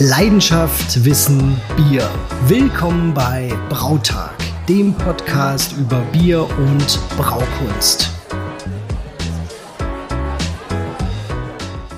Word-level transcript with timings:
Leidenschaft, 0.00 1.04
Wissen, 1.04 1.60
Bier. 1.76 2.08
Willkommen 2.46 3.12
bei 3.12 3.52
Brautag, 3.68 4.36
dem 4.68 4.94
Podcast 4.94 5.76
über 5.76 5.98
Bier 6.12 6.42
und 6.42 7.00
Braukunst. 7.16 8.08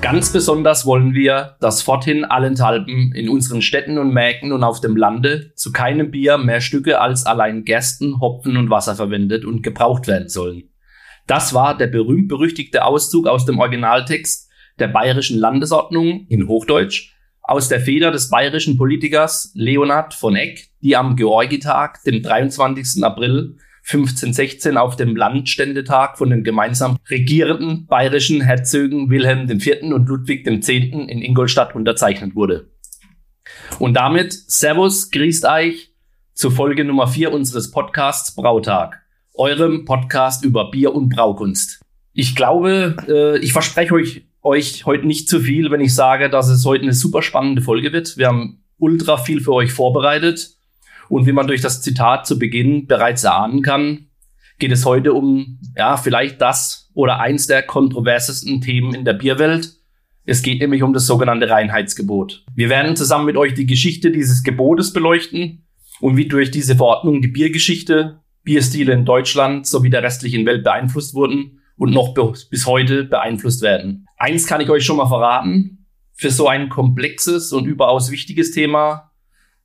Ganz 0.00 0.32
besonders 0.32 0.86
wollen 0.86 1.12
wir, 1.12 1.56
dass 1.60 1.82
forthin 1.82 2.24
allenthalben 2.24 3.12
in 3.12 3.28
unseren 3.28 3.60
Städten 3.60 3.98
und 3.98 4.14
Märkten 4.14 4.52
und 4.52 4.64
auf 4.64 4.80
dem 4.80 4.96
Lande 4.96 5.52
zu 5.54 5.70
keinem 5.70 6.10
Bier 6.10 6.38
mehr 6.38 6.62
Stücke 6.62 7.02
als 7.02 7.26
allein 7.26 7.66
Gersten, 7.66 8.18
Hopfen 8.18 8.56
und 8.56 8.70
Wasser 8.70 8.96
verwendet 8.96 9.44
und 9.44 9.62
gebraucht 9.62 10.06
werden 10.06 10.30
sollen. 10.30 10.70
Das 11.26 11.52
war 11.52 11.76
der 11.76 11.88
berühmt-berüchtigte 11.88 12.82
Auszug 12.82 13.26
aus 13.26 13.44
dem 13.44 13.58
Originaltext 13.58 14.48
der 14.78 14.88
Bayerischen 14.88 15.38
Landesordnung 15.38 16.24
in 16.30 16.48
Hochdeutsch 16.48 17.19
aus 17.50 17.68
der 17.68 17.80
Feder 17.80 18.12
des 18.12 18.30
bayerischen 18.30 18.76
Politikers 18.76 19.50
Leonhard 19.54 20.14
von 20.14 20.36
Eck, 20.36 20.68
die 20.82 20.94
am 20.94 21.16
Georgitag, 21.16 22.00
dem 22.06 22.22
23. 22.22 23.02
April 23.02 23.56
1516 23.82 24.76
auf 24.76 24.94
dem 24.94 25.16
Landständetag 25.16 26.16
von 26.16 26.30
den 26.30 26.44
gemeinsam 26.44 26.98
regierenden 27.10 27.86
bayerischen 27.86 28.40
Herzögen 28.40 29.10
Wilhelm 29.10 29.50
IV. 29.50 29.82
und 29.82 30.08
Ludwig 30.08 30.46
X. 30.46 30.68
in 30.68 31.08
Ingolstadt 31.08 31.74
unterzeichnet 31.74 32.36
wurde. 32.36 32.70
Und 33.80 33.94
damit 33.94 34.32
Servus, 34.32 35.10
grüßt 35.10 35.44
euch 35.46 35.92
zu 36.34 36.52
Folge 36.52 36.84
Nummer 36.84 37.08
4 37.08 37.32
unseres 37.32 37.72
Podcasts 37.72 38.32
Brautag, 38.36 39.02
eurem 39.34 39.84
Podcast 39.86 40.44
über 40.44 40.70
Bier 40.70 40.94
und 40.94 41.08
Braukunst. 41.08 41.80
Ich 42.12 42.36
glaube, 42.36 42.94
äh, 43.08 43.38
ich 43.40 43.52
verspreche 43.52 43.94
euch 43.94 44.29
euch 44.42 44.86
heute 44.86 45.06
nicht 45.06 45.28
zu 45.28 45.40
viel, 45.40 45.70
wenn 45.70 45.80
ich 45.80 45.94
sage, 45.94 46.30
dass 46.30 46.48
es 46.48 46.64
heute 46.64 46.82
eine 46.82 46.94
super 46.94 47.22
spannende 47.22 47.62
Folge 47.62 47.92
wird. 47.92 48.16
Wir 48.16 48.28
haben 48.28 48.62
ultra 48.78 49.16
viel 49.16 49.40
für 49.40 49.52
euch 49.52 49.72
vorbereitet. 49.72 50.56
Und 51.08 51.26
wie 51.26 51.32
man 51.32 51.46
durch 51.46 51.60
das 51.60 51.82
Zitat 51.82 52.26
zu 52.26 52.38
Beginn 52.38 52.86
bereits 52.86 53.24
erahnen 53.24 53.62
kann, 53.62 54.06
geht 54.58 54.72
es 54.72 54.84
heute 54.84 55.12
um, 55.12 55.58
ja, 55.76 55.96
vielleicht 55.96 56.40
das 56.40 56.90
oder 56.94 57.18
eins 57.18 57.46
der 57.46 57.62
kontroversesten 57.62 58.60
Themen 58.60 58.94
in 58.94 59.04
der 59.04 59.14
Bierwelt. 59.14 59.74
Es 60.24 60.42
geht 60.42 60.60
nämlich 60.60 60.82
um 60.82 60.92
das 60.92 61.06
sogenannte 61.06 61.50
Reinheitsgebot. 61.50 62.44
Wir 62.54 62.68
werden 62.68 62.94
zusammen 62.94 63.24
mit 63.24 63.36
euch 63.36 63.54
die 63.54 63.66
Geschichte 63.66 64.10
dieses 64.10 64.42
Gebotes 64.42 64.92
beleuchten 64.92 65.66
und 66.00 66.16
wie 66.16 66.28
durch 66.28 66.50
diese 66.50 66.76
Verordnung 66.76 67.22
die 67.22 67.28
Biergeschichte, 67.28 68.20
Bierstile 68.42 68.92
in 68.92 69.04
Deutschland 69.04 69.66
sowie 69.66 69.90
der 69.90 70.02
restlichen 70.02 70.46
Welt 70.46 70.62
beeinflusst 70.62 71.14
wurden 71.14 71.60
und 71.76 71.92
noch 71.92 72.14
bis 72.50 72.66
heute 72.66 73.04
beeinflusst 73.04 73.62
werden. 73.62 74.06
Eins 74.20 74.46
kann 74.46 74.60
ich 74.60 74.68
euch 74.68 74.84
schon 74.84 74.98
mal 74.98 75.08
verraten. 75.08 75.86
Für 76.12 76.30
so 76.30 76.46
ein 76.46 76.68
komplexes 76.68 77.54
und 77.54 77.64
überaus 77.64 78.10
wichtiges 78.10 78.50
Thema 78.50 79.12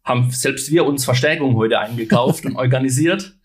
haben 0.06 0.32
selbst 0.32 0.72
wir 0.72 0.86
uns 0.86 1.04
Verstärkung 1.04 1.58
heute 1.58 1.78
eingekauft 1.78 2.46
und 2.46 2.56
organisiert. 2.56 3.36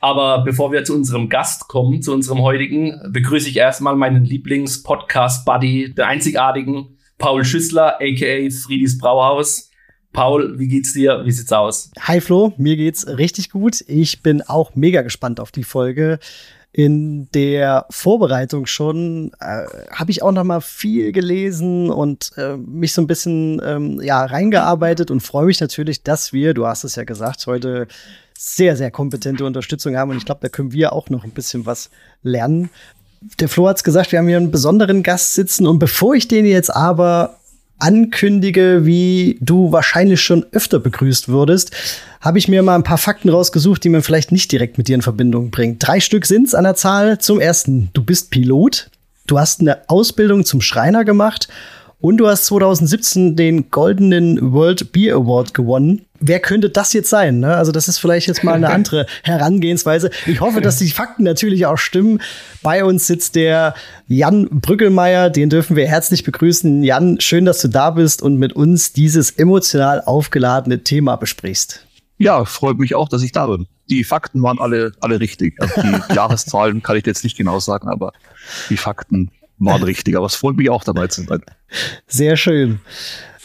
Aber 0.00 0.42
bevor 0.42 0.72
wir 0.72 0.82
zu 0.82 0.96
unserem 0.96 1.28
Gast 1.28 1.68
kommen, 1.68 2.02
zu 2.02 2.12
unserem 2.12 2.40
heutigen, 2.40 3.00
begrüße 3.12 3.48
ich 3.48 3.56
erstmal 3.58 3.94
meinen 3.94 4.24
Lieblings-Podcast-Buddy, 4.24 5.94
der 5.94 6.08
einzigartigen 6.08 6.98
Paul 7.18 7.44
Schüssler, 7.44 8.00
aka 8.00 8.50
Friedis 8.50 8.98
Brauhaus. 8.98 9.70
Paul, 10.12 10.58
wie 10.58 10.66
geht's 10.66 10.92
dir? 10.92 11.22
Wie 11.24 11.30
sieht's 11.30 11.52
aus? 11.52 11.92
Hi 12.00 12.20
Flo, 12.20 12.52
mir 12.56 12.76
geht's 12.76 13.06
richtig 13.06 13.50
gut. 13.50 13.84
Ich 13.86 14.24
bin 14.24 14.42
auch 14.42 14.74
mega 14.74 15.02
gespannt 15.02 15.38
auf 15.38 15.52
die 15.52 15.62
Folge 15.62 16.18
in 16.72 17.28
der 17.32 17.86
Vorbereitung 17.90 18.66
schon 18.66 19.32
äh, 19.40 19.64
habe 19.92 20.10
ich 20.10 20.22
auch 20.22 20.30
noch 20.30 20.44
mal 20.44 20.60
viel 20.60 21.10
gelesen 21.10 21.90
und 21.90 22.30
äh, 22.36 22.56
mich 22.56 22.94
so 22.94 23.02
ein 23.02 23.08
bisschen 23.08 23.60
ähm, 23.64 24.00
ja 24.00 24.24
reingearbeitet 24.24 25.10
und 25.10 25.20
freue 25.20 25.46
mich 25.46 25.60
natürlich, 25.60 26.04
dass 26.04 26.32
wir, 26.32 26.54
du 26.54 26.66
hast 26.66 26.84
es 26.84 26.94
ja 26.94 27.02
gesagt, 27.02 27.46
heute 27.46 27.88
sehr 28.38 28.76
sehr 28.76 28.92
kompetente 28.92 29.44
Unterstützung 29.44 29.96
haben 29.96 30.10
und 30.10 30.18
ich 30.18 30.24
glaube, 30.24 30.42
da 30.42 30.48
können 30.48 30.72
wir 30.72 30.92
auch 30.92 31.10
noch 31.10 31.24
ein 31.24 31.32
bisschen 31.32 31.66
was 31.66 31.90
lernen. 32.22 32.70
Der 33.40 33.48
Flo 33.48 33.68
hat 33.68 33.76
es 33.76 33.84
gesagt, 33.84 34.12
wir 34.12 34.20
haben 34.20 34.28
hier 34.28 34.36
einen 34.36 34.52
besonderen 34.52 35.02
Gast 35.02 35.34
sitzen 35.34 35.66
und 35.66 35.78
bevor 35.80 36.14
ich 36.14 36.28
den 36.28 36.46
jetzt 36.46 36.74
aber 36.74 37.39
ankündige, 37.80 38.86
wie 38.86 39.38
du 39.40 39.72
wahrscheinlich 39.72 40.20
schon 40.20 40.46
öfter 40.52 40.78
begrüßt 40.78 41.28
würdest, 41.28 41.72
habe 42.20 42.38
ich 42.38 42.48
mir 42.48 42.62
mal 42.62 42.74
ein 42.74 42.84
paar 42.84 42.98
Fakten 42.98 43.28
rausgesucht, 43.28 43.82
die 43.82 43.88
man 43.88 44.02
vielleicht 44.02 44.32
nicht 44.32 44.52
direkt 44.52 44.78
mit 44.78 44.88
dir 44.88 44.94
in 44.94 45.02
Verbindung 45.02 45.50
bringt. 45.50 45.86
Drei 45.86 46.00
Stück 46.00 46.26
sind's 46.26 46.54
an 46.54 46.64
der 46.64 46.74
Zahl. 46.74 47.18
Zum 47.18 47.40
ersten, 47.40 47.90
du 47.92 48.04
bist 48.04 48.30
Pilot, 48.30 48.90
du 49.26 49.38
hast 49.38 49.60
eine 49.60 49.88
Ausbildung 49.88 50.44
zum 50.44 50.60
Schreiner 50.60 51.04
gemacht 51.04 51.48
und 52.00 52.16
du 52.16 52.28
hast 52.28 52.46
2017 52.46 53.36
den 53.36 53.70
goldenen 53.70 54.52
World 54.52 54.92
Beer 54.92 55.16
Award 55.16 55.54
gewonnen. 55.54 56.06
Wer 56.18 56.40
könnte 56.40 56.70
das 56.70 56.92
jetzt 56.92 57.10
sein? 57.10 57.40
Ne? 57.40 57.54
Also 57.56 57.72
das 57.72 57.88
ist 57.88 57.98
vielleicht 57.98 58.26
jetzt 58.26 58.44
mal 58.44 58.54
eine 58.54 58.70
andere 58.74 59.06
Herangehensweise. 59.22 60.10
Ich 60.26 60.40
hoffe, 60.40 60.60
dass 60.60 60.78
die 60.78 60.90
Fakten 60.90 61.24
natürlich 61.24 61.66
auch 61.66 61.78
stimmen. 61.78 62.20
Bei 62.62 62.84
uns 62.84 63.06
sitzt 63.06 63.36
der 63.36 63.74
Jan 64.06 64.48
Brückelmeier, 64.50 65.30
den 65.30 65.50
dürfen 65.50 65.76
wir 65.76 65.86
herzlich 65.86 66.24
begrüßen. 66.24 66.82
Jan, 66.82 67.20
schön, 67.20 67.44
dass 67.44 67.60
du 67.60 67.68
da 67.68 67.90
bist 67.90 68.22
und 68.22 68.36
mit 68.36 68.54
uns 68.54 68.92
dieses 68.92 69.30
emotional 69.32 70.02
aufgeladene 70.04 70.82
Thema 70.82 71.16
besprichst. 71.16 71.86
Ja, 72.18 72.44
freut 72.44 72.78
mich 72.78 72.94
auch, 72.94 73.08
dass 73.08 73.22
ich 73.22 73.32
da 73.32 73.46
bin. 73.46 73.66
Die 73.88 74.04
Fakten 74.04 74.42
waren 74.42 74.58
alle, 74.58 74.92
alle 75.00 75.20
richtig. 75.20 75.54
Also 75.58 75.80
die 75.80 76.14
Jahreszahlen 76.14 76.82
kann 76.82 76.96
ich 76.96 77.06
jetzt 77.06 77.24
nicht 77.24 77.36
genau 77.36 77.60
sagen, 77.60 77.88
aber 77.88 78.12
die 78.68 78.76
Fakten 78.76 79.30
waren 79.60 79.82
richtig. 79.82 80.16
Aber 80.16 80.26
es 80.26 80.34
freut 80.34 80.56
mich 80.56 80.70
auch 80.70 80.84
dabei 80.84 81.06
zu 81.06 81.22
sein. 81.22 81.42
Sehr 82.06 82.36
schön. 82.36 82.80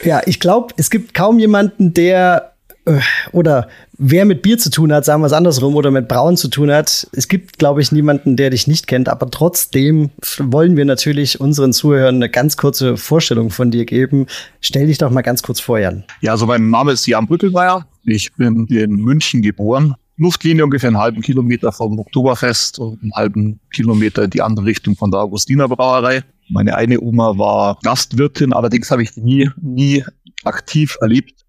Ja, 0.02 0.22
ich 0.26 0.40
glaube, 0.40 0.74
es 0.76 0.90
gibt 0.90 1.14
kaum 1.14 1.38
jemanden, 1.38 1.94
der 1.94 2.56
äh, 2.86 3.00
oder 3.32 3.68
wer 3.98 4.24
mit 4.24 4.42
Bier 4.42 4.58
zu 4.58 4.70
tun 4.70 4.92
hat, 4.92 5.04
sagen 5.04 5.22
wir 5.22 5.26
es 5.26 5.32
andersrum, 5.32 5.74
oder 5.74 5.90
mit 5.90 6.08
Brauen 6.08 6.36
zu 6.36 6.48
tun 6.48 6.70
hat. 6.70 7.08
Es 7.12 7.28
gibt, 7.28 7.58
glaube 7.58 7.82
ich, 7.82 7.92
niemanden, 7.92 8.36
der 8.36 8.50
dich 8.50 8.66
nicht 8.66 8.86
kennt, 8.86 9.08
aber 9.08 9.30
trotzdem 9.30 10.10
wollen 10.38 10.76
wir 10.76 10.84
natürlich 10.84 11.40
unseren 11.40 11.72
Zuhörern 11.72 12.16
eine 12.16 12.30
ganz 12.30 12.56
kurze 12.56 12.96
Vorstellung 12.96 13.50
von 13.50 13.70
dir 13.70 13.84
geben. 13.84 14.26
Stell 14.60 14.86
dich 14.86 14.98
doch 14.98 15.10
mal 15.10 15.22
ganz 15.22 15.42
kurz 15.42 15.60
vor, 15.60 15.78
Jan. 15.78 16.04
Ja, 16.20 16.32
also 16.32 16.46
mein 16.46 16.70
Name 16.70 16.92
ist 16.92 17.06
Jan 17.06 17.26
Brückelmeier. 17.26 17.86
Ich 18.04 18.32
bin 18.34 18.66
in 18.66 18.96
München 18.96 19.42
geboren. 19.42 19.96
Luftlinie 20.16 20.64
ungefähr 20.64 20.88
einen 20.88 20.98
halben 20.98 21.20
Kilometer 21.20 21.72
vom 21.72 21.98
Oktoberfest 21.98 22.78
und 22.78 23.02
einen 23.02 23.12
halben 23.14 23.60
Kilometer 23.70 24.24
in 24.24 24.30
die 24.30 24.42
andere 24.42 24.66
Richtung 24.66 24.96
von 24.96 25.10
der 25.10 25.20
Augustiner 25.20 25.68
Brauerei. 25.68 26.24
Meine 26.48 26.76
eine 26.76 27.00
Oma 27.00 27.36
war 27.38 27.78
Gastwirtin, 27.82 28.52
allerdings 28.52 28.90
habe 28.90 29.02
ich 29.02 29.12
die 29.12 29.20
nie, 29.20 29.50
nie 29.60 30.04
aktiv 30.44 30.96
erlebt. 31.00 31.44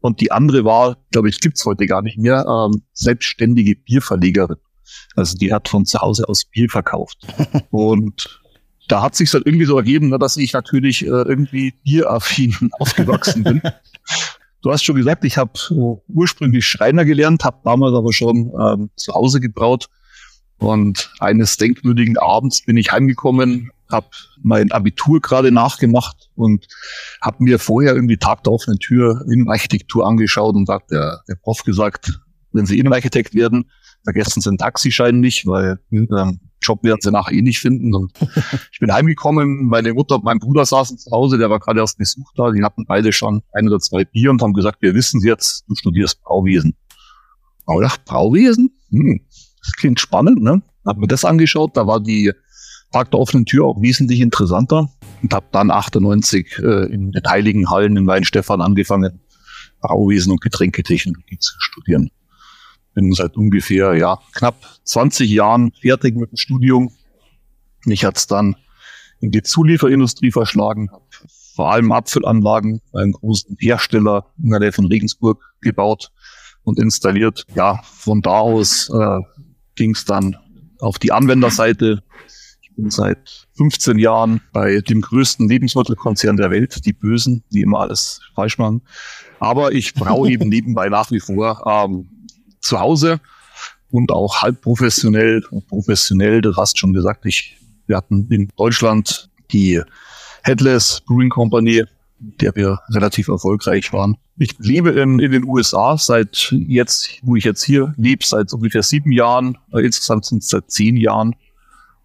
Und 0.00 0.20
die 0.20 0.32
andere 0.32 0.64
war, 0.64 0.96
glaube 1.12 1.28
ich, 1.28 1.40
gibt's 1.40 1.64
heute 1.64 1.86
gar 1.86 2.02
nicht 2.02 2.18
mehr, 2.18 2.44
ähm, 2.46 2.82
selbstständige 2.92 3.76
Bierverlegerin. 3.76 4.56
Also 5.14 5.36
die 5.36 5.52
hat 5.52 5.68
von 5.68 5.86
zu 5.86 6.00
Hause 6.00 6.28
aus 6.28 6.44
Bier 6.44 6.68
verkauft. 6.68 7.26
und 7.70 8.40
da 8.88 9.02
hat 9.02 9.14
sich 9.14 9.32
halt 9.32 9.46
irgendwie 9.46 9.66
so 9.66 9.76
ergeben, 9.76 10.08
ne, 10.08 10.18
dass 10.18 10.36
ich 10.36 10.52
natürlich 10.52 11.04
äh, 11.04 11.10
irgendwie 11.10 11.72
bieraffin 11.84 12.70
aufgewachsen 12.78 13.44
bin. 13.44 13.62
Du 14.62 14.70
hast 14.70 14.84
schon 14.84 14.96
gesagt, 14.96 15.24
ich 15.24 15.38
habe 15.38 15.52
ursprünglich 16.08 16.66
Schreiner 16.66 17.04
gelernt, 17.04 17.44
habe 17.44 17.60
damals 17.64 17.94
aber 17.94 18.12
schon 18.12 18.52
ähm, 18.60 18.90
zu 18.96 19.14
Hause 19.14 19.40
gebraut. 19.40 19.88
Und 20.58 21.10
eines 21.20 21.56
denkwürdigen 21.56 22.18
Abends 22.18 22.62
bin 22.62 22.76
ich 22.76 22.92
heimgekommen, 22.92 23.70
habe 23.90 24.08
mein 24.42 24.70
Abitur 24.72 25.20
gerade 25.20 25.50
nachgemacht 25.50 26.28
und 26.34 26.66
habe 27.22 27.42
mir 27.42 27.58
vorher 27.58 27.94
irgendwie 27.94 28.18
Tag 28.18 28.44
der 28.44 28.52
offenen 28.52 28.78
Tür 28.78 29.24
Innenarchitektur 29.32 30.06
angeschaut 30.06 30.54
und 30.54 30.66
sagt 30.66 30.90
der, 30.90 31.22
der 31.28 31.36
Prof 31.36 31.62
gesagt, 31.64 32.20
wenn 32.52 32.66
Sie 32.66 32.78
Innenarchitekt 32.78 33.34
werden, 33.34 33.70
vergessen 34.04 34.42
Sie 34.42 34.50
den 34.50 34.58
Taxischein 34.58 35.20
nicht, 35.20 35.46
weil 35.46 35.78
ähm, 35.90 36.40
Job 36.62 36.82
werden 36.82 37.00
sie 37.00 37.10
nachher 37.10 37.34
eh 37.34 37.42
nicht 37.42 37.60
finden. 37.60 37.94
Und 37.94 38.12
ich 38.72 38.78
bin 38.78 38.92
heimgekommen, 38.92 39.66
meine 39.66 39.94
Mutter 39.94 40.16
und 40.16 40.24
mein 40.24 40.38
Bruder 40.38 40.64
saßen 40.64 40.98
zu 40.98 41.10
Hause, 41.10 41.38
der 41.38 41.50
war 41.50 41.58
gerade 41.58 41.80
erst 41.80 41.98
Besuch 41.98 42.32
da, 42.34 42.50
die 42.50 42.62
hatten 42.62 42.84
beide 42.86 43.12
schon 43.12 43.42
ein 43.52 43.68
oder 43.68 43.78
zwei 43.78 44.04
Bier 44.04 44.30
und 44.30 44.42
haben 44.42 44.52
gesagt, 44.52 44.82
wir 44.82 44.94
wissen 44.94 45.20
jetzt, 45.22 45.64
du 45.68 45.74
studierst 45.74 46.22
Brauwesen. 46.22 46.74
Aber 47.66 47.82
ich 47.82 48.04
Brauwesen? 48.04 48.70
Hm, 48.90 49.20
das 49.62 49.72
klingt 49.74 50.00
spannend, 50.00 50.42
ne? 50.42 50.62
Hab 50.84 50.96
mir 50.96 51.06
das 51.06 51.24
angeschaut, 51.24 51.76
da 51.76 51.86
war 51.86 52.00
die 52.00 52.32
Tag 52.90 53.10
der 53.10 53.20
offenen 53.20 53.44
Tür 53.44 53.66
auch 53.66 53.80
wesentlich 53.80 54.20
interessanter 54.20 54.90
und 55.22 55.32
habe 55.32 55.46
dann 55.52 55.70
98 55.70 56.58
äh, 56.58 56.92
in 56.92 57.12
den 57.12 57.22
Heiligen 57.28 57.70
Hallen 57.70 57.96
in 57.96 58.06
Weinstefan 58.06 58.60
angefangen, 58.60 59.20
Brauwesen 59.80 60.32
und 60.32 60.40
Getränketechnologie 60.40 61.38
zu 61.38 61.54
studieren 61.58 62.10
bin 63.00 63.12
seit 63.12 63.36
ungefähr 63.36 63.94
ja 63.94 64.18
knapp 64.34 64.56
20 64.84 65.30
Jahren 65.30 65.72
fertig 65.80 66.16
mit 66.16 66.32
dem 66.32 66.36
Studium. 66.36 66.92
Mich 67.86 68.04
hat's 68.04 68.26
dann 68.26 68.56
in 69.20 69.30
die 69.30 69.42
Zulieferindustrie 69.42 70.30
verschlagen, 70.30 70.90
habe 70.90 71.04
vor 71.54 71.72
allem 71.72 71.92
Apfelanlagen 71.92 72.80
bei 72.92 73.00
einem 73.00 73.12
großen 73.12 73.56
Hersteller 73.58 74.26
in 74.42 74.50
der 74.50 74.60
Nähe 74.60 74.72
von 74.72 74.86
Regensburg 74.86 75.42
gebaut 75.62 76.12
und 76.62 76.78
installiert. 76.78 77.46
Ja, 77.54 77.80
von 77.84 78.20
da 78.20 78.40
aus 78.40 78.90
äh, 78.90 79.18
ging 79.76 79.92
es 79.92 80.04
dann 80.04 80.36
auf 80.78 80.98
die 80.98 81.12
Anwenderseite 81.12 82.02
bin 82.80 82.90
seit 82.90 83.46
15 83.56 83.98
Jahren 83.98 84.40
bei 84.52 84.80
dem 84.80 85.00
größten 85.00 85.48
Lebensmittelkonzern 85.48 86.36
der 86.36 86.50
Welt, 86.50 86.84
die 86.86 86.92
Bösen, 86.92 87.44
die 87.52 87.60
immer 87.62 87.80
alles 87.80 88.20
falsch 88.34 88.58
machen. 88.58 88.82
Aber 89.38 89.72
ich 89.72 89.94
braue 89.94 90.30
eben 90.30 90.48
nebenbei 90.48 90.88
nach 90.88 91.10
wie 91.10 91.20
vor 91.20 91.62
ähm, 91.66 92.08
zu 92.60 92.78
Hause 92.78 93.20
und 93.90 94.12
auch 94.12 94.42
halb 94.42 94.60
professionell. 94.60 95.42
Professionell, 95.68 96.40
du 96.40 96.54
hast 96.56 96.78
schon 96.78 96.92
gesagt, 96.92 97.26
ich, 97.26 97.56
wir 97.86 97.96
hatten 97.96 98.26
in 98.30 98.48
Deutschland 98.56 99.28
die 99.52 99.80
Headless 100.42 101.02
Brewing 101.06 101.30
Company, 101.30 101.84
der 102.18 102.54
wir 102.54 102.78
relativ 102.90 103.28
erfolgreich 103.28 103.92
waren. 103.92 104.16
Ich 104.38 104.58
lebe 104.58 104.90
in, 104.90 105.18
in 105.18 105.32
den 105.32 105.44
USA 105.44 105.98
seit 105.98 106.54
jetzt, 106.66 107.18
wo 107.22 107.36
ich 107.36 107.44
jetzt 107.44 107.62
hier 107.62 107.94
lebe, 107.96 108.24
seit 108.24 108.52
ungefähr 108.52 108.82
sieben 108.82 109.12
Jahren. 109.12 109.58
Insgesamt 109.72 110.24
sind 110.24 110.42
es 110.42 110.48
seit 110.48 110.70
zehn 110.70 110.96
Jahren. 110.96 111.34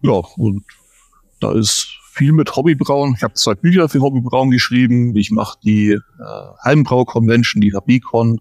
Ja, 0.02 0.20
und 0.36 0.64
da 1.40 1.52
ist 1.52 1.88
viel 2.12 2.32
mit 2.32 2.54
Hobbybrauen. 2.54 3.14
Ich 3.16 3.22
habe 3.22 3.34
zwei 3.34 3.54
Bücher 3.54 3.88
für 3.88 4.00
Hobbybrauen 4.00 4.50
geschrieben. 4.50 5.14
Ich 5.16 5.30
mache 5.30 5.58
die 5.62 5.90
äh, 5.90 6.00
Heimbrau-Convention, 6.64 7.60
die 7.60 7.72
HBCon. 7.72 8.40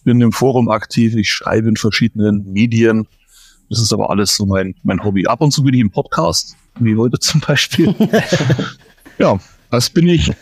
Ich 0.00 0.04
bin 0.04 0.18
im 0.22 0.32
Forum 0.32 0.70
aktiv. 0.70 1.14
Ich 1.14 1.30
schreibe 1.30 1.68
in 1.68 1.76
verschiedenen 1.76 2.50
Medien. 2.50 3.06
Das 3.68 3.80
ist 3.80 3.92
aber 3.92 4.08
alles 4.08 4.34
so 4.34 4.46
mein, 4.46 4.74
mein 4.82 5.04
Hobby. 5.04 5.26
Ab 5.26 5.42
und 5.42 5.50
zu 5.50 5.62
bin 5.62 5.74
ich 5.74 5.80
im 5.80 5.90
Podcast, 5.90 6.56
wie 6.78 6.96
heute 6.96 7.18
zum 7.20 7.42
Beispiel. 7.42 7.94
ja, 9.18 9.38
das 9.70 9.90
bin 9.90 10.08
ich. 10.08 10.32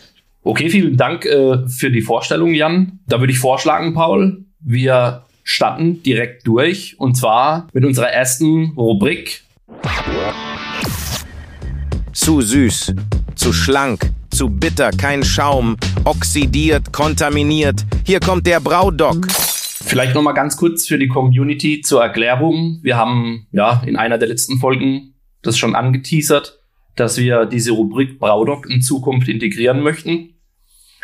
Okay, 0.43 0.69
vielen 0.69 0.95
Dank 0.95 1.25
äh, 1.25 1.67
für 1.67 1.91
die 1.91 1.99
Vorstellung, 1.99 2.53
Jan. 2.53 2.99
Da 3.05 3.19
würde 3.19 3.33
ich 3.33 3.39
vorschlagen, 3.39 3.93
Paul, 3.93 4.45
wir 4.61 5.25
starten 5.43 6.01
direkt 6.03 6.47
durch 6.47 6.97
und 6.97 7.17
zwar 7.17 7.67
mit 7.73 7.83
unserer 7.83 8.11
ersten 8.11 8.71
Rubrik. 8.77 9.43
Zu 12.13 12.39
süß, 12.39 12.93
zu 13.35 13.51
schlank, 13.51 14.09
zu 14.31 14.49
bitter, 14.49 14.91
kein 14.91 15.21
Schaum, 15.21 15.75
oxidiert, 16.05 16.93
kontaminiert. 16.93 17.85
Hier 18.05 18.21
kommt 18.21 18.47
der 18.47 18.61
Braudoc. 18.61 19.27
Vielleicht 19.81 20.13
noch 20.13 20.21
mal 20.21 20.33
ganz 20.33 20.57
kurz 20.57 20.87
für 20.87 20.97
die 20.97 21.07
Community 21.07 21.81
zur 21.81 22.03
Erklärung. 22.03 22.79
Wir 22.83 22.97
haben 22.97 23.47
ja 23.51 23.81
in 23.85 23.95
einer 23.95 24.17
der 24.17 24.27
letzten 24.27 24.57
Folgen 24.57 25.15
das 25.41 25.57
schon 25.57 25.75
angeteasert, 25.75 26.59
dass 26.95 27.17
wir 27.17 27.45
diese 27.45 27.71
Rubrik 27.71 28.19
Braudoc 28.19 28.69
in 28.69 28.81
Zukunft 28.81 29.27
integrieren 29.29 29.81
möchten. 29.81 30.35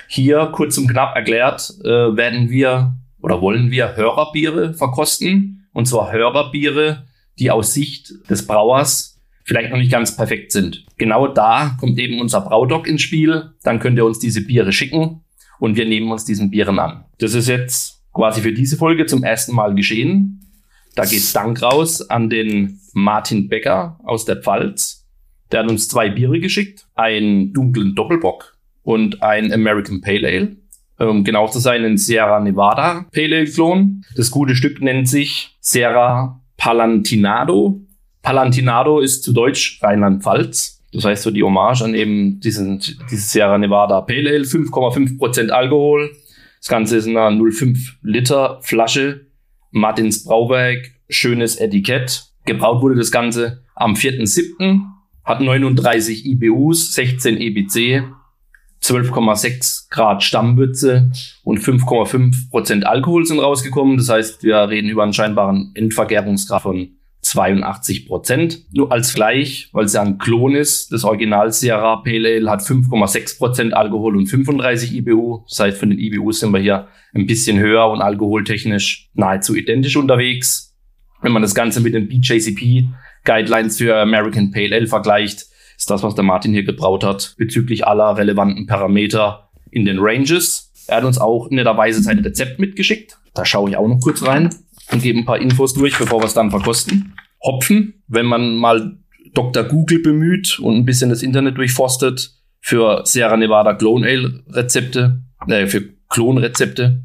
Hier 0.07 0.49
kurz 0.51 0.77
und 0.77 0.87
knapp 0.87 1.15
erklärt, 1.15 1.73
äh, 1.83 2.15
werden 2.15 2.49
wir 2.49 2.95
oder 3.21 3.41
wollen 3.41 3.71
wir 3.71 3.95
Hörerbiere 3.95 4.73
verkosten. 4.73 5.67
Und 5.73 5.87
zwar 5.87 6.11
Hörerbiere, 6.11 7.07
die 7.39 7.49
aus 7.51 7.73
Sicht 7.73 8.13
des 8.29 8.45
Brauers 8.45 9.19
vielleicht 9.45 9.71
noch 9.71 9.77
nicht 9.77 9.91
ganz 9.91 10.15
perfekt 10.15 10.51
sind. 10.51 10.85
Genau 10.97 11.27
da 11.27 11.77
kommt 11.79 11.97
eben 11.97 12.19
unser 12.19 12.41
Braudoc 12.41 12.87
ins 12.87 13.01
Spiel. 13.01 13.51
Dann 13.63 13.79
könnt 13.79 13.97
ihr 13.97 14.05
uns 14.05 14.19
diese 14.19 14.41
Biere 14.41 14.71
schicken 14.73 15.21
und 15.59 15.75
wir 15.75 15.85
nehmen 15.85 16.11
uns 16.11 16.25
diesen 16.25 16.51
Bieren 16.51 16.77
an. 16.77 17.05
Das 17.19 17.33
ist 17.33 17.47
jetzt 17.47 17.94
quasi 18.15 18.41
für 18.41 18.53
diese 18.53 18.77
Folge 18.77 19.05
zum 19.05 19.23
ersten 19.23 19.53
Mal 19.53 19.75
geschehen. 19.75 20.41
Da 20.95 21.03
geht 21.03 21.35
Dank 21.35 21.61
raus 21.61 22.09
an 22.09 22.29
den 22.29 22.79
Martin 22.93 23.49
Becker 23.49 23.99
aus 24.03 24.23
der 24.23 24.37
Pfalz. 24.37 25.05
Der 25.51 25.59
hat 25.59 25.69
uns 25.69 25.89
zwei 25.89 26.09
Biere 26.09 26.39
geschickt, 26.39 26.87
einen 26.95 27.53
dunklen 27.53 27.93
Doppelbock 27.93 28.57
und 28.83 29.21
ein 29.21 29.51
American 29.51 29.99
Pale 30.01 30.27
Ale. 30.27 30.55
Um 30.97 31.25
genau 31.25 31.47
zu 31.49 31.59
sein, 31.59 31.83
ein 31.83 31.97
Sierra 31.97 32.39
Nevada 32.39 33.05
Pale 33.13 33.35
Ale 33.35 33.45
Klon. 33.45 34.05
Das 34.15 34.31
gute 34.31 34.55
Stück 34.55 34.81
nennt 34.81 35.09
sich 35.09 35.57
Sierra 35.59 36.41
Palantinado. 36.55 37.81
Palantinado 38.21 39.01
ist 39.01 39.23
zu 39.23 39.33
Deutsch 39.33 39.79
Rheinland-Pfalz. 39.83 40.81
Das 40.93 41.03
heißt 41.03 41.23
so 41.23 41.31
die 41.31 41.43
Hommage 41.43 41.81
an 41.81 41.93
eben 41.93 42.39
diesen, 42.39 42.79
dieses 43.11 43.29
Sierra 43.29 43.57
Nevada 43.57 43.99
Pale 43.99 44.29
Ale. 44.29 44.43
5,5% 44.43 45.49
Alkohol. 45.49 46.11
Das 46.65 46.71
Ganze 46.71 46.97
ist 46.97 47.05
in 47.05 47.15
einer 47.15 47.29
0,5 47.29 47.97
Liter 48.01 48.59
Flasche. 48.63 49.27
Martins 49.69 50.23
Brauwerk. 50.23 50.93
Schönes 51.07 51.57
Etikett. 51.57 52.23
Gebraut 52.45 52.81
wurde 52.81 52.95
das 52.95 53.11
Ganze 53.11 53.63
am 53.75 53.93
4.7. 53.93 54.81
Hat 55.23 55.41
39 55.41 56.25
IBUs, 56.25 56.95
16 56.95 57.37
EBC, 57.39 58.05
12,6 58.81 59.91
Grad 59.91 60.23
Stammwürze 60.23 61.11
und 61.43 61.59
5,5 61.59 62.49
Prozent 62.49 62.87
Alkohol 62.87 63.27
sind 63.27 63.41
rausgekommen. 63.41 63.97
Das 63.97 64.09
heißt, 64.09 64.41
wir 64.41 64.67
reden 64.67 64.89
über 64.89 65.03
einen 65.03 65.13
scheinbaren 65.13 65.69
Endvergärungsgrad 65.75 66.63
von 66.63 66.97
82 67.35 68.07
Prozent. 68.07 68.65
Nur 68.71 68.91
als 68.91 69.13
gleich, 69.13 69.69
weil 69.73 69.85
es 69.85 69.93
ja 69.93 70.01
ein 70.01 70.17
Klon 70.17 70.55
ist, 70.55 70.91
das 70.91 71.03
Original 71.03 71.51
Sierra 71.51 71.97
Pale 71.97 72.35
Ale 72.35 72.49
hat 72.49 72.61
5,6 72.61 73.37
Prozent 73.37 73.73
Alkohol 73.73 74.15
und 74.15 74.27
35 74.27 74.95
IBU. 74.95 75.43
Das 75.49 75.59
heißt, 75.59 75.77
von 75.77 75.89
den 75.89 75.99
IBUs 75.99 76.39
sind 76.39 76.51
wir 76.51 76.59
hier 76.59 76.87
ein 77.13 77.27
bisschen 77.27 77.59
höher 77.59 77.89
und 77.89 78.01
alkoholtechnisch 78.01 79.09
nahezu 79.13 79.55
identisch 79.55 79.97
unterwegs. 79.97 80.73
Wenn 81.21 81.31
man 81.31 81.41
das 81.41 81.55
Ganze 81.55 81.81
mit 81.81 81.93
den 81.93 82.07
BJCP 82.07 82.87
Guidelines 83.25 83.77
für 83.77 83.97
American 83.97 84.51
Pale 84.51 84.75
Ale 84.75 84.87
vergleicht, 84.87 85.45
ist 85.77 85.89
das, 85.89 86.03
was 86.03 86.15
der 86.15 86.23
Martin 86.23 86.53
hier 86.53 86.63
gebraut 86.63 87.03
hat, 87.03 87.35
bezüglich 87.37 87.85
aller 87.85 88.17
relevanten 88.17 88.65
Parameter 88.65 89.49
in 89.71 89.85
den 89.85 89.97
Ranges. 89.99 90.71
Er 90.87 90.97
hat 90.97 91.03
uns 91.03 91.17
auch 91.17 91.49
netterweise 91.49 92.01
sein 92.01 92.19
Rezept 92.19 92.59
mitgeschickt. 92.59 93.17
Da 93.33 93.43
schaue 93.43 93.69
ich 93.69 93.77
auch 93.77 93.87
noch 93.87 93.99
kurz 93.99 94.25
rein 94.25 94.49
und 94.91 95.01
gebe 95.01 95.19
ein 95.19 95.25
paar 95.25 95.39
Infos 95.39 95.73
durch, 95.73 95.97
bevor 95.97 96.21
wir 96.21 96.25
es 96.25 96.33
dann 96.33 96.51
verkosten. 96.51 97.13
Hopfen, 97.45 98.03
wenn 98.07 98.25
man 98.25 98.55
mal 98.55 98.97
Dr. 99.33 99.63
Google 99.63 99.99
bemüht 99.99 100.59
und 100.59 100.75
ein 100.75 100.85
bisschen 100.85 101.09
das 101.09 101.23
Internet 101.23 101.57
durchforstet 101.57 102.31
für 102.61 103.01
Sierra 103.05 103.37
Nevada 103.37 103.75
Clone 103.75 104.07
Ale 104.07 104.43
Rezepte, 104.49 105.21
äh, 105.47 105.67
für 105.67 105.83
Klonrezepte, 106.09 107.03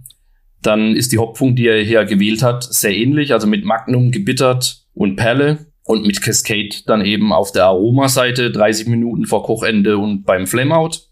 dann 0.62 0.94
ist 0.94 1.12
die 1.12 1.18
Hopfung, 1.18 1.56
die 1.56 1.66
er 1.66 1.82
hier 1.82 2.04
gewählt 2.04 2.42
hat, 2.42 2.64
sehr 2.64 2.96
ähnlich, 2.96 3.32
also 3.32 3.46
mit 3.46 3.64
Magnum 3.64 4.10
gebittert 4.10 4.86
und 4.94 5.16
Perle 5.16 5.66
und 5.84 6.06
mit 6.06 6.22
Cascade 6.22 6.70
dann 6.86 7.04
eben 7.04 7.32
auf 7.32 7.52
der 7.52 7.66
Aromaseite 7.66 8.50
30 8.50 8.86
Minuten 8.88 9.26
vor 9.26 9.42
Kochende 9.42 9.98
und 9.98 10.24
beim 10.24 10.46
Flameout. 10.46 11.09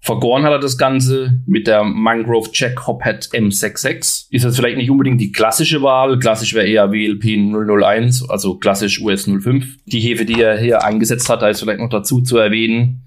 Vergoren 0.00 0.44
hat 0.44 0.52
er 0.52 0.58
das 0.58 0.78
Ganze 0.78 1.40
mit 1.46 1.66
der 1.66 1.82
Mangrove 1.82 2.50
Jack 2.52 2.86
Hophead 2.86 3.28
M66. 3.32 4.26
Ist 4.30 4.44
jetzt 4.44 4.56
vielleicht 4.56 4.76
nicht 4.76 4.90
unbedingt 4.90 5.20
die 5.20 5.32
klassische 5.32 5.82
Wahl. 5.82 6.18
Klassisch 6.18 6.54
wäre 6.54 6.66
eher 6.66 6.92
WLP 6.92 7.82
001, 7.82 8.28
also 8.30 8.58
klassisch 8.58 9.00
US 9.00 9.24
05. 9.24 9.76
Die 9.86 10.00
Hefe, 10.00 10.24
die 10.24 10.40
er 10.40 10.58
hier 10.58 10.84
eingesetzt 10.84 11.28
hat, 11.28 11.42
da 11.42 11.48
ist 11.48 11.60
vielleicht 11.60 11.80
noch 11.80 11.90
dazu 11.90 12.20
zu 12.20 12.38
erwähnen, 12.38 13.02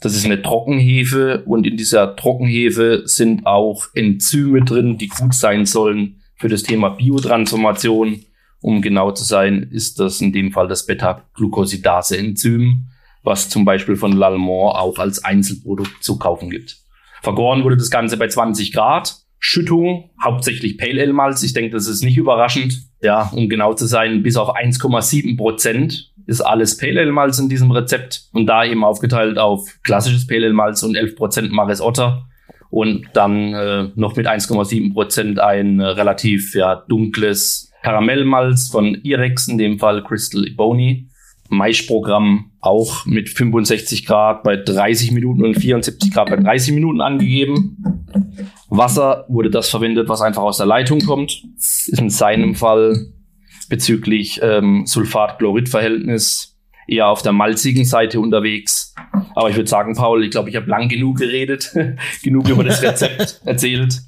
das 0.00 0.14
ist 0.14 0.26
eine 0.26 0.42
Trockenhefe 0.42 1.42
und 1.46 1.66
in 1.66 1.76
dieser 1.76 2.16
Trockenhefe 2.16 3.02
sind 3.06 3.46
auch 3.46 3.86
Enzyme 3.94 4.62
drin, 4.62 4.98
die 4.98 5.08
gut 5.08 5.34
sein 5.34 5.64
sollen 5.64 6.20
für 6.36 6.48
das 6.48 6.64
Thema 6.64 6.90
Biotransformation. 6.90 8.20
Um 8.60 8.82
genau 8.82 9.12
zu 9.12 9.24
sein, 9.24 9.68
ist 9.70 10.00
das 10.00 10.20
in 10.20 10.32
dem 10.32 10.52
Fall 10.52 10.68
das 10.68 10.86
Beta-Glucosidase-Enzym, 10.86 12.88
was 13.26 13.48
zum 13.48 13.64
Beispiel 13.64 13.96
von 13.96 14.12
Lalmont 14.12 14.76
auch 14.76 14.98
als 14.98 15.24
Einzelprodukt 15.24 16.02
zu 16.02 16.18
kaufen 16.18 16.48
gibt. 16.48 16.76
Vergoren 17.22 17.64
wurde 17.64 17.76
das 17.76 17.90
Ganze 17.90 18.16
bei 18.16 18.28
20 18.28 18.72
Grad. 18.72 19.16
Schüttung, 19.38 20.10
hauptsächlich 20.22 20.78
Pale 20.78 21.02
Ale 21.02 21.12
Malz. 21.12 21.42
Ich 21.42 21.52
denke, 21.52 21.70
das 21.70 21.88
ist 21.88 22.02
nicht 22.02 22.16
überraschend. 22.16 22.78
Ja, 23.02 23.30
um 23.34 23.48
genau 23.48 23.74
zu 23.74 23.86
sein, 23.86 24.22
bis 24.22 24.36
auf 24.36 24.56
1,7 24.56 25.36
Prozent 25.36 26.12
ist 26.26 26.40
alles 26.40 26.76
Pale 26.78 27.00
Ale 27.00 27.12
Malz 27.12 27.38
in 27.38 27.48
diesem 27.48 27.70
Rezept 27.70 28.28
und 28.32 28.46
da 28.46 28.64
eben 28.64 28.84
aufgeteilt 28.84 29.38
auf 29.38 29.68
klassisches 29.82 30.26
Pale 30.26 30.46
Ale 30.46 30.54
Malz 30.54 30.82
und 30.82 30.96
11 30.96 31.16
Prozent 31.16 31.52
Maris 31.52 31.80
Otter 31.80 32.26
und 32.70 33.06
dann 33.12 33.54
äh, 33.54 33.88
noch 33.94 34.16
mit 34.16 34.26
1,7 34.26 34.92
Prozent 34.92 35.38
ein 35.38 35.80
äh, 35.80 35.86
relativ 35.86 36.54
ja 36.54 36.76
dunkles 36.88 37.72
Karamellmalz 37.82 38.68
von 38.68 38.94
Irex, 39.02 39.48
in 39.48 39.58
dem 39.58 39.78
Fall 39.78 40.02
Crystal 40.02 40.46
Ebony. 40.46 41.08
Maischprogramm 41.48 42.52
auch 42.60 43.06
mit 43.06 43.28
65 43.28 44.06
Grad 44.06 44.42
bei 44.42 44.56
30 44.56 45.12
Minuten 45.12 45.44
und 45.44 45.54
74 45.54 46.12
Grad 46.12 46.30
bei 46.30 46.36
30 46.36 46.74
Minuten 46.74 47.00
angegeben. 47.00 48.04
Wasser 48.68 49.24
wurde 49.28 49.50
das 49.50 49.68
verwendet, 49.68 50.08
was 50.08 50.20
einfach 50.20 50.42
aus 50.42 50.58
der 50.58 50.66
Leitung 50.66 51.00
kommt. 51.00 51.42
Ist 51.56 51.88
in 51.98 52.10
seinem 52.10 52.54
Fall 52.54 53.06
bezüglich 53.68 54.40
ähm, 54.42 54.84
Sulfat-Chlorid-Verhältnis 54.86 56.56
eher 56.88 57.08
auf 57.08 57.22
der 57.22 57.32
malzigen 57.32 57.84
Seite 57.84 58.20
unterwegs. 58.20 58.94
Aber 59.34 59.50
ich 59.50 59.56
würde 59.56 59.68
sagen, 59.68 59.94
Paul, 59.94 60.24
ich 60.24 60.30
glaube, 60.30 60.50
ich 60.50 60.56
habe 60.56 60.70
lang 60.70 60.88
genug 60.88 61.18
geredet, 61.18 61.74
genug 62.22 62.48
über 62.48 62.64
das 62.64 62.82
Rezept 62.82 63.40
erzählt. 63.44 64.02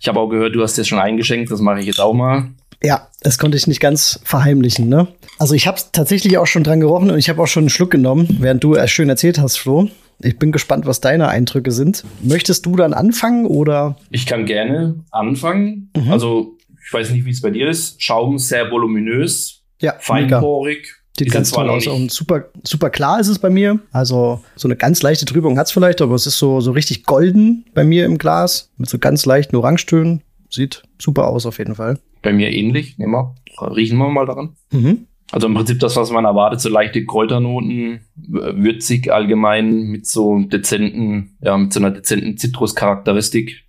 Ich 0.00 0.08
habe 0.08 0.20
auch 0.20 0.28
gehört, 0.28 0.54
du 0.54 0.62
hast 0.62 0.78
es 0.78 0.88
schon 0.88 0.98
eingeschenkt, 0.98 1.50
das 1.50 1.60
mache 1.60 1.80
ich 1.80 1.86
jetzt 1.86 2.00
auch 2.00 2.12
mal. 2.12 2.50
Ja, 2.84 3.08
das 3.22 3.38
konnte 3.38 3.56
ich 3.56 3.66
nicht 3.66 3.80
ganz 3.80 4.20
verheimlichen, 4.24 4.90
ne? 4.90 5.08
Also 5.38 5.54
ich 5.54 5.66
habe 5.66 5.80
tatsächlich 5.92 6.36
auch 6.36 6.46
schon 6.46 6.64
dran 6.64 6.80
gerochen 6.80 7.10
und 7.10 7.18
ich 7.18 7.30
habe 7.30 7.42
auch 7.42 7.46
schon 7.46 7.62
einen 7.62 7.70
Schluck 7.70 7.90
genommen, 7.90 8.36
während 8.40 8.62
du 8.62 8.74
es 8.74 8.90
schön 8.90 9.08
erzählt 9.08 9.38
hast, 9.38 9.56
Flo. 9.56 9.88
Ich 10.20 10.38
bin 10.38 10.52
gespannt, 10.52 10.84
was 10.84 11.00
deine 11.00 11.28
Eindrücke 11.28 11.72
sind. 11.72 12.04
Möchtest 12.22 12.66
du 12.66 12.76
dann 12.76 12.92
anfangen 12.92 13.46
oder? 13.46 13.96
Ich 14.10 14.26
kann 14.26 14.44
gerne 14.44 15.02
anfangen. 15.10 15.90
Mhm. 15.96 16.12
Also 16.12 16.58
ich 16.84 16.92
weiß 16.92 17.10
nicht, 17.10 17.24
wie 17.24 17.30
es 17.30 17.40
bei 17.40 17.50
dir 17.50 17.68
ist. 17.68 18.02
Schaum 18.02 18.38
sehr 18.38 18.70
voluminös, 18.70 19.62
ja, 19.80 19.94
feinporig, 19.98 20.94
Sieht 21.18 21.30
ganz 21.30 21.52
toll 21.52 21.70
aus. 21.70 21.86
Und 21.86 22.10
super, 22.10 22.50
super 22.64 22.90
klar 22.90 23.18
ist 23.18 23.28
es 23.28 23.38
bei 23.38 23.48
mir. 23.48 23.78
Also 23.92 24.42
so 24.56 24.68
eine 24.68 24.76
ganz 24.76 25.00
leichte 25.00 25.24
Trübung 25.24 25.58
hat 25.58 25.68
es 25.68 25.72
vielleicht, 25.72 26.02
aber 26.02 26.14
es 26.16 26.26
ist 26.26 26.38
so, 26.38 26.60
so 26.60 26.72
richtig 26.72 27.04
golden 27.04 27.64
bei 27.72 27.84
mir 27.84 28.04
im 28.04 28.18
Glas. 28.18 28.72
Mit 28.76 28.90
so 28.90 28.98
ganz 28.98 29.24
leichten 29.24 29.56
Orangetönen. 29.56 30.22
Sieht 30.50 30.82
super 31.00 31.28
aus 31.28 31.46
auf 31.46 31.58
jeden 31.58 31.76
Fall. 31.76 31.98
Bei 32.24 32.32
mir 32.32 32.52
ähnlich. 32.52 32.98
Nehmen 32.98 33.12
wir, 33.12 33.34
riechen 33.76 33.98
wir 33.98 34.08
mal 34.08 34.26
daran. 34.26 34.56
Mhm. 34.72 35.06
Also 35.30 35.46
im 35.46 35.54
Prinzip 35.54 35.80
das, 35.80 35.96
was 35.96 36.10
man 36.10 36.24
erwartet, 36.24 36.60
so 36.60 36.68
leichte 36.68 37.04
Kräuternoten, 37.04 38.00
würzig 38.16 39.12
allgemein 39.12 39.84
mit 39.84 40.06
so 40.06 40.38
dezenten, 40.38 41.36
ja, 41.40 41.56
mit 41.56 41.72
so 41.72 41.80
einer 41.80 41.90
dezenten 41.90 42.36
Zitruscharakteristik. 42.36 43.64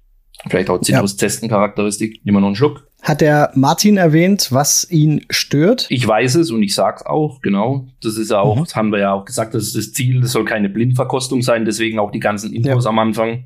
Vielleicht 0.48 0.70
auch 0.70 0.80
Zitrus-Testen-Charakteristik. 0.80 2.24
Nehmen 2.24 2.38
wir 2.38 2.42
noch 2.42 2.48
einen 2.48 2.56
Schluck. 2.56 2.88
Hat 3.02 3.22
der 3.22 3.52
Martin 3.56 3.98
erwähnt, 3.98 4.50
was 4.52 4.90
ihn 4.92 5.26
stört? 5.30 5.88
Ich 5.90 6.08
weiß 6.08 6.36
es 6.36 6.52
und 6.52 6.62
ich 6.62 6.76
sag's 6.76 7.04
auch, 7.04 7.42
genau. 7.42 7.88
Das 8.02 8.18
ist 8.18 8.32
ja 8.32 8.42
auch, 8.42 8.58
mhm. 8.58 8.64
das 8.64 8.76
haben 8.76 8.92
wir 8.92 9.00
ja 9.00 9.14
auch 9.14 9.26
gesagt, 9.26 9.54
das 9.56 9.64
ist 9.64 9.76
das 9.76 9.94
Ziel, 9.94 10.22
das 10.22 10.32
soll 10.32 10.46
keine 10.46 10.70
Blindverkostung 10.70 11.42
sein, 11.42 11.66
deswegen 11.66 11.98
auch 12.00 12.12
die 12.12 12.20
ganzen 12.20 12.54
Infos 12.54 12.84
ja. 12.84 12.90
am 12.90 13.00
Anfang. 13.00 13.46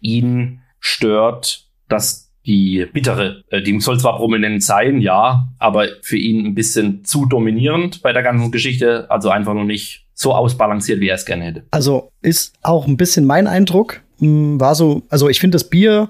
Ihn 0.00 0.60
stört, 0.80 1.68
dass 1.88 2.27
die 2.48 2.86
bittere, 2.92 3.44
äh, 3.50 3.60
die 3.60 3.78
soll 3.78 4.00
zwar 4.00 4.16
prominent 4.16 4.64
sein, 4.64 5.00
ja, 5.00 5.48
aber 5.58 5.86
für 6.00 6.16
ihn 6.16 6.46
ein 6.46 6.54
bisschen 6.54 7.04
zu 7.04 7.26
dominierend 7.26 8.02
bei 8.02 8.12
der 8.12 8.22
ganzen 8.22 8.50
Geschichte, 8.50 9.08
also 9.10 9.28
einfach 9.28 9.52
nur 9.52 9.64
nicht 9.64 10.06
so 10.14 10.34
ausbalanciert, 10.34 10.98
wie 10.98 11.08
er 11.08 11.14
es 11.14 11.26
gerne 11.26 11.44
hätte. 11.44 11.64
Also 11.70 12.10
ist 12.22 12.54
auch 12.62 12.86
ein 12.86 12.96
bisschen 12.96 13.26
mein 13.26 13.46
Eindruck, 13.46 14.00
hm, 14.18 14.58
war 14.58 14.74
so, 14.74 15.02
also 15.10 15.28
ich 15.28 15.40
finde 15.40 15.56
das 15.56 15.68
Bier 15.68 16.08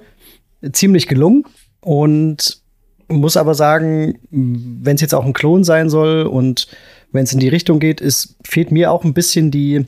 ziemlich 0.73 1.09
gelungen 1.09 1.45
und 1.81 2.63
muss 3.09 3.37
aber 3.37 3.55
sagen, 3.55 4.19
wenn 4.31 4.95
es 4.95 5.01
jetzt 5.01 5.15
auch 5.15 5.27
ein 5.27 5.33
Klon 5.33 5.65
sein 5.65 5.91
soll 5.91 6.23
und 6.23 6.69
wenn 7.11 7.25
es 7.25 7.33
in 7.33 7.41
die 7.41 7.49
Richtung 7.49 7.81
geht, 7.81 8.01
ist, 8.01 8.37
fehlt 8.45 8.71
mir 8.71 8.93
auch 8.93 9.03
ein 9.03 9.15
bisschen 9.15 9.51
die 9.51 9.87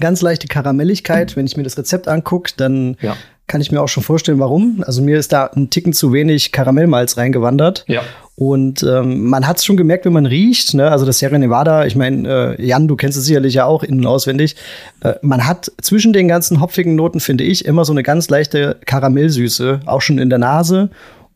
ganz 0.00 0.20
leichte 0.20 0.48
Karamelligkeit. 0.48 1.36
Wenn 1.36 1.46
ich 1.46 1.56
mir 1.56 1.62
das 1.62 1.78
Rezept 1.78 2.08
angucke, 2.08 2.52
dann 2.56 2.96
ja 3.00 3.16
kann 3.46 3.60
ich 3.60 3.70
mir 3.70 3.80
auch 3.80 3.88
schon 3.88 4.02
vorstellen, 4.02 4.38
warum. 4.38 4.82
Also 4.86 5.02
mir 5.02 5.18
ist 5.18 5.32
da 5.32 5.44
ein 5.44 5.70
Ticken 5.70 5.92
zu 5.92 6.12
wenig 6.12 6.52
Karamellmalz 6.52 7.16
reingewandert. 7.16 7.84
Ja. 7.86 8.02
Und 8.34 8.82
ähm, 8.82 9.28
man 9.30 9.46
hat 9.46 9.58
es 9.58 9.64
schon 9.64 9.78
gemerkt, 9.78 10.04
wenn 10.04 10.12
man 10.12 10.26
riecht. 10.26 10.74
Ne? 10.74 10.90
Also 10.90 11.06
das 11.06 11.18
Sierra 11.18 11.38
Nevada, 11.38 11.86
ich 11.86 11.96
meine, 11.96 12.56
äh, 12.58 12.66
Jan, 12.66 12.86
du 12.86 12.96
kennst 12.96 13.16
es 13.16 13.24
sicherlich 13.24 13.54
ja 13.54 13.64
auch 13.64 13.82
innen 13.82 14.04
auswendig. 14.04 14.56
Äh, 15.00 15.14
man 15.22 15.46
hat 15.46 15.72
zwischen 15.80 16.12
den 16.12 16.28
ganzen 16.28 16.60
hopfigen 16.60 16.96
Noten, 16.96 17.20
finde 17.20 17.44
ich, 17.44 17.64
immer 17.64 17.86
so 17.86 17.92
eine 17.92 18.02
ganz 18.02 18.28
leichte 18.28 18.78
Karamellsüße, 18.84 19.80
auch 19.86 20.02
schon 20.02 20.18
in 20.18 20.28
der 20.28 20.38
Nase. 20.38 20.90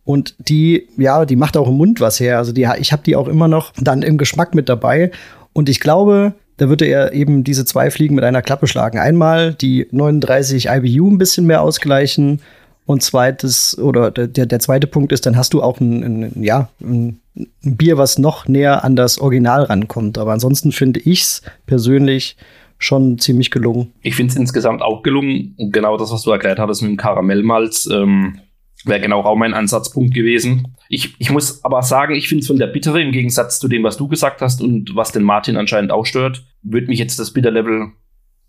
Und 0.04 0.34
die, 0.38 0.88
ja, 0.98 1.24
die 1.24 1.36
macht 1.36 1.56
auch 1.56 1.68
im 1.68 1.76
Mund 1.76 2.00
was 2.00 2.20
her. 2.20 2.36
Also 2.36 2.52
die, 2.52 2.68
ich 2.78 2.92
habe 2.92 3.02
die 3.02 3.16
auch 3.16 3.28
immer 3.28 3.48
noch 3.48 3.72
dann 3.80 4.02
im 4.02 4.18
Geschmack 4.18 4.54
mit 4.54 4.68
dabei. 4.68 5.10
Und 5.54 5.70
ich 5.70 5.80
glaube, 5.80 6.34
da 6.60 6.68
würde 6.68 6.84
er 6.84 7.14
eben 7.14 7.42
diese 7.42 7.64
zwei 7.64 7.90
Fliegen 7.90 8.14
mit 8.14 8.22
einer 8.22 8.42
Klappe 8.42 8.66
schlagen. 8.66 8.98
Einmal 8.98 9.54
die 9.54 9.86
39 9.92 10.66
IBU 10.66 11.10
ein 11.10 11.16
bisschen 11.16 11.46
mehr 11.46 11.62
ausgleichen 11.62 12.42
und 12.84 13.02
zweites, 13.02 13.78
oder 13.78 14.10
der, 14.10 14.44
der 14.44 14.58
zweite 14.58 14.86
Punkt 14.86 15.10
ist, 15.12 15.24
dann 15.24 15.38
hast 15.38 15.54
du 15.54 15.62
auch 15.62 15.80
ein, 15.80 16.02
ein 16.26 16.42
ja, 16.42 16.68
ein, 16.82 17.18
ein 17.34 17.76
Bier, 17.78 17.96
was 17.96 18.18
noch 18.18 18.46
näher 18.46 18.84
an 18.84 18.94
das 18.94 19.18
Original 19.18 19.62
rankommt. 19.62 20.18
Aber 20.18 20.32
ansonsten 20.32 20.70
finde 20.70 21.00
ich 21.00 21.22
es 21.22 21.42
persönlich 21.64 22.36
schon 22.76 23.18
ziemlich 23.18 23.50
gelungen. 23.50 23.94
Ich 24.02 24.14
finde 24.14 24.32
es 24.32 24.36
insgesamt 24.36 24.82
auch 24.82 25.02
gelungen. 25.02 25.54
Genau 25.56 25.96
das, 25.96 26.12
was 26.12 26.24
du 26.24 26.30
erklärt 26.30 26.58
hattest 26.58 26.82
mit 26.82 26.90
dem 26.90 26.96
Karamellmalz. 26.98 27.88
Ähm 27.90 28.40
Wäre 28.84 29.00
genau 29.00 29.22
auch 29.22 29.36
mein 29.36 29.54
Ansatzpunkt 29.54 30.14
gewesen. 30.14 30.76
Ich, 30.92 31.14
ich 31.20 31.30
muss 31.30 31.64
aber 31.64 31.82
sagen, 31.82 32.16
ich 32.16 32.28
finde 32.28 32.42
es 32.42 32.48
von 32.48 32.58
der 32.58 32.66
Bittere 32.66 33.00
im 33.00 33.12
Gegensatz 33.12 33.60
zu 33.60 33.68
dem, 33.68 33.84
was 33.84 33.96
du 33.96 34.08
gesagt 34.08 34.42
hast 34.42 34.60
und 34.60 34.96
was 34.96 35.12
den 35.12 35.22
Martin 35.22 35.56
anscheinend 35.56 35.92
auch 35.92 36.04
stört, 36.04 36.44
würde 36.62 36.88
mich 36.88 36.98
jetzt 36.98 37.20
das 37.20 37.32
Bitterlevel 37.32 37.92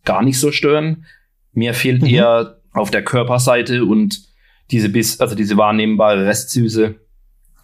gar 0.05 0.23
nicht 0.23 0.39
so 0.39 0.51
stören. 0.51 1.05
Mir 1.53 1.75
fehlt 1.75 2.01
mhm. 2.01 2.07
eher 2.07 2.59
auf 2.73 2.89
der 2.89 3.03
Körperseite 3.03 3.85
und 3.85 4.23
diese 4.71 4.89
bis, 4.89 5.19
also 5.19 5.35
diese 5.35 5.55
wahrnehmbare 5.55 6.25
Restsüße, 6.25 6.95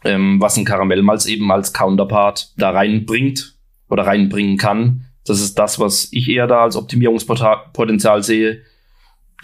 ähm, 0.04 0.40
was 0.40 0.58
ein 0.58 0.66
Karamellmalz 0.66 1.26
eben 1.26 1.52
als 1.52 1.74
Counterpart 1.74 2.54
da 2.58 2.70
reinbringt 2.70 3.56
oder 3.90 4.06
reinbringen 4.06 4.58
kann. 4.58 5.06
Das 5.26 5.42
ist 5.42 5.58
das, 5.58 5.80
was 5.80 6.10
ich 6.12 6.30
eher 6.30 6.46
da 6.46 6.62
als 6.62 6.76
Optimierungspotenzial 6.76 8.22
sehe. 8.22 8.62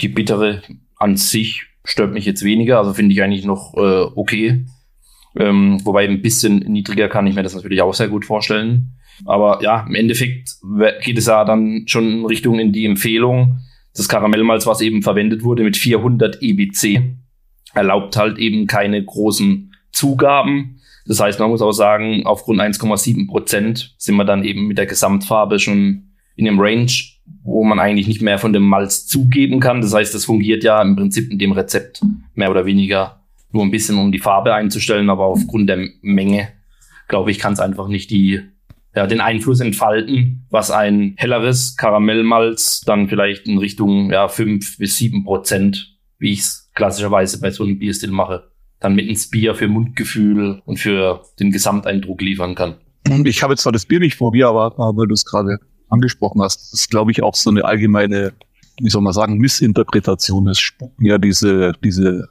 Die 0.00 0.08
Bittere 0.08 0.62
an 0.94 1.16
sich 1.16 1.66
stört 1.84 2.12
mich 2.12 2.24
jetzt 2.24 2.44
weniger, 2.44 2.78
also 2.78 2.94
finde 2.94 3.14
ich 3.14 3.20
eigentlich 3.20 3.44
noch 3.44 3.74
äh, 3.74 4.04
okay. 4.14 4.64
Ähm, 5.36 5.80
wobei 5.84 6.06
ein 6.08 6.22
bisschen 6.22 6.58
niedriger 6.58 7.08
kann 7.08 7.26
ich 7.26 7.34
mir 7.34 7.42
das 7.42 7.54
natürlich 7.54 7.82
auch 7.82 7.94
sehr 7.94 8.08
gut 8.08 8.24
vorstellen. 8.24 8.94
Aber 9.24 9.60
ja, 9.62 9.84
im 9.86 9.94
Endeffekt 9.94 10.56
geht 11.02 11.18
es 11.18 11.26
ja 11.26 11.44
dann 11.44 11.84
schon 11.86 12.20
in 12.20 12.26
Richtung 12.26 12.58
in 12.58 12.72
die 12.72 12.86
Empfehlung. 12.86 13.58
Das 13.96 14.08
Karamellmalz, 14.08 14.66
was 14.66 14.80
eben 14.80 15.02
verwendet 15.02 15.44
wurde 15.44 15.62
mit 15.62 15.76
400 15.76 16.42
EBC, 16.42 17.00
erlaubt 17.74 18.16
halt 18.16 18.38
eben 18.38 18.66
keine 18.66 19.04
großen 19.04 19.72
Zugaben. 19.92 20.80
Das 21.06 21.20
heißt, 21.20 21.38
man 21.38 21.50
muss 21.50 21.62
auch 21.62 21.72
sagen, 21.72 22.22
aufgrund 22.24 22.60
1,7 22.60 23.28
Prozent 23.28 23.94
sind 23.98 24.16
wir 24.16 24.24
dann 24.24 24.44
eben 24.44 24.66
mit 24.66 24.78
der 24.78 24.86
Gesamtfarbe 24.86 25.58
schon 25.58 26.14
in 26.36 26.46
dem 26.46 26.58
Range, 26.58 26.90
wo 27.42 27.62
man 27.62 27.78
eigentlich 27.78 28.08
nicht 28.08 28.22
mehr 28.22 28.38
von 28.38 28.52
dem 28.52 28.64
Malz 28.64 29.06
zugeben 29.06 29.60
kann. 29.60 29.80
Das 29.80 29.94
heißt, 29.94 30.14
das 30.14 30.24
fungiert 30.24 30.64
ja 30.64 30.80
im 30.82 30.96
Prinzip 30.96 31.30
in 31.30 31.38
dem 31.38 31.52
Rezept 31.52 32.02
mehr 32.34 32.50
oder 32.50 32.66
weniger 32.66 33.23
nur 33.54 33.64
ein 33.64 33.70
bisschen, 33.70 33.98
um 33.98 34.12
die 34.12 34.18
Farbe 34.18 34.54
einzustellen, 34.54 35.10
aber 35.10 35.24
aufgrund 35.24 35.68
der 35.68 35.88
Menge, 36.02 36.48
glaube 37.08 37.30
ich, 37.30 37.38
kann 37.38 37.52
es 37.52 37.60
einfach 37.60 37.88
nicht 37.88 38.10
die, 38.10 38.40
ja, 38.94 39.06
den 39.06 39.20
Einfluss 39.20 39.60
entfalten, 39.60 40.46
was 40.50 40.70
ein 40.70 41.14
helleres 41.16 41.76
Karamellmalz 41.76 42.82
dann 42.82 43.08
vielleicht 43.08 43.46
in 43.46 43.58
Richtung 43.58 44.10
ja, 44.10 44.28
fünf 44.28 44.78
bis 44.78 44.96
sieben 44.96 45.24
Prozent, 45.24 45.96
wie 46.18 46.32
ich 46.32 46.40
es 46.40 46.70
klassischerweise 46.74 47.40
bei 47.40 47.50
so 47.50 47.64
einem 47.64 47.78
Bierstil 47.78 48.10
mache, 48.10 48.50
dann 48.80 48.94
mit 48.94 49.08
ins 49.08 49.30
Bier 49.30 49.54
für 49.54 49.68
Mundgefühl 49.68 50.60
und 50.64 50.78
für 50.78 51.22
den 51.40 51.50
Gesamteindruck 51.50 52.20
liefern 52.20 52.54
kann. 52.54 52.76
Ich 53.24 53.42
habe 53.42 53.52
jetzt 53.52 53.62
zwar 53.62 53.72
das 53.72 53.86
Bier 53.86 54.00
nicht 54.00 54.16
vor 54.16 54.32
mir, 54.32 54.48
aber 54.48 54.72
weil 54.96 55.06
du 55.06 55.14
es 55.14 55.24
gerade 55.24 55.58
angesprochen 55.88 56.42
hast, 56.42 56.72
ist, 56.72 56.90
glaube 56.90 57.10
ich, 57.10 57.22
auch 57.22 57.34
so 57.34 57.50
eine 57.50 57.64
allgemeine, 57.64 58.32
wie 58.80 58.90
soll 58.90 59.02
man 59.02 59.12
sagen, 59.12 59.38
Missinterpretation. 59.38 60.48
Es 60.48 60.58
spucken 60.58 61.04
ja 61.04 61.18
diese, 61.18 61.72
diese 61.82 62.28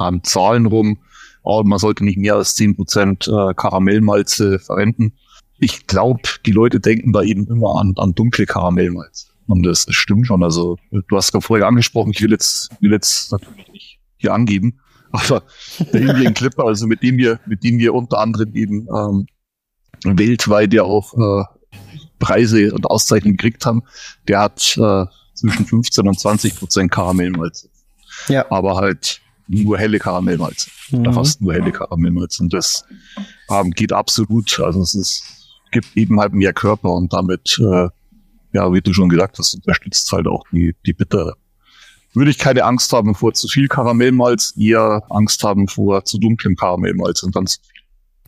ähm, 0.00 0.22
Zahlen 0.22 0.66
rum. 0.66 0.98
Oh, 1.42 1.62
man 1.64 1.78
sollte 1.78 2.04
nicht 2.04 2.18
mehr 2.18 2.36
als 2.36 2.54
zehn 2.54 2.74
Prozent 2.74 3.28
äh, 3.28 3.54
Karamellmalze 3.54 4.58
verwenden. 4.58 5.12
Ich 5.58 5.86
glaube, 5.86 6.22
die 6.46 6.52
Leute 6.52 6.80
denken 6.80 7.12
da 7.12 7.22
eben 7.22 7.46
immer 7.46 7.78
an, 7.78 7.94
an 7.96 8.14
dunkle 8.14 8.46
Karamellmalze. 8.46 9.26
Und 9.46 9.62
das, 9.64 9.86
stimmt 9.90 10.26
schon. 10.26 10.42
Also, 10.42 10.78
du 10.90 11.16
hast 11.16 11.32
gerade 11.32 11.44
vorher 11.44 11.66
angesprochen, 11.66 12.12
ich 12.14 12.22
will 12.22 12.30
jetzt, 12.30 12.70
will 12.80 12.92
jetzt 12.92 13.30
natürlich 13.30 13.68
nicht 13.68 13.98
hier 14.16 14.32
angeben, 14.32 14.80
aber 15.12 15.42
der 15.92 16.00
Indian 16.00 16.34
Clipper, 16.34 16.64
also 16.64 16.86
mit 16.86 17.02
dem 17.02 17.18
wir, 17.18 17.38
mit 17.46 17.62
dem 17.62 17.78
wir 17.78 17.94
unter 17.94 18.18
anderem 18.18 18.54
eben 18.54 18.88
ähm, 18.88 19.26
weltweit 20.04 20.72
ja 20.72 20.82
auch 20.82 21.14
äh, 21.14 21.44
Preise 22.18 22.72
und 22.72 22.86
Auszeichnungen 22.86 23.36
gekriegt 23.36 23.66
haben, 23.66 23.82
der 24.28 24.40
hat 24.40 24.76
äh, 24.78 25.04
zwischen 25.34 25.66
15 25.66 26.08
und 26.08 26.18
20 26.18 26.56
Prozent 26.56 26.90
Karamellmalz. 26.90 27.68
Ja. 28.28 28.50
Aber 28.50 28.76
halt 28.76 29.20
nur 29.46 29.78
helle 29.78 29.98
Karamellmalz. 29.98 30.70
Mhm. 30.90 31.00
Oder 31.00 31.12
fast 31.12 31.40
nur 31.40 31.54
helle 31.54 31.72
Karamellmalz. 31.72 32.40
Und 32.40 32.52
das 32.52 32.84
ähm, 33.50 33.70
geht 33.70 33.92
absolut. 33.92 34.60
Also 34.60 34.80
es 34.82 34.94
ist, 34.94 35.24
gibt 35.72 35.96
eben 35.96 36.20
halt 36.20 36.32
mehr 36.32 36.52
Körper 36.52 36.92
und 36.92 37.12
damit, 37.12 37.58
äh, 37.60 37.88
ja, 38.52 38.72
wie 38.72 38.80
du 38.80 38.92
schon 38.92 39.08
gesagt 39.08 39.38
hast, 39.38 39.54
unterstützt 39.54 40.10
halt 40.12 40.26
auch 40.26 40.44
die, 40.52 40.74
die 40.86 40.92
bittere. 40.92 41.34
Würde 42.14 42.30
ich 42.30 42.38
keine 42.38 42.64
Angst 42.64 42.92
haben 42.92 43.14
vor 43.14 43.34
zu 43.34 43.48
viel 43.48 43.66
Karamellmalz, 43.66 44.54
eher 44.56 45.02
Angst 45.10 45.42
haben 45.42 45.66
vor 45.66 46.04
zu 46.04 46.18
dunklem 46.18 46.54
Karamellmalz 46.54 47.24
und 47.24 47.34
dann 47.34 47.46
zu 47.46 47.58
viel 47.60 47.74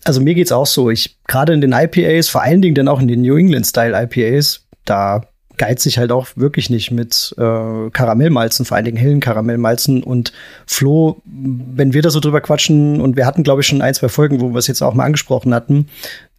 also 0.07 0.21
mir 0.21 0.35
geht's 0.35 0.53
auch 0.53 0.67
so. 0.67 0.91
Ich 0.91 1.19
gerade 1.27 1.53
in 1.53 1.61
den 1.61 1.73
IPAs, 1.73 2.29
vor 2.29 2.43
allen 2.43 2.63
Dingen 2.63 2.77
dann 2.77 2.89
auch 2.89 3.01
in 3.01 3.09
den 3.09 3.23
New 3.23 3.37
England 3.37 3.67
Style 3.67 4.01
IPAs, 4.01 4.67
da 4.85 5.23
geizt 5.57 5.83
sich 5.83 5.99
halt 5.99 6.13
auch 6.13 6.29
wirklich 6.37 6.71
nicht 6.71 6.91
mit 6.91 7.35
äh, 7.39 7.91
Karamellmalzen, 7.91 8.65
vor 8.65 8.77
allen 8.77 8.85
Dingen 8.85 8.97
hellen 8.97 9.21
Karamellmalzen. 9.21 10.03
Und 10.03 10.33
Flo, 10.67 11.23
wenn 11.25 11.93
wir 11.93 12.03
da 12.03 12.11
so 12.11 12.21
drüber 12.21 12.41
quatschen, 12.41 13.01
und 13.01 13.17
wir 13.17 13.27
hatten, 13.27 13.43
glaube 13.43 13.61
ich, 13.61 13.67
schon 13.67 13.83
ein, 13.83 13.95
zwei 13.95 14.09
Folgen, 14.09 14.41
wo 14.41 14.51
wir 14.51 14.59
es 14.59 14.67
jetzt 14.67 14.83
auch 14.83 14.95
mal 14.95 15.05
angesprochen 15.05 15.55
hatten, 15.55 15.89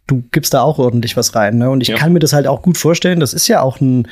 du 0.06 0.22
gibst 0.32 0.54
da 0.54 0.62
auch 0.62 0.78
ordentlich 0.78 1.16
was 1.16 1.34
rein. 1.34 1.58
Ne? 1.58 1.70
Und 1.70 1.82
ich 1.82 1.88
ja. 1.88 1.96
kann 1.96 2.12
mir 2.12 2.18
das 2.18 2.32
halt 2.32 2.46
auch 2.46 2.62
gut 2.62 2.78
vorstellen. 2.78 3.20
Das 3.20 3.32
ist 3.32 3.48
ja 3.48 3.60
auch 3.60 3.80
ein, 3.80 4.08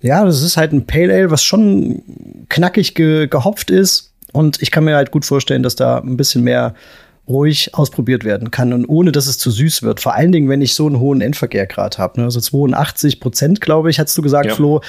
ja, 0.00 0.24
das 0.24 0.42
ist 0.42 0.56
halt 0.56 0.72
ein 0.72 0.86
Pale 0.86 1.12
Ale, 1.12 1.30
was 1.30 1.42
schon 1.42 2.02
knackig 2.48 2.94
ge 2.94 3.26
gehopft 3.26 3.70
ist. 3.70 4.12
Und 4.32 4.62
ich 4.62 4.70
kann 4.70 4.84
mir 4.84 4.94
halt 4.94 5.10
gut 5.10 5.24
vorstellen, 5.24 5.62
dass 5.62 5.74
da 5.74 5.98
ein 5.98 6.16
bisschen 6.16 6.44
mehr 6.44 6.74
ruhig 7.28 7.74
ausprobiert 7.74 8.24
werden 8.24 8.50
kann 8.50 8.72
und 8.72 8.86
ohne 8.86 9.12
dass 9.12 9.26
es 9.26 9.38
zu 9.38 9.50
süß 9.50 9.82
wird. 9.82 10.00
Vor 10.00 10.14
allen 10.14 10.32
Dingen, 10.32 10.48
wenn 10.48 10.62
ich 10.62 10.74
so 10.74 10.86
einen 10.86 10.98
hohen 10.98 11.20
Endverkehrgrad 11.20 11.98
habe. 11.98 12.20
Ne? 12.20 12.24
Also 12.24 12.40
82 12.40 13.20
Prozent, 13.20 13.60
glaube 13.60 13.90
ich, 13.90 14.00
hast 14.00 14.16
du 14.16 14.22
gesagt, 14.22 14.46
ja. 14.46 14.54
Flo. 14.54 14.80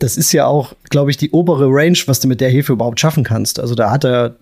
Das 0.00 0.16
ist 0.16 0.32
ja 0.32 0.46
auch, 0.46 0.72
glaube 0.90 1.12
ich, 1.12 1.18
die 1.18 1.30
obere 1.30 1.68
Range, 1.68 1.96
was 2.06 2.18
du 2.18 2.26
mit 2.26 2.40
der 2.40 2.50
Hefe 2.50 2.72
überhaupt 2.72 2.98
schaffen 2.98 3.22
kannst. 3.22 3.60
Also 3.60 3.76
da 3.76 3.92
hat 3.92 4.04
er, 4.04 4.34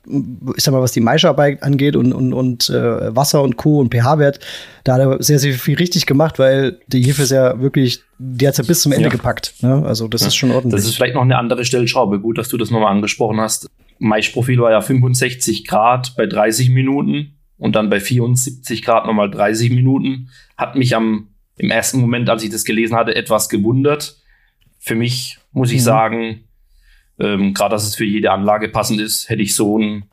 ich 0.57 0.65
sag 0.65 0.73
mal, 0.73 0.81
was 0.81 0.93
die 0.93 1.03
Maischarbeit 1.03 1.63
angeht 1.63 1.95
und, 1.95 2.15
und, 2.15 2.33
und 2.33 2.71
äh, 2.71 3.15
Wasser 3.15 3.43
und 3.43 3.59
Co. 3.59 3.79
und 3.79 3.95
pH-Wert, 3.95 4.41
da 4.85 4.95
hat 4.95 5.01
er 5.03 5.23
sehr, 5.23 5.39
sehr 5.39 5.53
viel 5.53 5.77
richtig 5.77 6.07
gemacht, 6.07 6.39
weil 6.39 6.81
die 6.87 7.03
Hefe 7.03 7.25
ist 7.25 7.33
ja 7.33 7.61
wirklich, 7.61 8.03
die 8.19 8.49
hat 8.49 8.57
ja 8.57 8.65
bis 8.65 8.81
zum 8.81 8.93
Ende 8.93 9.05
ja. 9.05 9.11
gepackt. 9.11 9.55
Ne? 9.61 9.85
Also 9.85 10.09
das 10.09 10.23
ja. 10.23 10.29
ist 10.29 10.37
schon 10.37 10.53
ordentlich. 10.53 10.81
Das 10.81 10.89
ist 10.89 10.97
vielleicht 10.97 11.15
noch 11.15 11.23
eine 11.23 11.37
andere 11.37 11.67
Stellschraube. 11.67 12.19
Gut, 12.19 12.39
dass 12.39 12.49
du 12.49 12.57
das 12.57 12.71
nochmal 12.71 12.91
angesprochen 12.91 13.39
hast. 13.39 13.69
Maischprofil 13.99 14.59
war 14.59 14.71
ja 14.71 14.81
65 14.81 15.67
Grad 15.67 16.15
bei 16.17 16.27
30 16.27 16.71
Minuten 16.71 17.37
und 17.63 17.77
dann 17.77 17.91
bei 17.91 18.01
74 18.01 18.83
Grad 18.83 19.07
nochmal 19.07 19.31
30 19.31 19.71
Minuten. 19.71 20.31
Hat 20.57 20.75
mich 20.75 20.97
am, 20.97 21.29
im 21.59 21.71
ersten 21.71 22.01
Moment, 22.01 22.29
als 22.29 22.43
ich 22.43 22.51
das 22.51 22.65
gelesen 22.65 22.97
hatte, 22.97 23.15
etwas 23.15 23.49
gewundert. 23.49 24.17
Für 24.81 24.97
mich 24.97 25.39
muss 25.53 25.71
ich 25.71 25.79
mhm. 25.79 25.85
sagen, 25.85 26.45
ähm, 27.21 27.55
gerade 27.55 27.77
dass 27.77 27.87
es 27.87 27.95
für 27.95 28.05
jede 28.05 28.33
Anlage 28.33 28.69
passend 28.69 29.01
ist, 29.01 29.29
hätte 29.29 29.43
ich 29.43 29.55
so 29.55 29.79
ein 29.79 30.07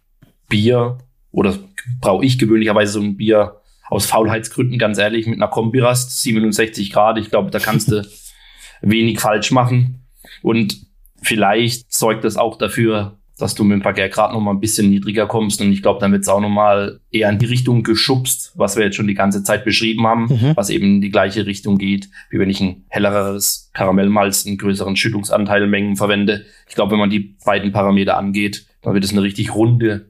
Bier 0.48 1.00
oder 1.32 1.58
brauche 2.00 2.24
ich 2.24 2.38
gewöhnlicherweise 2.38 2.92
so 2.92 3.02
ein 3.02 3.18
Bier 3.18 3.62
aus 3.90 4.06
Faulheitsgründen, 4.06 4.78
ganz 4.78 5.00
ehrlich, 5.00 5.26
mit 5.26 5.42
einer 5.42 5.50
Kombirast, 5.50 6.22
67 6.22 6.92
Grad. 6.92 7.18
Ich 7.18 7.32
glaube, 7.32 7.50
da 7.50 7.58
kannst 7.58 7.92
du 7.92 8.08
wenig 8.84 9.20
falsch 9.20 9.50
machen. 9.50 10.06
Und 10.44 10.86
vielleicht 11.24 11.92
sorgt 11.92 12.26
das 12.26 12.38
auch 12.38 12.60
dafür, 12.60 13.19
dass 13.40 13.56
du 13.56 13.64
mit 13.64 13.76
dem 13.76 13.82
Verkehrgrad 13.82 14.34
noch 14.34 14.42
mal 14.42 14.52
ein 14.52 14.60
bisschen 14.60 14.90
niedriger 14.90 15.26
kommst. 15.26 15.62
Und 15.62 15.72
ich 15.72 15.82
glaube, 15.82 16.00
dann 16.00 16.12
wird 16.12 16.24
es 16.24 16.28
auch 16.28 16.42
noch 16.42 16.50
mal 16.50 17.00
eher 17.12 17.30
in 17.30 17.40
die 17.40 17.46
Richtung 17.46 17.84
geschubst, 17.84 18.52
was 18.56 18.76
wir 18.76 18.86
jetzt 18.86 18.96
schon 18.96 19.08
die 19.08 19.14
ganze 19.14 19.44
Zeit 19.44 19.64
beschrieben 19.64 20.06
haben, 20.06 20.26
mhm. 20.26 20.52
was 20.56 20.70
eben 20.70 20.86
in 20.96 21.02
die 21.02 21.10
gleiche 21.10 21.46
Richtung 21.46 21.78
geht, 21.78 22.10
wie 22.30 22.40
wenn 22.40 22.50
ich 22.50 22.62
ein 22.62 22.86
helleres 22.90 23.72
Karamellmalz 23.74 24.46
in 24.46 24.58
größeren 24.58 24.96
Schüttungsanteilmengen 24.96 25.96
verwende. 25.96 26.46
Ich 26.68 26.76
glaube, 26.76 26.92
wenn 26.92 27.00
man 27.00 27.10
die 27.10 27.38
beiden 27.46 27.72
Parameter 27.72 28.18
angeht, 28.18 28.68
dann 28.82 28.94
wird 28.94 29.04
es 29.04 29.12
eine 29.12 29.22
richtig 29.22 29.56
runde, 29.56 30.10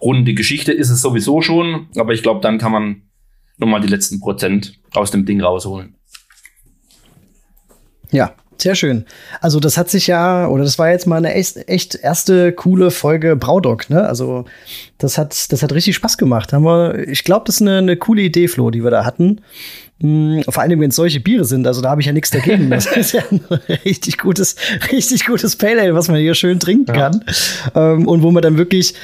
runde 0.00 0.34
Geschichte. 0.34 0.72
Ist 0.72 0.90
es 0.90 1.02
sowieso 1.02 1.40
schon, 1.40 1.88
aber 1.96 2.12
ich 2.12 2.22
glaube, 2.22 2.40
dann 2.40 2.58
kann 2.58 2.72
man 2.72 3.02
noch 3.56 3.66
mal 3.66 3.80
die 3.80 3.88
letzten 3.88 4.20
Prozent 4.20 4.78
aus 4.94 5.10
dem 5.10 5.24
Ding 5.24 5.40
rausholen. 5.40 5.94
Ja, 8.10 8.34
sehr 8.62 8.74
schön. 8.74 9.04
Also 9.40 9.60
das 9.60 9.76
hat 9.76 9.90
sich 9.90 10.06
ja, 10.06 10.48
oder 10.48 10.64
das 10.64 10.78
war 10.78 10.90
jetzt 10.90 11.06
mal 11.06 11.16
eine 11.16 11.34
echt, 11.34 11.68
echt 11.68 11.94
erste 11.94 12.52
coole 12.52 12.90
Folge 12.90 13.36
Braudock, 13.36 13.90
ne? 13.90 14.06
Also 14.06 14.44
das 14.98 15.18
hat, 15.18 15.52
das 15.52 15.62
hat 15.62 15.72
richtig 15.72 15.96
Spaß 15.96 16.18
gemacht. 16.18 16.52
Haben 16.52 16.64
wir, 16.64 17.08
ich 17.08 17.24
glaube, 17.24 17.44
das 17.46 17.56
ist 17.56 17.62
eine, 17.62 17.78
eine 17.78 17.96
coole 17.96 18.22
Idee, 18.22 18.48
Flo, 18.48 18.70
die 18.70 18.82
wir 18.82 18.90
da 18.90 19.04
hatten. 19.04 19.40
Mhm, 20.00 20.44
vor 20.48 20.62
allem, 20.62 20.80
wenn 20.80 20.90
es 20.90 20.96
solche 20.96 21.20
Biere 21.20 21.44
sind, 21.44 21.66
also 21.66 21.80
da 21.82 21.90
habe 21.90 22.00
ich 22.00 22.06
ja 22.06 22.12
nichts 22.12 22.30
dagegen. 22.30 22.70
Das 22.70 22.86
ist 22.96 23.12
ja 23.12 23.22
ein 23.30 23.40
richtig 23.84 24.18
gutes, 24.18 24.56
richtig 24.92 25.26
gutes 25.26 25.56
Pale 25.56 25.80
Ale, 25.80 25.94
was 25.94 26.08
man 26.08 26.18
hier 26.18 26.34
schön 26.34 26.60
trinken 26.60 26.94
ja. 26.94 27.10
kann. 27.10 27.24
Ähm, 27.74 28.06
und 28.06 28.22
wo 28.22 28.30
man 28.30 28.42
dann 28.42 28.58
wirklich, 28.58 28.94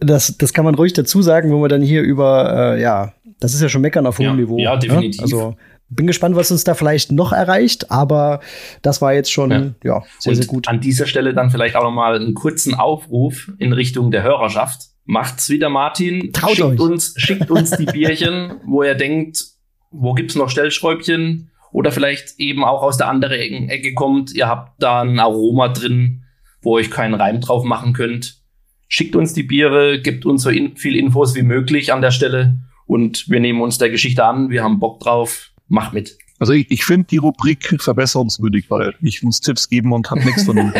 das, 0.00 0.36
das 0.36 0.52
kann 0.52 0.64
man 0.64 0.74
ruhig 0.74 0.92
dazu 0.92 1.22
sagen, 1.22 1.50
wo 1.50 1.58
man 1.58 1.68
dann 1.68 1.82
hier 1.82 2.02
über, 2.02 2.74
äh, 2.76 2.82
ja, 2.82 3.12
das 3.40 3.54
ist 3.54 3.62
ja 3.62 3.68
schon 3.68 3.82
meckern 3.82 4.06
auf 4.06 4.18
hohem 4.18 4.26
ja, 4.26 4.34
Niveau. 4.34 4.58
Ja, 4.58 4.74
ne? 4.74 4.80
definitiv. 4.80 5.20
Ne? 5.20 5.24
Also 5.24 5.56
bin 5.94 6.06
gespannt, 6.06 6.36
was 6.36 6.50
uns 6.50 6.64
da 6.64 6.74
vielleicht 6.74 7.12
noch 7.12 7.32
erreicht, 7.32 7.90
aber 7.90 8.40
das 8.82 9.00
war 9.02 9.12
jetzt 9.14 9.32
schon 9.32 9.50
ja, 9.50 9.74
ja 9.84 10.02
sehr, 10.18 10.34
sehr 10.36 10.46
gut. 10.46 10.68
An 10.68 10.80
dieser 10.80 11.06
Stelle 11.06 11.34
dann 11.34 11.50
vielleicht 11.50 11.76
auch 11.76 11.84
noch 11.84 11.92
mal 11.92 12.16
einen 12.16 12.34
kurzen 12.34 12.74
Aufruf 12.74 13.50
in 13.58 13.72
Richtung 13.72 14.10
der 14.10 14.22
Hörerschaft. 14.22 14.88
Macht's 15.04 15.48
wieder, 15.48 15.68
Martin. 15.68 16.32
Traut 16.32 16.56
schickt 16.56 16.68
euch. 16.68 16.80
uns, 16.80 17.14
schickt 17.16 17.50
uns 17.50 17.70
die 17.72 17.86
Bierchen, 17.86 18.54
wo 18.66 18.82
ihr 18.82 18.94
denkt, 18.94 19.44
wo 19.90 20.14
gibt's 20.14 20.36
noch 20.36 20.48
Stellschräubchen? 20.48 21.50
Oder 21.72 21.90
vielleicht 21.90 22.38
eben 22.38 22.64
auch 22.64 22.82
aus 22.82 22.98
der 22.98 23.08
anderen 23.08 23.68
Ecke 23.68 23.94
kommt, 23.94 24.34
ihr 24.34 24.46
habt 24.46 24.82
da 24.82 25.00
ein 25.00 25.18
Aroma 25.18 25.68
drin, 25.68 26.24
wo 26.60 26.76
ihr 26.76 26.82
euch 26.82 26.90
keinen 26.90 27.14
Reim 27.14 27.40
drauf 27.40 27.64
machen 27.64 27.94
könnt. 27.94 28.42
Schickt 28.88 29.16
uns 29.16 29.32
die 29.32 29.42
Biere, 29.42 29.98
gibt 30.00 30.26
uns 30.26 30.42
so 30.42 30.50
in, 30.50 30.76
viel 30.76 30.96
Infos 30.96 31.34
wie 31.34 31.42
möglich 31.42 31.92
an 31.92 32.02
der 32.02 32.10
Stelle 32.10 32.58
und 32.86 33.30
wir 33.30 33.40
nehmen 33.40 33.62
uns 33.62 33.78
der 33.78 33.88
Geschichte 33.88 34.22
an. 34.22 34.50
Wir 34.50 34.62
haben 34.62 34.80
Bock 34.80 35.00
drauf 35.00 35.51
mach 35.72 35.92
mit. 35.92 36.18
Also 36.38 36.52
ich, 36.52 36.70
ich 36.70 36.84
finde 36.84 37.06
die 37.08 37.16
Rubrik 37.16 37.80
verbesserungswürdig, 37.80 38.66
weil 38.68 38.94
ich 39.00 39.22
muss 39.22 39.40
Tipps 39.40 39.68
geben 39.68 39.92
und 39.92 40.10
habe 40.10 40.24
nichts 40.24 40.42
von 40.42 40.56
dem 40.56 40.72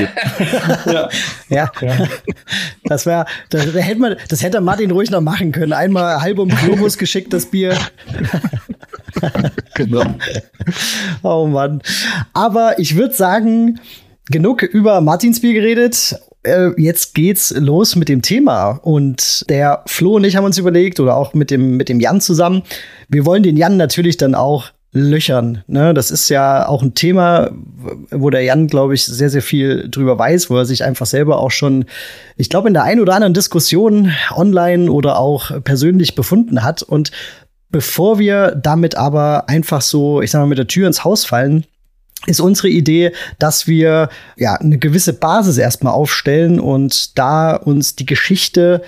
ja. 0.87 1.09
ja. 1.49 1.73
ja. 1.81 2.09
Das 2.85 3.07
wäre, 3.07 3.25
das, 3.49 3.73
das, 3.73 3.85
hätte 3.85 4.01
man, 4.01 4.17
das 4.29 4.43
hätte 4.43 4.61
Martin 4.61 4.91
ruhig 4.91 5.11
noch 5.11 5.21
machen 5.21 5.53
können. 5.53 5.73
Einmal 5.73 6.21
halb 6.21 6.39
um 6.39 6.49
Globus 6.49 6.99
geschickt, 6.99 7.33
das 7.33 7.47
Bier. 7.47 7.79
genau. 9.75 10.15
Oh 11.23 11.47
Mann. 11.47 11.81
Aber 12.33 12.79
ich 12.79 12.97
würde 12.97 13.15
sagen, 13.15 13.81
genug 14.27 14.63
über 14.63 15.01
Martins 15.01 15.41
Bier 15.41 15.55
geredet 15.55 16.17
äh, 16.43 16.71
jetzt 16.77 17.15
geht's 17.15 17.55
los 17.57 17.97
mit 17.97 18.09
dem 18.09 18.21
Thema. 18.21 18.81
Und 18.83 19.49
der 19.49 19.85
Flo 19.87 20.17
und 20.17 20.25
ich 20.25 20.37
haben 20.37 20.45
uns 20.45 20.59
überlegt, 20.59 21.01
oder 21.01 21.17
auch 21.17 21.35
mit 21.35 21.51
dem, 21.51 21.77
mit 21.77 21.89
dem 21.89 22.01
Jan 22.01 22.21
zusammen, 22.21 22.63
wir 23.09 23.25
wollen 23.25 23.43
den 23.43 23.57
Jan 23.57 23.77
natürlich 23.77 24.17
dann 24.17 24.35
auch 24.35 24.73
löchern. 24.93 25.65
Ne? 25.67 25.95
Das 25.95 26.11
ist 26.11 26.29
ja 26.29 26.69
auch 26.69 26.83
ein 26.83 26.95
Thema, 26.95 27.51
wo 28.11 28.29
der 28.31 28.43
Jan, 28.43 28.67
glaube 28.67 28.95
ich, 28.95 29.05
sehr, 29.05 29.31
sehr 29.31 29.43
viel 29.43 29.89
drüber 29.91 30.19
weiß, 30.19 30.51
wo 30.51 30.57
er 30.59 30.67
sich 30.67 30.85
einfach 30.85 31.07
selber 31.07 31.39
auch 31.39 31.51
schon, 31.51 31.87
ich 32.37 32.51
glaube, 32.51 32.69
in 32.69 32.75
der 32.75 32.85
einen 32.85 33.01
oder 33.01 33.15
anderen 33.15 33.35
Diskussion 33.35 34.13
online 34.35 34.91
oder 34.91 35.19
auch 35.19 35.63
persönlich 35.65 36.15
befunden 36.15 36.63
hat. 36.63 36.83
Und 36.83 37.11
bevor 37.71 38.19
wir 38.19 38.51
damit 38.55 38.95
aber 38.95 39.49
einfach 39.49 39.81
so, 39.81 40.21
ich 40.21 40.31
sag 40.31 40.41
mal, 40.41 40.47
mit 40.47 40.59
der 40.59 40.67
Tür 40.67 40.87
ins 40.87 41.05
Haus 41.05 41.25
fallen, 41.25 41.65
ist 42.27 42.41
unsere 42.41 42.69
Idee, 42.69 43.13
dass 43.39 43.67
wir 43.67 44.11
ja 44.37 44.55
eine 44.55 44.79
gewisse 44.79 45.15
Basis 45.15 45.59
erstmal 45.59 45.95
aufstellen 45.95 46.61
und 46.61 47.19
da 47.19 47.57
uns 47.57 47.97
die 47.97 48.07
Geschichte 48.07 48.83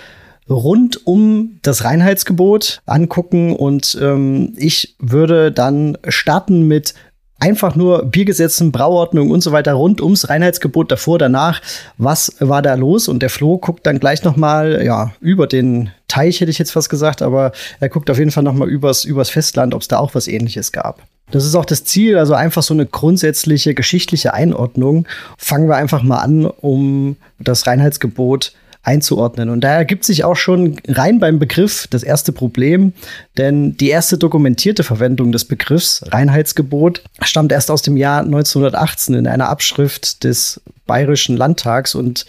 rund 0.48 1.07
um 1.07 1.59
das 1.62 1.85
Reinheitsgebot 1.85 2.83
angucken. 2.87 3.54
Und 3.57 3.98
ähm, 4.00 4.54
ich 4.57 4.96
würde 4.98 5.52
dann 5.52 5.98
starten 6.09 6.66
mit 6.68 6.94
einfach 7.40 7.74
nur 7.74 8.07
Biergesetzen, 8.07 8.72
Brauordnung 8.72 9.30
und 9.30 9.42
so 9.42 9.52
weiter 9.52 9.74
rund 9.74 10.00
ums 10.00 10.28
Reinheitsgebot 10.28 10.90
davor, 10.90 11.18
danach. 11.18 11.61
Was 11.98 12.37
war 12.40 12.62
da 12.62 12.74
los? 12.74 13.09
Und 13.09 13.20
der 13.20 13.30
Flo 13.30 13.59
guckt 13.59 13.87
dann 13.87 14.00
gleich 14.00 14.22
noch 14.24 14.37
mal 14.37 14.85
ja 14.85 15.12
über 15.20 15.46
den 15.46 15.90
Teich 16.09 16.40
hätte 16.40 16.50
ich 16.50 16.59
jetzt 16.59 16.70
fast 16.70 16.90
gesagt, 16.90 17.22
aber 17.22 17.50
er 17.80 17.88
guckt 17.88 18.09
auf 18.09 18.18
jeden 18.18 18.30
Fall 18.30 18.44
noch 18.44 18.54
mal 18.54 18.68
übers 18.68 19.04
übers 19.04 19.30
Festland, 19.30 19.74
ob 19.74 19.83
es 19.83 19.88
da 19.88 19.98
auch 19.98 20.14
was 20.14 20.28
Ähnliches 20.28 20.70
gab. 20.70 21.02
Das 21.30 21.44
ist 21.44 21.54
auch 21.54 21.64
das 21.64 21.85
Ziel, 21.85 22.18
also 22.18 22.35
einfach 22.35 22.62
so 22.62 22.72
eine 22.72 22.87
grundsätzliche 22.87 23.74
geschichtliche 23.74 24.33
Einordnung. 24.33 25.07
Fangen 25.37 25.68
wir 25.68 25.76
einfach 25.76 26.02
mal 26.02 26.18
an, 26.18 26.46
um 26.46 27.16
das 27.40 27.66
Reinheitsgebot 27.66 28.52
einzuordnen. 28.84 29.48
Und 29.48 29.62
da 29.62 29.70
ergibt 29.70 30.04
sich 30.04 30.24
auch 30.24 30.36
schon 30.36 30.76
rein 30.86 31.18
beim 31.18 31.38
Begriff 31.38 31.88
das 31.90 32.02
erste 32.02 32.32
Problem, 32.32 32.92
denn 33.36 33.76
die 33.76 33.88
erste 33.88 34.18
dokumentierte 34.18 34.84
Verwendung 34.84 35.32
des 35.32 35.46
Begriffs 35.46 36.04
Reinheitsgebot 36.06 37.02
stammt 37.22 37.50
erst 37.50 37.70
aus 37.70 37.82
dem 37.82 37.96
Jahr 37.96 38.20
1918 38.20 39.14
in 39.14 39.26
einer 39.26 39.48
Abschrift 39.48 40.22
des 40.22 40.60
Bayerischen 40.86 41.36
Landtags 41.36 41.94
und 41.94 42.26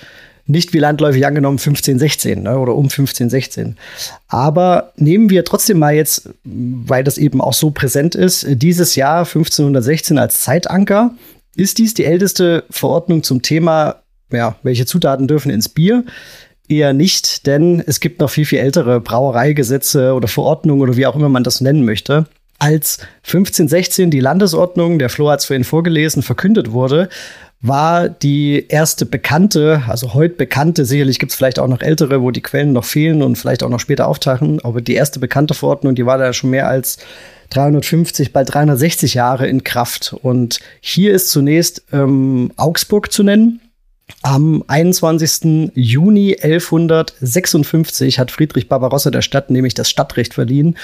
nicht 0.48 0.74
wie 0.74 0.80
landläufig 0.80 1.26
angenommen 1.26 1.58
1516 1.58 2.44
ne, 2.44 2.58
oder 2.58 2.76
um 2.76 2.86
1516. 2.86 3.78
Aber 4.28 4.94
nehmen 4.96 5.30
wir 5.30 5.44
trotzdem 5.44 5.80
mal 5.80 5.96
jetzt, 5.96 6.30
weil 6.44 7.04
das 7.04 7.18
eben 7.18 7.42
auch 7.42 7.54
so 7.54 7.72
präsent 7.72 8.16
ist, 8.16 8.46
dieses 8.48 8.96
Jahr 8.96 9.20
1516 9.20 10.18
als 10.18 10.42
Zeitanker. 10.42 11.16
Ist 11.56 11.80
dies 11.80 11.94
die 11.94 12.06
älteste 12.06 12.64
Verordnung 12.70 13.24
zum 13.24 13.42
Thema, 13.42 14.02
ja, 14.32 14.56
welche 14.62 14.86
Zutaten 14.86 15.28
dürfen 15.28 15.52
ins 15.52 15.70
Bier? 15.70 16.04
Eher 16.68 16.94
nicht, 16.94 17.46
denn 17.46 17.84
es 17.86 18.00
gibt 18.00 18.20
noch 18.20 18.30
viel, 18.30 18.46
viel 18.46 18.60
ältere 18.60 19.00
Brauereigesetze 19.00 20.14
oder 20.14 20.28
Verordnungen 20.28 20.82
oder 20.82 20.98
wie 20.98 21.06
auch 21.06 21.16
immer 21.16 21.30
man 21.30 21.44
das 21.44 21.62
nennen 21.62 21.86
möchte. 21.86 22.26
Als 22.58 23.00
1516 23.26 24.10
die 24.12 24.22
Landesordnung, 24.22 24.98
der 24.98 25.10
Flo 25.10 25.30
hat 25.30 25.42
es 25.42 25.46
vorhin 25.46 25.66
vorgelesen, 25.66 26.24
verkündet 26.24 26.72
wurde, 26.72 27.10
war 27.62 28.10
die 28.10 28.66
erste 28.68 29.06
bekannte, 29.06 29.84
also 29.88 30.14
heute 30.14 30.36
bekannte, 30.36 30.86
sicherlich 30.86 31.20
gibt 31.20 31.32
es 31.32 31.36
vielleicht 31.38 31.60
auch 31.60 31.68
noch 31.68 31.82
ältere, 31.82 32.22
wo 32.22 32.32
die 32.32 32.42
Quellen 32.42 32.74
noch 32.74 32.86
fehlen 32.86 33.22
und 33.22 33.38
vielleicht 33.38 33.64
auch 33.64 33.70
noch 33.70 33.80
später 33.80 34.08
auftauchen, 34.08 34.64
aber 34.64 34.82
die 34.82 34.94
erste 34.94 35.20
bekannte 35.20 35.54
Verordnung, 35.54 35.96
die 35.96 36.06
war 36.06 36.18
da 36.18 36.32
schon 36.32 36.52
mehr 36.52 36.68
als 36.68 36.98
350, 37.50 38.34
bald 38.34 38.54
360 38.54 39.14
Jahre 39.14 39.48
in 39.48 39.64
Kraft. 39.64 40.16
Und 40.22 40.60
hier 40.82 41.14
ist 41.14 41.30
zunächst 41.30 41.84
ähm, 41.92 42.52
Augsburg 42.56 43.12
zu 43.12 43.24
nennen. 43.24 43.62
Am 44.26 44.64
21. 44.66 45.72
Juni 45.76 46.36
1156 46.42 48.18
hat 48.18 48.32
Friedrich 48.32 48.68
Barbarossa 48.68 49.12
der 49.12 49.22
Stadt 49.22 49.52
nämlich 49.52 49.76
das 49.76 49.88
Stadtrecht 49.88 50.34
verliehen. 50.34 50.78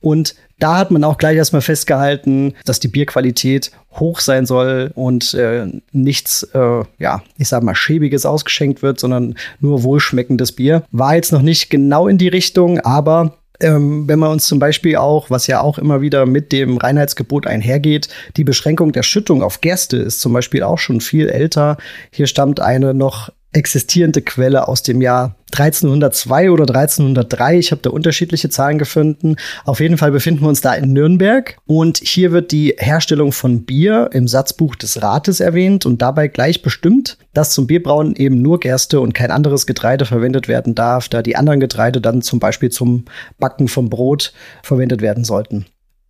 Und 0.00 0.34
da 0.58 0.78
hat 0.78 0.90
man 0.90 1.04
auch 1.04 1.16
gleich 1.16 1.36
erstmal 1.36 1.62
festgehalten, 1.62 2.54
dass 2.64 2.80
die 2.80 2.88
Bierqualität 2.88 3.70
hoch 3.92 4.18
sein 4.18 4.46
soll 4.46 4.90
und 4.96 5.32
äh, 5.34 5.68
nichts, 5.92 6.42
äh, 6.54 6.82
ja, 6.98 7.22
ich 7.38 7.46
sag 7.46 7.62
mal, 7.62 7.76
schäbiges 7.76 8.26
ausgeschenkt 8.26 8.82
wird, 8.82 8.98
sondern 8.98 9.36
nur 9.60 9.84
wohlschmeckendes 9.84 10.50
Bier. 10.50 10.82
War 10.90 11.14
jetzt 11.14 11.30
noch 11.30 11.42
nicht 11.42 11.70
genau 11.70 12.08
in 12.08 12.18
die 12.18 12.26
Richtung, 12.26 12.80
aber 12.80 13.37
ähm, 13.60 14.08
wenn 14.08 14.18
man 14.18 14.32
uns 14.32 14.46
zum 14.46 14.58
Beispiel 14.58 14.96
auch, 14.96 15.30
was 15.30 15.46
ja 15.46 15.60
auch 15.60 15.78
immer 15.78 16.00
wieder 16.00 16.26
mit 16.26 16.52
dem 16.52 16.76
Reinheitsgebot 16.76 17.46
einhergeht, 17.46 18.08
die 18.36 18.44
Beschränkung 18.44 18.92
der 18.92 19.02
Schüttung 19.02 19.42
auf 19.42 19.60
Gerste 19.60 19.96
ist 19.96 20.20
zum 20.20 20.32
Beispiel 20.32 20.62
auch 20.62 20.78
schon 20.78 21.00
viel 21.00 21.28
älter. 21.28 21.76
Hier 22.10 22.26
stammt 22.26 22.60
eine 22.60 22.94
noch 22.94 23.30
existierende 23.52 24.22
Quelle 24.22 24.68
aus 24.68 24.82
dem 24.82 25.00
Jahr 25.00 25.36
1302 25.52 26.50
oder 26.50 26.64
1303. 26.64 27.58
Ich 27.58 27.70
habe 27.70 27.80
da 27.80 27.90
unterschiedliche 27.90 28.50
Zahlen 28.50 28.78
gefunden. 28.78 29.36
Auf 29.64 29.80
jeden 29.80 29.96
Fall 29.96 30.10
befinden 30.10 30.42
wir 30.42 30.48
uns 30.48 30.60
da 30.60 30.74
in 30.74 30.92
Nürnberg 30.92 31.56
und 31.66 31.98
hier 31.98 32.32
wird 32.32 32.52
die 32.52 32.74
Herstellung 32.78 33.32
von 33.32 33.64
Bier 33.64 34.10
im 34.12 34.28
Satzbuch 34.28 34.76
des 34.76 35.02
Rates 35.02 35.40
erwähnt 35.40 35.86
und 35.86 36.02
dabei 36.02 36.28
gleich 36.28 36.60
bestimmt, 36.60 37.16
dass 37.32 37.50
zum 37.50 37.66
Bierbrauen 37.66 38.14
eben 38.16 38.42
nur 38.42 38.60
Gerste 38.60 39.00
und 39.00 39.14
kein 39.14 39.30
anderes 39.30 39.66
Getreide 39.66 40.04
verwendet 40.04 40.48
werden 40.48 40.74
darf, 40.74 41.08
da 41.08 41.22
die 41.22 41.36
anderen 41.36 41.60
Getreide 41.60 42.02
dann 42.02 42.20
zum 42.20 42.40
Beispiel 42.40 42.70
zum 42.70 43.06
Backen 43.38 43.68
vom 43.68 43.88
Brot 43.88 44.34
verwendet 44.62 45.00
werden 45.00 45.24
sollten. 45.24 45.64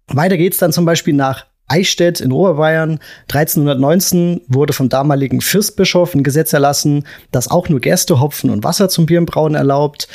Weiter 0.08 0.36
geht's 0.36 0.58
dann 0.58 0.72
zum 0.72 0.84
Beispiel 0.84 1.14
nach 1.14 1.46
Eichstätt 1.68 2.20
in 2.20 2.32
Oberbayern 2.32 2.98
1319 3.32 4.40
wurde 4.48 4.72
vom 4.72 4.88
damaligen 4.88 5.40
Fürstbischof 5.40 6.14
ein 6.14 6.22
Gesetz 6.22 6.52
erlassen, 6.52 7.04
das 7.30 7.50
auch 7.50 7.68
nur 7.68 7.80
Gerste, 7.80 8.20
Hopfen 8.20 8.50
und 8.50 8.64
Wasser 8.64 8.88
zum 8.88 9.06
Bierbrauen 9.06 9.54
erlaubt. 9.54 10.08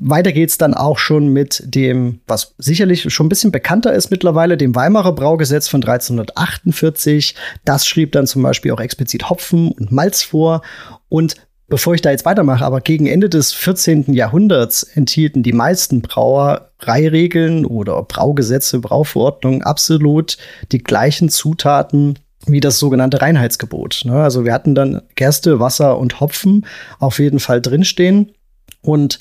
Weiter 0.00 0.30
geht's 0.30 0.58
dann 0.58 0.74
auch 0.74 0.98
schon 0.98 1.28
mit 1.28 1.60
dem, 1.64 2.20
was 2.28 2.54
sicherlich 2.58 3.12
schon 3.12 3.26
ein 3.26 3.28
bisschen 3.28 3.50
bekannter 3.50 3.92
ist 3.92 4.10
mittlerweile, 4.12 4.56
dem 4.56 4.76
Weimarer 4.76 5.12
Braugesetz 5.12 5.66
von 5.66 5.82
1348. 5.82 7.34
Das 7.64 7.84
schrieb 7.84 8.12
dann 8.12 8.28
zum 8.28 8.42
Beispiel 8.42 8.70
auch 8.70 8.80
explizit 8.80 9.28
Hopfen 9.28 9.72
und 9.72 9.90
Malz 9.90 10.22
vor. 10.22 10.62
Und 11.08 11.34
Bevor 11.70 11.94
ich 11.94 12.00
da 12.00 12.10
jetzt 12.10 12.24
weitermache, 12.24 12.64
aber 12.64 12.80
gegen 12.80 13.06
Ende 13.06 13.28
des 13.28 13.52
14. 13.52 14.14
Jahrhunderts 14.14 14.82
enthielten 14.82 15.42
die 15.42 15.52
meisten 15.52 16.00
Brauereiregeln 16.00 17.66
oder 17.66 18.02
Braugesetze, 18.02 18.80
Brauverordnungen 18.80 19.62
absolut 19.62 20.38
die 20.72 20.82
gleichen 20.82 21.28
Zutaten 21.28 22.18
wie 22.46 22.60
das 22.60 22.78
sogenannte 22.78 23.20
Reinheitsgebot. 23.20 24.02
Ne? 24.04 24.14
Also 24.14 24.46
wir 24.46 24.54
hatten 24.54 24.74
dann 24.74 25.02
Gerste, 25.14 25.60
Wasser 25.60 25.98
und 25.98 26.20
Hopfen 26.20 26.64
auf 26.98 27.18
jeden 27.18 27.40
Fall 27.40 27.60
drinstehen. 27.60 28.32
Und 28.80 29.18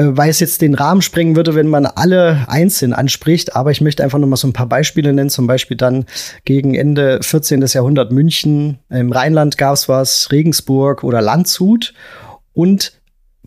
weil 0.00 0.30
es 0.30 0.40
jetzt 0.40 0.62
den 0.62 0.74
Rahmen 0.74 1.02
sprengen 1.02 1.36
würde, 1.36 1.54
wenn 1.54 1.68
man 1.68 1.86
alle 1.86 2.44
einzeln 2.48 2.92
anspricht. 2.92 3.56
Aber 3.56 3.70
ich 3.70 3.80
möchte 3.80 4.04
einfach 4.04 4.18
noch 4.18 4.26
mal 4.26 4.36
so 4.36 4.48
ein 4.48 4.52
paar 4.52 4.68
Beispiele 4.68 5.12
nennen. 5.12 5.30
Zum 5.30 5.46
Beispiel 5.46 5.76
dann 5.76 6.06
gegen 6.44 6.74
Ende 6.74 7.20
14. 7.22 7.64
Jahrhundert 7.66 8.12
München. 8.12 8.78
Im 8.90 9.12
Rheinland 9.12 9.58
gab 9.58 9.74
es 9.74 9.88
was, 9.88 10.30
Regensburg 10.30 11.04
oder 11.04 11.20
Landshut. 11.20 11.94
Und 12.52 12.92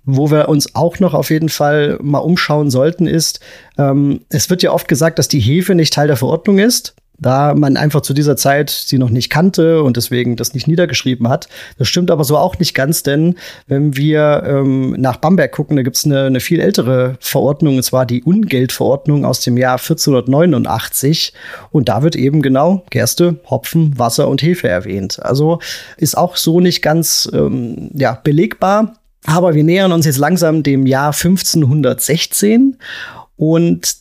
wo 0.04 0.32
wir 0.32 0.50
uns 0.50 0.76
auch 0.76 1.00
noch 1.00 1.14
auf 1.14 1.30
jeden 1.30 1.50
Fall 1.50 1.98
mal 2.02 2.20
umschauen 2.20 2.72
sollten, 2.72 3.08
ist, 3.08 3.40
ähm, 3.78 4.22
es 4.30 4.50
wird 4.50 4.64
ja 4.64 4.72
oft 4.72 4.88
gesagt, 4.88 5.20
dass 5.20 5.28
die 5.28 5.40
Hefe 5.40 5.76
nicht 5.76 5.94
Teil 5.94 6.08
der 6.08 6.18
Verordnung 6.18 6.60
ist 6.60 6.96
da 7.22 7.54
man 7.56 7.78
einfach 7.78 8.02
zu 8.02 8.14
dieser 8.14 8.36
Zeit 8.36 8.70
sie 8.72 8.98
noch 8.98 9.12
nicht 9.12 9.30
kannte 9.30 9.84
und 9.84 9.96
deswegen 9.96 10.36
das 10.36 10.54
nicht 10.54 10.68
niedergeschrieben 10.68 11.30
hat. 11.30 11.48
Das 11.78 11.88
stimmt 11.88 12.12
aber 12.12 12.24
so 12.24 12.38
auch 12.38 12.60
nicht 12.60 12.74
ganz, 12.74 13.04
denn 13.04 13.36
wenn 13.68 13.96
wir 13.96 14.44
ähm, 14.46 14.92
nach 14.98 15.18
Bamberg 15.18 15.52
gucken, 15.52 15.78
da 15.78 15.84
gibt's 15.84 16.04
eine, 16.04 16.24
eine 16.24 16.40
viel 16.40 16.60
ältere 16.60 17.16
Verordnung, 17.20 17.78
und 17.78 17.84
zwar 17.84 18.06
die 18.06 18.24
Ungeldverordnung 18.24 19.24
aus 19.24 19.42
dem 19.42 19.56
Jahr 19.56 19.78
1489. 19.78 21.34
Und 21.72 21.90
da 21.90 22.02
wird 22.02 22.16
eben 22.16 22.42
genau 22.42 22.84
Gerste, 22.90 23.40
Hopfen, 23.50 23.98
Wasser 23.98 24.28
und 24.28 24.42
Hefe 24.42 24.68
erwähnt. 24.68 25.24
Also 25.24 25.60
ist 25.98 26.18
auch 26.18 26.36
so 26.36 26.60
nicht 26.60 26.82
ganz 26.82 27.30
ähm, 27.34 27.92
ja, 27.94 28.20
belegbar. 28.24 28.96
Aber 29.26 29.54
wir 29.54 29.64
nähern 29.64 29.92
uns 29.92 30.08
jetzt 30.08 30.18
langsam 30.18 30.64
dem 30.64 30.88
Jahr 30.88 31.14
1516 31.14 32.78
und 33.36 34.01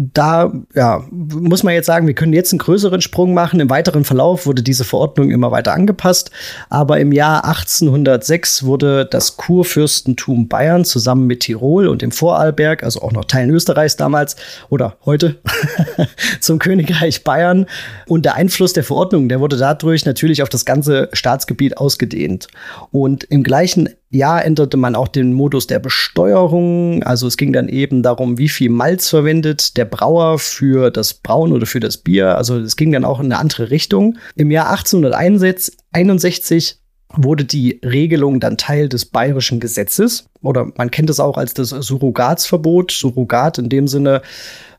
da 0.00 0.52
ja, 0.76 1.04
muss 1.10 1.64
man 1.64 1.74
jetzt 1.74 1.86
sagen, 1.86 2.06
wir 2.06 2.14
können 2.14 2.32
jetzt 2.32 2.52
einen 2.52 2.60
größeren 2.60 3.00
Sprung 3.00 3.34
machen. 3.34 3.58
Im 3.58 3.68
weiteren 3.68 4.04
Verlauf 4.04 4.46
wurde 4.46 4.62
diese 4.62 4.84
Verordnung 4.84 5.32
immer 5.32 5.50
weiter 5.50 5.72
angepasst. 5.72 6.30
Aber 6.68 7.00
im 7.00 7.10
Jahr 7.10 7.44
1806 7.44 8.62
wurde 8.62 9.06
das 9.06 9.36
Kurfürstentum 9.36 10.46
Bayern 10.46 10.84
zusammen 10.84 11.26
mit 11.26 11.40
Tirol 11.40 11.88
und 11.88 12.00
dem 12.00 12.12
Vorarlberg, 12.12 12.84
also 12.84 13.02
auch 13.02 13.10
noch 13.10 13.24
Teilen 13.24 13.50
Österreichs 13.50 13.96
damals 13.96 14.36
oder 14.68 14.98
heute, 15.04 15.40
zum 16.40 16.60
Königreich 16.60 17.24
Bayern. 17.24 17.66
Und 18.06 18.24
der 18.24 18.36
Einfluss 18.36 18.74
der 18.74 18.84
Verordnung, 18.84 19.28
der 19.28 19.40
wurde 19.40 19.56
dadurch 19.56 20.06
natürlich 20.06 20.44
auf 20.44 20.48
das 20.48 20.64
ganze 20.64 21.08
Staatsgebiet 21.12 21.76
ausgedehnt. 21.76 22.46
Und 22.92 23.24
im 23.24 23.42
gleichen 23.42 23.88
ja, 24.10 24.38
änderte 24.38 24.76
man 24.76 24.94
auch 24.94 25.08
den 25.08 25.32
Modus 25.32 25.66
der 25.66 25.78
Besteuerung. 25.78 27.02
Also 27.02 27.26
es 27.26 27.36
ging 27.36 27.52
dann 27.52 27.68
eben 27.68 28.02
darum, 28.02 28.38
wie 28.38 28.48
viel 28.48 28.70
Malz 28.70 29.08
verwendet 29.08 29.76
der 29.76 29.84
Brauer 29.84 30.38
für 30.38 30.90
das 30.90 31.14
Brauen 31.14 31.52
oder 31.52 31.66
für 31.66 31.80
das 31.80 31.98
Bier. 31.98 32.36
Also 32.36 32.58
es 32.58 32.76
ging 32.76 32.92
dann 32.92 33.04
auch 33.04 33.20
in 33.20 33.26
eine 33.26 33.38
andere 33.38 33.70
Richtung. 33.70 34.16
Im 34.34 34.50
Jahr 34.50 34.70
1861 34.70 36.78
wurde 37.14 37.44
die 37.44 37.80
Regelung 37.84 38.40
dann 38.40 38.56
Teil 38.56 38.88
des 38.88 39.06
bayerischen 39.06 39.60
Gesetzes. 39.60 40.26
Oder 40.42 40.70
man 40.76 40.90
kennt 40.90 41.10
es 41.10 41.20
auch 41.20 41.36
als 41.36 41.52
das 41.52 41.70
Surrogatsverbot. 41.70 42.92
Surrogat 42.92 43.58
in 43.58 43.68
dem 43.68 43.88
Sinne 43.88 44.22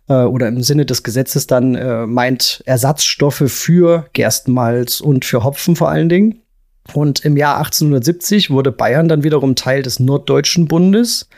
äh, 0.08 0.24
oder 0.24 0.48
im 0.48 0.64
Sinne 0.64 0.86
des 0.86 1.04
Gesetzes 1.04 1.46
dann 1.46 1.76
äh, 1.76 2.08
meint 2.08 2.64
Ersatzstoffe 2.66 3.44
für 3.46 4.08
Gerstenmalz 4.14 5.02
und 5.02 5.24
für 5.24 5.44
Hopfen 5.44 5.76
vor 5.76 5.90
allen 5.90 6.10
Dingen. 6.10 6.42
Und 6.94 7.26
im 7.26 7.38
Jahr 7.38 7.58
1870 7.58 8.50
wurde 8.50 8.72
Bayern 8.72 9.08
dann 9.08 9.24
wiederum 9.24 9.56
Teil 9.56 9.82
des 9.82 10.00
Norddeutschen 10.00 10.68
Bundes. 10.68 11.30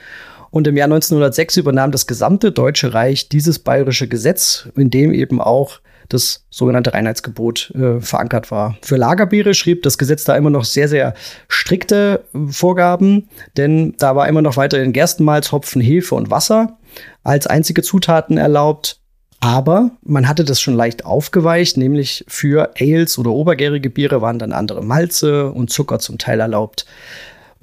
Und 0.49 0.67
im 0.67 0.75
Jahr 0.75 0.85
1906 0.85 1.57
übernahm 1.57 1.91
das 1.91 2.07
gesamte 2.07 2.51
Deutsche 2.51 2.93
Reich 2.93 3.29
dieses 3.29 3.59
bayerische 3.59 4.07
Gesetz, 4.07 4.67
in 4.75 4.89
dem 4.89 5.13
eben 5.13 5.41
auch 5.41 5.79
das 6.09 6.45
sogenannte 6.49 6.93
Reinheitsgebot 6.93 7.71
äh, 7.75 8.01
verankert 8.01 8.51
war. 8.51 8.77
Für 8.81 8.97
Lagerbiere 8.97 9.53
schrieb 9.53 9.83
das 9.83 9.97
Gesetz 9.97 10.25
da 10.25 10.35
immer 10.35 10.49
noch 10.49 10.65
sehr, 10.65 10.89
sehr 10.89 11.13
strikte 11.47 12.25
Vorgaben, 12.49 13.29
denn 13.57 13.95
da 13.97 14.15
war 14.15 14.27
immer 14.27 14.41
noch 14.41 14.57
weiterhin 14.57 14.93
Gerstenmalz, 14.93 15.51
Hopfen, 15.51 15.81
Hefe 15.81 16.15
und 16.15 16.29
Wasser 16.29 16.77
als 17.23 17.47
einzige 17.47 17.81
Zutaten 17.81 18.37
erlaubt. 18.37 19.00
Aber 19.41 19.89
man 20.03 20.27
hatte 20.27 20.45
das 20.45 20.61
schon 20.61 20.75
leicht 20.75 21.03
aufgeweicht, 21.03 21.75
nämlich 21.75 22.23
für 22.27 22.73
Ales 22.79 23.17
oder 23.17 23.31
obergärige 23.31 23.89
Biere 23.89 24.21
waren 24.21 24.37
dann 24.37 24.53
andere 24.53 24.83
Malze 24.83 25.51
und 25.51 25.71
Zucker 25.71 25.97
zum 25.97 26.19
Teil 26.19 26.39
erlaubt. 26.39 26.85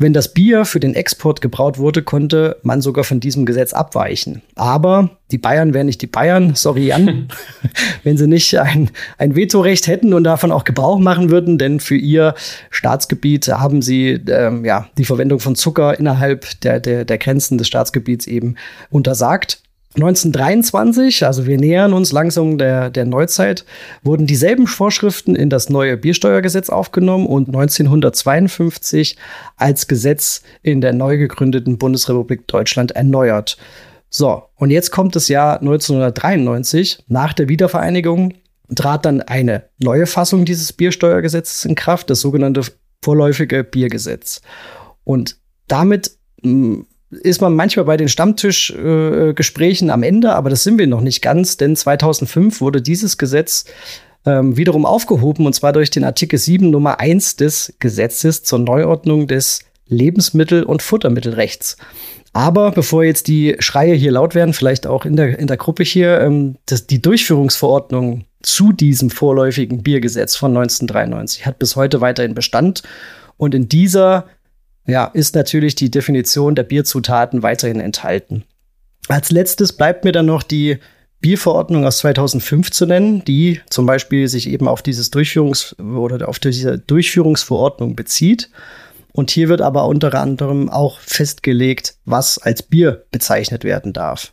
Wenn 0.01 0.13
das 0.13 0.33
Bier 0.33 0.65
für 0.65 0.79
den 0.79 0.95
Export 0.95 1.41
gebraut 1.41 1.79
wurde, 1.79 2.03
konnte 2.03 2.57
man 2.63 2.81
sogar 2.81 3.03
von 3.03 3.19
diesem 3.19 3.47
Gesetz 3.47 3.73
abweichen. 3.73 4.43
Aber 4.55 5.11
die 5.33 5.39
Bayern 5.39 5.73
wären 5.75 5.87
nicht 5.87 6.03
die 6.03 6.07
Bayern, 6.07 6.55
sorry 6.55 6.87
Jan, 6.87 7.29
wenn 8.05 8.17
sie 8.17 8.29
nicht 8.29 8.57
ein, 8.59 8.91
ein 9.17 9.37
Vetorecht 9.37 9.87
hätten 9.87 10.15
und 10.15 10.25
davon 10.25 10.53
auch 10.53 10.65
Gebrauch 10.65 10.99
machen 10.99 11.31
würden, 11.31 11.59
denn 11.59 11.81
für 11.81 11.97
ihr 11.97 12.35
Staatsgebiet 12.71 13.49
haben 13.49 13.83
sie 13.83 14.21
ähm, 14.29 14.65
ja, 14.65 14.89
die 14.99 15.05
Verwendung 15.05 15.41
von 15.41 15.57
Zucker 15.57 15.99
innerhalb 15.99 16.61
der, 16.61 16.79
der, 16.79 17.05
der 17.05 17.19
Grenzen 17.19 17.59
des 17.59 17.67
Staatsgebiets 17.67 18.27
eben 18.29 18.55
untersagt. 18.91 19.63
1923, 19.99 21.27
also 21.27 21.47
wir 21.47 21.59
nähern 21.59 21.93
uns 21.93 22.13
langsam 22.13 22.57
der, 22.57 22.91
der 22.91 23.05
Neuzeit, 23.05 23.65
wurden 24.03 24.27
dieselben 24.27 24.67
Vorschriften 24.67 25.35
in 25.35 25.51
das 25.51 25.69
neue 25.69 25.97
Biersteuergesetz 25.97 26.71
aufgenommen 26.71 27.27
und 27.27 27.49
1952 27.49 29.17
als 29.57 29.89
Gesetz 29.89 30.43
in 30.63 30.81
der 30.81 30.93
neu 30.93 31.19
gegründeten 31.19 31.79
Bundesrepublik 31.79 32.47
Deutschland 32.47 32.93
erneuert. 32.93 33.59
So, 34.11 34.45
und 34.57 34.71
jetzt 34.71 34.91
kommt 34.91 35.17
das 35.17 35.29
Jahr 35.29 35.61
1993. 35.61 37.05
Nach 37.09 37.33
der 37.33 37.49
Wiedervereinigung 37.49 38.35
trat 38.75 39.05
dann 39.05 39.21
eine 39.23 39.65
neue 39.79 40.07
Fassung 40.07 40.45
dieses 40.45 40.73
Biersteuergesetzes 40.73 41.65
in 41.65 41.75
Kraft, 41.75 42.09
das 42.11 42.21
sogenannte 42.21 42.63
vorläufige 43.03 43.65
Biergesetz. 43.65 44.41
Und 45.05 45.37
damit 45.67 46.13
hm, 46.43 46.87
ist 47.11 47.41
man 47.41 47.55
manchmal 47.55 47.87
bei 47.87 47.97
den 47.97 48.09
Stammtischgesprächen 48.09 49.89
äh, 49.89 49.93
am 49.93 50.03
Ende, 50.03 50.35
aber 50.35 50.51
das 50.51 50.65
sind 50.65 50.79
wir 50.79 50.87
noch 50.87 51.01
nicht 51.01 51.23
ganz, 51.23 51.57
denn 51.57 51.75
2005 51.75 52.61
wurde 52.61 52.83
dieses 52.83 53.17
Gesetz 53.17 53.65
ähm, 54.27 54.57
wiederum 54.57 54.85
aufgehoben 54.85 55.47
und 55.47 55.55
zwar 55.55 55.73
durch 55.73 55.91
den 55.91 56.05
Artikel 56.05 56.39
7 56.39 56.71
Nummer 56.71 57.01
1 57.01 57.37
des 57.37 57.75
Gesetzes 57.79 58.43
zur 58.43 58.59
Neuordnung 58.59 59.27
des 59.27 59.61
Lebensmittel- 59.87 60.65
und 60.65 60.83
Futtermittelrechts. 60.83 61.77
Aber 62.35 62.73
bevor 62.73 63.05
jetzt 63.05 63.27
die 63.27 63.57
Schreie 63.59 63.95
hier 63.95 64.13
laut 64.13 64.35
werden, 64.35 64.53
vielleicht 64.53 64.87
auch 64.87 65.07
in 65.07 65.17
der, 65.17 65.39
in 65.39 65.47
der 65.47 65.57
Gruppe 65.57 65.83
hier, 65.83 66.21
ähm, 66.21 66.57
das, 66.67 66.87
die 66.87 67.01
Durchführungsverordnung 67.01 68.27
zu 68.43 68.73
diesem 68.73 69.11
vorläufigen 69.11 69.83
Biergesetz 69.83 70.37
von 70.37 70.57
1993 70.57 71.47
hat 71.47 71.59
bis 71.59 71.75
heute 71.75 72.01
weiterhin 72.01 72.35
Bestand. 72.35 72.83
Und 73.37 73.55
in 73.55 73.69
dieser 73.69 74.27
ja, 74.89 75.05
ist 75.05 75.35
natürlich 75.35 75.75
die 75.75 75.91
Definition 75.91 76.55
der 76.55 76.63
Bierzutaten 76.63 77.43
weiterhin 77.43 77.79
enthalten. 77.79 78.45
Als 79.07 79.31
letztes 79.31 79.75
bleibt 79.75 80.05
mir 80.05 80.13
dann 80.13 80.27
noch 80.27 80.43
die 80.43 80.79
Bierverordnung 81.21 81.85
aus 81.85 81.99
2005 81.99 82.71
zu 82.71 82.87
nennen, 82.87 83.25
die 83.25 83.61
zum 83.69 83.87
Beispiel 83.87 84.29
sich 84.29 84.49
eben 84.49 84.67
auf 84.67 84.83
dieses 84.83 85.13
Durchführungs- 85.13 85.79
oder 85.83 86.29
auf 86.29 86.39
diese 86.39 86.79
Durchführungsverordnung 86.79 87.97
bezieht. 87.97 88.51
Und 89.13 89.31
hier 89.31 89.49
wird 89.49 89.61
aber 89.61 89.87
unter 89.87 90.15
anderem 90.15 90.71
auch 90.71 91.01
festgelegt, 91.01 91.97
was 92.05 92.39
als 92.39 92.63
Bier 92.63 93.05
bezeichnet 93.11 93.65
werden 93.65 93.93
darf. 93.93 94.33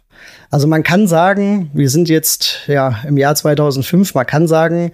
Also 0.51 0.67
man 0.67 0.83
kann 0.83 1.07
sagen, 1.07 1.69
wir 1.73 1.89
sind 1.89 2.07
jetzt 2.07 2.61
ja 2.67 2.99
im 3.05 3.17
Jahr 3.17 3.35
2005, 3.35 4.13
man 4.13 4.25
kann 4.25 4.47
sagen, 4.47 4.91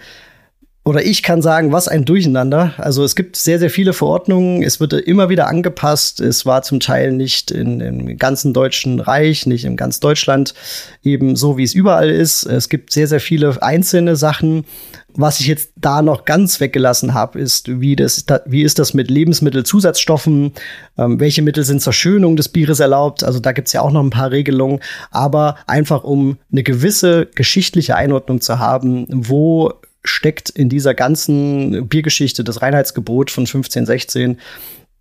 oder 0.84 1.06
ich 1.06 1.22
kann 1.22 1.44
sagen, 1.44 1.72
was 1.72 1.88
ein 1.88 2.06
Durcheinander. 2.06 2.74
Also 2.78 3.04
es 3.04 3.16
gibt 3.16 3.36
sehr, 3.36 3.60
sehr 3.60 3.70
viele 3.70 3.94
Verordnungen. 3.94 4.64
Es 4.64 4.80
wird 4.80 4.94
immer 4.94 5.30
wieder 5.30 5.48
angepasst. 5.48 6.20
Es 6.20 6.48
war 6.48 6.64
zum 6.64 6.80
Teil 6.80 7.12
nicht 7.12 7.52
in, 7.52 7.82
im 7.82 8.18
ganzen 8.18 8.52
Deutschen 8.52 9.00
Reich, 9.00 9.46
nicht 9.46 9.64
in 9.64 9.78
ganz 9.78 10.00
Deutschland 10.00 10.56
eben 11.04 11.36
so, 11.36 11.56
wie 11.60 11.64
es 11.64 11.76
überall 11.76 12.10
ist. 12.10 12.46
Es 12.46 12.68
gibt 12.68 12.92
sehr, 12.92 13.08
sehr 13.08 13.20
viele 13.20 13.62
einzelne 13.62 14.16
Sachen. 14.16 14.66
Was 15.14 15.40
ich 15.40 15.46
jetzt 15.46 15.72
da 15.76 16.02
noch 16.02 16.26
ganz 16.26 16.60
weggelassen 16.60 17.14
habe, 17.14 17.40
ist, 17.40 17.80
wie, 17.80 17.96
das, 17.96 18.26
wie 18.46 18.64
ist 18.64 18.80
das 18.80 18.96
mit 18.96 19.12
Lebensmittelzusatzstoffen? 19.12 20.54
Ähm, 20.98 21.20
welche 21.20 21.44
Mittel 21.44 21.64
sind 21.64 21.82
zur 21.82 21.94
Schönung 21.94 22.38
des 22.38 22.50
Bieres 22.50 22.80
erlaubt? 22.80 23.24
Also 23.24 23.40
da 23.40 23.52
gibt's 23.52 23.74
ja 23.74 23.82
auch 23.82 23.92
noch 23.92 24.04
ein 24.04 24.10
paar 24.10 24.32
Regelungen. 24.32 24.80
Aber 25.12 25.58
einfach 25.68 26.04
um 26.04 26.38
eine 26.52 26.64
gewisse 26.64 27.28
geschichtliche 27.36 27.96
Einordnung 27.96 28.42
zu 28.42 28.58
haben, 28.58 29.06
wo 29.12 29.74
steckt 30.04 30.50
in 30.50 30.70
dieser 30.70 30.94
ganzen 30.94 31.88
Biergeschichte 31.88 32.44
das 32.44 32.62
Reinheitsgebot 32.62 33.32
von 33.32 33.44
1516, 33.44 34.38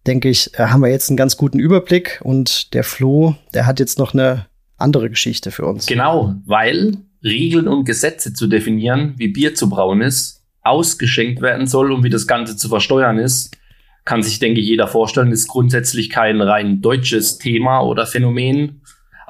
denke 0.06 0.28
ich, 0.28 0.58
äh, 0.58 0.66
haben 0.66 0.80
wir 0.80 0.90
jetzt 0.90 1.10
einen 1.10 1.16
ganz 1.16 1.36
guten 1.36 1.58
Überblick 1.58 2.20
und 2.22 2.74
der 2.74 2.84
Flo, 2.84 3.36
der 3.54 3.66
hat 3.66 3.80
jetzt 3.80 3.98
noch 3.98 4.14
eine 4.14 4.46
andere 4.76 5.10
Geschichte 5.10 5.50
für 5.50 5.66
uns. 5.66 5.86
Genau, 5.86 6.34
weil 6.46 6.96
Regeln 7.22 7.68
und 7.68 7.84
Gesetze 7.84 8.32
zu 8.32 8.46
definieren, 8.46 9.14
wie 9.16 9.28
Bier 9.28 9.54
zu 9.54 9.68
brauen 9.68 10.00
ist, 10.00 10.42
ausgeschenkt 10.62 11.42
werden 11.42 11.66
soll 11.66 11.92
und 11.92 12.02
wie 12.02 12.10
das 12.10 12.26
Ganze 12.26 12.56
zu 12.56 12.68
versteuern 12.68 13.18
ist, 13.18 13.56
kann 14.04 14.22
sich, 14.22 14.38
denke 14.38 14.60
ich, 14.60 14.66
jeder 14.66 14.88
vorstellen, 14.88 15.32
ist 15.32 15.48
grundsätzlich 15.48 16.10
kein 16.10 16.40
rein 16.40 16.80
deutsches 16.80 17.38
Thema 17.38 17.80
oder 17.80 18.06
Phänomen, 18.06 18.79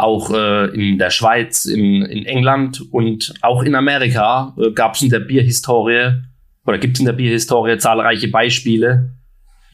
auch 0.03 0.31
äh, 0.33 0.67
in 0.67 0.99
der 0.99 1.11
Schweiz, 1.11 1.65
in, 1.65 2.03
in 2.03 2.27
England 2.27 2.83
und 2.91 3.35
auch 3.43 3.63
in 3.63 3.75
Amerika 3.75 4.55
äh, 4.59 4.73
gab 4.73 4.95
es 4.95 5.03
in 5.03 5.11
der 5.11 5.21
Bierhistorie 5.21 6.23
oder 6.67 6.79
gibt 6.79 6.97
es 6.97 7.01
in 7.01 7.07
der 7.07 7.13
Bierhistorie 7.13 7.79
zahlreiche 7.79 8.29
Beispiele, 8.29 9.15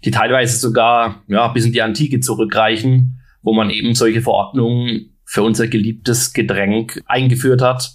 die 0.05 0.11
teilweise 0.11 0.59
sogar 0.59 1.23
ja, 1.29 1.49
bis 1.49 1.67
in 1.67 1.73
die 1.73 1.83
Antike 1.83 2.21
zurückreichen, 2.21 3.21
wo 3.43 3.53
man 3.53 3.71
eben 3.71 3.95
solche 3.95 4.23
Verordnungen 4.23 5.17
für 5.25 5.43
unser 5.43 5.67
geliebtes 5.67 6.33
Getränk 6.33 7.03
eingeführt 7.07 7.62
hat 7.62 7.91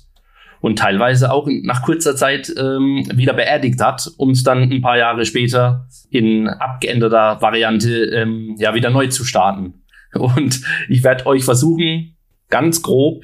und 0.60 0.78
teilweise 0.78 1.32
auch 1.32 1.48
nach 1.64 1.82
kurzer 1.82 2.16
Zeit 2.16 2.54
ähm, 2.58 3.06
wieder 3.14 3.34
beerdigt 3.34 3.82
hat, 3.82 4.10
um 4.18 4.32
es 4.32 4.44
dann 4.44 4.72
ein 4.72 4.82
paar 4.82 4.98
Jahre 4.98 5.26
später 5.26 5.88
in 6.10 6.48
abgeänderter 6.48 7.42
Variante 7.42 8.06
ähm, 8.06 8.56
ja 8.58 8.74
wieder 8.76 8.90
neu 8.90 9.08
zu 9.08 9.26
starten. 9.26 9.82
Und 10.14 10.62
ich 10.90 11.04
werde 11.04 11.26
euch 11.26 11.44
versuchen, 11.44 12.16
ganz 12.52 12.84
grob 12.84 13.24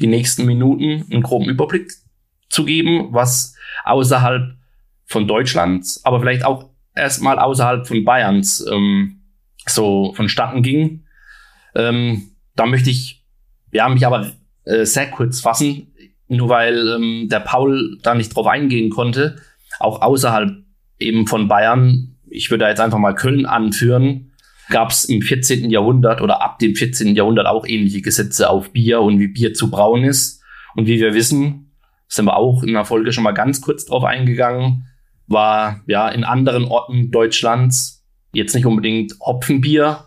die 0.00 0.06
nächsten 0.06 0.44
Minuten 0.44 1.06
einen 1.10 1.22
groben 1.22 1.48
Überblick 1.48 1.90
zu 2.50 2.64
geben, 2.64 3.08
was 3.12 3.54
außerhalb 3.84 4.56
von 5.06 5.26
Deutschlands, 5.26 6.04
aber 6.04 6.20
vielleicht 6.20 6.44
auch 6.44 6.70
erstmal 6.94 7.38
außerhalb 7.38 7.86
von 7.86 8.04
Bayerns 8.04 8.64
ähm, 8.70 9.22
so 9.66 10.12
vonstatten 10.14 10.62
ging. 10.62 11.04
Ähm, 11.74 12.30
da 12.54 12.66
möchte 12.66 12.90
ich 12.90 13.24
ja, 13.72 13.88
mich 13.88 14.06
aber 14.06 14.30
äh, 14.64 14.84
sehr 14.84 15.10
kurz 15.10 15.40
fassen, 15.40 15.92
nur 16.28 16.48
weil 16.48 16.88
ähm, 16.88 17.28
der 17.28 17.40
Paul 17.40 17.98
da 18.02 18.14
nicht 18.14 18.34
drauf 18.34 18.46
eingehen 18.46 18.90
konnte. 18.90 19.36
Auch 19.80 20.00
außerhalb 20.00 20.62
eben 20.98 21.26
von 21.26 21.48
Bayern, 21.48 22.16
ich 22.28 22.50
würde 22.50 22.66
jetzt 22.66 22.80
einfach 22.80 22.98
mal 22.98 23.14
Köln 23.14 23.46
anführen, 23.46 24.32
gab 24.70 24.90
es 24.90 25.04
im 25.04 25.22
14. 25.22 25.70
Jahrhundert 25.70 26.20
oder 26.20 26.42
ab 26.42 26.58
dem 26.58 26.74
14. 26.74 27.14
Jahrhundert 27.14 27.46
auch 27.46 27.66
ähnliche 27.66 28.00
Gesetze 28.00 28.48
auf 28.48 28.72
Bier 28.72 29.00
und 29.00 29.18
wie 29.18 29.28
Bier 29.28 29.54
zu 29.54 29.70
brauen 29.70 30.04
ist. 30.04 30.42
Und 30.74 30.86
wie 30.86 31.00
wir 31.00 31.14
wissen, 31.14 31.72
sind 32.08 32.24
wir 32.24 32.36
auch 32.36 32.62
in 32.62 32.72
der 32.72 32.84
Folge 32.84 33.12
schon 33.12 33.24
mal 33.24 33.32
ganz 33.32 33.60
kurz 33.60 33.84
drauf 33.84 34.04
eingegangen, 34.04 34.86
war 35.26 35.82
ja 35.86 36.08
in 36.08 36.24
anderen 36.24 36.64
Orten 36.64 37.10
Deutschlands 37.10 38.04
jetzt 38.32 38.54
nicht 38.54 38.66
unbedingt 38.66 39.14
Hopfenbier, 39.20 40.04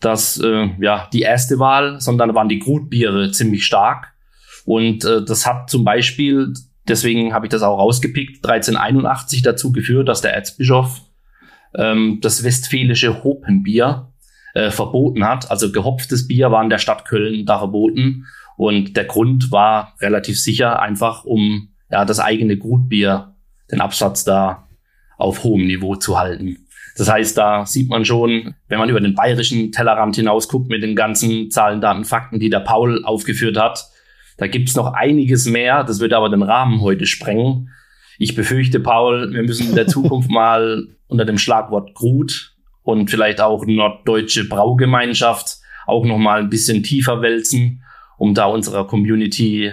das 0.00 0.38
äh, 0.38 0.68
ja 0.80 1.08
die 1.12 1.22
erste 1.22 1.58
Wahl, 1.58 2.00
sondern 2.00 2.34
waren 2.34 2.48
die 2.48 2.58
Grutbiere 2.58 3.30
ziemlich 3.32 3.64
stark. 3.64 4.12
Und 4.64 5.04
äh, 5.04 5.24
das 5.24 5.46
hat 5.46 5.70
zum 5.70 5.84
Beispiel, 5.84 6.52
deswegen 6.86 7.32
habe 7.32 7.46
ich 7.46 7.50
das 7.50 7.62
auch 7.62 7.78
rausgepickt, 7.78 8.44
1381 8.44 9.42
dazu 9.42 9.72
geführt, 9.72 10.08
dass 10.08 10.20
der 10.20 10.34
Erzbischof 10.34 11.00
ähm, 11.74 12.18
das 12.20 12.44
westfälische 12.44 13.22
Hopenbier 13.22 14.12
äh, 14.54 14.70
verboten 14.70 15.24
hat. 15.24 15.50
Also 15.50 15.72
gehopftes 15.72 16.26
Bier 16.26 16.50
war 16.50 16.62
in 16.62 16.70
der 16.70 16.78
Stadt 16.78 17.04
Köln 17.04 17.46
da 17.46 17.58
verboten. 17.58 18.26
Und 18.56 18.96
der 18.96 19.04
Grund 19.04 19.52
war 19.52 19.94
relativ 20.00 20.40
sicher, 20.40 20.80
einfach 20.80 21.24
um 21.24 21.68
ja, 21.90 22.04
das 22.04 22.20
eigene 22.20 22.56
Gutbier, 22.56 23.34
den 23.70 23.80
Absatz 23.80 24.24
da 24.24 24.66
auf 25.16 25.44
hohem 25.44 25.66
Niveau 25.66 25.96
zu 25.96 26.18
halten. 26.18 26.58
Das 26.96 27.08
heißt, 27.08 27.38
da 27.38 27.64
sieht 27.64 27.88
man 27.88 28.04
schon, 28.04 28.54
wenn 28.66 28.78
man 28.80 28.88
über 28.88 29.00
den 29.00 29.14
bayerischen 29.14 29.70
Tellerrand 29.70 30.16
hinaus 30.16 30.48
guckt 30.48 30.68
mit 30.68 30.82
den 30.82 30.96
ganzen 30.96 31.50
Zahlen, 31.50 31.80
Daten, 31.80 32.04
Fakten, 32.04 32.40
die 32.40 32.50
der 32.50 32.60
Paul 32.60 33.04
aufgeführt 33.04 33.56
hat, 33.56 33.88
da 34.36 34.46
gibt's 34.46 34.74
noch 34.74 34.92
einiges 34.94 35.46
mehr. 35.46 35.84
Das 35.84 36.00
wird 36.00 36.12
aber 36.12 36.30
den 36.30 36.42
Rahmen 36.42 36.80
heute 36.80 37.06
sprengen. 37.06 37.70
Ich 38.18 38.34
befürchte, 38.34 38.80
Paul, 38.80 39.32
wir 39.32 39.42
müssen 39.44 39.70
in 39.70 39.76
der 39.76 39.86
Zukunft 39.86 40.30
mal 40.30 40.88
unter 41.06 41.24
dem 41.24 41.38
Schlagwort 41.38 41.94
Grut 41.94 42.54
und 42.82 43.10
vielleicht 43.10 43.40
auch 43.40 43.64
norddeutsche 43.64 44.48
Braugemeinschaft 44.48 45.58
auch 45.86 46.04
noch 46.04 46.18
mal 46.18 46.40
ein 46.40 46.50
bisschen 46.50 46.82
tiefer 46.82 47.22
wälzen, 47.22 47.82
um 48.18 48.34
da 48.34 48.46
unserer 48.46 48.86
Community 48.86 49.72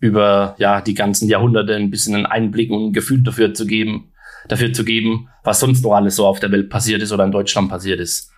über 0.00 0.54
ja 0.58 0.80
die 0.80 0.94
ganzen 0.94 1.28
Jahrhunderte 1.28 1.74
ein 1.74 1.90
bisschen 1.90 2.14
einen 2.14 2.26
Einblick 2.26 2.70
und 2.70 2.88
ein 2.88 2.92
Gefühl 2.92 3.22
dafür 3.22 3.54
zu 3.54 3.66
geben, 3.66 4.12
dafür 4.48 4.72
zu 4.72 4.84
geben, 4.84 5.28
was 5.42 5.60
sonst 5.60 5.82
noch 5.82 5.94
alles 5.94 6.16
so 6.16 6.26
auf 6.26 6.40
der 6.40 6.52
Welt 6.52 6.70
passiert 6.70 7.02
ist 7.02 7.10
oder 7.10 7.24
in 7.24 7.32
Deutschland 7.32 7.68
passiert 7.68 8.00
ist. 8.00 8.30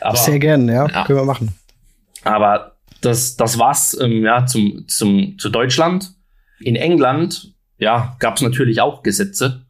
Aber, 0.00 0.16
Sehr 0.16 0.38
gerne, 0.38 0.72
ja, 0.72 0.86
ja, 0.88 1.04
können 1.04 1.20
wir 1.20 1.24
machen. 1.24 1.54
Aber 2.24 2.76
das, 3.00 3.36
das 3.36 3.58
war's 3.58 3.96
ähm, 4.00 4.24
ja 4.24 4.44
zum, 4.46 4.84
zum 4.88 5.38
zu 5.38 5.48
Deutschland. 5.48 6.12
In 6.60 6.76
England 6.76 7.54
ja 7.80 8.16
gab 8.20 8.36
es 8.36 8.42
natürlich 8.42 8.80
auch 8.80 9.02
Gesetze 9.02 9.66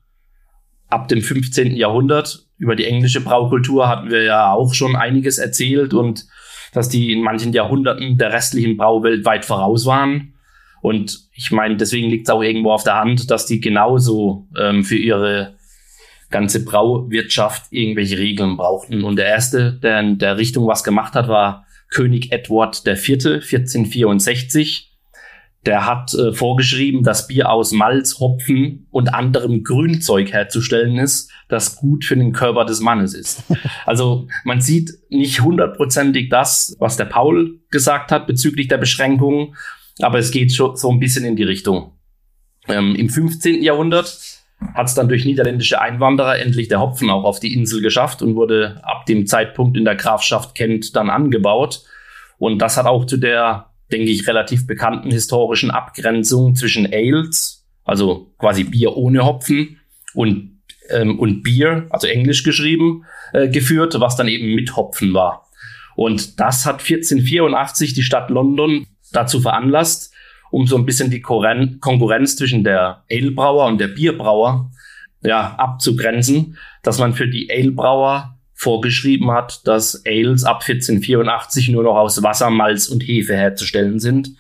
ab 0.89 1.09
dem 1.09 1.23
15. 1.23 1.77
Jahrhundert. 1.77 2.47
Über 2.59 2.77
die 2.77 2.85
englische 2.85 3.23
Braukultur 3.23 3.89
hatten 3.89 4.11
wir 4.11 4.23
ja 4.23 4.53
auch 4.53 4.75
schon 4.75 4.97
einiges 4.97 5.39
erzählt 5.39 5.95
und 5.95 6.27
dass 6.73 6.89
die 6.89 7.13
in 7.13 7.23
manchen 7.23 7.53
Jahrhunderten 7.53 8.19
der 8.19 8.33
restlichen 8.33 8.77
Brauwelt 8.77 9.25
weit 9.25 9.45
voraus 9.45 9.87
waren. 9.87 10.35
Und 10.83 11.29
ich 11.35 11.51
meine, 11.51 11.77
deswegen 11.77 12.11
liegt 12.11 12.29
es 12.29 12.35
auch 12.35 12.43
irgendwo 12.43 12.73
auf 12.73 12.85
der 12.85 12.97
Hand, 12.97 13.31
dass 13.31 13.47
die 13.47 13.61
genauso 13.61 14.49
ähm, 14.59 14.85
für 14.85 14.97
ihre 14.97 15.57
ganze 16.31 16.65
Brauwirtschaft 16.65 17.65
irgendwelche 17.71 18.19
Regeln 18.19 18.57
brauchten. 18.57 19.05
Und 19.05 19.17
der 19.17 19.27
erste, 19.27 19.73
der 19.73 20.01
in 20.01 20.19
der 20.19 20.39
Richtung 20.39 20.67
was 20.67 20.85
gemacht 20.85 21.15
hat, 21.15 21.29
war 21.29 21.67
König 21.91 22.33
Edward 22.33 22.87
IV. 22.87 23.27
1464 23.27 24.90
der 25.67 25.87
hat 25.87 26.15
äh, 26.15 26.33
vorgeschrieben, 26.33 27.03
dass 27.03 27.27
Bier 27.27 27.51
aus 27.51 27.73
Malz, 27.73 28.19
Hopfen 28.19 28.87
und 28.91 29.13
anderem 29.13 29.63
Grünzeug 29.63 30.33
herzustellen 30.33 30.99
ist, 30.99 31.31
das 31.49 31.77
gut 31.77 32.05
für 32.05 32.17
den 32.17 32.33
Körper 32.33 32.65
des 32.65 32.81
Mannes 32.81 33.15
ist. 33.15 33.45
Also 33.87 34.29
man 34.45 34.61
sieht 34.61 34.93
nicht 35.09 35.41
hundertprozentig 35.41 36.29
das, 36.29 36.77
was 36.79 36.97
der 36.97 37.07
Paul 37.07 37.61
gesagt 37.71 38.13
hat 38.13 38.27
bezüglich 38.27 38.69
der 38.69 38.79
Beschränkungen, 38.79 39.57
aber 40.01 40.19
es 40.19 40.31
geht 40.31 40.53
schon 40.53 40.77
so 40.77 40.91
ein 40.91 41.01
bisschen 41.01 41.25
in 41.25 41.37
die 41.37 41.43
Richtung. 41.43 41.93
Ähm, 42.69 42.95
Im 42.95 43.09
15. 43.09 43.63
Jahrhundert 43.63 44.19
hat 44.75 44.87
es 44.87 44.95
dann 44.95 45.09
durch 45.09 45.25
niederländische 45.25 45.81
Einwanderer 45.81 46.39
endlich 46.39 46.69
der 46.69 46.81
Hopfen 46.81 47.11
auch 47.11 47.25
auf 47.25 47.41
die 47.41 47.55
Insel 47.55 47.83
geschafft 47.83 48.23
und 48.23 48.37
wurde 48.37 48.81
ab 48.83 49.07
dem 49.07 49.27
Zeitpunkt 49.27 49.77
in 49.77 49.85
der 49.85 49.97
Grafschaft 49.97 50.55
Kent 50.55 50.95
dann 50.95 51.11
angebaut. 51.11 51.83
Und 52.39 52.59
das 52.61 52.77
hat 52.77 52.87
auch 52.87 53.07
zu 53.07 53.17
der 53.17 53.70
denke 53.93 54.11
ich, 54.11 54.27
relativ 54.27 54.67
bekannten 54.67 55.11
historischen 55.11 55.71
Abgrenzung 55.71 56.55
zwischen 56.55 56.87
Ales, 56.93 57.67
also 57.85 58.33
quasi 58.39 58.65
Bier 58.65 58.97
ohne 58.97 59.25
Hopfen, 59.25 59.81
und, 60.15 60.61
ähm, 60.91 61.19
und 61.19 61.43
Bier, 61.43 61.87
also 61.91 62.07
englisch 62.07 62.43
geschrieben, 62.43 63.05
äh, 63.33 63.49
geführt, 63.49 63.95
was 63.99 64.17
dann 64.17 64.29
eben 64.29 64.55
mit 64.55 64.77
Hopfen 64.77 65.15
war. 65.15 65.49
Und 65.97 66.41
das 66.41 66.67
hat 66.67 66.83
1484 66.83 67.95
die 67.95 68.03
Stadt 68.03 68.31
London 68.31 68.87
dazu 69.13 69.41
veranlasst, 69.41 70.13
um 70.51 70.67
so 70.67 70.77
ein 70.77 70.87
bisschen 70.87 71.11
die 71.11 71.21
Konkurrenz 71.21 72.37
zwischen 72.37 72.65
der 72.65 73.05
Ale-Brauer 73.11 73.67
und 73.67 73.79
der 73.79 73.89
Bierbrauer 73.89 74.71
ja, 75.23 75.55
abzugrenzen, 75.57 76.57
dass 76.83 76.99
man 76.99 77.13
für 77.13 77.29
die 77.29 77.51
Ale-Brauer 77.51 78.40
vorgeschrieben 78.61 79.31
hat, 79.31 79.67
dass 79.67 80.05
Ales 80.07 80.45
ab 80.45 80.63
1484 80.67 81.71
nur 81.71 81.83
noch 81.83 81.97
aus 81.97 82.23
Wasser, 82.23 82.51
Malz 82.51 82.89
und 82.89 83.01
Hefe 83.03 83.35
herzustellen 83.35 83.99
sind. 83.99 84.37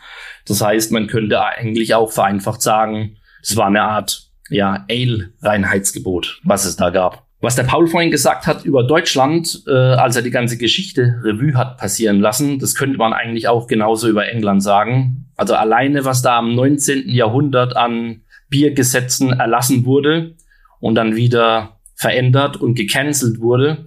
Das 0.46 0.60
heißt, 0.60 0.92
man 0.92 1.06
könnte 1.06 1.42
eigentlich 1.42 1.94
auch 1.94 2.12
vereinfacht 2.12 2.60
sagen, 2.60 3.16
es 3.42 3.56
war 3.56 3.68
eine 3.68 3.82
Art 3.82 4.28
ja, 4.50 4.84
Ale-Reinheitsgebot, 4.90 6.40
was 6.44 6.66
es 6.66 6.76
da 6.76 6.90
gab. 6.90 7.24
Was 7.40 7.56
der 7.56 7.62
Paul 7.62 7.86
vorhin 7.86 8.10
gesagt 8.10 8.46
hat 8.46 8.66
über 8.66 8.82
Deutschland, 8.82 9.62
äh, 9.66 9.70
als 9.72 10.16
er 10.16 10.22
die 10.22 10.30
ganze 10.30 10.58
Geschichte 10.58 11.18
Revue 11.24 11.54
hat 11.54 11.78
passieren 11.78 12.20
lassen, 12.20 12.58
das 12.58 12.74
könnte 12.74 12.98
man 12.98 13.14
eigentlich 13.14 13.48
auch 13.48 13.66
genauso 13.68 14.06
über 14.06 14.28
England 14.28 14.62
sagen. 14.62 15.30
Also 15.36 15.54
alleine, 15.54 16.04
was 16.04 16.20
da 16.20 16.36
am 16.36 16.54
19. 16.54 17.08
Jahrhundert 17.08 17.74
an 17.74 18.20
Biergesetzen 18.50 19.32
erlassen 19.32 19.86
wurde 19.86 20.34
und 20.78 20.96
dann 20.96 21.16
wieder 21.16 21.80
verändert 21.94 22.58
und 22.58 22.74
gecancelt 22.74 23.40
wurde. 23.40 23.86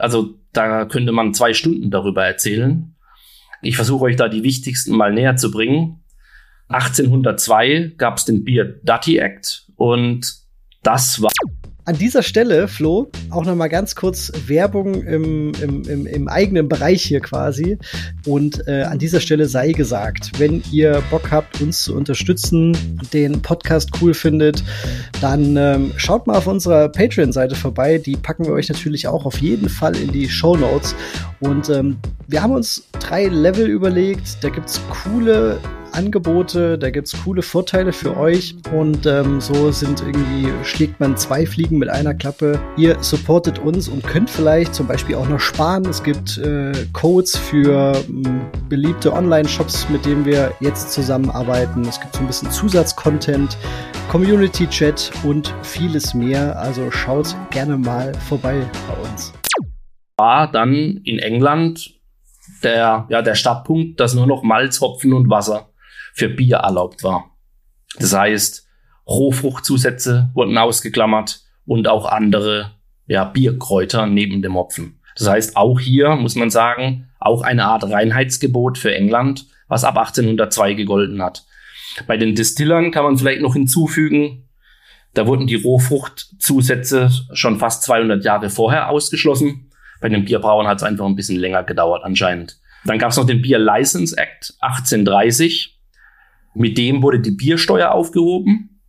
Also 0.00 0.38
da 0.52 0.84
könnte 0.86 1.12
man 1.12 1.34
zwei 1.34 1.52
Stunden 1.54 1.90
darüber 1.90 2.24
erzählen. 2.24 2.94
Ich 3.62 3.76
versuche 3.76 4.04
euch 4.04 4.16
da 4.16 4.28
die 4.28 4.42
wichtigsten 4.42 4.96
mal 4.96 5.12
näher 5.12 5.36
zu 5.36 5.50
bringen. 5.50 6.00
1802 6.68 7.94
gab 7.96 8.16
es 8.16 8.24
den 8.24 8.44
Beer 8.44 8.64
Dutty 8.64 9.18
Act 9.18 9.66
und 9.76 10.32
das 10.82 11.20
war 11.20 11.30
an 11.84 11.96
dieser 11.96 12.22
Stelle, 12.22 12.68
Flo, 12.68 13.10
auch 13.30 13.44
noch 13.44 13.54
mal 13.54 13.68
ganz 13.68 13.94
kurz 13.94 14.32
Werbung 14.46 15.02
im, 15.02 15.52
im, 15.62 15.82
im, 15.82 16.06
im 16.06 16.28
eigenen 16.28 16.68
Bereich 16.68 17.02
hier 17.02 17.20
quasi. 17.20 17.78
Und 18.26 18.66
äh, 18.68 18.82
an 18.82 18.98
dieser 18.98 19.20
Stelle 19.20 19.48
sei 19.48 19.72
gesagt, 19.72 20.38
wenn 20.38 20.62
ihr 20.70 21.02
Bock 21.10 21.30
habt, 21.30 21.60
uns 21.60 21.82
zu 21.82 21.94
unterstützen, 21.94 22.76
den 23.12 23.40
Podcast 23.42 23.90
cool 24.00 24.14
findet, 24.14 24.62
dann 25.20 25.56
ähm, 25.56 25.92
schaut 25.96 26.26
mal 26.26 26.36
auf 26.36 26.46
unserer 26.46 26.88
Patreon-Seite 26.88 27.54
vorbei. 27.54 27.98
Die 27.98 28.16
packen 28.16 28.44
wir 28.44 28.52
euch 28.52 28.68
natürlich 28.68 29.08
auch 29.08 29.24
auf 29.24 29.38
jeden 29.38 29.68
Fall 29.68 29.96
in 29.96 30.12
die 30.12 30.28
Show 30.28 30.56
Notes. 30.56 30.94
Und 31.40 31.70
ähm, 31.70 31.98
wir 32.28 32.42
haben 32.42 32.52
uns 32.52 32.84
drei 32.98 33.26
Level 33.26 33.66
überlegt. 33.66 34.42
Da 34.42 34.50
gibt's 34.50 34.80
coole 34.90 35.58
Angebote, 35.92 36.78
da 36.78 36.90
gibt's 36.90 37.14
coole 37.24 37.42
Vorteile 37.42 37.92
für 37.92 38.16
euch 38.16 38.54
und 38.72 39.06
ähm, 39.06 39.40
so 39.40 39.70
sind 39.70 40.00
irgendwie, 40.00 40.48
schlägt 40.64 41.00
man 41.00 41.16
zwei 41.16 41.46
Fliegen 41.46 41.78
mit 41.78 41.88
einer 41.88 42.14
Klappe. 42.14 42.60
Ihr 42.76 43.02
supportet 43.02 43.58
uns 43.58 43.88
und 43.88 44.04
könnt 44.04 44.30
vielleicht 44.30 44.74
zum 44.74 44.86
Beispiel 44.86 45.16
auch 45.16 45.28
noch 45.28 45.40
sparen. 45.40 45.86
Es 45.86 46.02
gibt 46.02 46.38
äh, 46.38 46.72
Codes 46.92 47.36
für 47.36 47.92
ähm, 48.08 48.42
beliebte 48.68 49.12
Online-Shops, 49.12 49.88
mit 49.88 50.04
denen 50.04 50.24
wir 50.24 50.52
jetzt 50.60 50.92
zusammenarbeiten. 50.92 51.82
Es 51.82 52.00
gibt 52.00 52.14
so 52.14 52.20
ein 52.20 52.26
bisschen 52.26 52.50
Zusatzcontent, 52.50 53.56
Community-Chat 54.10 55.12
und 55.24 55.54
vieles 55.62 56.14
mehr. 56.14 56.58
Also 56.58 56.90
schaut 56.90 57.34
gerne 57.50 57.76
mal 57.76 58.12
vorbei 58.28 58.62
bei 58.88 59.08
uns. 59.08 59.32
War 60.16 60.50
dann 60.50 61.00
in 61.04 61.18
England 61.18 61.94
der, 62.62 63.06
ja, 63.08 63.22
der 63.22 63.34
Startpunkt, 63.34 64.00
dass 64.00 64.14
nur 64.14 64.26
noch 64.26 64.42
Malz, 64.42 64.80
Hopfen 64.80 65.12
und 65.12 65.30
Wasser 65.30 65.69
für 66.14 66.28
Bier 66.28 66.58
erlaubt 66.58 67.02
war. 67.04 67.36
Das 67.98 68.14
heißt, 68.14 68.66
Rohfruchtzusätze 69.06 70.30
wurden 70.34 70.56
ausgeklammert 70.56 71.40
und 71.66 71.88
auch 71.88 72.06
andere 72.06 72.72
ja, 73.06 73.24
Bierkräuter 73.24 74.06
neben 74.06 74.42
dem 74.42 74.54
Hopfen. 74.54 75.00
Das 75.16 75.28
heißt, 75.28 75.56
auch 75.56 75.80
hier 75.80 76.14
muss 76.14 76.36
man 76.36 76.50
sagen, 76.50 77.08
auch 77.18 77.42
eine 77.42 77.64
Art 77.64 77.84
Reinheitsgebot 77.84 78.78
für 78.78 78.94
England, 78.94 79.46
was 79.68 79.84
ab 79.84 79.98
1802 79.98 80.74
gegolten 80.74 81.22
hat. 81.22 81.44
Bei 82.06 82.16
den 82.16 82.34
Distillern 82.34 82.92
kann 82.92 83.04
man 83.04 83.18
vielleicht 83.18 83.42
noch 83.42 83.54
hinzufügen, 83.54 84.48
da 85.14 85.26
wurden 85.26 85.46
die 85.46 85.56
Rohfruchtzusätze 85.56 87.10
schon 87.32 87.58
fast 87.58 87.82
200 87.82 88.24
Jahre 88.24 88.48
vorher 88.48 88.90
ausgeschlossen. 88.90 89.70
Bei 90.00 90.08
den 90.08 90.24
Bierbrauern 90.24 90.66
hat 90.66 90.78
es 90.78 90.82
einfach 90.84 91.06
ein 91.06 91.16
bisschen 91.16 91.38
länger 91.38 91.64
gedauert 91.64 92.04
anscheinend. 92.04 92.60
Dann 92.84 92.98
gab 92.98 93.10
es 93.10 93.16
noch 93.16 93.26
den 93.26 93.42
Beer 93.42 93.58
License 93.58 94.16
Act 94.16 94.54
1830. 94.60 95.79
Mit 96.54 96.78
dem 96.78 97.02
wurde 97.02 97.20
die 97.20 97.30
Biersteuer 97.30 97.92
aufgehoben 97.92 98.80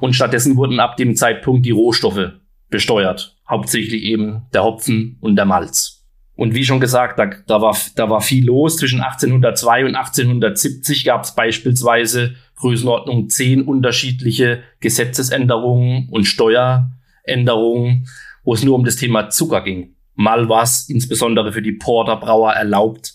und 0.00 0.14
stattdessen 0.14 0.56
wurden 0.56 0.80
ab 0.80 0.96
dem 0.96 1.16
Zeitpunkt 1.16 1.64
die 1.64 1.70
Rohstoffe 1.70 2.32
besteuert. 2.68 3.36
Hauptsächlich 3.48 4.02
eben 4.02 4.42
der 4.52 4.64
Hopfen 4.64 5.18
und 5.20 5.36
der 5.36 5.44
Malz. 5.44 6.04
Und 6.34 6.54
wie 6.54 6.64
schon 6.64 6.80
gesagt, 6.80 7.18
da, 7.18 7.30
da, 7.46 7.62
war, 7.62 7.74
da 7.94 8.10
war 8.10 8.20
viel 8.20 8.44
los. 8.44 8.76
Zwischen 8.76 9.00
1802 9.00 9.86
und 9.86 9.94
1870 9.94 11.04
gab 11.04 11.24
es 11.24 11.34
beispielsweise 11.34 12.34
Größenordnung 12.56 13.30
zehn 13.30 13.62
unterschiedliche 13.62 14.62
Gesetzesänderungen 14.80 16.08
und 16.10 16.24
Steueränderungen, 16.24 18.08
wo 18.44 18.52
es 18.52 18.62
nur 18.62 18.74
um 18.74 18.84
das 18.84 18.96
Thema 18.96 19.30
Zucker 19.30 19.62
ging. 19.62 19.94
Mal 20.14 20.48
war 20.50 20.62
es 20.62 20.90
insbesondere 20.90 21.52
für 21.52 21.62
die 21.62 21.72
Porterbrauer 21.72 22.52
erlaubt, 22.52 23.14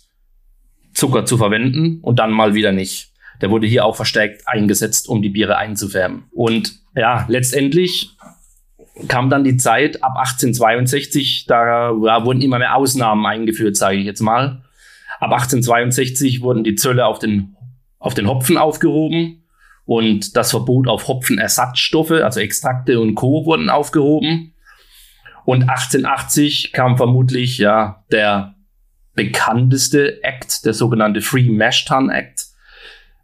Zucker 0.93 1.25
zu 1.25 1.37
verwenden 1.37 1.99
und 2.01 2.17
dann 2.17 2.31
mal 2.31 2.55
wieder 2.55 2.71
nicht 2.71 3.10
der 3.41 3.49
wurde 3.49 3.67
hier 3.67 3.85
auch 3.85 3.95
verstärkt 3.95 4.47
eingesetzt, 4.47 5.09
um 5.09 5.21
die 5.21 5.29
Biere 5.29 5.57
einzufärben. 5.57 6.25
Und 6.31 6.79
ja, 6.95 7.25
letztendlich 7.27 8.15
kam 9.07 9.29
dann 9.29 9.43
die 9.43 9.57
Zeit 9.57 10.03
ab 10.03 10.17
1862, 10.17 11.45
da 11.47 11.91
ja, 11.91 12.25
wurden 12.25 12.41
immer 12.41 12.59
mehr 12.59 12.75
Ausnahmen 12.75 13.25
eingeführt, 13.25 13.75
sage 13.75 13.97
ich 13.97 14.05
jetzt 14.05 14.21
mal. 14.21 14.63
Ab 15.19 15.31
1862 15.31 16.41
wurden 16.41 16.63
die 16.63 16.75
Zölle 16.75 17.05
auf 17.05 17.19
den, 17.19 17.55
auf 17.99 18.13
den 18.13 18.27
Hopfen 18.27 18.57
aufgehoben 18.57 19.43
und 19.85 20.35
das 20.35 20.51
Verbot 20.51 20.87
auf 20.87 21.07
Hopfenersatzstoffe, 21.07 22.11
also 22.11 22.39
Extrakte 22.39 22.99
und 22.99 23.15
Co. 23.15 23.45
wurden 23.45 23.69
aufgehoben. 23.69 24.53
Und 25.45 25.63
1880 25.63 26.71
kam 26.71 26.97
vermutlich 26.97 27.57
ja 27.57 28.03
der 28.11 28.55
bekannteste 29.15 30.23
Act, 30.23 30.65
der 30.65 30.73
sogenannte 30.73 31.21
Free 31.21 31.49
Mash 31.49 31.85
Tun 31.85 32.09
Act, 32.09 32.45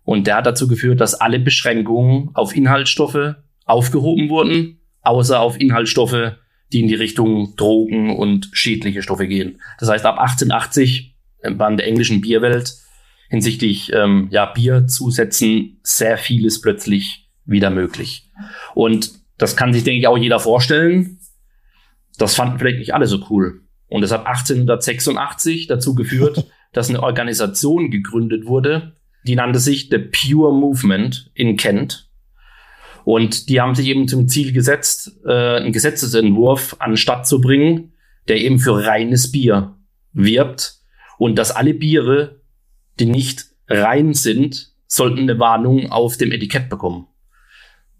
und 0.07 0.25
der 0.25 0.37
hat 0.37 0.45
dazu 0.45 0.69
geführt, 0.69 1.01
dass 1.01 1.15
alle 1.15 1.37
Beschränkungen 1.37 2.29
auf 2.33 2.55
Inhaltsstoffe 2.55 3.35
aufgehoben 3.65 4.29
wurden, 4.29 4.79
außer 5.01 5.37
auf 5.41 5.59
Inhaltsstoffe, 5.59 6.37
die 6.71 6.79
in 6.79 6.87
die 6.87 6.95
Richtung 6.95 7.57
Drogen 7.57 8.15
und 8.15 8.47
schädliche 8.53 9.03
Stoffe 9.03 9.27
gehen. 9.27 9.61
Das 9.81 9.89
heißt, 9.89 10.05
ab 10.05 10.17
1880 10.17 11.13
war 11.43 11.69
in 11.69 11.75
der 11.75 11.87
englischen 11.87 12.21
Bierwelt 12.21 12.73
hinsichtlich 13.27 13.91
ähm, 13.91 14.29
ja, 14.31 14.45
Bierzusätzen 14.45 15.81
sehr 15.83 16.17
vieles 16.17 16.61
plötzlich 16.61 17.29
wieder 17.43 17.69
möglich. 17.69 18.31
Und 18.75 19.11
das 19.37 19.57
kann 19.57 19.73
sich, 19.73 19.83
denke 19.83 19.99
ich, 19.99 20.07
auch 20.07 20.17
jeder 20.17 20.39
vorstellen. 20.39 21.19
Das 22.17 22.33
fanden 22.33 22.59
vielleicht 22.59 22.79
nicht 22.79 22.93
alle 22.93 23.07
so 23.07 23.25
cool. 23.29 23.59
Und 23.87 24.03
es 24.03 24.13
hat 24.13 24.25
1886 24.25 25.67
dazu 25.67 25.95
geführt, 25.95 26.45
dass 26.71 26.87
eine 26.87 27.03
Organisation 27.03 27.91
gegründet 27.91 28.45
wurde, 28.45 28.96
die 29.27 29.35
nannte 29.35 29.59
sich 29.59 29.89
The 29.89 29.99
Pure 29.99 30.53
Movement 30.53 31.29
in 31.33 31.57
Kent. 31.57 32.09
Und 33.03 33.49
die 33.49 33.61
haben 33.61 33.75
sich 33.75 33.87
eben 33.87 34.07
zum 34.07 34.27
Ziel 34.27 34.51
gesetzt, 34.51 35.19
äh, 35.25 35.57
einen 35.57 35.71
Gesetzesentwurf 35.71 36.75
anstatt 36.79 37.27
zu 37.27 37.39
bringen, 37.39 37.93
der 38.27 38.41
eben 38.41 38.59
für 38.59 38.85
reines 38.85 39.31
Bier 39.31 39.75
wirbt 40.13 40.75
und 41.17 41.35
dass 41.37 41.51
alle 41.51 41.73
Biere, 41.73 42.41
die 42.99 43.05
nicht 43.05 43.45
rein 43.69 44.13
sind, 44.13 44.73
sollten 44.87 45.19
eine 45.19 45.39
Warnung 45.39 45.91
auf 45.91 46.17
dem 46.17 46.31
Etikett 46.31 46.69
bekommen. 46.69 47.07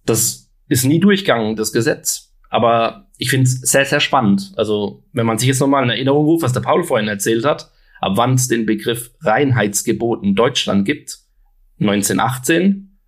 Das 0.06 0.50
ist 0.68 0.86
nie 0.86 1.00
durchgegangen, 1.00 1.56
das 1.56 1.72
Gesetz. 1.72 2.34
Aber 2.50 3.08
ich 3.18 3.30
finde 3.30 3.44
es 3.46 3.62
sehr, 3.62 3.86
sehr 3.86 4.00
spannend. 4.00 4.54
Also, 4.56 5.04
wenn 5.12 5.26
man 5.26 5.38
sich 5.38 5.48
jetzt 5.48 5.60
nochmal 5.60 5.84
in 5.84 5.90
Erinnerung 5.90 6.26
ruft, 6.26 6.44
was 6.44 6.54
der 6.54 6.62
Paul 6.62 6.84
vorhin 6.84 7.08
erzählt 7.08 7.46
hat, 7.46 7.72
ab 8.00 8.14
wann 8.16 8.34
es 8.36 8.48
den 8.48 8.66
Begriff 8.66 9.12
Reinheitsgebot 9.22 10.24
in 10.24 10.36
Deutschland 10.36 10.86
gibt, 10.86 11.20
1918. 11.80 13.00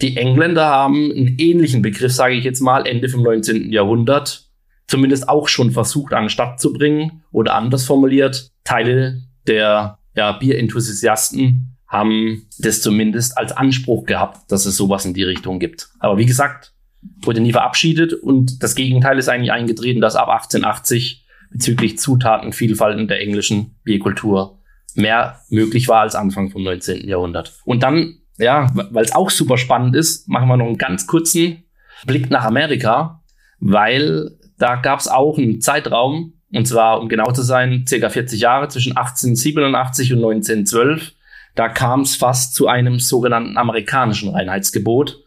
Die 0.00 0.16
Engländer 0.16 0.66
haben 0.66 1.10
einen 1.10 1.36
ähnlichen 1.38 1.82
Begriff, 1.82 2.12
sage 2.12 2.34
ich 2.34 2.44
jetzt 2.44 2.60
mal, 2.60 2.86
Ende 2.86 3.08
vom 3.08 3.22
19. 3.22 3.72
Jahrhundert, 3.72 4.48
zumindest 4.86 5.28
auch 5.28 5.48
schon 5.48 5.72
versucht 5.72 6.12
an 6.12 6.30
Stadt 6.30 6.60
zu 6.60 6.72
bringen 6.72 7.22
oder 7.32 7.54
anders 7.54 7.84
formuliert. 7.84 8.50
Teile 8.64 9.22
der 9.46 9.98
ja, 10.14 10.32
Bierenthusiasten 10.32 11.76
haben 11.86 12.46
das 12.58 12.82
zumindest 12.82 13.38
als 13.38 13.52
Anspruch 13.52 14.04
gehabt, 14.04 14.52
dass 14.52 14.66
es 14.66 14.76
sowas 14.76 15.04
in 15.04 15.14
die 15.14 15.24
Richtung 15.24 15.58
gibt. 15.58 15.88
Aber 15.98 16.18
wie 16.18 16.26
gesagt, 16.26 16.74
wurde 17.22 17.40
nie 17.40 17.52
verabschiedet 17.52 18.12
und 18.12 18.62
das 18.62 18.74
Gegenteil 18.74 19.18
ist 19.18 19.28
eigentlich 19.28 19.52
eingetreten, 19.52 20.00
dass 20.00 20.16
ab 20.16 20.28
1880 20.28 21.24
bezüglich 21.50 21.98
Zutatenvielfalt 21.98 22.98
in 22.98 23.08
der 23.08 23.20
englischen 23.20 23.76
Bierkultur 23.84 24.58
mehr 24.94 25.40
möglich 25.48 25.88
war 25.88 26.00
als 26.00 26.14
Anfang 26.14 26.50
vom 26.50 26.62
19. 26.64 27.08
Jahrhundert. 27.08 27.54
Und 27.64 27.82
dann, 27.82 28.18
ja, 28.36 28.70
weil 28.74 29.04
es 29.04 29.14
auch 29.14 29.30
super 29.30 29.56
spannend 29.56 29.96
ist, 29.96 30.28
machen 30.28 30.48
wir 30.48 30.56
noch 30.56 30.66
einen 30.66 30.78
ganz 30.78 31.06
kurzen 31.06 31.64
Blick 32.06 32.30
nach 32.30 32.44
Amerika, 32.44 33.22
weil 33.60 34.36
da 34.58 34.76
gab 34.76 35.00
es 35.00 35.08
auch 35.08 35.38
einen 35.38 35.60
Zeitraum, 35.60 36.34
und 36.52 36.66
zwar, 36.66 37.00
um 37.00 37.08
genau 37.08 37.30
zu 37.32 37.42
sein, 37.42 37.84
circa 37.86 38.08
40 38.08 38.40
Jahre 38.40 38.68
zwischen 38.68 38.96
1887 38.96 40.12
und 40.12 40.18
1912. 40.18 41.12
Da 41.54 41.68
kam 41.68 42.00
es 42.00 42.16
fast 42.16 42.54
zu 42.54 42.68
einem 42.68 42.98
sogenannten 43.00 43.58
amerikanischen 43.58 44.30
Reinheitsgebot. 44.30 45.22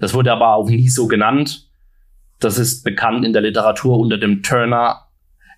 Das 0.00 0.14
wurde 0.14 0.32
aber 0.32 0.54
auch 0.54 0.68
nie 0.68 0.88
so 0.88 1.06
genannt. 1.06 1.68
Das 2.40 2.58
ist 2.58 2.82
bekannt 2.82 3.24
in 3.24 3.32
der 3.32 3.42
Literatur 3.42 3.98
unter 3.98 4.18
dem 4.18 4.42
Turner 4.42 5.03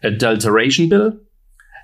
Adulteration 0.02 0.88
Bill. 0.88 1.26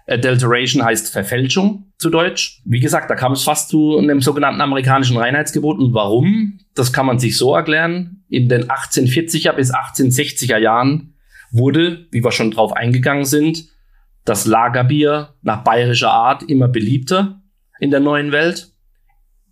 Adulteration 0.09 0.85
heißt 0.85 1.13
Verfälschung 1.13 1.93
zu 1.99 2.11
Deutsch. 2.11 2.61
Wie 2.65 2.81
gesagt, 2.81 3.09
da 3.11 3.15
kam 3.15 3.33
es 3.33 3.45
fast 3.45 3.69
zu 3.69 3.99
einem 3.99 4.21
sogenannten 4.21 4.61
amerikanischen 4.61 5.17
Reinheitsgebot. 5.17 5.79
Und 5.79 5.95
warum? 5.95 6.59
Das 6.75 6.93
kann 6.93 7.07
man 7.07 7.19
sich 7.19 7.37
so 7.37 7.55
erklären. 7.55 8.25
In 8.29 8.49
den 8.49 8.65
1840er 8.65 9.53
bis 9.53 9.73
1860er 9.73 10.59
Jahren 10.59 11.15
wurde, 11.53 12.09
wie 12.11 12.25
wir 12.25 12.33
schon 12.33 12.51
drauf 12.51 12.73
eingegangen 12.73 13.25
sind, 13.25 13.69
das 14.25 14.47
Lagerbier 14.47 15.35
nach 15.43 15.65
bayerischer 15.65 16.11
Art 16.11 16.43
immer 16.43 16.69
beliebter 16.69 17.43
in 17.81 17.91
der 17.91 18.01
neuen 18.01 18.33
Welt. 18.33 18.73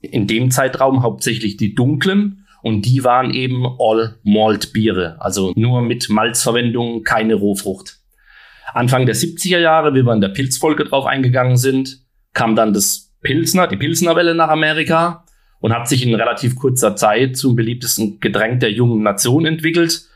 In 0.00 0.26
dem 0.26 0.50
Zeitraum 0.50 1.02
hauptsächlich 1.02 1.56
die 1.56 1.74
dunklen 1.74 2.46
und 2.62 2.82
die 2.82 3.04
waren 3.04 3.32
eben 3.32 3.66
All 3.78 4.18
Malt 4.22 4.72
Biere, 4.72 5.16
also 5.20 5.52
nur 5.56 5.82
mit 5.82 6.08
Malzverwendung, 6.08 7.02
keine 7.02 7.34
Rohfrucht. 7.34 7.99
Anfang 8.74 9.06
der 9.06 9.14
70er 9.14 9.58
Jahre, 9.58 9.94
wie 9.94 10.02
wir 10.02 10.12
in 10.12 10.20
der 10.20 10.28
Pilzfolge 10.28 10.84
drauf 10.84 11.06
eingegangen 11.06 11.56
sind, 11.56 12.04
kam 12.32 12.56
dann 12.56 12.72
das 12.72 13.12
Pilsner, 13.22 13.66
die 13.66 13.76
Pilsnerwelle 13.76 14.34
nach 14.34 14.48
Amerika 14.48 15.24
und 15.60 15.74
hat 15.74 15.88
sich 15.88 16.06
in 16.06 16.14
relativ 16.14 16.56
kurzer 16.56 16.96
Zeit 16.96 17.36
zum 17.36 17.54
beliebtesten 17.54 18.20
Getränk 18.20 18.60
der 18.60 18.72
jungen 18.72 19.02
Nation 19.02 19.44
entwickelt 19.44 20.06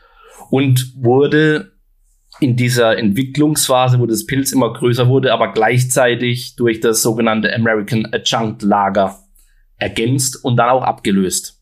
und 0.49 0.93
wurde 0.95 1.73
in 2.39 2.55
dieser 2.55 2.97
Entwicklungsphase, 2.97 3.99
wo 3.99 4.05
das 4.05 4.25
Pilz 4.25 4.51
immer 4.51 4.73
größer 4.73 5.07
wurde, 5.07 5.31
aber 5.31 5.53
gleichzeitig 5.53 6.55
durch 6.55 6.79
das 6.79 7.01
sogenannte 7.01 7.53
American 7.53 8.07
Adjunct 8.11 8.63
Lager 8.63 9.19
ergänzt 9.77 10.43
und 10.43 10.57
dann 10.57 10.69
auch 10.69 10.83
abgelöst. 10.83 11.61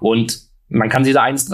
Und 0.00 0.40
man 0.68 0.88
kann 0.88 1.04
sich 1.04 1.14
da 1.14 1.22
eins, 1.22 1.50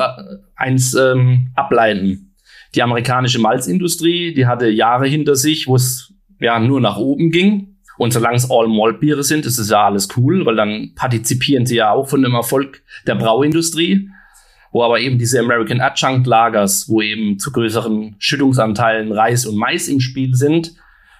eins 0.56 0.94
ähm, 0.94 1.52
ableiten. 1.54 2.27
Die 2.74 2.82
amerikanische 2.82 3.38
Malzindustrie, 3.38 4.34
die 4.34 4.46
hatte 4.46 4.68
Jahre 4.68 5.06
hinter 5.06 5.36
sich, 5.36 5.66
wo 5.66 5.76
es 5.76 6.12
ja 6.38 6.58
nur 6.58 6.80
nach 6.80 6.96
oben 6.96 7.30
ging. 7.30 7.76
Und 7.96 8.12
solange 8.12 8.36
es 8.36 8.50
All-Malt-Biere 8.50 9.24
sind, 9.24 9.44
ist 9.44 9.58
es 9.58 9.70
ja 9.70 9.86
alles 9.86 10.08
cool, 10.16 10.46
weil 10.46 10.54
dann 10.54 10.92
partizipieren 10.94 11.66
sie 11.66 11.76
ja 11.76 11.90
auch 11.90 12.08
von 12.08 12.22
dem 12.22 12.34
Erfolg 12.34 12.82
der 13.06 13.16
Brauindustrie 13.16 14.08
wo 14.72 14.82
aber 14.82 15.00
eben 15.00 15.18
diese 15.18 15.40
American 15.40 15.80
Adjunct 15.80 16.26
Lagers, 16.26 16.88
wo 16.88 17.00
eben 17.00 17.38
zu 17.38 17.52
größeren 17.52 18.16
Schüttungsanteilen 18.18 19.12
Reis 19.12 19.46
und 19.46 19.56
Mais 19.56 19.88
im 19.88 20.00
Spiel 20.00 20.34
sind, 20.34 20.74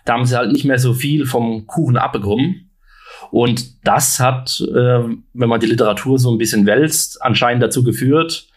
da 0.05 0.15
haben 0.15 0.27
sie 0.27 0.37
halt 0.37 0.53
nicht 0.53 0.65
mehr 0.65 0.79
so 0.79 0.95
viel 0.95 1.27
vom 1.27 1.67
Kuchen 1.67 1.97
abbekommen. 1.97 2.71
Und 3.31 3.87
das 3.87 4.21
hat, 4.21 4.61
äh, 4.61 5.03
wenn 5.35 5.49
man 5.49 5.61
die 5.61 5.67
Literatur 5.67 6.19
so 6.19 6.31
ein 6.31 6.39
bisschen 6.39 6.67
wälzt, 6.67 7.21
anscheinend 7.23 7.63
dazu 7.63 7.83
geführt, 7.83 8.49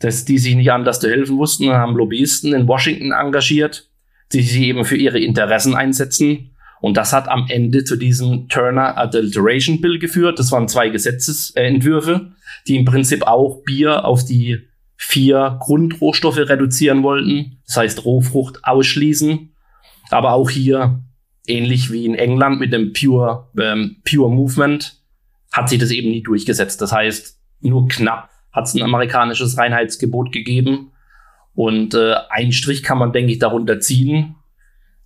dass 0.00 0.24
die 0.24 0.38
sich 0.38 0.54
nicht 0.54 0.72
anders 0.72 1.00
zu 1.00 1.08
helfen 1.08 1.38
wussten 1.38 1.68
und 1.68 1.74
haben 1.74 1.96
Lobbyisten 1.96 2.52
in 2.54 2.68
Washington 2.68 3.12
engagiert, 3.12 3.88
die 4.32 4.42
sich 4.42 4.60
eben 4.60 4.84
für 4.84 4.96
ihre 4.96 5.20
Interessen 5.20 5.74
einsetzen. 5.74 6.50
Und 6.80 6.96
das 6.96 7.12
hat 7.12 7.28
am 7.28 7.46
Ende 7.48 7.84
zu 7.84 7.96
diesem 7.96 8.48
Turner 8.48 8.98
Adulteration 8.98 9.80
Bill 9.80 9.98
geführt. 9.98 10.38
Das 10.38 10.52
waren 10.52 10.68
zwei 10.68 10.90
Gesetzesentwürfe, 10.90 12.32
die 12.66 12.76
im 12.76 12.84
Prinzip 12.84 13.26
auch 13.26 13.62
Bier 13.64 14.04
auf 14.04 14.24
die 14.24 14.58
vier 14.96 15.58
Grundrohstoffe 15.60 16.36
reduzieren 16.36 17.02
wollten. 17.02 17.58
Das 17.66 17.76
heißt 17.76 18.04
Rohfrucht 18.04 18.64
ausschließen. 18.64 19.54
Aber 20.10 20.32
auch 20.32 20.50
hier, 20.50 21.02
ähnlich 21.46 21.90
wie 21.90 22.04
in 22.04 22.14
England 22.14 22.60
mit 22.60 22.72
dem 22.72 22.92
Pure, 22.92 23.48
ähm, 23.58 23.96
Pure 24.08 24.30
Movement, 24.30 25.00
hat 25.52 25.68
sich 25.68 25.78
das 25.78 25.90
eben 25.90 26.10
nie 26.10 26.22
durchgesetzt. 26.22 26.82
Das 26.82 26.92
heißt, 26.92 27.38
nur 27.60 27.88
knapp 27.88 28.28
hat 28.54 28.66
es 28.66 28.74
ein 28.74 28.82
amerikanisches 28.82 29.58
Reinheitsgebot 29.58 30.32
gegeben. 30.32 30.92
Und 31.54 31.94
äh, 31.94 32.14
ein 32.30 32.52
Strich 32.52 32.82
kann 32.82 32.98
man, 32.98 33.12
denke 33.12 33.32
ich, 33.32 33.38
darunter 33.38 33.80
ziehen. 33.80 34.36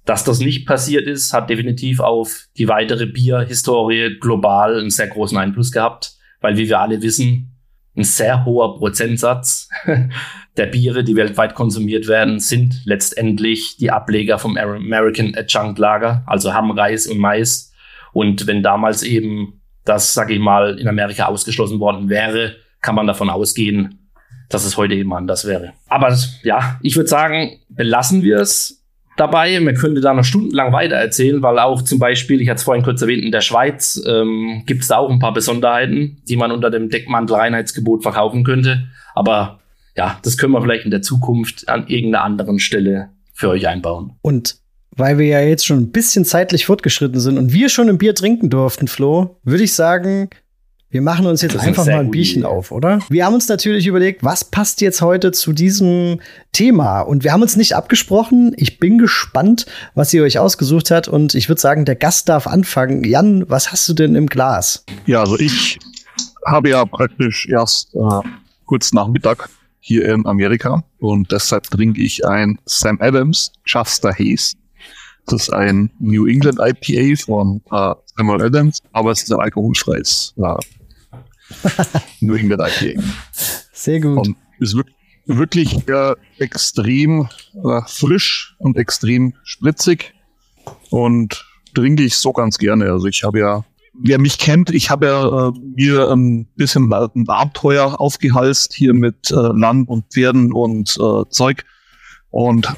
Dass 0.05 0.25
das 0.25 0.39
nicht 0.39 0.67
passiert 0.67 1.07
ist, 1.07 1.35
hat 1.35 1.51
definitiv 1.51 2.01
auf 2.01 2.47
die 2.57 2.69
weitere 2.69 3.07
Bierhistorie 3.07 4.19
global 4.21 4.79
einen 4.79 4.91
sehr 4.91 5.09
großen 5.09 5.37
Einfluss 5.37 5.73
gehabt 5.73 6.19
weil 6.41 6.57
wie 6.57 6.69
wir 6.69 6.81
alle 6.81 7.03
wissen, 7.03 7.55
ein 7.97 8.05
sehr 8.05 8.45
hoher 8.45 8.79
Prozentsatz 8.79 9.69
der 10.57 10.67
Biere, 10.67 11.03
die 11.03 11.17
weltweit 11.17 11.55
konsumiert 11.55 12.07
werden, 12.07 12.39
sind 12.39 12.83
letztendlich 12.85 13.77
die 13.77 13.91
Ableger 13.91 14.39
vom 14.39 14.57
American 14.57 15.35
Adjunct 15.37 15.79
Lager, 15.79 16.23
also 16.27 16.55
haben 16.55 16.71
Reis 16.71 17.07
und 17.07 17.19
Mais. 17.19 17.73
Und 18.13 18.47
wenn 18.47 18.63
damals 18.63 19.03
eben 19.03 19.61
das, 19.85 20.15
sage 20.15 20.35
ich 20.35 20.41
mal, 20.41 20.79
in 20.79 20.87
Amerika 20.87 21.27
ausgeschlossen 21.27 21.81
worden 21.81 22.09
wäre, 22.09 22.57
kann 22.81 22.95
man 22.95 23.07
davon 23.07 23.31
ausgehen, 23.31 24.09
dass 24.49 24.65
es 24.65 24.77
heute 24.77 24.95
eben 24.95 25.13
anders 25.13 25.47
wäre. 25.47 25.73
Aber 25.89 26.17
ja, 26.43 26.79
ich 26.83 26.97
würde 26.97 27.09
sagen, 27.09 27.59
belassen 27.69 28.23
wir 28.23 28.39
es 28.39 28.85
dabei. 29.17 29.59
Man 29.61 29.75
könnte 29.75 30.01
da 30.01 30.15
noch 30.15 30.25
stundenlang 30.25 30.73
weiter 30.73 30.97
erzählen, 30.97 31.43
weil 31.43 31.59
auch 31.59 31.83
zum 31.83 31.99
Beispiel, 31.99 32.41
ich 32.41 32.49
hatte 32.49 32.59
es 32.59 32.63
vorhin 32.63 32.85
kurz 32.85 33.03
erwähnt, 33.03 33.25
in 33.25 33.33
der 33.33 33.41
Schweiz 33.41 34.03
ähm, 34.07 34.63
gibt 34.67 34.83
es 34.83 34.89
da 34.89 34.99
auch 34.99 35.11
ein 35.11 35.19
paar 35.19 35.35
Besonderheiten, 35.35 36.23
die 36.29 36.37
man 36.37 36.53
unter 36.53 36.71
dem 36.71 36.89
Deckmantel 36.89 37.37
Reinheitsgebot 37.37 38.03
verkaufen 38.03 38.45
könnte. 38.45 38.89
Aber 39.15 39.61
ja, 39.97 40.19
das 40.23 40.39
können 40.39 40.53
wir 40.53 40.63
vielleicht 40.63 40.85
in 40.85 40.91
der 40.91 41.03
Zukunft 41.03 41.69
an 41.69 41.89
irgendeiner 41.89 42.25
anderen 42.25 42.59
Stelle 42.59 43.11
für 43.35 43.49
euch 43.51 43.67
einbauen. 43.67 44.13
Und 44.23 44.57
weil 44.91 45.19
wir 45.19 45.27
ja 45.27 45.41
jetzt 45.41 45.67
schon 45.67 45.79
ein 45.79 45.91
bisschen 45.91 46.25
zeitlich 46.25 46.67
fortgeschritten 46.67 47.21
sind 47.21 47.39
und 47.39 47.53
wir 47.53 47.69
schon 47.69 47.89
ein 47.89 47.99
Bier 47.99 48.15
trinken 48.15 48.51
durften, 48.51 48.89
Flo, 48.89 49.39
würde 49.45 49.65
ich 49.65 49.75
sagen, 49.75 50.31
wir 50.91 51.03
machen 51.03 51.27
uns 51.27 51.43
jetzt 51.43 51.59
einfach 51.59 51.85
mal 51.85 52.01
ein 52.01 52.11
Bierchen 52.11 52.41
Idee. 52.41 52.49
auf, 52.49 52.73
oder? 52.73 53.01
Wir 53.11 53.27
haben 53.27 53.35
uns 53.35 53.47
natürlich 53.49 53.87
überlegt, 53.87 54.25
was 54.25 54.45
passt 54.45 54.81
jetzt 54.81 55.03
heute 55.03 55.33
zu 55.33 55.53
diesem 55.53 56.21
Thema? 56.53 57.01
Und 57.03 57.25
wir 57.25 57.33
haben 57.33 57.43
uns 57.43 57.57
nicht 57.57 57.77
abgesprochen. 57.77 58.55
Ich 58.57 58.79
bin 58.79 58.97
gespannt, 58.97 59.67
was 59.95 60.15
ihr 60.15 60.23
euch 60.23 60.39
ausgesucht 60.39 60.91
habt. 60.91 61.07
Und 61.07 61.35
ich 61.35 61.51
würde 61.51 61.61
sagen, 61.61 61.85
der 61.85 61.95
Gast 61.95 62.31
darf 62.31 62.47
anfangen. 62.47 63.05
Jan, 63.05 63.45
was 63.51 63.71
hast 63.71 63.87
du 63.89 63.93
denn 63.93 64.15
im 64.15 64.29
Glas? 64.29 64.85
Ja, 65.05 65.21
also 65.21 65.39
ich 65.39 65.79
habe 66.47 66.71
ja 66.71 66.85
praktisch 66.87 67.47
erst 67.49 67.95
äh, 67.95 68.21
kurz 68.65 68.95
nach 68.95 69.09
Mittag 69.09 69.51
hier 69.81 70.09
in 70.09 70.27
Amerika 70.27 70.85
und 70.99 71.31
deshalb 71.33 71.65
trinke 71.65 72.01
ich 72.01 72.27
ein 72.27 72.59
Sam 72.65 72.99
Adams 73.01 73.53
Chester 73.65 74.13
Haze. 74.13 74.57
Das 75.27 75.43
ist 75.43 75.53
ein 75.53 75.91
New 75.99 76.27
England 76.27 76.59
IPA 76.59 77.23
von 77.23 77.61
äh, 77.71 77.95
Samuel 78.17 78.43
Adams, 78.43 78.81
aber 78.93 79.11
es 79.11 79.23
ist 79.23 79.33
ein 79.33 79.41
alkoholfreies 79.41 80.35
äh, 80.39 80.55
New 82.21 82.35
England 82.35 82.63
IPA. 82.63 83.03
Sehr 83.73 84.01
gut. 84.01 84.19
Und 84.19 84.37
ist 84.59 84.77
wirklich, 84.77 84.97
wirklich 85.27 85.89
äh, 85.89 86.15
extrem 86.39 87.29
äh, 87.65 87.81
frisch 87.87 88.55
und 88.59 88.77
extrem 88.77 89.35
spritzig 89.45 90.15
und 90.91 91.45
trinke 91.75 92.03
ich 92.03 92.17
so 92.17 92.33
ganz 92.33 92.59
gerne. 92.59 92.91
Also 92.91 93.07
ich 93.07 93.23
habe 93.25 93.39
ja, 93.39 93.65
wer 93.95 94.19
mich 94.19 94.39
kennt, 94.39 94.71
ich 94.71 94.91
habe 94.91 95.07
ja 95.07 95.49
äh, 95.49 95.53
mir 95.77 96.11
ein 96.11 96.47
bisschen 96.57 96.93
ein 96.93 97.29
Abenteuer 97.29 98.01
aufgehalst 98.01 98.75
hier 98.75 98.95
mit 98.95 99.31
äh, 99.31 99.35
Land 99.35 99.89
und 99.89 100.07
Pferden 100.13 100.53
und 100.53 100.97
äh, 101.01 101.23
Zeug 101.31 101.65
und 102.31 102.69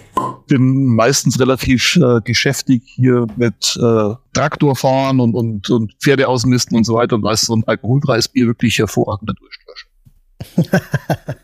bin 0.47 0.87
meistens 0.87 1.39
relativ 1.41 1.97
äh, 1.97 2.21
geschäftig 2.23 2.83
hier 2.85 3.27
mit 3.37 3.79
äh, 3.81 4.15
Traktorfahren 4.33 5.21
und, 5.21 5.35
und, 5.35 5.71
und 5.71 5.95
Pferde 6.01 6.29
ausmisten 6.29 6.77
und 6.77 6.85
so 6.85 6.95
weiter. 6.95 7.17
Und 7.17 7.23
da 7.23 7.33
ist 7.33 7.43
so 7.43 7.55
ein 7.55 7.65
alkoholfreies 7.67 8.29
Bier 8.29 8.47
wirklich 8.47 8.79
hervorragender 8.79 9.35
Durchstößer. 9.35 10.81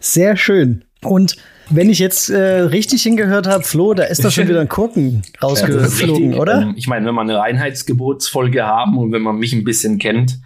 Sehr 0.00 0.36
schön. 0.36 0.84
Und 1.02 1.36
wenn 1.68 1.90
ich 1.90 1.98
jetzt 1.98 2.30
äh, 2.30 2.60
richtig 2.60 3.02
hingehört 3.02 3.46
habe, 3.46 3.64
Flo, 3.64 3.94
da 3.94 4.04
ist 4.04 4.24
doch 4.24 4.30
schon 4.30 4.48
wieder 4.48 4.60
ein 4.60 4.68
Korken 4.68 5.22
rausgeflogen, 5.42 6.32
ja, 6.32 6.38
oder? 6.38 6.62
Ähm, 6.62 6.74
ich 6.76 6.86
meine, 6.86 7.06
wenn 7.06 7.14
wir 7.14 7.22
eine 7.22 7.42
Einheitsgebotsfolge 7.42 8.64
haben 8.64 8.96
und 8.98 9.12
wenn 9.12 9.22
man 9.22 9.36
mich 9.36 9.52
ein 9.52 9.64
bisschen 9.64 9.98
kennt, 9.98 10.38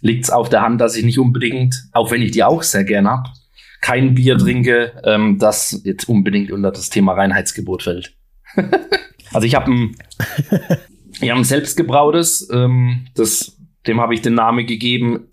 liegt 0.00 0.24
es 0.24 0.30
auf 0.30 0.48
der 0.48 0.62
Hand, 0.62 0.80
dass 0.80 0.96
ich 0.96 1.04
nicht 1.04 1.18
unbedingt, 1.18 1.88
auch 1.92 2.10
wenn 2.10 2.22
ich 2.22 2.32
die 2.32 2.44
auch 2.44 2.62
sehr 2.62 2.84
gerne 2.84 3.10
habe, 3.10 3.30
kein 3.86 4.14
Bier 4.14 4.36
trinke, 4.36 5.00
ähm, 5.04 5.38
das 5.38 5.82
jetzt 5.84 6.08
unbedingt 6.08 6.50
unter 6.50 6.72
das 6.72 6.90
Thema 6.90 7.12
Reinheitsgebot 7.12 7.84
fällt. 7.84 8.16
also 9.32 9.46
ich 9.46 9.54
habe 9.54 9.70
ein, 9.70 9.96
ich 11.20 11.30
hab 11.30 11.36
ein 11.36 11.44
selbstgebrautes, 11.44 12.50
ähm, 12.52 13.06
das, 13.14 13.56
dem 13.86 14.00
habe 14.00 14.12
ich 14.12 14.22
den 14.22 14.34
Namen 14.34 14.66
gegeben, 14.66 15.28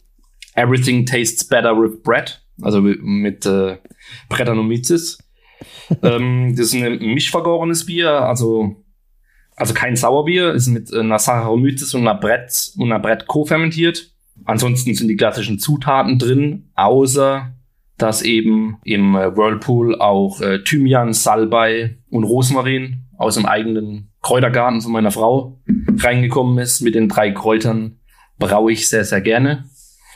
Everything 0.53 1.07
Tastes 1.07 1.47
Better 1.47 1.75
with 1.75 2.03
Bread, 2.03 2.45
also 2.61 2.79
mit 2.79 3.43
äh, 3.47 3.79
Brettanomyces. 4.29 5.17
ähm, 6.03 6.53
das 6.55 6.67
ist 6.67 6.75
ein 6.75 6.99
mischvergorenes 6.99 7.87
Bier, 7.87 8.11
also 8.11 8.83
also 9.55 9.73
kein 9.73 9.95
Sauerbier, 9.95 10.51
ist 10.53 10.67
mit 10.67 10.93
einer 10.93 11.17
Saccharomyces 11.17 11.95
und 11.95 12.01
einer 12.01 12.19
Brett 12.19 12.71
und 12.77 12.91
einer 12.91 12.99
Brett 12.99 13.25
co-fermentiert. 13.25 14.11
Ansonsten 14.45 14.93
sind 14.93 15.07
die 15.07 15.15
klassischen 15.15 15.57
Zutaten 15.57 16.19
drin, 16.19 16.69
außer 16.75 17.53
dass 17.97 18.21
eben 18.21 18.77
im 18.83 19.15
äh, 19.15 19.35
Whirlpool 19.35 19.99
auch 19.99 20.41
äh, 20.41 20.63
Thymian, 20.63 21.13
Salbei 21.13 21.97
und 22.09 22.23
Rosmarin 22.23 23.05
aus 23.17 23.35
dem 23.35 23.45
eigenen 23.45 24.11
Kräutergarten 24.21 24.81
von 24.81 24.91
meiner 24.91 25.11
Frau 25.11 25.61
reingekommen 25.97 26.57
ist. 26.57 26.81
Mit 26.81 26.95
den 26.95 27.09
drei 27.09 27.31
Kräutern 27.31 27.99
braue 28.39 28.71
ich 28.71 28.89
sehr, 28.89 29.05
sehr 29.05 29.21
gerne. 29.21 29.65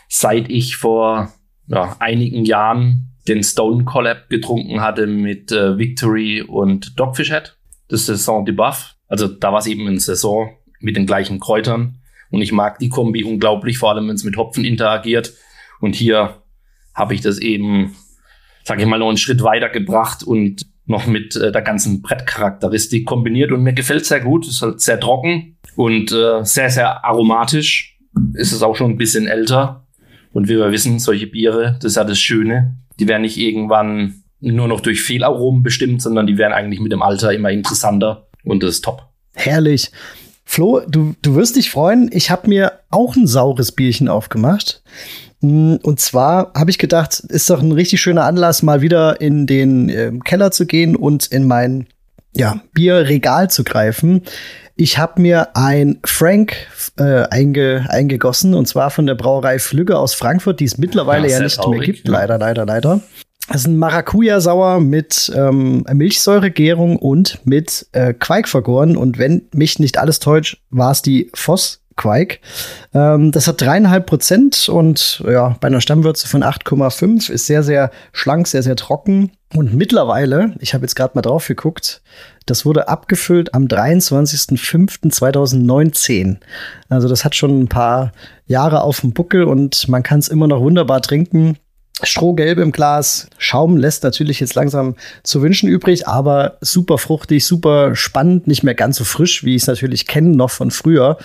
Seit 0.09 0.49
ich 0.49 0.77
vor 0.77 1.33
ja, 1.67 1.95
einigen 1.99 2.45
Jahren 2.45 3.13
den 3.27 3.43
Stone 3.43 3.83
Collab 3.83 4.29
getrunken 4.29 4.81
hatte 4.81 5.05
mit 5.05 5.51
äh, 5.51 5.77
Victory 5.77 6.41
und 6.41 6.97
Dogfish 6.99 7.29
Head, 7.29 7.57
das 7.89 8.05
Saison 8.05 8.45
de 8.45 8.55
Buff. 8.55 8.95
Also 9.07 9.27
da 9.27 9.51
war 9.51 9.59
es 9.59 9.67
eben 9.67 9.87
in 9.87 9.99
Saison 9.99 10.49
mit 10.79 10.95
den 10.95 11.05
gleichen 11.05 11.39
Kräutern. 11.39 11.99
Und 12.29 12.41
ich 12.41 12.51
mag 12.51 12.79
die 12.79 12.89
Kombi 12.89 13.23
unglaublich, 13.23 13.77
vor 13.77 13.91
allem 13.91 14.07
wenn 14.07 14.15
es 14.15 14.23
mit 14.23 14.37
Hopfen 14.37 14.65
interagiert. 14.65 15.33
Und 15.79 15.95
hier 15.95 16.41
habe 16.97 17.13
ich 17.13 17.21
das 17.21 17.37
eben, 17.37 17.95
sage 18.63 18.81
ich 18.81 18.87
mal, 18.87 18.99
noch 18.99 19.07
einen 19.07 19.17
Schritt 19.17 19.43
weiter 19.43 19.69
gebracht 19.69 20.23
und 20.23 20.65
noch 20.85 21.05
mit 21.05 21.35
äh, 21.35 21.51
der 21.51 21.61
ganzen 21.61 22.01
Brettcharakteristik 22.01 23.05
kombiniert 23.05 23.51
und 23.51 23.61
mir 23.61 23.73
gefällt 23.73 24.05
sehr 24.05 24.21
gut. 24.21 24.47
Ist 24.47 24.61
halt 24.61 24.81
sehr 24.81 24.99
trocken 24.99 25.57
und 25.75 26.11
äh, 26.11 26.43
sehr, 26.43 26.69
sehr 26.69 27.05
aromatisch. 27.05 27.97
Ist 28.33 28.51
es 28.51 28.63
auch 28.63 28.75
schon 28.75 28.91
ein 28.91 28.97
bisschen 28.97 29.27
älter. 29.27 29.85
Und 30.33 30.49
wie 30.49 30.57
wir 30.57 30.71
wissen, 30.71 30.99
solche 30.99 31.27
Biere, 31.27 31.77
das 31.81 31.91
ist 31.91 31.95
ja 31.97 32.03
das 32.03 32.19
Schöne, 32.19 32.77
die 32.99 33.07
werden 33.07 33.21
nicht 33.21 33.37
irgendwann 33.37 34.23
nur 34.39 34.67
noch 34.67 34.81
durch 34.81 35.01
Fehlaromen 35.01 35.63
bestimmt, 35.63 36.01
sondern 36.01 36.27
die 36.27 36.37
werden 36.37 36.53
eigentlich 36.53 36.79
mit 36.79 36.91
dem 36.91 37.01
Alter 37.01 37.33
immer 37.33 37.49
interessanter 37.49 38.27
und 38.43 38.63
das 38.63 38.75
ist 38.75 38.85
top. 38.85 39.07
Herrlich. 39.33 39.91
Flo, 40.45 40.81
du, 40.87 41.15
du 41.21 41.35
wirst 41.35 41.57
dich 41.57 41.69
freuen. 41.69 42.09
Ich 42.13 42.31
habe 42.31 42.47
mir 42.47 42.71
auch 42.89 43.15
ein 43.15 43.27
saures 43.27 43.71
Bierchen 43.71 44.07
aufgemacht. 44.07 44.81
Mm, 45.41 45.75
und 45.83 45.99
zwar 45.99 46.51
habe 46.55 46.69
ich 46.69 46.77
gedacht, 46.77 47.19
ist 47.19 47.49
doch 47.49 47.61
ein 47.61 47.71
richtig 47.71 48.01
schöner 48.01 48.25
Anlass, 48.25 48.63
mal 48.63 48.81
wieder 48.81 49.21
in 49.21 49.47
den 49.47 49.89
äh, 49.89 50.11
Keller 50.23 50.51
zu 50.51 50.65
gehen 50.65 50.95
und 50.95 51.27
in 51.27 51.47
mein 51.47 51.87
ja, 52.35 52.61
Bierregal 52.73 53.49
zu 53.49 53.63
greifen. 53.63 54.21
Ich 54.75 54.99
habe 54.99 55.21
mir 55.21 55.55
ein 55.55 55.99
Frank 56.05 56.55
äh, 56.99 57.23
einge, 57.29 57.87
eingegossen 57.89 58.53
und 58.53 58.67
zwar 58.67 58.91
von 58.91 59.07
der 59.07 59.15
Brauerei 59.15 59.57
Flügge 59.57 59.97
aus 59.97 60.13
Frankfurt, 60.13 60.59
die 60.59 60.65
es 60.65 60.77
mittlerweile 60.77 61.27
ja, 61.27 61.37
ja 61.37 61.43
nicht 61.43 61.57
traurig, 61.57 61.79
mehr 61.79 61.85
gibt. 61.87 62.07
Ja. 62.07 62.13
Leider, 62.13 62.37
leider, 62.37 62.65
leider. 62.65 63.01
Das 63.47 63.61
ist 63.61 63.67
ein 63.67 63.77
Maracuja-Sauer 63.77 64.81
mit 64.81 65.31
ähm, 65.35 65.85
Milchsäuregärung 65.91 66.97
und 66.97 67.39
mit 67.45 67.87
äh, 67.93 68.13
Quark 68.13 68.47
vergoren. 68.49 68.97
Und 68.97 69.17
wenn 69.17 69.47
mich 69.53 69.79
nicht 69.79 69.97
alles 69.97 70.19
täuscht, 70.19 70.61
war 70.69 70.91
es 70.91 71.01
die 71.01 71.31
Voss 71.33 71.81
Quake. 71.97 72.39
Ähm, 72.93 73.33
das 73.33 73.47
hat 73.47 73.59
dreieinhalb 73.59 74.05
Prozent 74.05 74.69
und 74.69 75.21
ja, 75.27 75.57
bei 75.59 75.67
einer 75.67 75.81
Stammwürze 75.81 76.27
von 76.27 76.43
8,5 76.43 77.29
ist 77.29 77.47
sehr, 77.47 77.63
sehr 77.63 77.91
schlank, 78.13 78.47
sehr, 78.47 78.63
sehr 78.63 78.77
trocken. 78.77 79.31
Und 79.53 79.73
mittlerweile, 79.73 80.55
ich 80.59 80.73
habe 80.73 80.83
jetzt 80.83 80.95
gerade 80.95 81.11
mal 81.15 81.21
drauf 81.21 81.47
geguckt, 81.47 82.01
das 82.45 82.65
wurde 82.65 82.87
abgefüllt 82.87 83.53
am 83.53 83.65
23.05.2019. 83.65 86.37
Also 86.89 87.09
das 87.09 87.25
hat 87.25 87.35
schon 87.35 87.59
ein 87.61 87.67
paar 87.67 88.13
Jahre 88.45 88.81
auf 88.81 89.01
dem 89.01 89.11
Buckel 89.13 89.43
und 89.43 89.89
man 89.89 90.03
kann 90.03 90.19
es 90.19 90.29
immer 90.29 90.47
noch 90.47 90.61
wunderbar 90.61 91.01
trinken. 91.01 91.57
Strohgelb 92.03 92.59
im 92.59 92.71
Glas. 92.71 93.27
Schaum 93.37 93.77
lässt 93.77 94.03
natürlich 94.03 94.39
jetzt 94.39 94.55
langsam 94.55 94.95
zu 95.23 95.41
wünschen 95.41 95.67
übrig, 95.67 96.07
aber 96.07 96.57
super 96.61 96.97
fruchtig, 96.97 97.45
super 97.45 97.95
spannend, 97.95 98.47
nicht 98.47 98.63
mehr 98.63 98.75
ganz 98.75 98.97
so 98.97 99.03
frisch, 99.03 99.43
wie 99.43 99.55
ich 99.55 99.63
es 99.63 99.67
natürlich 99.67 100.05
kenne 100.05 100.35
noch 100.35 100.51
von 100.51 100.69
früher, 100.69 101.17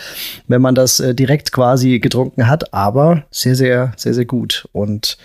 wenn 0.49 0.63
man 0.63 0.75
das 0.75 1.01
äh, 1.01 1.15
direkt 1.15 1.53
quasi 1.53 1.99
getrunken 1.99 2.49
hat, 2.49 2.73
aber 2.73 3.25
sehr, 3.31 3.55
sehr, 3.55 3.93
sehr, 3.97 4.15
sehr 4.15 4.25
gut. 4.25 4.67
Und 4.73 5.19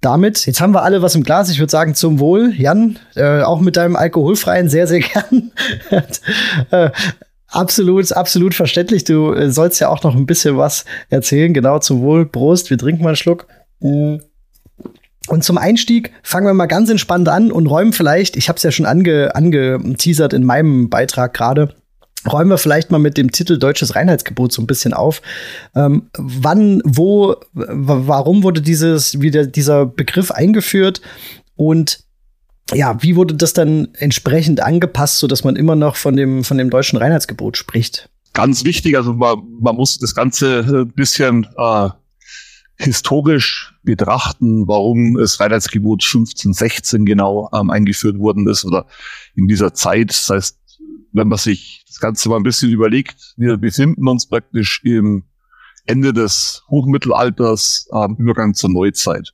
damit, 0.00 0.46
jetzt 0.46 0.60
haben 0.60 0.74
wir 0.74 0.82
alle 0.82 1.02
was 1.02 1.14
im 1.14 1.24
Glas. 1.24 1.50
Ich 1.50 1.58
würde 1.58 1.70
sagen, 1.70 1.94
zum 1.94 2.18
Wohl. 2.18 2.52
Jan, 2.56 2.98
äh, 3.16 3.40
auch 3.40 3.60
mit 3.60 3.76
deinem 3.76 3.96
alkoholfreien 3.96 4.68
sehr, 4.68 4.86
sehr 4.86 5.00
gern. 5.00 5.50
äh, 6.70 6.90
absolut, 7.48 8.12
absolut 8.12 8.54
verständlich. 8.54 9.04
Du 9.04 9.32
äh, 9.32 9.50
sollst 9.50 9.80
ja 9.80 9.88
auch 9.88 10.02
noch 10.02 10.14
ein 10.14 10.26
bisschen 10.26 10.58
was 10.58 10.84
erzählen. 11.08 11.54
Genau, 11.54 11.78
zum 11.78 12.02
Wohl. 12.02 12.26
Prost, 12.26 12.70
wir 12.70 12.78
trinken 12.78 13.02
mal 13.02 13.10
einen 13.10 13.16
Schluck. 13.16 13.46
Mhm. 13.80 14.20
Und 15.28 15.42
zum 15.42 15.56
Einstieg 15.56 16.12
fangen 16.22 16.46
wir 16.46 16.54
mal 16.54 16.66
ganz 16.66 16.90
entspannt 16.90 17.28
an 17.28 17.50
und 17.50 17.66
räumen 17.66 17.92
vielleicht, 17.92 18.36
ich 18.36 18.48
habe 18.48 18.58
es 18.58 18.62
ja 18.62 18.70
schon 18.70 18.86
ange, 18.86 19.34
angeteasert 19.34 20.34
in 20.34 20.44
meinem 20.44 20.90
Beitrag 20.90 21.32
gerade, 21.32 21.74
räumen 22.30 22.50
wir 22.50 22.58
vielleicht 22.58 22.90
mal 22.90 22.98
mit 22.98 23.16
dem 23.16 23.32
Titel 23.32 23.58
Deutsches 23.58 23.94
Reinheitsgebot 23.94 24.52
so 24.52 24.62
ein 24.62 24.66
bisschen 24.66 24.92
auf. 24.92 25.22
Ähm, 25.74 26.10
wann, 26.16 26.82
wo, 26.84 27.36
warum 27.52 28.42
wurde 28.42 28.60
dieses, 28.60 29.20
wieder 29.20 29.46
dieser 29.46 29.86
Begriff 29.86 30.30
eingeführt 30.30 31.00
und 31.56 32.00
ja, 32.72 33.02
wie 33.02 33.16
wurde 33.16 33.34
das 33.34 33.52
dann 33.52 33.88
entsprechend 33.94 34.60
angepasst, 34.60 35.18
so 35.18 35.26
dass 35.26 35.44
man 35.44 35.56
immer 35.56 35.76
noch 35.76 35.96
von 35.96 36.16
dem, 36.16 36.44
von 36.44 36.56
dem 36.56 36.70
deutschen 36.70 36.98
Reinheitsgebot 36.98 37.58
spricht? 37.58 38.08
Ganz 38.32 38.64
wichtig, 38.64 38.96
also 38.96 39.12
man, 39.12 39.38
man 39.60 39.76
muss 39.76 39.98
das 39.98 40.14
Ganze 40.14 40.64
ein 40.66 40.92
bisschen 40.92 41.46
äh, 41.56 41.90
historisch 42.76 43.74
betrachten, 43.82 44.66
warum 44.66 45.16
es 45.16 45.38
Reinheitsgebot 45.38 46.02
1516 46.02 47.04
genau 47.04 47.48
ähm, 47.52 47.70
eingeführt 47.70 48.18
worden 48.18 48.48
ist 48.48 48.64
oder 48.64 48.86
in 49.34 49.46
dieser 49.46 49.74
Zeit. 49.74 50.10
Das 50.10 50.30
heißt, 50.30 50.58
wenn 51.12 51.28
man 51.28 51.38
sich 51.38 51.84
das 51.86 52.00
Ganze 52.00 52.28
mal 52.28 52.36
ein 52.36 52.42
bisschen 52.42 52.70
überlegt, 52.70 53.34
wir 53.36 53.56
befinden 53.56 54.08
uns 54.08 54.26
praktisch 54.26 54.80
im 54.84 55.24
Ende 55.86 56.12
des 56.12 56.64
Hochmittelalters, 56.68 57.88
ähm, 57.92 58.16
Übergang 58.18 58.54
zur 58.54 58.70
Neuzeit. 58.70 59.32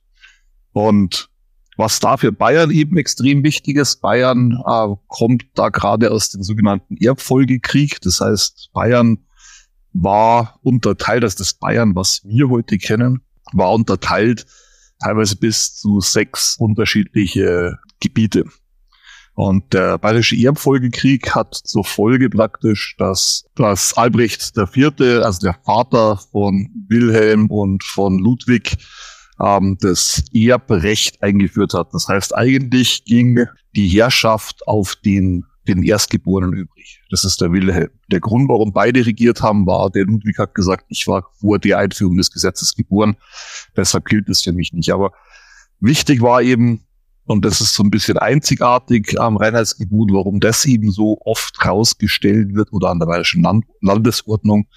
Und 0.73 1.29
was 1.77 1.99
da 1.99 2.17
für 2.17 2.31
Bayern 2.31 2.69
eben 2.69 2.97
extrem 2.97 3.43
wichtig 3.43 3.77
ist, 3.77 4.01
Bayern 4.01 4.61
äh, 4.65 4.95
kommt 5.07 5.45
da 5.55 5.69
gerade 5.69 6.11
aus 6.11 6.29
dem 6.29 6.43
sogenannten 6.43 6.97
Erbfolgekrieg. 6.97 7.99
Das 8.01 8.19
heißt, 8.19 8.69
Bayern 8.73 9.25
war 9.93 10.59
unterteilt, 10.61 11.23
das 11.23 11.33
ist 11.33 11.39
das 11.39 11.53
Bayern, 11.55 11.95
was 11.95 12.21
wir 12.23 12.49
heute 12.49 12.77
kennen, 12.77 13.21
war 13.53 13.73
unterteilt 13.73 14.45
teilweise 15.01 15.35
bis 15.35 15.75
zu 15.75 15.99
sechs 15.99 16.55
unterschiedliche 16.57 17.77
Gebiete. 17.99 18.45
Und 19.33 19.73
der 19.73 19.97
Bayerische 19.97 20.35
Erbfolgekrieg 20.35 21.33
hat 21.33 21.55
zur 21.55 21.85
Folge 21.85 22.29
praktisch, 22.29 22.95
dass, 22.97 23.45
dass 23.55 23.97
Albrecht 23.97 24.53
IV., 24.55 25.01
also 25.23 25.39
der 25.39 25.55
Vater 25.65 26.17
von 26.31 26.69
Wilhelm 26.89 27.47
und 27.47 27.83
von 27.83 28.19
Ludwig, 28.19 28.77
ähm, 29.41 29.77
das 29.79 30.23
Erbrecht 30.33 31.23
eingeführt 31.23 31.73
hat. 31.73 31.93
Das 31.93 32.07
heißt, 32.07 32.35
eigentlich 32.35 33.05
ging 33.05 33.45
die 33.75 33.87
Herrschaft 33.87 34.67
auf 34.67 34.95
den 34.95 35.45
den 35.67 35.83
Erstgeborenen 35.83 36.53
übrig. 36.53 37.01
Das 37.09 37.23
ist 37.23 37.41
der 37.41 37.51
Wilhelm. 37.51 37.89
Der 38.11 38.19
Grund, 38.19 38.49
warum 38.49 38.73
beide 38.73 39.05
regiert 39.05 39.41
haben, 39.41 39.65
war, 39.65 39.89
der 39.89 40.05
Ludwig 40.05 40.37
hat 40.39 40.55
gesagt, 40.55 40.85
ich 40.89 41.07
war 41.07 41.25
vor 41.39 41.59
der 41.59 41.77
Einführung 41.77 42.17
des 42.17 42.31
Gesetzes 42.31 42.73
geboren, 42.73 43.15
deshalb 43.75 44.05
gilt 44.05 44.27
es 44.29 44.41
für 44.41 44.53
mich 44.53 44.73
nicht. 44.73 44.91
Aber 44.91 45.11
wichtig 45.79 46.21
war 46.21 46.41
eben, 46.41 46.85
und 47.25 47.45
das 47.45 47.61
ist 47.61 47.75
so 47.75 47.83
ein 47.83 47.91
bisschen 47.91 48.17
einzigartig 48.17 49.19
am 49.19 49.37
Reinheitsgebot, 49.37 50.11
warum 50.11 50.39
das 50.39 50.65
eben 50.65 50.91
so 50.91 51.19
oft 51.23 51.63
rausgestellt 51.63 52.55
wird 52.55 52.73
oder 52.73 52.89
an 52.89 52.99
der 52.99 53.05
Bayerischen 53.05 53.43
Land 53.43 53.65
Landesordnung, 53.81 54.67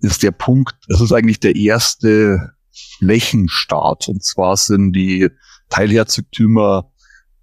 ist 0.00 0.22
der 0.22 0.32
Punkt, 0.32 0.74
das 0.88 1.00
ist 1.00 1.12
eigentlich 1.12 1.40
der 1.40 1.54
erste 1.54 2.52
Flächenstaat. 2.98 4.08
Und 4.08 4.22
zwar 4.24 4.56
sind 4.56 4.92
die 4.92 5.28
Teilherzogtümer 5.70 6.90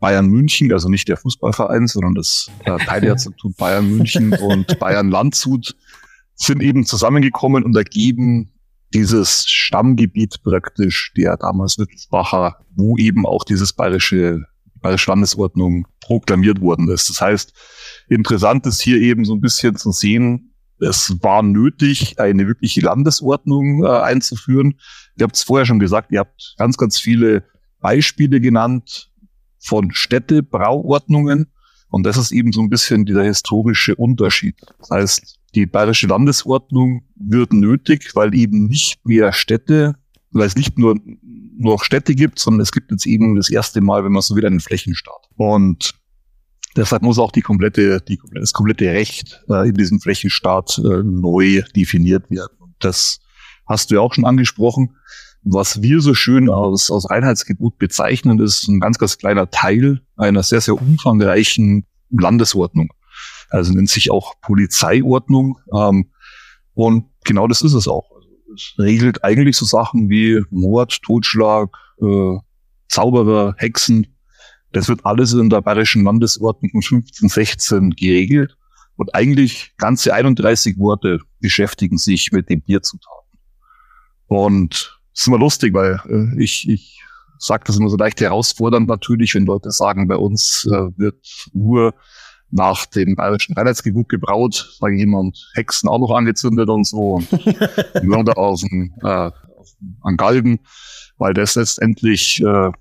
Bayern 0.01 0.25
München, 0.25 0.73
also 0.73 0.89
nicht 0.89 1.07
der 1.07 1.15
Fußballverein, 1.15 1.87
sondern 1.87 2.15
das 2.15 2.51
äh, 2.65 2.77
Teilherzogtum 2.77 3.53
Bayern 3.57 3.89
München 3.89 4.33
und 4.33 4.79
Bayern 4.79 5.09
Landshut 5.09 5.75
sind 6.35 6.61
eben 6.61 6.85
zusammengekommen 6.85 7.63
und 7.63 7.77
ergeben 7.77 8.51
dieses 8.93 9.47
Stammgebiet 9.47 10.41
praktisch 10.43 11.13
der 11.15 11.37
damals 11.37 11.77
Wittelsbacher, 11.77 12.57
wo 12.75 12.97
eben 12.97 13.27
auch 13.27 13.43
dieses 13.43 13.73
bayerische, 13.73 14.41
bayerische 14.81 15.11
Landesordnung 15.11 15.87
proklamiert 16.01 16.59
worden 16.61 16.89
ist. 16.89 17.07
Das 17.07 17.21
heißt, 17.21 17.53
interessant 18.09 18.65
ist 18.65 18.81
hier 18.81 18.97
eben 18.97 19.23
so 19.23 19.35
ein 19.35 19.41
bisschen 19.41 19.75
zu 19.75 19.91
sehen, 19.91 20.53
es 20.79 21.15
war 21.21 21.43
nötig, 21.43 22.19
eine 22.19 22.47
wirkliche 22.47 22.81
Landesordnung 22.81 23.83
äh, 23.83 23.87
einzuführen. 23.87 24.79
Ihr 25.15 25.25
habt 25.25 25.35
es 25.35 25.43
vorher 25.43 25.67
schon 25.67 25.77
gesagt, 25.77 26.11
ihr 26.11 26.21
habt 26.21 26.55
ganz, 26.57 26.75
ganz 26.75 26.99
viele 26.99 27.43
Beispiele 27.79 28.41
genannt, 28.41 29.10
von 29.61 29.91
Städtebrauordnungen. 29.91 31.47
Und 31.89 32.03
das 32.03 32.17
ist 32.17 32.31
eben 32.31 32.51
so 32.51 32.61
ein 32.61 32.69
bisschen 32.69 33.05
dieser 33.05 33.23
historische 33.23 33.95
Unterschied. 33.95 34.55
Das 34.79 34.89
heißt, 34.89 35.39
die 35.55 35.65
bayerische 35.65 36.07
Landesordnung 36.07 37.03
wird 37.15 37.53
nötig, 37.53 38.15
weil 38.15 38.33
eben 38.33 38.67
nicht 38.67 39.05
mehr 39.05 39.33
Städte, 39.33 39.95
weil 40.31 40.47
es 40.47 40.55
nicht 40.55 40.77
nur 40.77 40.97
noch 41.57 41.83
Städte 41.83 42.15
gibt, 42.15 42.39
sondern 42.39 42.61
es 42.61 42.71
gibt 42.71 42.91
jetzt 42.91 43.05
eben 43.05 43.35
das 43.35 43.49
erste 43.49 43.81
Mal, 43.81 44.03
wenn 44.03 44.13
man 44.13 44.21
so 44.21 44.35
wieder 44.35 44.47
einen 44.47 44.61
Flächenstaat. 44.61 45.27
Und 45.35 45.93
deshalb 46.75 47.01
muss 47.03 47.19
auch 47.19 47.31
die 47.31 47.41
komplette, 47.41 48.01
die, 48.01 48.19
das 48.33 48.53
komplette 48.53 48.85
Recht 48.85 49.43
äh, 49.49 49.69
in 49.69 49.75
diesem 49.75 49.99
Flächenstaat 49.99 50.79
äh, 50.79 51.03
neu 51.03 51.63
definiert 51.75 52.31
werden. 52.31 52.57
Und 52.59 52.75
das 52.79 53.19
hast 53.67 53.91
du 53.91 53.95
ja 53.95 54.01
auch 54.01 54.13
schon 54.13 54.25
angesprochen. 54.25 54.95
Was 55.43 55.81
wir 55.81 56.01
so 56.01 56.13
schön 56.13 56.49
aus, 56.49 56.91
aus 56.91 57.09
Reinheitsgebot 57.09 57.77
bezeichnen, 57.77 58.39
ist 58.39 58.67
ein 58.67 58.79
ganz, 58.79 58.99
ganz 58.99 59.17
kleiner 59.17 59.49
Teil 59.49 60.01
einer 60.15 60.43
sehr, 60.43 60.61
sehr 60.61 60.75
umfangreichen 60.75 61.85
Landesordnung. 62.11 62.93
Also 63.49 63.73
nennt 63.73 63.89
sich 63.89 64.11
auch 64.11 64.39
Polizeiordnung. 64.41 65.57
Ähm, 65.73 66.11
und 66.73 67.05
genau 67.23 67.47
das 67.47 67.61
ist 67.61 67.73
es 67.73 67.87
auch. 67.87 68.09
Es 68.53 68.73
regelt 68.77 69.23
eigentlich 69.23 69.57
so 69.57 69.65
Sachen 69.65 70.09
wie 70.09 70.41
Mord, 70.51 71.01
Totschlag, 71.01 71.75
äh, 72.01 72.37
Zauberer, 72.87 73.55
Hexen. 73.57 74.15
Das 74.71 74.87
wird 74.87 75.05
alles 75.05 75.33
in 75.33 75.49
der 75.49 75.61
Bayerischen 75.61 76.03
Landesordnung 76.03 76.71
von 76.71 76.81
1516 76.81 77.91
geregelt. 77.91 78.57
Und 78.95 79.15
eigentlich 79.15 79.73
ganze 79.77 80.13
31 80.13 80.77
Worte 80.77 81.19
beschäftigen 81.39 81.97
sich 81.97 82.31
mit 82.31 82.49
dem 82.49 82.61
Bierzutaten. 82.61 83.39
Und 84.27 85.00
ist 85.13 85.27
immer 85.27 85.39
lustig, 85.39 85.73
weil 85.73 85.99
äh, 86.09 86.41
ich, 86.41 86.67
ich 86.69 87.01
sage 87.37 87.63
das 87.65 87.77
immer 87.77 87.89
so 87.89 87.97
leicht 87.97 88.21
herausfordernd 88.21 88.87
natürlich, 88.87 89.33
wenn 89.35 89.45
Leute 89.45 89.71
sagen, 89.71 90.07
bei 90.07 90.15
uns 90.15 90.65
äh, 90.65 90.97
wird 90.97 91.25
nur 91.53 91.93
nach 92.51 92.85
dem 92.85 93.15
bayerischen 93.15 93.55
Reinheitsgebot 93.55 94.09
gebraut, 94.09 94.75
sage 94.79 94.95
ich 94.95 94.99
jemand, 94.99 95.49
Hexen 95.55 95.89
auch 95.89 95.99
noch 95.99 96.11
angezündet 96.11 96.69
und 96.69 96.85
so, 96.85 97.23
Mörder 98.03 98.37
aus 98.37 98.61
dem, 98.61 98.93
äh, 99.01 99.31
an 100.01 100.17
Galgen, 100.17 100.59
weil 101.17 101.33
das 101.33 101.55
letztendlich, 101.55 102.41
äh, 102.41 102.71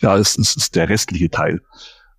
ja, 0.00 0.16
es, 0.16 0.36
es 0.38 0.56
ist 0.56 0.74
der 0.74 0.88
restliche 0.88 1.30
Teil. 1.30 1.60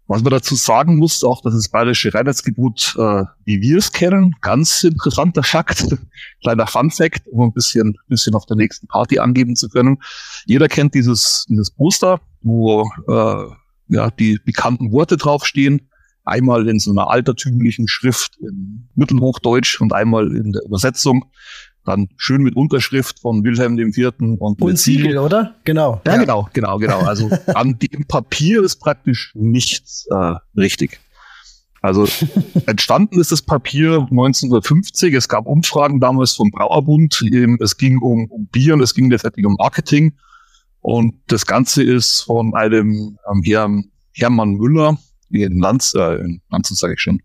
Was 0.08 0.22
man 0.22 0.32
dazu 0.32 0.54
sagen 0.56 0.98
muss, 0.98 1.24
auch 1.24 1.42
dass 1.42 1.56
das 1.56 1.70
bayerische 1.70 2.14
Reinheitsgebot, 2.14 2.96
äh, 2.98 3.24
wie 3.44 3.62
wir 3.62 3.78
es 3.78 3.92
kennen, 3.92 4.36
ganz 4.42 4.84
interessanter 4.84 5.42
Fakt, 5.42 5.86
kleiner 6.44 6.68
Fun 6.68 6.92
Fact, 6.92 7.28
um 7.28 7.42
ein 7.42 7.54
bisschen, 7.54 7.96
bisschen 8.08 8.36
auf 8.36 8.46
der 8.46 8.56
nächsten 8.56 8.88
Party 8.88 9.18
angeben 9.18 9.56
zu 9.56 9.68
können. 9.68 9.98
Jeder 10.46 10.68
kennt 10.68 10.94
dieses, 10.94 11.46
dieses 11.50 11.72
Poster, 11.72 12.22
wo 12.42 12.88
äh, 13.08 13.46
ja, 13.88 14.12
die 14.12 14.40
bekannten 14.44 14.92
Worte 14.92 15.18
draufstehen. 15.18 15.90
Einmal 16.24 16.68
in 16.70 16.80
so 16.80 16.92
einer 16.92 17.10
altertümlichen 17.10 17.88
Schrift 17.88 18.38
in 18.40 18.90
Mittelhochdeutsch 18.96 19.80
und 19.82 19.94
einmal 19.94 20.36
in 20.36 20.54
der 20.54 20.64
Übersetzung. 20.66 21.26
Dann 21.86 22.10
schön 22.18 22.42
mit 22.42 22.56
Unterschrift 22.56 23.20
von 23.20 23.44
Wilhelm 23.44 23.78
IV. 23.78 24.12
und, 24.20 24.62
und 24.62 24.80
Siegel, 24.80 25.18
oder? 25.18 25.56
Genau. 25.64 26.02
Ja, 26.06 26.14
ja, 26.14 26.20
genau, 26.20 26.50
genau, 26.52 26.78
genau. 26.78 27.00
Also 27.00 27.30
an 27.54 27.78
dem 27.80 28.06
Papier 28.06 28.64
ist 28.64 28.78
praktisch 28.78 29.32
nichts 29.36 30.08
äh, 30.10 30.36
richtig. 30.58 31.00
Also 31.82 32.08
entstanden 32.66 33.20
ist 33.20 33.32
das 33.32 33.44
Papier 33.44 34.08
1950. 34.10 35.14
Es 35.14 35.30
gab 35.30 35.46
Umfragen 35.46 36.00
damals 36.00 36.34
vom 36.34 36.50
Brauerbund. 36.50 37.24
Es 37.60 37.78
ging 37.78 38.00
um, 38.00 38.26
um 38.32 38.48
Bier 38.48 38.74
und 38.74 38.82
es 38.82 38.96
ging 38.96 39.12
letztendlich 39.12 39.46
um 39.46 39.56
Marketing. 39.58 40.14
Und 40.82 41.16
das 41.28 41.46
Ganze 41.46 41.84
ist 41.84 42.22
von 42.22 42.56
einem 42.56 43.18
ähm, 43.32 43.42
Herrn 43.44 43.92
Hermann 44.14 44.54
Müller 44.54 44.98
in 45.30 45.60
Lanz, 45.60 45.94
äh, 45.96 46.16
in 46.16 46.42
Lanz 46.50 46.70
sage 46.70 46.94
ich 46.94 47.02
schon, 47.02 47.22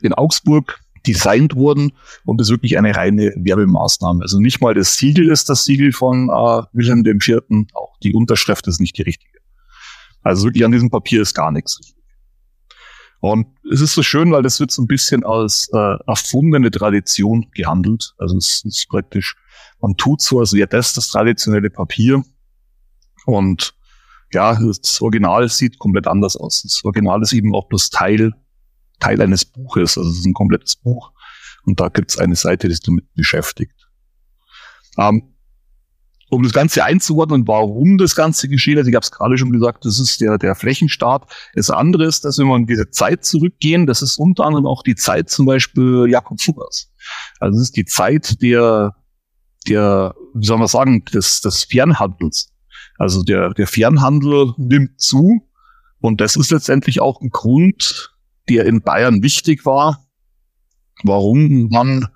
in 0.00 0.12
Augsburg 0.12 0.80
designt 1.06 1.54
wurden 1.54 1.92
und 2.24 2.40
ist 2.40 2.50
wirklich 2.50 2.78
eine 2.78 2.94
reine 2.94 3.32
Werbemaßnahme. 3.36 4.22
Also 4.22 4.40
nicht 4.40 4.60
mal 4.60 4.74
das 4.74 4.96
Siegel 4.96 5.30
ist 5.30 5.48
das 5.48 5.64
Siegel 5.64 5.92
von 5.92 6.28
äh, 6.28 6.62
Wilhelm 6.72 7.04
IV., 7.06 7.40
auch 7.74 7.98
die 8.02 8.14
Unterschrift 8.14 8.66
ist 8.66 8.80
nicht 8.80 8.98
die 8.98 9.02
richtige. 9.02 9.38
Also 10.22 10.46
wirklich 10.46 10.64
an 10.64 10.72
diesem 10.72 10.90
Papier 10.90 11.22
ist 11.22 11.34
gar 11.34 11.52
nichts. 11.52 11.80
Und 13.20 13.46
es 13.72 13.80
ist 13.80 13.92
so 13.92 14.02
schön, 14.02 14.30
weil 14.32 14.42
das 14.42 14.60
wird 14.60 14.70
so 14.70 14.82
ein 14.82 14.86
bisschen 14.86 15.24
als 15.24 15.68
äh, 15.72 15.96
erfundene 16.06 16.70
Tradition 16.70 17.46
gehandelt. 17.54 18.14
Also 18.18 18.36
es 18.36 18.62
ist 18.64 18.88
praktisch, 18.88 19.36
man 19.80 19.96
tut 19.96 20.20
so, 20.20 20.40
als 20.40 20.52
wäre 20.52 20.68
das 20.68 20.94
das 20.94 21.08
traditionelle 21.08 21.70
Papier. 21.70 22.22
Und 23.24 23.74
ja, 24.32 24.54
das 24.54 25.00
Original 25.00 25.48
sieht 25.48 25.78
komplett 25.78 26.06
anders 26.06 26.36
aus. 26.36 26.62
Das 26.62 26.84
Original 26.84 27.22
ist 27.22 27.32
eben 27.32 27.54
auch 27.54 27.68
bloß 27.68 27.90
Teil 27.90 28.32
Teil 29.00 29.20
eines 29.20 29.44
Buches, 29.44 29.98
also 29.98 30.10
es 30.10 30.18
ist 30.18 30.26
ein 30.26 30.34
komplettes 30.34 30.76
Buch. 30.76 31.12
Und 31.64 31.80
da 31.80 31.88
gibt 31.88 32.10
es 32.10 32.18
eine 32.18 32.36
Seite, 32.36 32.68
die 32.68 32.74
sich 32.74 32.84
damit 32.84 33.12
beschäftigt. 33.14 33.88
Ähm, 34.98 35.34
um 36.28 36.42
das 36.42 36.52
Ganze 36.52 36.84
einzuordnen, 36.84 37.46
warum 37.46 37.98
das 37.98 38.16
Ganze 38.16 38.48
geschehen 38.48 38.78
ist, 38.78 38.88
ich 38.88 38.94
habe 38.94 39.04
es 39.04 39.12
gerade 39.12 39.38
schon 39.38 39.52
gesagt, 39.52 39.84
das 39.84 40.00
ist 40.00 40.20
der, 40.20 40.38
der 40.38 40.54
Flächenstart. 40.54 41.32
Das 41.54 41.70
andere 41.70 42.04
ist, 42.04 42.24
dass 42.24 42.38
wenn 42.38 42.48
wir 42.48 42.56
in 42.56 42.66
diese 42.66 42.90
Zeit 42.90 43.24
zurückgehen, 43.24 43.86
das 43.86 44.02
ist 44.02 44.18
unter 44.18 44.44
anderem 44.44 44.66
auch 44.66 44.82
die 44.82 44.96
Zeit 44.96 45.30
zum 45.30 45.46
Beispiel 45.46 46.06
Jakob 46.08 46.40
Fuggers. 46.40 46.90
Also 47.38 47.56
es 47.56 47.68
ist 47.68 47.76
die 47.76 47.84
Zeit 47.84 48.42
der, 48.42 48.96
der, 49.68 50.14
wie 50.34 50.46
soll 50.46 50.58
man 50.58 50.66
sagen, 50.66 51.04
des, 51.04 51.42
des 51.42 51.64
Fernhandels. 51.64 52.52
Also 52.98 53.22
der, 53.22 53.50
der 53.54 53.66
Fernhandel 53.66 54.52
nimmt 54.56 55.00
zu 55.00 55.42
und 56.00 56.20
das 56.20 56.36
ist 56.36 56.50
letztendlich 56.50 57.00
auch 57.00 57.20
ein 57.20 57.30
Grund, 57.30 58.15
der 58.48 58.66
in 58.66 58.82
Bayern 58.82 59.22
wichtig 59.22 59.64
war, 59.64 60.06
warum 61.02 61.68
man, 61.68 62.08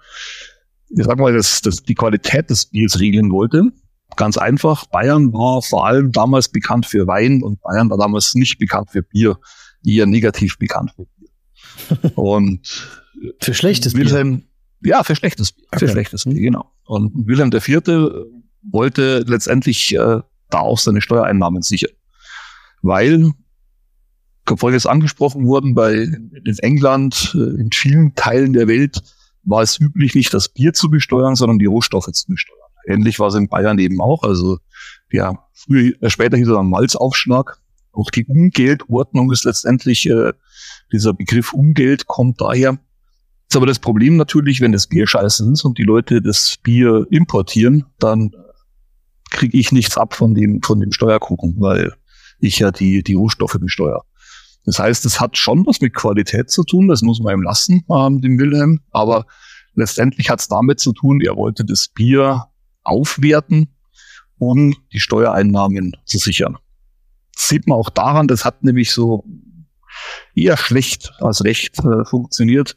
ich 0.89 1.05
sag 1.05 1.19
mal, 1.19 1.33
das, 1.33 1.61
das, 1.63 1.83
die 1.83 1.95
Qualität 1.95 2.51
des 2.51 2.67
Biers 2.67 2.99
regeln 3.01 3.31
wollte. 3.31 3.73
Ganz 4.17 4.37
einfach, 4.37 4.87
Bayern 4.87 5.33
war 5.33 5.63
vor 5.63 5.87
allem 5.87 6.13
damals 6.13 6.49
bekannt 6.49 6.87
für 6.87 7.07
Wein 7.07 7.43
und 7.43 7.61
Bayern 7.61 7.91
war 7.91 7.99
damals 7.99 8.35
nicht 8.35 8.59
bekannt 8.59 8.91
für 8.91 9.03
Bier, 9.03 9.39
eher 9.85 10.07
negativ 10.07 10.59
bekannt 10.59 10.93
für 10.97 11.07
Bier. 11.07 12.17
Und 12.17 12.67
für 13.41 13.55
schlechtes 13.55 13.95
Wilhelm, 13.95 14.45
Bier. 14.81 14.93
Ja, 14.93 15.05
für 15.05 15.15
schlechtes 15.15 15.53
Bier. 15.53 15.65
Okay. 15.69 15.79
Für 15.87 15.89
schlechtes 15.93 16.25
Bier, 16.25 16.41
genau. 16.41 16.73
Und 16.85 17.27
Wilhelm 17.27 17.51
IV. 17.53 17.81
wollte 18.63 19.25
letztendlich 19.27 19.95
äh, 19.95 20.21
da 20.51 20.59
auch 20.59 20.79
seine 20.79 21.01
Steuereinnahmen 21.01 21.63
sichern. 21.63 21.93
Weil 22.83 23.33
vorhin 24.57 24.77
ist 24.77 24.87
angesprochen 24.87 25.47
worden, 25.47 25.75
bei 25.75 25.95
in 25.95 26.59
England, 26.59 27.35
äh, 27.35 27.61
in 27.61 27.71
vielen 27.73 28.15
Teilen 28.15 28.53
der 28.53 28.69
Welt 28.69 29.03
war 29.43 29.63
es 29.63 29.81
üblich, 29.81 30.15
nicht 30.15 30.33
das 30.35 30.49
Bier 30.49 30.73
zu 30.73 30.91
besteuern, 30.91 31.35
sondern 31.35 31.59
die 31.59 31.67
Rohstoffe 31.67 32.11
zu 32.13 32.27
besteuern. 32.27 32.59
Ähnlich 32.87 33.19
war 33.19 33.29
es 33.29 33.35
in 33.35 33.49
Bayern 33.49 33.79
eben 33.79 34.01
auch. 34.01 34.23
Also 34.23 34.59
ja, 35.11 35.45
früher, 35.53 35.95
äh, 36.01 36.11
später 36.11 36.37
hieß 36.37 36.49
es 36.49 36.55
dann 36.55 36.71
Malzaufschlag. 36.71 37.59
Auch 37.93 38.11
die 38.11 38.25
Umgeldordnung 38.27 39.33
ist 39.33 39.45
letztendlich, 39.45 40.09
äh, 40.09 40.33
dieser 40.93 41.13
Begriff 41.13 41.53
Umgeld 41.53 42.07
kommt 42.07 42.41
daher. 42.41 42.79
Ist 43.49 43.57
aber 43.57 43.67
das 43.67 43.81
Problem 43.81 44.17
natürlich, 44.17 44.61
wenn 44.61 44.73
das 44.73 44.87
Bier 44.87 45.07
scheiße 45.07 45.51
ist 45.53 45.65
und 45.65 45.79
die 45.79 45.83
Leute 45.83 46.23
das 46.23 46.57
Bier 46.63 47.07
importieren, 47.11 47.85
dann 47.99 48.31
kriege 49.31 49.59
ich 49.59 49.73
nichts 49.73 49.97
ab 49.97 50.15
von 50.15 50.35
dem, 50.35 50.63
von 50.63 50.81
dem 50.81 50.93
Steuerkuchen, 50.93 51.57
weil 51.59 51.93
ich 52.39 52.59
ja 52.59 52.71
die, 52.71 53.03
die 53.03 53.15
Rohstoffe 53.15 53.59
besteuere. 53.61 54.05
Das 54.65 54.79
heißt, 54.79 55.05
es 55.07 55.21
hat 55.21 55.37
schon 55.37 55.67
was 55.67 55.81
mit 55.81 55.95
Qualität 55.95 56.51
zu 56.51 56.65
tun, 56.65 56.89
das 56.89 57.03
muss 57.03 57.21
man 57.21 57.35
ihm 57.35 57.43
lassen, 57.43 57.85
ähm, 57.91 58.21
dem 58.21 58.39
Wilhelm. 58.39 58.81
Aber 58.91 59.27
letztendlich 59.75 60.31
hat 60.31 60.41
es 60.41 60.49
damit 60.49 60.81
zu 60.81 60.93
tun, 60.93 61.21
er 61.21 61.37
wollte 61.37 61.65
das 61.65 61.89
Bier 61.89 62.47
aufwerten, 62.83 63.75
um 64.39 64.77
die 64.93 65.01
Steuereinnahmen 65.01 65.97
zu 66.05 66.19
sichern. 66.19 66.59
Das 67.35 67.49
sieht 67.49 67.67
man 67.67 67.79
auch 67.79 67.91
daran, 67.91 68.29
das 68.29 68.45
hat 68.45 68.63
nämlich 68.63 68.93
so 68.93 69.25
eher 70.35 70.57
schlecht 70.57 71.13
als 71.21 71.45
recht 71.45 71.79
äh, 71.81 72.05
funktioniert. 72.05 72.77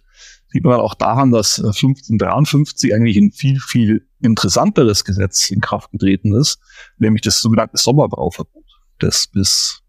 Sieht 0.49 0.63
man 0.63 0.79
auch 0.79 0.93
daran, 0.93 1.31
dass 1.31 1.59
1553 1.59 2.91
äh, 2.91 2.93
eigentlich 2.93 3.17
ein 3.17 3.31
viel, 3.31 3.59
viel 3.59 4.07
interessanteres 4.21 5.03
Gesetz 5.03 5.49
in 5.49 5.61
Kraft 5.61 5.91
getreten 5.91 6.33
ist, 6.35 6.59
nämlich 6.97 7.21
das 7.23 7.39
sogenannte 7.39 7.77
Sommerbrauverbot, 7.77 8.63
das 8.99 9.27
bis 9.27 9.82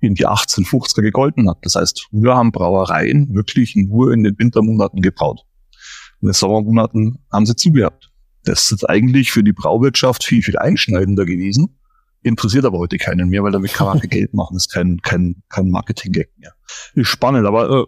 in 0.00 0.14
die 0.14 0.26
1850er 0.26 1.02
gegolten 1.02 1.48
hat. 1.48 1.58
Das 1.62 1.74
heißt, 1.74 2.08
früher 2.10 2.34
haben 2.34 2.52
Brauereien 2.52 3.34
wirklich 3.34 3.74
nur 3.76 4.12
in 4.12 4.24
den 4.24 4.38
Wintermonaten 4.38 5.00
gebraut. 5.00 5.40
In 6.20 6.28
den 6.28 6.34
Sommermonaten 6.34 7.18
haben 7.32 7.46
sie 7.46 7.56
zugehabt. 7.56 8.10
Das 8.44 8.70
ist 8.70 8.88
eigentlich 8.88 9.32
für 9.32 9.42
die 9.42 9.52
Brauwirtschaft 9.52 10.24
viel, 10.24 10.42
viel 10.42 10.58
einschneidender 10.58 11.24
gewesen. 11.24 11.78
Interessiert 12.22 12.64
aber 12.64 12.78
heute 12.78 12.98
keinen 12.98 13.28
mehr, 13.28 13.42
weil 13.42 13.52
damit 13.52 13.72
kann 13.72 13.86
man 13.86 14.00
Geld 14.00 14.32
machen. 14.34 14.54
Das 14.54 14.64
ist 14.64 14.72
kein, 14.72 15.00
kein, 15.02 15.42
kein 15.48 15.70
Marketing-Gag 15.70 16.30
mehr. 16.38 16.52
Ist 16.94 17.08
spannend, 17.08 17.46
aber 17.46 17.70
äh, 17.70 17.84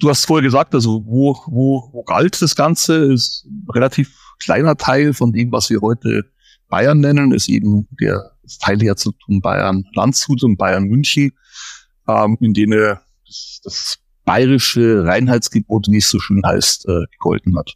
du 0.00 0.08
hast 0.08 0.26
vorher 0.26 0.42
gesagt, 0.42 0.74
also 0.74 1.04
wo, 1.06 1.36
wo, 1.46 1.88
wo 1.92 2.02
galt 2.02 2.40
das 2.40 2.54
Ganze, 2.56 3.12
ist 3.12 3.44
ein 3.44 3.66
relativ 3.72 4.16
kleiner 4.42 4.76
Teil 4.76 5.12
von 5.12 5.32
dem, 5.32 5.52
was 5.52 5.70
wir 5.70 5.80
heute 5.80 6.24
Bayern 6.68 7.00
nennen, 7.00 7.32
ist 7.32 7.48
eben 7.48 7.86
der 8.00 8.32
Teilherzogtum 8.60 9.40
Bayern 9.40 9.84
Landshut 9.94 10.42
und 10.42 10.56
Bayern 10.56 10.84
München 10.84 11.32
ähm, 12.08 12.36
in 12.40 12.54
denen 12.54 12.98
das, 13.26 13.60
das 13.62 13.98
bayerische 14.24 15.04
Reinheitsgebot, 15.04 15.88
es 15.88 16.08
so 16.08 16.18
schön 16.18 16.42
heißt, 16.44 16.88
äh, 16.88 17.04
gegolten 17.12 17.56
hat. 17.56 17.74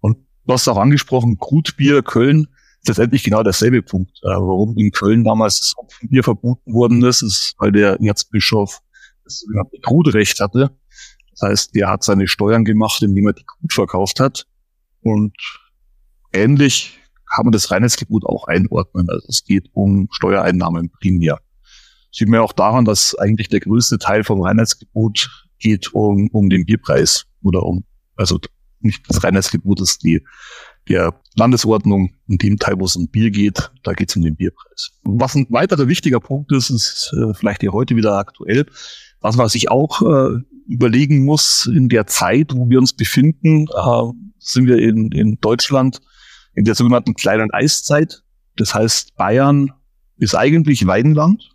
Und 0.00 0.18
du 0.46 0.52
hast 0.52 0.68
auch 0.68 0.76
angesprochen, 0.76 1.38
Grutbier 1.38 2.02
Köln 2.02 2.48
ist 2.80 2.88
letztendlich 2.88 3.24
genau 3.24 3.42
derselbe 3.42 3.82
Punkt. 3.82 4.18
Äh, 4.22 4.28
warum 4.28 4.76
in 4.76 4.90
Köln 4.90 5.24
damals 5.24 5.60
das 5.60 5.74
Hopfenbier 5.76 6.24
verboten 6.24 6.72
worden 6.72 7.02
ist, 7.04 7.22
ist, 7.22 7.54
weil 7.58 7.72
der 7.72 8.00
Erzbischof 8.00 8.80
das 9.24 9.40
sogenannte 9.40 9.78
Grutrecht 9.82 10.40
hatte. 10.40 10.70
Das 11.32 11.48
heißt, 11.48 11.74
der 11.74 11.88
hat 11.88 12.02
seine 12.02 12.26
Steuern 12.26 12.64
gemacht, 12.64 13.02
indem 13.02 13.28
er 13.28 13.32
die 13.34 13.44
Grut 13.44 13.72
verkauft 13.72 14.18
hat. 14.18 14.46
Und 15.02 15.36
ähnlich 16.32 16.97
kann 17.34 17.44
man 17.44 17.52
das 17.52 17.70
Reinheitsgebot 17.70 18.24
auch 18.24 18.46
einordnen. 18.46 19.08
Also 19.08 19.26
es 19.28 19.44
geht 19.44 19.68
um 19.72 20.08
Steuereinnahmen 20.10 20.90
primär. 20.90 21.40
Sieht 22.10 22.28
man 22.28 22.40
auch 22.40 22.52
daran, 22.52 22.84
dass 22.84 23.14
eigentlich 23.14 23.48
der 23.48 23.60
größte 23.60 23.98
Teil 23.98 24.24
vom 24.24 24.40
Reinheitsgebot 24.40 25.46
geht 25.58 25.92
um, 25.94 26.28
um 26.32 26.48
den 26.48 26.64
Bierpreis 26.64 27.26
oder 27.42 27.62
um, 27.64 27.84
also 28.16 28.38
nicht 28.80 29.02
das 29.08 29.22
Reinheitsgebot 29.22 29.80
ist 29.80 30.02
die, 30.04 30.24
der 30.88 31.14
Landesordnung 31.34 32.14
in 32.28 32.38
dem 32.38 32.58
Teil, 32.58 32.74
wo 32.78 32.84
es 32.84 32.96
um 32.96 33.08
Bier 33.08 33.30
geht, 33.30 33.70
da 33.82 33.92
geht 33.92 34.10
es 34.10 34.16
um 34.16 34.22
den 34.22 34.36
Bierpreis. 34.36 34.90
Was 35.04 35.34
ein 35.34 35.46
weiterer 35.50 35.88
wichtiger 35.88 36.20
Punkt 36.20 36.52
ist, 36.52 36.70
ist 36.70 37.12
äh, 37.14 37.34
vielleicht 37.34 37.60
hier 37.60 37.72
heute 37.72 37.96
wieder 37.96 38.16
aktuell, 38.16 38.66
was 39.20 39.36
man 39.36 39.48
sich 39.48 39.70
auch 39.70 40.00
äh, 40.02 40.40
überlegen 40.66 41.24
muss 41.24 41.66
in 41.66 41.88
der 41.88 42.06
Zeit, 42.06 42.54
wo 42.54 42.68
wir 42.68 42.78
uns 42.78 42.92
befinden, 42.92 43.66
äh, 43.66 44.12
sind 44.38 44.66
wir 44.66 44.78
in, 44.78 45.10
in 45.12 45.38
Deutschland 45.40 46.00
in 46.58 46.64
der 46.64 46.74
sogenannten 46.74 47.14
kleinen 47.14 47.52
Eiszeit. 47.52 48.24
Das 48.56 48.74
heißt, 48.74 49.14
Bayern 49.14 49.72
ist 50.16 50.34
eigentlich 50.34 50.88
Weidenland. 50.88 51.50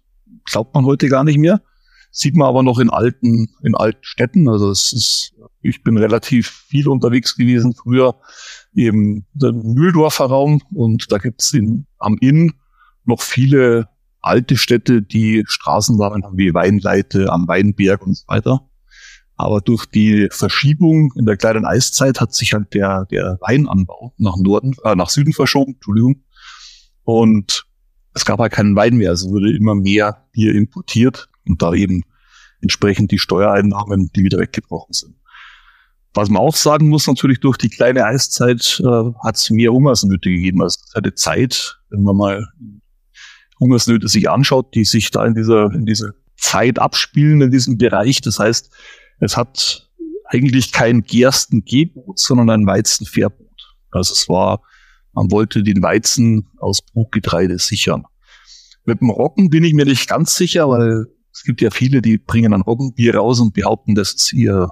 Glaubt 0.46 0.74
man 0.74 0.86
heute 0.86 1.10
gar 1.10 1.26
nicht 1.26 1.38
mehr. 1.38 1.62
Sieht 2.10 2.38
man 2.38 2.48
aber 2.48 2.64
noch 2.64 2.80
in 2.80 2.90
alten, 2.90 3.50
in 3.64 3.76
alten 3.76 4.00
Städten. 4.02 4.48
Also 4.48 4.72
es 4.72 4.94
ist, 4.94 5.34
ich 5.62 5.84
bin 5.84 5.98
relativ 5.98 6.48
viel 6.48 6.88
unterwegs 6.88 7.36
gewesen 7.36 7.74
früher 7.74 8.16
im 8.74 9.26
Mühldorfer 9.34 10.26
Raum 10.26 10.62
und 10.74 11.12
da 11.12 11.18
gibt's 11.18 11.52
in, 11.52 11.86
am 12.00 12.18
Inn 12.22 12.54
noch 13.04 13.22
viele 13.22 13.90
alte 14.22 14.56
Städte, 14.56 15.02
die 15.02 15.44
Straßennamen 15.46 16.24
haben 16.24 16.38
wie 16.38 16.54
Weinleite 16.54 17.30
am 17.30 17.46
Weinberg 17.50 18.08
und 18.08 18.16
so 18.16 18.24
weiter. 18.28 18.70
Aber 19.44 19.60
durch 19.60 19.86
die 19.86 20.30
Verschiebung 20.32 21.12
in 21.18 21.26
der 21.26 21.36
kleinen 21.36 21.66
Eiszeit 21.66 22.22
hat 22.22 22.34
sich 22.34 22.54
halt 22.54 22.74
der, 22.74 23.06
der 23.12 23.38
Weinanbau 23.42 24.14
nach 24.18 24.38
Norden, 24.38 24.74
äh, 24.86 24.96
nach 24.96 25.10
Süden 25.10 25.34
verschoben, 25.34 25.74
Entschuldigung. 25.74 26.24
Und 27.04 27.66
es 28.14 28.24
gab 28.24 28.40
halt 28.40 28.54
keinen 28.54 28.76
Wein 28.78 28.96
mehr, 28.96 29.10
also 29.10 29.30
wurde 29.32 29.54
immer 29.54 29.76
mehr 29.76 30.26
Bier 30.32 30.56
importiert 30.56 31.28
und 31.46 31.62
da 31.62 31.74
eben 31.74 32.04
entsprechend 32.62 33.12
die 33.12 33.20
Steuereinnahmen, 33.20 34.12
die 34.16 34.24
wieder 34.24 34.40
weggebrochen 34.40 34.94
sind. 34.94 35.16
Was 36.14 36.30
man 36.30 36.42
auch 36.42 36.56
sagen 36.56 36.88
muss, 36.88 37.08
natürlich 37.08 37.42
durch 37.42 37.58
die 37.58 37.70
kleine 37.70 38.06
Eiszeit 38.06 38.82
äh, 38.82 39.12
hat 39.24 39.36
es 39.36 39.50
mehr 39.50 39.74
Hungersnöte 39.74 40.30
gegeben. 40.30 40.62
Also 40.62 40.80
es 40.88 40.96
hatte 40.96 41.16
Zeit, 41.16 41.80
wenn 41.90 42.04
man 42.04 42.16
mal 42.16 42.48
Hungersnöte 43.60 44.08
sich 44.08 44.30
anschaut, 44.30 44.74
die 44.74 44.86
sich 44.86 45.12
da 45.12 45.26
in 45.26 45.34
dieser, 45.34 45.70
in 45.74 45.86
dieser 45.86 46.14
Zeit 46.38 46.80
abspielen, 46.80 47.42
in 47.42 47.52
diesem 47.52 47.78
Bereich. 47.78 48.22
Das 48.22 48.40
heißt, 48.40 48.72
es 49.20 49.38
hat 49.38 49.90
eigentlich 50.28 50.72
kein 50.72 51.04
Gerstengebot, 51.04 52.20
sondern 52.20 52.50
ein 52.50 52.68
Weizenverbot. 52.68 53.76
Also 53.92 54.14
es 54.14 54.28
war, 54.28 54.62
man 55.14 55.32
wollte 55.32 55.64
den 55.64 55.82
Weizen 55.84 56.48
aus 56.58 56.82
Brutgetreide 56.82 57.60
sichern. 57.60 58.06
Mit 58.86 59.02
dem 59.02 59.10
Roggen 59.10 59.50
bin 59.50 59.64
ich 59.64 59.74
mir 59.74 59.86
nicht 59.86 60.10
ganz 60.10 60.36
sicher, 60.36 60.68
weil 60.70 61.06
es 61.32 61.44
gibt 61.44 61.62
ja 61.62 61.72
viele, 61.72 62.02
die 62.02 62.18
bringen 62.18 62.54
ein 62.54 62.62
Roggenbier 62.62 63.16
raus 63.16 63.40
und 63.40 63.54
behaupten, 63.54 63.96
das 63.96 64.14
ist 64.14 64.34
ihr 64.34 64.70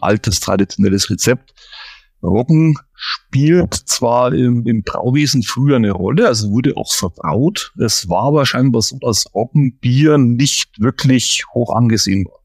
altes 0.00 0.40
traditionelles 0.40 1.10
Rezept. 1.10 1.54
Roggen 2.22 2.76
spielt 2.94 3.74
zwar 3.74 4.32
im, 4.32 4.66
im 4.66 4.82
Brauwesen 4.82 5.42
früher 5.42 5.76
eine 5.76 5.90
Rolle, 5.90 6.26
also 6.26 6.50
wurde 6.50 6.76
auch 6.76 6.92
verbraut. 6.92 7.72
Es 7.78 8.08
war 8.08 8.24
aber 8.24 8.46
scheinbar 8.46 8.82
so, 8.82 8.98
dass 8.98 9.26
Roggenbier 9.34 10.16
nicht 10.18 10.80
wirklich 10.80 11.44
hoch 11.52 11.74
angesehen 11.74 12.24
war. 12.26 12.43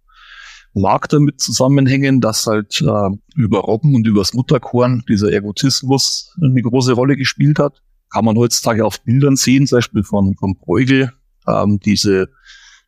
Mag 0.73 1.09
damit 1.09 1.41
zusammenhängen, 1.41 2.21
dass 2.21 2.45
halt 2.45 2.81
äh, 2.81 3.09
über 3.35 3.59
Roggen 3.59 3.95
und 3.95 4.05
übers 4.05 4.33
Mutterkorn 4.33 5.03
dieser 5.09 5.31
Egotismus 5.31 6.35
eine 6.41 6.61
große 6.61 6.93
Rolle 6.93 7.17
gespielt 7.17 7.59
hat. 7.59 7.81
Kann 8.11 8.25
man 8.25 8.37
heutzutage 8.37 8.85
auf 8.85 9.01
Bildern 9.01 9.35
sehen, 9.35 9.67
zum 9.67 9.77
Beispiel 9.77 10.03
von, 10.03 10.35
von 10.35 10.55
Bruegel, 10.55 11.11
ähm, 11.47 11.79
diese 11.79 12.29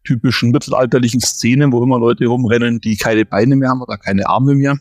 typischen 0.04 0.52
mittelalterlichen 0.52 1.22
Szenen, 1.22 1.72
wo 1.72 1.84
immer 1.84 2.00
Leute 2.00 2.26
rumrennen, 2.26 2.82
die 2.82 2.98
keine 2.98 3.26
Beine 3.26 3.56
mehr 3.56 3.70
haben 3.70 3.82
oder 3.82 3.98
keine 3.98 4.28
Arme 4.28 4.56
mehr. 4.56 4.78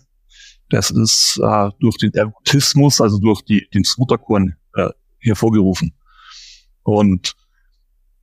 Das 0.70 0.90
ist 0.90 1.38
äh, 1.42 1.70
durch 1.80 1.96
den 1.98 2.14
Egotismus, 2.14 3.00
also 3.00 3.18
durch 3.18 3.42
die, 3.42 3.68
den 3.74 3.82
Mutterkorn 3.98 4.56
äh, 4.74 4.90
hervorgerufen. 5.18 5.92
Und 6.82 7.34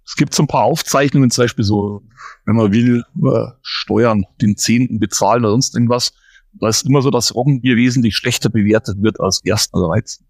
es 0.08 0.16
gibt 0.16 0.34
so 0.34 0.44
ein 0.44 0.48
paar 0.48 0.64
Aufzeichnungen, 0.64 1.30
zum 1.30 1.44
Beispiel 1.44 1.66
so, 1.66 2.02
wenn 2.46 2.56
man 2.56 2.72
will, 2.72 3.04
äh, 3.24 3.52
Steuern, 3.62 4.24
den 4.42 4.56
Zehnten 4.56 5.00
bezahlen 5.00 5.44
oder 5.44 5.52
sonst 5.52 5.76
irgendwas. 5.76 6.14
Da 6.54 6.70
ist 6.70 6.88
immer 6.88 7.02
so, 7.02 7.12
dass 7.12 7.36
Roggenbier 7.36 7.76
wesentlich 7.76 8.16
schlechter 8.16 8.50
bewertet 8.50 9.02
wird 9.02 9.20
als 9.20 9.42
Gersten 9.42 9.78
oder 9.78 9.90
Weizen. 9.90 10.26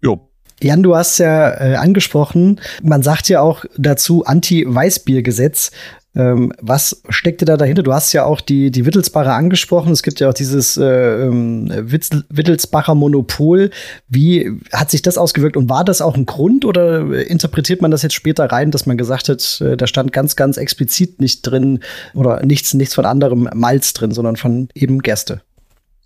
Jo. 0.00 0.30
Jan, 0.60 0.82
du 0.82 0.96
hast 0.96 1.18
ja 1.18 1.50
äh, 1.50 1.76
angesprochen, 1.76 2.60
man 2.82 3.02
sagt 3.02 3.28
ja 3.28 3.42
auch 3.42 3.64
dazu 3.76 4.24
Anti-Weißbier-Gesetz. 4.24 5.70
Ähm, 6.18 6.52
was 6.60 7.00
steckte 7.08 7.44
da 7.44 7.56
dahinter? 7.56 7.84
Du 7.84 7.92
hast 7.92 8.12
ja 8.12 8.24
auch 8.24 8.40
die, 8.40 8.72
die 8.72 8.84
Wittelsbacher 8.84 9.34
angesprochen. 9.34 9.92
Es 9.92 10.02
gibt 10.02 10.18
ja 10.18 10.28
auch 10.28 10.34
dieses 10.34 10.76
äh, 10.76 10.82
ähm, 10.84 11.70
Wittelsbacher 11.70 12.96
Monopol. 12.96 13.70
Wie 14.08 14.50
hat 14.72 14.90
sich 14.90 15.02
das 15.02 15.16
ausgewirkt 15.16 15.56
und 15.56 15.68
war 15.68 15.84
das 15.84 16.00
auch 16.00 16.16
ein 16.16 16.26
Grund 16.26 16.64
oder 16.64 17.24
interpretiert 17.28 17.82
man 17.82 17.92
das 17.92 18.02
jetzt 18.02 18.16
später 18.16 18.46
rein, 18.46 18.72
dass 18.72 18.84
man 18.84 18.98
gesagt 18.98 19.28
hat, 19.28 19.60
äh, 19.60 19.76
da 19.76 19.86
stand 19.86 20.12
ganz, 20.12 20.34
ganz 20.34 20.56
explizit 20.56 21.20
nicht 21.20 21.42
drin 21.42 21.78
oder 22.14 22.44
nichts, 22.44 22.74
nichts 22.74 22.96
von 22.96 23.04
anderem 23.04 23.48
Malz 23.54 23.92
drin, 23.92 24.10
sondern 24.10 24.34
von 24.34 24.70
eben 24.74 24.98
Gerste? 24.98 25.42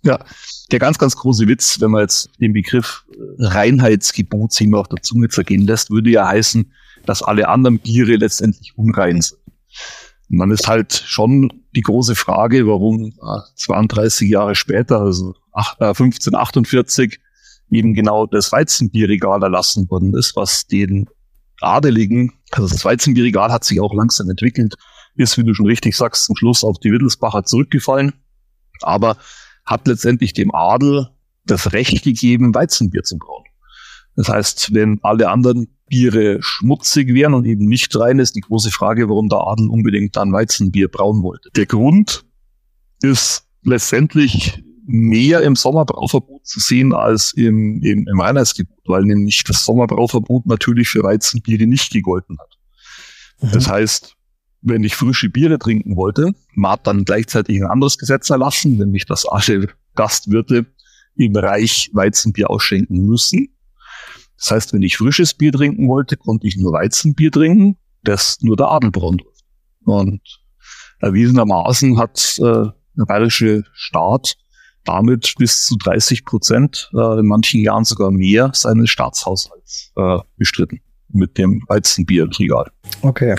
Ja, 0.03 0.19
der 0.71 0.77
ganz, 0.77 0.99
ganz 0.99 1.15
große 1.15 1.47
Witz, 1.47 1.81
wenn 1.81 1.89
man 1.89 2.01
jetzt 2.01 2.29
den 2.39 2.53
Begriff 2.53 3.03
Reinheitsgebot 3.39 4.53
sich 4.53 4.67
mal 4.67 4.77
auf 4.77 4.89
der 4.89 5.01
Zunge 5.01 5.29
zergehen 5.29 5.65
lässt, 5.65 5.89
würde 5.89 6.11
ja 6.11 6.27
heißen, 6.27 6.71
dass 7.07 7.23
alle 7.23 7.47
anderen 7.47 7.79
Biere 7.79 8.17
letztendlich 8.17 8.77
unrein 8.77 9.21
sind. 9.21 9.39
Und 10.29 10.39
dann 10.39 10.51
ist 10.51 10.67
halt 10.67 10.93
schon 10.93 11.63
die 11.75 11.81
große 11.81 12.15
Frage, 12.15 12.65
warum 12.67 13.13
32 13.55 14.29
Jahre 14.29 14.55
später, 14.55 15.01
also 15.01 15.35
1548, 15.51 17.13
äh, 17.13 17.77
eben 17.77 17.93
genau 17.93 18.25
das 18.25 18.51
Weizenbierregal 18.51 19.41
erlassen 19.43 19.89
worden 19.89 20.15
ist, 20.15 20.35
was 20.35 20.67
den 20.67 21.09
Adeligen, 21.61 22.33
also 22.51 22.67
das 22.67 22.83
Weizenbierregal 22.85 23.51
hat 23.51 23.63
sich 23.63 23.79
auch 23.79 23.93
langsam 23.93 24.29
entwickelt, 24.29 24.75
ist, 25.15 25.37
wie 25.37 25.43
du 25.43 25.53
schon 25.53 25.67
richtig 25.67 25.95
sagst, 25.95 26.25
zum 26.25 26.35
Schluss 26.35 26.63
auf 26.63 26.79
die 26.79 26.91
Wittelsbacher 26.91 27.43
zurückgefallen, 27.43 28.13
aber 28.81 29.17
hat 29.65 29.87
letztendlich 29.87 30.33
dem 30.33 30.53
Adel 30.53 31.09
das 31.45 31.73
Recht 31.73 32.03
gegeben, 32.03 32.55
Weizenbier 32.55 33.03
zu 33.03 33.17
brauen. 33.17 33.45
Das 34.15 34.29
heißt, 34.29 34.73
wenn 34.73 34.99
alle 35.01 35.29
anderen 35.29 35.67
Biere 35.87 36.37
schmutzig 36.41 37.13
wären 37.13 37.33
und 37.33 37.45
eben 37.45 37.65
nicht 37.65 37.95
rein, 37.95 38.19
ist 38.19 38.35
die 38.35 38.41
große 38.41 38.71
Frage, 38.71 39.09
warum 39.09 39.29
der 39.29 39.39
Adel 39.39 39.69
unbedingt 39.69 40.15
dann 40.15 40.31
Weizenbier 40.31 40.87
brauen 40.87 41.23
wollte. 41.23 41.49
Der 41.55 41.65
Grund 41.65 42.25
ist 43.01 43.45
letztendlich 43.63 44.63
mehr 44.85 45.41
im 45.41 45.55
Sommerbrauverbot 45.55 46.45
zu 46.45 46.59
sehen 46.59 46.93
als 46.93 47.33
im, 47.33 47.81
im, 47.81 48.07
im 48.07 48.19
Reinheitsgebot, 48.19 48.83
weil 48.85 49.03
nämlich 49.03 49.43
das 49.43 49.65
Sommerbrauverbot 49.65 50.45
natürlich 50.45 50.89
für 50.89 51.03
Weizenbiere 51.03 51.65
nicht 51.65 51.91
gegolten 51.91 52.37
hat. 52.39 52.57
Mhm. 53.41 53.51
Das 53.53 53.69
heißt, 53.69 54.15
wenn 54.61 54.83
ich 54.83 54.95
frische 54.95 55.29
Biere 55.29 55.59
trinken 55.59 55.95
wollte, 55.95 56.33
hat 56.63 56.87
dann 56.87 57.05
gleichzeitig 57.05 57.61
ein 57.61 57.69
anderes 57.69 57.97
Gesetz 57.97 58.29
erlassen, 58.29 58.77
nämlich 58.77 59.05
dass 59.05 59.25
alle 59.25 59.67
Gastwirte 59.95 60.65
im 61.15 61.35
Reich 61.35 61.89
Weizenbier 61.93 62.49
ausschenken 62.49 63.05
müssen. 63.05 63.49
Das 64.37 64.51
heißt, 64.51 64.73
wenn 64.73 64.81
ich 64.81 64.97
frisches 64.97 65.33
Bier 65.33 65.51
trinken 65.51 65.87
wollte, 65.87 66.17
konnte 66.17 66.47
ich 66.47 66.57
nur 66.57 66.73
Weizenbier 66.73 67.31
trinken, 67.31 67.77
das 68.03 68.39
nur 68.41 68.57
der 68.57 68.67
Adel 68.69 68.91
brauen 68.91 69.17
durfte. 69.17 69.43
Und 69.85 70.21
erwiesenermaßen 70.99 71.97
hat 71.97 72.37
äh, 72.39 72.69
der 72.95 73.05
bayerische 73.05 73.63
Staat 73.73 74.35
damit 74.85 75.35
bis 75.37 75.65
zu 75.65 75.77
30 75.77 76.25
Prozent, 76.25 76.89
äh, 76.93 77.19
in 77.19 77.27
manchen 77.27 77.61
Jahren 77.61 77.85
sogar 77.85 78.11
mehr, 78.11 78.51
seines 78.53 78.89
Staatshaushalts 78.89 79.93
äh, 79.95 80.19
bestritten 80.37 80.81
mit 81.09 81.37
dem 81.37 81.63
Weizenbierregal. 81.67 82.71
Okay. 83.01 83.35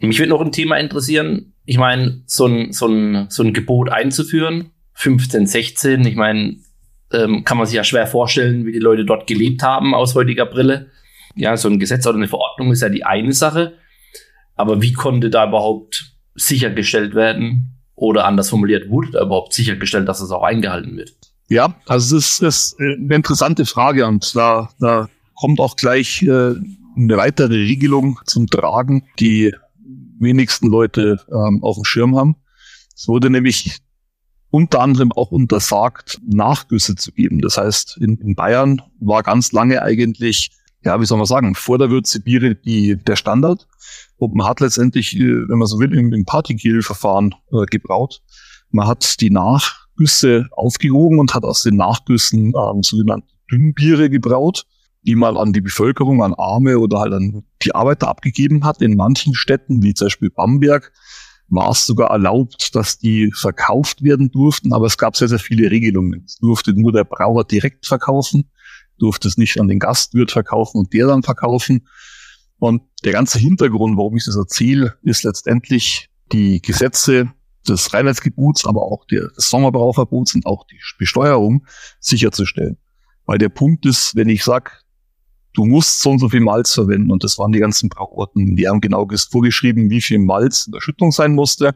Mich 0.00 0.18
würde 0.18 0.30
noch 0.30 0.40
ein 0.40 0.52
Thema 0.52 0.76
interessieren. 0.76 1.52
Ich 1.64 1.78
meine, 1.78 2.22
so 2.26 2.46
ein, 2.46 2.72
so, 2.72 2.86
ein, 2.86 3.26
so 3.28 3.42
ein 3.42 3.52
Gebot 3.52 3.90
einzuführen, 3.90 4.70
15, 4.94 5.46
16, 5.46 6.06
ich 6.06 6.16
meine, 6.16 6.56
ähm, 7.12 7.44
kann 7.44 7.58
man 7.58 7.66
sich 7.66 7.76
ja 7.76 7.84
schwer 7.84 8.06
vorstellen, 8.06 8.66
wie 8.66 8.72
die 8.72 8.78
Leute 8.78 9.04
dort 9.04 9.26
gelebt 9.26 9.62
haben 9.62 9.94
aus 9.94 10.14
heutiger 10.14 10.46
Brille. 10.46 10.90
Ja, 11.34 11.56
so 11.56 11.68
ein 11.68 11.78
Gesetz 11.78 12.06
oder 12.06 12.16
eine 12.16 12.28
Verordnung 12.28 12.72
ist 12.72 12.82
ja 12.82 12.88
die 12.88 13.04
eine 13.04 13.32
Sache. 13.32 13.74
Aber 14.56 14.82
wie 14.82 14.92
konnte 14.92 15.30
da 15.30 15.46
überhaupt 15.46 16.12
sichergestellt 16.34 17.14
werden 17.14 17.78
oder 17.94 18.24
anders 18.24 18.50
formuliert, 18.50 18.90
wurde 18.90 19.12
da 19.12 19.22
überhaupt 19.22 19.52
sichergestellt, 19.52 20.08
dass 20.08 20.20
es 20.20 20.30
auch 20.30 20.42
eingehalten 20.42 20.96
wird? 20.96 21.14
Ja, 21.48 21.74
also 21.86 22.16
es 22.16 22.40
ist, 22.40 22.42
ist 22.42 22.80
eine 22.80 23.14
interessante 23.14 23.64
Frage 23.64 24.06
und 24.06 24.34
da, 24.36 24.68
da 24.80 25.08
kommt 25.34 25.60
auch 25.60 25.76
gleich 25.76 26.22
äh, 26.22 26.26
eine 26.96 27.16
weitere 27.16 27.54
Regelung 27.54 28.20
zum 28.26 28.48
Tragen, 28.48 29.06
die 29.18 29.54
wenigsten 30.18 30.68
Leute 30.68 31.20
ähm, 31.30 31.62
auf 31.62 31.76
dem 31.76 31.84
Schirm 31.84 32.16
haben. 32.16 32.36
Es 32.94 33.08
wurde 33.08 33.30
nämlich 33.30 33.78
unter 34.50 34.80
anderem 34.80 35.12
auch 35.12 35.30
untersagt, 35.30 36.20
Nachgüsse 36.26 36.96
zu 36.96 37.12
geben. 37.12 37.40
Das 37.40 37.58
heißt, 37.58 37.98
in, 38.00 38.16
in 38.18 38.34
Bayern 38.34 38.82
war 39.00 39.22
ganz 39.22 39.52
lange 39.52 39.82
eigentlich, 39.82 40.50
ja, 40.84 41.00
wie 41.00 41.06
soll 41.06 41.18
man 41.18 41.26
sagen, 41.26 41.54
vor 41.54 41.78
der 41.78 41.90
Würze 41.90 42.20
Biere 42.20 42.54
die, 42.54 42.96
der 42.96 43.16
Standard. 43.16 43.66
Und 44.16 44.34
man 44.34 44.46
hat 44.46 44.60
letztendlich, 44.60 45.16
äh, 45.16 45.48
wenn 45.48 45.58
man 45.58 45.68
so 45.68 45.78
will, 45.78 45.94
im, 45.94 46.12
im 46.12 46.24
Partykill-Verfahren 46.24 47.34
äh, 47.52 47.66
gebraut. 47.66 48.22
Man 48.70 48.86
hat 48.86 49.20
die 49.20 49.30
Nachgüsse 49.30 50.48
aufgehoben 50.52 51.18
und 51.18 51.34
hat 51.34 51.44
aus 51.44 51.62
den 51.62 51.76
Nachgüssen 51.76 52.52
ähm, 52.56 52.82
sogenannte 52.82 53.28
Dünnbiere 53.50 54.10
gebraut, 54.10 54.66
die 55.02 55.14
man 55.14 55.36
an 55.36 55.52
die 55.52 55.60
Bevölkerung, 55.60 56.22
an 56.22 56.34
Arme 56.34 56.78
oder 56.78 57.00
halt 57.00 57.12
an 57.12 57.44
die 57.62 57.74
Arbeiter 57.74 58.08
abgegeben 58.08 58.64
hat. 58.64 58.82
In 58.82 58.96
manchen 58.96 59.34
Städten, 59.34 59.82
wie 59.82 59.94
zum 59.94 60.06
Beispiel 60.06 60.30
Bamberg, 60.30 60.92
war 61.48 61.70
es 61.70 61.86
sogar 61.86 62.10
erlaubt, 62.10 62.74
dass 62.74 62.98
die 62.98 63.32
verkauft 63.32 64.02
werden 64.02 64.30
durften, 64.30 64.72
aber 64.72 64.86
es 64.86 64.98
gab 64.98 65.16
sehr, 65.16 65.28
sehr 65.28 65.38
viele 65.38 65.70
Regelungen. 65.70 66.24
Es 66.26 66.36
durfte 66.36 66.72
nur 66.72 66.92
der 66.92 67.04
Brauer 67.04 67.44
direkt 67.44 67.86
verkaufen, 67.86 68.50
durfte 68.98 69.28
es 69.28 69.38
nicht 69.38 69.58
an 69.60 69.68
den 69.68 69.78
Gastwirt 69.78 70.30
verkaufen 70.30 70.78
und 70.78 70.92
der 70.92 71.06
dann 71.06 71.22
verkaufen. 71.22 71.86
Und 72.58 72.82
der 73.04 73.12
ganze 73.12 73.38
Hintergrund, 73.38 73.96
warum 73.96 74.16
ich 74.16 74.24
das 74.24 74.36
erzähle, 74.36 74.96
ist 75.02 75.22
letztendlich 75.22 76.10
die 76.32 76.60
Gesetze 76.60 77.32
des 77.66 77.94
Reinheitsgebuts, 77.94 78.66
aber 78.66 78.82
auch 78.82 79.06
des 79.06 79.30
Sommerbrauchverbots 79.36 80.34
und 80.34 80.46
auch 80.46 80.66
die 80.66 80.78
Besteuerung 80.98 81.66
sicherzustellen. 82.00 82.78
Weil 83.24 83.38
der 83.38 83.48
Punkt 83.48 83.86
ist, 83.86 84.16
wenn 84.16 84.28
ich 84.28 84.42
sage, 84.42 84.70
du 85.58 85.64
musst 85.64 86.00
so 86.00 86.10
und 86.10 86.20
so 86.20 86.28
viel 86.28 86.40
Malz 86.40 86.72
verwenden, 86.72 87.10
und 87.10 87.24
das 87.24 87.36
waren 87.36 87.50
die 87.50 87.58
ganzen 87.58 87.88
Brauchordnungen, 87.88 88.54
die 88.54 88.68
haben 88.68 88.80
genau 88.80 89.08
vorgeschrieben, 89.30 89.90
wie 89.90 90.00
viel 90.00 90.20
Malz 90.20 90.66
in 90.66 90.72
der 90.72 90.80
Schüttung 90.80 91.10
sein 91.10 91.34
musste 91.34 91.74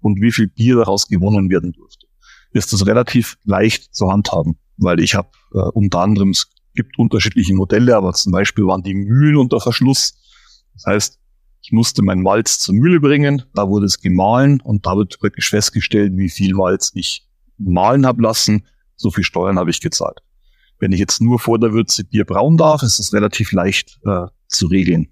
und 0.00 0.20
wie 0.20 0.30
viel 0.30 0.46
Bier 0.46 0.76
daraus 0.76 1.08
gewonnen 1.08 1.50
werden 1.50 1.72
durfte, 1.72 2.06
ist 2.52 2.72
das 2.72 2.86
relativ 2.86 3.36
leicht 3.44 3.92
zu 3.92 4.08
handhaben, 4.08 4.56
weil 4.76 5.00
ich 5.00 5.16
habe 5.16 5.28
äh, 5.52 5.58
unter 5.58 5.98
anderem, 5.98 6.30
es 6.30 6.46
gibt 6.74 6.96
unterschiedliche 6.96 7.54
Modelle, 7.54 7.96
aber 7.96 8.12
zum 8.12 8.30
Beispiel 8.30 8.66
waren 8.66 8.84
die 8.84 8.94
Mühlen 8.94 9.36
unter 9.36 9.60
Verschluss. 9.60 10.14
Das 10.74 10.86
heißt, 10.86 11.18
ich 11.62 11.72
musste 11.72 12.02
mein 12.02 12.22
Malz 12.22 12.60
zur 12.60 12.76
Mühle 12.76 13.00
bringen, 13.00 13.42
da 13.54 13.68
wurde 13.68 13.86
es 13.86 14.00
gemahlen 14.00 14.60
und 14.60 14.86
da 14.86 14.96
wird 14.96 15.20
wirklich 15.22 15.46
festgestellt, 15.46 16.12
wie 16.16 16.28
viel 16.28 16.54
Malz 16.54 16.92
ich 16.94 17.26
mahlen 17.58 18.06
habe 18.06 18.22
lassen, 18.22 18.64
so 18.94 19.10
viel 19.10 19.24
Steuern 19.24 19.58
habe 19.58 19.70
ich 19.70 19.80
gezahlt. 19.80 20.20
Wenn 20.84 20.92
ich 20.92 21.00
jetzt 21.00 21.22
nur 21.22 21.38
vor 21.38 21.58
der 21.58 21.72
Würze 21.72 22.04
Bier 22.04 22.26
brauen 22.26 22.58
darf, 22.58 22.82
ist 22.82 22.98
es 22.98 23.14
relativ 23.14 23.52
leicht 23.52 23.98
äh, 24.04 24.26
zu 24.48 24.66
regeln. 24.66 25.08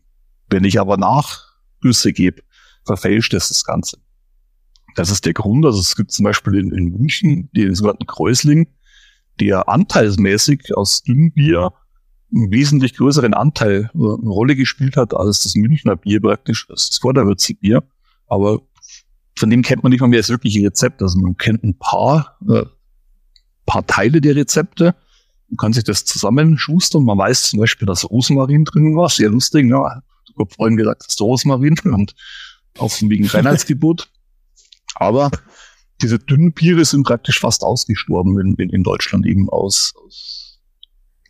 Wenn 0.51 0.64
ich 0.64 0.79
aber 0.79 0.99
Nachgüsse 0.99 2.12
gebe, 2.12 2.43
verfälscht 2.85 3.33
es 3.33 3.49
das 3.49 3.64
Ganze. 3.64 3.97
Das 4.97 5.09
ist 5.09 5.25
der 5.25 5.33
Grund. 5.33 5.64
Also 5.64 5.81
es 5.81 5.97
gibt 5.97 6.12
zum 6.12 6.25
Beispiel 6.25 6.57
in, 6.57 6.73
in 6.73 6.93
München 6.93 7.49
den 7.57 7.75
sogenannten 7.75 8.05
Kreusling, 8.05 8.68
der 9.41 9.66
anteilsmäßig 9.66 10.77
aus 10.77 11.05
Dünnbier 11.05 11.73
einen 12.35 12.51
wesentlich 12.51 12.95
größeren 12.95 13.33
Anteil 13.33 13.91
äh, 13.95 13.97
eine 13.97 14.29
Rolle 14.29 14.57
gespielt 14.57 14.99
hat 14.99 15.14
als 15.14 15.41
das 15.41 15.55
Münchner 15.55 15.97
Bier 15.97 16.20
praktisch, 16.20 16.68
als 16.68 16.91
das 16.91 16.99
Vorderwürze 16.99 17.55
Bier. 17.55 17.83
Aber 18.27 18.61
von 19.39 19.49
dem 19.49 19.62
kennt 19.62 19.83
man 19.83 19.91
nicht 19.91 20.03
mal 20.03 20.09
mehr 20.09 20.20
das 20.20 20.29
wirkliche 20.29 20.66
Rezept. 20.66 21.01
Also 21.01 21.18
man 21.18 21.39
kennt 21.39 21.64
ein 21.64 21.79
paar, 21.79 22.37
äh, 22.47 22.66
paar 23.64 23.87
Teile 23.87 24.20
der 24.20 24.37
Rezepte. 24.37 24.95
Man 25.53 25.59
kann 25.59 25.75
sich 25.75 25.85
das 25.85 26.07
zusammenschustern. 26.07 27.05
Man 27.05 27.19
weiß 27.19 27.51
zum 27.51 27.61
Beispiel, 27.61 27.85
dass 27.85 28.09
Rosmarin 28.09 28.65
drin 28.65 28.97
war. 28.97 29.11
Sehr 29.11 29.29
lustig. 29.29 29.67
Ne? 29.67 29.77
Ich 30.27 30.35
habe 30.39 30.51
vorhin 30.55 30.79
gesagt, 30.79 31.03
das 31.03 31.09
ist 31.09 31.21
Rosmarin 31.21 31.77
und 31.85 32.15
auch 32.79 32.91
wegen 33.03 33.27
Reinheitsgebot. 33.27 34.09
Aber 34.95 35.31
diese 36.01 36.19
dünnen 36.19 36.55
Biere 36.55 36.87
sind 36.87 37.03
praktisch 37.03 37.39
fast 37.39 37.65
ausgestorben 37.65 38.41
in, 38.41 38.55
in, 38.55 38.71
in 38.71 38.83
Deutschland 38.83 39.27
eben 39.27 39.51
aus, 39.51 39.93
aus 40.03 40.59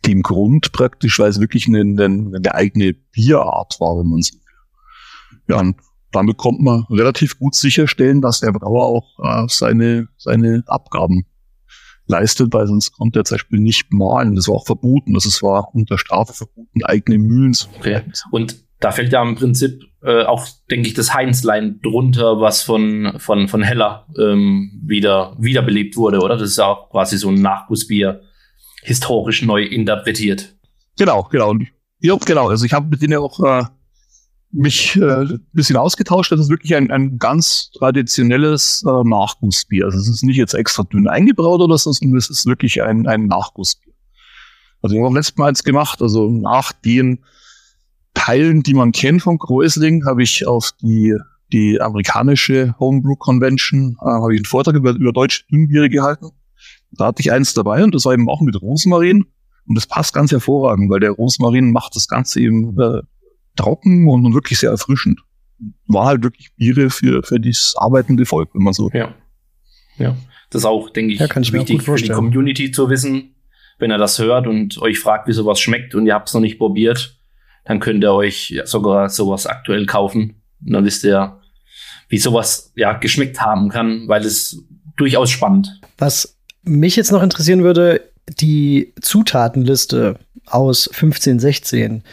dem 0.05 0.21
Grund 0.21 0.71
praktisch, 0.71 1.19
weil 1.19 1.29
es 1.29 1.41
wirklich 1.41 1.67
eine, 1.67 1.81
eine, 1.81 2.05
eine 2.05 2.55
eigene 2.55 2.93
Bierart 2.93 3.75
war, 3.81 3.99
wenn 3.99 4.07
man 4.07 4.21
so 4.21 4.35
will. 4.35 4.41
Ja, 5.49 5.59
und 5.59 5.75
damit 6.13 6.37
kommt 6.37 6.61
man 6.61 6.85
relativ 6.89 7.37
gut 7.39 7.55
sicherstellen, 7.55 8.21
dass 8.21 8.39
der 8.39 8.53
Brauer 8.53 8.85
auch 8.85 9.19
äh, 9.21 9.47
seine, 9.49 10.07
seine 10.17 10.63
Abgaben 10.67 11.25
leistet, 12.13 12.53
weil 12.53 12.67
sonst 12.67 12.93
konnte 12.93 13.19
er 13.19 13.25
zum 13.25 13.35
Beispiel 13.35 13.59
nicht 13.59 13.91
malen. 13.91 14.35
Das 14.35 14.47
war 14.47 14.55
auch 14.55 14.65
verboten. 14.65 15.13
Das 15.13 15.41
war 15.41 15.73
unter 15.73 15.97
Strafe 15.97 16.33
verboten, 16.33 16.83
eigene 16.83 17.17
Mühlen 17.17 17.53
zu 17.53 17.67
okay. 17.77 18.01
Und 18.31 18.55
da 18.79 18.91
fällt 18.91 19.13
ja 19.13 19.21
im 19.21 19.35
Prinzip 19.35 19.81
äh, 20.03 20.23
auch, 20.23 20.45
denke 20.69 20.87
ich, 20.87 20.93
das 20.93 21.13
Heinzlein 21.13 21.79
drunter, 21.81 22.41
was 22.41 22.61
von, 22.61 23.13
von, 23.17 23.47
von 23.47 23.63
Heller 23.63 24.07
ähm, 24.19 24.71
wieder 24.83 25.35
wiederbelebt 25.39 25.95
wurde, 25.95 26.19
oder? 26.19 26.35
Das 26.35 26.49
ist 26.49 26.57
ja 26.57 26.65
auch 26.65 26.89
quasi 26.89 27.17
so 27.17 27.29
ein 27.29 27.41
Nachgussbier, 27.41 28.21
historisch 28.81 29.41
neu 29.41 29.63
interpretiert. 29.63 30.55
Genau, 30.97 31.23
genau. 31.31 31.55
Ja, 31.99 32.17
genau. 32.17 32.49
Also 32.49 32.65
ich 32.65 32.73
habe 32.73 32.87
mit 32.89 33.01
denen 33.01 33.17
auch 33.19 33.39
äh, 33.39 33.63
mich 34.53 34.95
äh, 34.95 35.03
ein 35.03 35.47
bisschen 35.51 35.77
ausgetauscht. 35.77 36.31
Das 36.31 36.39
ist 36.39 36.49
wirklich 36.49 36.75
ein, 36.75 36.91
ein 36.91 37.17
ganz 37.17 37.71
traditionelles 37.71 38.83
äh, 38.87 39.03
Nachgussbier. 39.03 39.85
Also 39.85 39.97
es 39.97 40.07
ist 40.07 40.23
nicht 40.23 40.37
jetzt 40.37 40.53
extra 40.53 40.83
dünn 40.83 41.07
eingebraut 41.07 41.59
oder 41.61 41.77
so, 41.77 41.91
sondern 41.91 42.17
es 42.17 42.29
ist 42.29 42.45
wirklich 42.45 42.81
ein, 42.83 43.07
ein 43.07 43.25
Nachgussbier. 43.25 43.93
Also 44.81 44.95
ich 44.95 45.01
habe 45.01 45.15
letztes 45.15 45.37
Mal 45.37 45.47
eins 45.47 45.63
gemacht, 45.63 46.01
also 46.01 46.29
nach 46.29 46.71
den 46.71 47.23
Teilen, 48.13 48.61
die 48.61 48.75
man 48.75 48.91
kennt 48.91 49.23
von 49.23 49.39
Kreuzling, 49.39 50.05
habe 50.05 50.21
ich 50.21 50.45
auf 50.45 50.71
die, 50.81 51.17
die 51.51 51.81
amerikanische 51.81 52.75
Homebrew 52.79 53.15
Convention, 53.15 53.97
äh, 54.01 54.05
habe 54.05 54.35
ich 54.35 54.39
einen 54.39 54.45
Vortrag 54.45 54.75
über, 54.75 54.91
über 54.91 55.11
deutsche 55.11 55.45
Dünnbiere 55.51 55.89
gehalten. 55.89 56.29
Da 56.91 57.07
hatte 57.07 57.21
ich 57.21 57.31
eins 57.31 57.53
dabei 57.53 57.83
und 57.83 57.95
das 57.95 58.05
war 58.05 58.13
eben 58.13 58.29
auch 58.29 58.41
mit 58.41 58.61
Rosmarin. 58.61 59.25
Und 59.65 59.75
das 59.75 59.87
passt 59.87 60.13
ganz 60.13 60.31
hervorragend, 60.31 60.91
weil 60.91 60.99
der 60.99 61.11
Rosmarin 61.11 61.71
macht 61.71 61.95
das 61.95 62.07
Ganze 62.07 62.41
eben 62.41 62.79
äh, 62.79 63.01
trocken 63.55 64.07
und, 64.07 64.25
und 64.25 64.33
wirklich 64.33 64.59
sehr 64.59 64.71
erfrischend. 64.71 65.19
War 65.87 66.07
halt 66.07 66.23
wirklich 66.23 66.53
Biere 66.55 66.89
für, 66.89 67.23
für 67.23 67.39
das 67.39 67.73
arbeitende 67.77 68.25
Volk, 68.25 68.49
wenn 68.53 68.63
man 68.63 68.73
so. 68.73 68.89
Ja. 68.93 69.13
Ja. 69.97 70.15
Das 70.49 70.61
ist 70.61 70.65
auch, 70.65 70.89
denke 70.89 71.13
ich, 71.13 71.19
ja, 71.19 71.25
ich 71.25 71.53
wichtig 71.53 71.81
für 71.83 71.95
die 71.95 72.09
Community 72.09 72.71
zu 72.71 72.89
wissen, 72.89 73.35
wenn 73.79 73.91
er 73.91 73.97
das 73.97 74.19
hört 74.19 74.47
und 74.47 74.77
euch 74.79 74.99
fragt, 74.99 75.27
wie 75.27 75.33
sowas 75.33 75.59
schmeckt 75.59 75.95
und 75.95 76.05
ihr 76.05 76.13
habt 76.13 76.27
es 76.27 76.33
noch 76.33 76.41
nicht 76.41 76.57
probiert 76.57 77.17
dann 77.65 77.79
könnt 77.79 78.03
ihr 78.03 78.13
euch 78.13 78.59
sogar 78.65 79.09
sowas 79.09 79.47
aktuell 79.47 79.85
kaufen. 79.85 80.41
Und 80.65 80.73
dann 80.73 80.85
wisst 80.85 81.03
ihr, 81.03 81.39
wie 82.09 82.17
sowas 82.17 82.71
ja 82.75 82.93
geschmeckt 82.93 83.41
haben 83.41 83.69
kann, 83.69 84.07
weil 84.07 84.25
es 84.25 84.63
durchaus 84.97 85.29
spannend. 85.29 85.79
Was 85.97 86.37
mich 86.63 86.95
jetzt 86.95 87.11
noch 87.11 87.23
interessieren 87.23 87.63
würde, 87.63 88.01
die 88.27 88.93
Zutatenliste 89.01 90.19
aus 90.45 90.87
1516. 90.87 92.03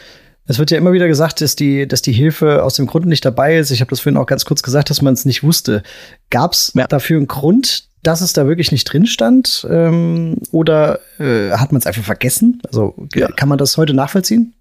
Es 0.51 0.59
wird 0.59 0.69
ja 0.69 0.77
immer 0.77 0.91
wieder 0.91 1.07
gesagt, 1.07 1.39
dass 1.39 1.55
die, 1.55 1.87
dass 1.87 2.01
die 2.01 2.11
Hilfe 2.11 2.63
aus 2.63 2.73
dem 2.73 2.85
Grund 2.85 3.05
nicht 3.05 3.23
dabei 3.23 3.57
ist. 3.57 3.71
Ich 3.71 3.79
habe 3.79 3.89
das 3.89 4.01
vorhin 4.01 4.17
auch 4.17 4.25
ganz 4.25 4.43
kurz 4.43 4.61
gesagt, 4.61 4.89
dass 4.89 5.01
man 5.01 5.13
es 5.13 5.23
nicht 5.23 5.43
wusste. 5.43 5.81
Gab 6.29 6.51
es 6.51 6.73
ja. 6.75 6.87
dafür 6.87 7.15
einen 7.15 7.27
Grund, 7.27 7.87
dass 8.03 8.19
es 8.19 8.33
da 8.33 8.45
wirklich 8.45 8.69
nicht 8.73 8.83
drin 8.83 9.05
stand? 9.05 9.65
Ähm, 9.69 10.39
oder 10.51 10.99
äh, 11.19 11.51
hat 11.51 11.71
man 11.71 11.79
es 11.79 11.87
einfach 11.87 12.03
vergessen? 12.03 12.61
Also 12.67 13.07
ja. 13.15 13.31
kann 13.31 13.47
man 13.47 13.59
das 13.59 13.77
heute 13.77 13.93
nachvollziehen? 13.93 14.53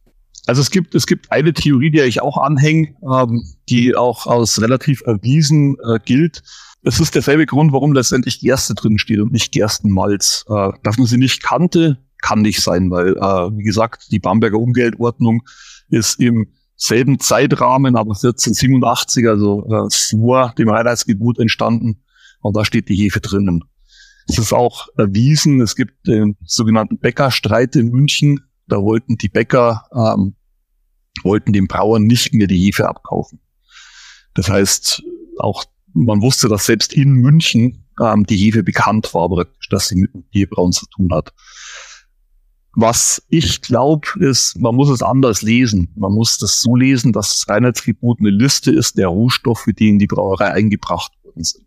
Also 0.47 0.61
es 0.61 0.71
gibt, 0.71 0.95
es 0.95 1.09
gibt 1.09 1.33
eine 1.33 1.53
Theorie, 1.53 1.91
die 1.91 2.03
ich 2.03 2.23
auch 2.23 2.39
anhänge, 2.39 2.95
ähm, 3.03 3.43
die 3.69 3.97
auch 3.97 4.29
als 4.29 4.63
relativ 4.63 5.03
erwiesen 5.07 5.77
äh, 5.85 5.99
gilt. 6.05 6.45
Es 6.85 7.01
ist 7.01 7.17
derselbe 7.17 7.47
Grund, 7.47 7.73
warum 7.73 7.95
letztendlich 7.95 8.39
Gerste 8.39 8.77
drin 8.77 8.99
steht 8.99 9.19
und 9.19 9.33
nicht 9.33 9.51
Gerstenmalz. 9.51 10.45
Äh, 10.49 10.71
dass 10.85 10.99
man 10.99 11.09
sie 11.09 11.19
nicht 11.19 11.43
kannte, 11.43 11.99
kann 12.23 12.43
nicht 12.43 12.61
sein, 12.61 12.93
weil, 12.93 13.17
äh, 13.17 13.59
wie 13.59 13.65
gesagt, 13.65 14.13
die 14.13 14.21
Bamberger 14.21 14.59
Umgeldordnung 14.59 15.43
ist 15.91 16.21
im 16.21 16.49
selben 16.77 17.21
Zeitrahmen, 17.21 17.97
aber 17.97 18.13
1487, 18.13 19.29
also 19.29 19.67
äh, 19.69 20.17
vor 20.17 20.55
dem 20.57 20.71
Reinheitsgebot 20.71 21.39
entstanden. 21.39 22.03
Und 22.41 22.57
da 22.57 22.65
steht 22.65 22.89
die 22.89 22.97
Hefe 22.97 23.21
drinnen. 23.21 23.65
Es 24.29 24.39
ist 24.39 24.53
auch 24.53 24.89
erwiesen, 24.97 25.61
es 25.61 25.77
gibt 25.77 26.07
den 26.07 26.37
sogenannten 26.45 26.99
Bäckerstreit 26.99 27.77
in 27.77 27.91
München, 27.91 28.41
da 28.67 28.77
wollten 28.81 29.19
die 29.19 29.29
Bäcker, 29.29 29.85
ähm, 29.93 30.37
wollten 31.23 31.53
den 31.53 31.67
Brauern 31.67 32.05
nicht 32.05 32.33
mehr 32.33 32.47
die 32.47 32.59
Hefe 32.59 32.89
abkaufen. 32.89 33.41
Das 34.35 34.49
heißt, 34.49 35.03
auch 35.39 35.65
man 35.93 36.23
wusste, 36.23 36.49
dass 36.49 36.67
selbst 36.67 36.93
in 36.93 37.15
München 37.15 37.85
ähm, 38.01 38.25
die 38.25 38.37
Hefe 38.37 38.63
bekannt 38.63 39.13
war, 39.13 39.29
praktisch, 39.29 39.69
dass 39.69 39.89
sie 39.89 39.97
mit 39.97 40.31
Bierbrauen 40.31 40.73
zu 40.73 40.87
tun 40.87 41.13
hat. 41.13 41.33
Was 42.75 43.23
ich 43.29 43.63
glaube, 43.63 44.07
ist, 44.21 44.59
man 44.59 44.77
muss 44.77 44.91
es 44.91 45.03
anders 45.03 45.43
lesen. 45.43 45.93
Man 45.97 46.13
muss 46.13 46.39
das 46.39 46.61
so 46.61 46.77
lesen, 46.77 47.13
dass 47.13 47.41
das 47.41 47.49
Reinheitsgebot 47.49 48.21
eine 48.21 48.31
Liste 48.31 48.71
ist 48.71 48.97
der 48.97 49.09
Rohstoffe, 49.09 49.67
die 49.77 49.89
in 49.89 49.99
die 49.99 50.07
Brauerei 50.07 50.53
eingebracht 50.53 51.13
worden 51.25 51.43
sind. 51.43 51.67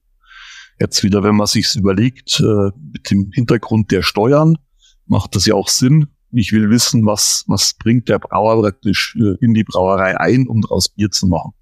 Jetzt 0.79 1.03
wieder, 1.03 1.23
wenn 1.23 1.35
man 1.35 1.47
sich 1.47 1.75
überlegt, 1.75 2.39
äh, 2.39 2.71
mit 2.91 3.11
dem 3.11 3.31
Hintergrund 3.33 3.91
der 3.91 4.01
Steuern, 4.01 4.57
macht 5.05 5.35
das 5.35 5.45
ja 5.45 5.55
auch 5.55 5.67
Sinn, 5.67 6.07
ich 6.33 6.51
will 6.51 6.69
wissen, 6.69 7.05
was, 7.05 7.43
was 7.47 7.73
bringt 7.75 8.09
der 8.09 8.19
Brauer 8.19 8.61
praktisch 8.61 9.15
äh, 9.19 9.35
in 9.39 9.53
die 9.53 9.63
Brauerei 9.63 10.19
ein, 10.19 10.47
um 10.47 10.61
daraus 10.61 10.89
Bier 10.89 11.11
zu 11.11 11.27
machen. 11.27 11.53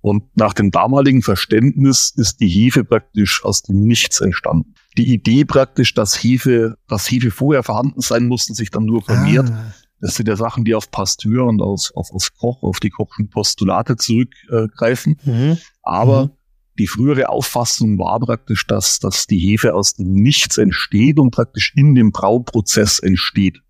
Und 0.00 0.24
nach 0.36 0.52
dem 0.52 0.70
damaligen 0.70 1.22
Verständnis 1.22 2.12
ist 2.16 2.36
die 2.40 2.48
Hefe 2.48 2.84
praktisch 2.84 3.44
aus 3.44 3.62
dem 3.62 3.82
Nichts 3.82 4.20
entstanden. 4.20 4.74
Die 4.96 5.12
Idee 5.12 5.44
praktisch, 5.44 5.94
dass 5.94 6.22
Hefe, 6.22 6.76
dass 6.88 7.10
Hefe 7.10 7.30
vorher 7.30 7.62
vorhanden 7.62 8.00
sein 8.00 8.26
mussten, 8.26 8.54
sich 8.54 8.70
dann 8.70 8.84
nur 8.84 9.02
vermehrt. 9.02 9.50
Ah. 9.50 9.74
Das 10.00 10.14
sind 10.14 10.28
ja 10.28 10.36
Sachen, 10.36 10.64
die 10.64 10.74
auf 10.74 10.90
Pasteur 10.90 11.46
und 11.46 11.62
auf, 11.62 11.90
auf, 11.94 12.10
auf 12.12 12.28
Koch, 12.38 12.62
auf 12.62 12.80
die 12.80 12.90
Kochschen 12.90 13.28
Postulate 13.30 13.96
zurückgreifen. 13.96 15.18
Mhm. 15.24 15.58
Aber 15.82 16.26
mhm. 16.26 16.30
die 16.78 16.86
frühere 16.86 17.28
Auffassung 17.28 17.98
war 17.98 18.20
praktisch, 18.20 18.66
dass, 18.66 18.98
dass 18.98 19.26
die 19.26 19.38
Hefe 19.38 19.74
aus 19.74 19.94
dem 19.94 20.12
Nichts 20.12 20.58
entsteht 20.58 21.18
und 21.18 21.30
praktisch 21.30 21.72
in 21.76 21.94
dem 21.94 22.12
Brauprozess 22.12 22.98
entsteht. 22.98 23.60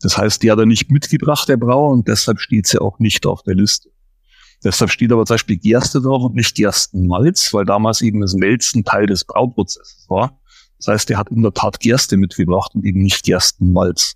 Das 0.00 0.18
heißt, 0.18 0.42
die 0.42 0.50
hat 0.50 0.58
er 0.58 0.66
nicht 0.66 0.90
mitgebracht, 0.90 1.48
der 1.48 1.56
Brauer, 1.56 1.92
und 1.92 2.08
deshalb 2.08 2.40
steht 2.40 2.66
sie 2.66 2.80
auch 2.80 2.98
nicht 2.98 3.24
auf 3.24 3.42
der 3.44 3.54
Liste. 3.54 3.88
Deshalb 4.64 4.90
steht 4.90 5.12
aber 5.12 5.26
zum 5.26 5.34
Beispiel 5.34 5.56
Gerste 5.56 6.00
drauf 6.00 6.22
und 6.22 6.34
nicht 6.34 6.56
Gerstenmalz, 6.56 7.52
weil 7.52 7.64
damals 7.64 8.00
eben 8.00 8.20
das 8.20 8.34
Melzen 8.34 8.84
Teil 8.84 9.06
des 9.06 9.24
Brauprozesses 9.24 10.06
war. 10.08 10.40
Das 10.84 10.94
heißt, 10.94 11.10
er 11.10 11.18
hat 11.18 11.30
in 11.30 11.42
der 11.42 11.52
Tat 11.52 11.78
Gerste 11.78 12.16
mitgebracht 12.16 12.72
und 12.74 12.84
eben 12.84 13.02
nicht 13.02 13.22
Gerstenmalz. 13.22 14.14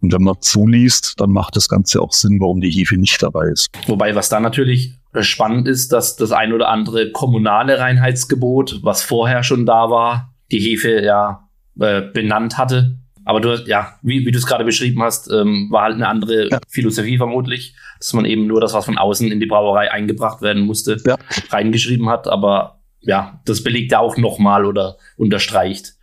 Und 0.00 0.12
wenn 0.12 0.22
man 0.22 0.36
zuliest, 0.40 1.20
dann 1.20 1.30
macht 1.30 1.56
das 1.56 1.68
Ganze 1.68 2.00
auch 2.00 2.12
Sinn, 2.12 2.40
warum 2.40 2.60
die 2.60 2.70
Hefe 2.70 2.96
nicht 2.96 3.22
dabei 3.22 3.48
ist. 3.48 3.68
Wobei, 3.86 4.14
was 4.14 4.28
da 4.28 4.40
natürlich 4.40 4.94
spannend 5.20 5.66
ist, 5.66 5.92
dass 5.92 6.16
das 6.16 6.32
ein 6.32 6.52
oder 6.52 6.68
andere 6.68 7.10
kommunale 7.10 7.78
Reinheitsgebot, 7.78 8.80
was 8.82 9.02
vorher 9.02 9.42
schon 9.42 9.66
da 9.66 9.90
war, 9.90 10.34
die 10.52 10.60
Hefe 10.60 11.02
ja 11.02 11.48
äh, 11.80 12.02
benannt 12.02 12.56
hatte. 12.56 12.98
Aber 13.24 13.40
du, 13.40 13.62
ja, 13.66 13.98
wie, 14.02 14.24
wie 14.24 14.30
du 14.30 14.38
es 14.38 14.46
gerade 14.46 14.64
beschrieben 14.64 15.02
hast, 15.02 15.30
ähm, 15.30 15.68
war 15.70 15.82
halt 15.82 15.96
eine 15.96 16.08
andere 16.08 16.48
ja. 16.48 16.60
Philosophie 16.68 17.18
vermutlich, 17.18 17.74
dass 17.98 18.14
man 18.14 18.24
eben 18.24 18.46
nur 18.46 18.60
das, 18.60 18.72
was 18.72 18.86
von 18.86 18.96
außen 18.96 19.30
in 19.30 19.40
die 19.40 19.46
Brauerei 19.46 19.90
eingebracht 19.90 20.40
werden 20.40 20.62
musste, 20.62 20.96
ja. 21.04 21.16
reingeschrieben 21.50 22.08
hat. 22.08 22.26
Aber 22.26 22.77
ja, 23.00 23.40
das 23.44 23.62
belegt 23.62 23.92
ja 23.92 24.00
auch 24.00 24.16
nochmal 24.16 24.64
oder 24.64 24.96
unterstreicht, 25.16 25.94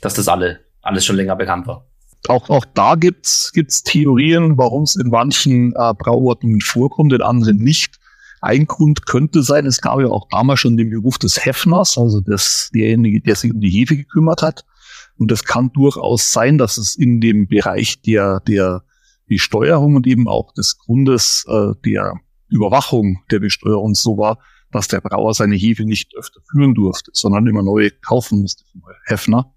dass 0.00 0.14
das 0.14 0.28
alle, 0.28 0.60
alles 0.82 1.04
schon 1.04 1.16
länger 1.16 1.36
bekannt 1.36 1.66
war. 1.66 1.86
Auch, 2.28 2.48
auch 2.48 2.64
da 2.74 2.94
gibt's 2.94 3.52
gibt's 3.52 3.82
Theorien, 3.82 4.56
warum 4.56 4.84
es 4.84 4.96
in 4.96 5.10
manchen 5.10 5.72
äh, 5.72 5.92
Brauordnungen 5.94 6.60
vorkommt, 6.60 7.12
in 7.12 7.22
anderen 7.22 7.58
nicht. 7.58 7.98
Ein 8.40 8.66
Grund 8.66 9.06
könnte 9.06 9.42
sein, 9.42 9.66
es 9.66 9.80
gab 9.80 10.00
ja 10.00 10.08
auch 10.08 10.28
damals 10.30 10.60
schon 10.60 10.76
den 10.76 10.90
Beruf 10.90 11.18
des 11.18 11.44
Heffners, 11.44 11.96
also 11.96 12.20
des, 12.20 12.70
derjenige, 12.74 13.20
der 13.20 13.36
sich 13.36 13.52
um 13.52 13.60
die 13.60 13.70
Hefe 13.70 13.96
gekümmert 13.96 14.42
hat. 14.42 14.64
Und 15.16 15.32
es 15.32 15.44
kann 15.44 15.72
durchaus 15.72 16.32
sein, 16.32 16.58
dass 16.58 16.76
es 16.76 16.96
in 16.96 17.20
dem 17.20 17.46
Bereich 17.46 18.02
der, 18.02 18.40
der 18.40 18.82
Besteuerung 19.26 19.96
und 19.96 20.06
eben 20.06 20.28
auch 20.28 20.52
des 20.52 20.78
Grundes 20.78 21.46
äh, 21.48 21.72
der 21.84 22.20
Überwachung 22.48 23.22
der 23.30 23.40
Besteuerung 23.40 23.94
so 23.94 24.18
war, 24.18 24.38
dass 24.74 24.88
der 24.88 25.00
Brauer 25.00 25.32
seine 25.34 25.54
Hefe 25.54 25.84
nicht 25.84 26.14
öfter 26.16 26.40
führen 26.50 26.74
durfte, 26.74 27.10
sondern 27.14 27.46
immer 27.46 27.62
neue 27.62 27.90
kaufen 27.90 28.40
musste 28.40 28.64
von 28.72 28.82
Heffner. 29.06 29.54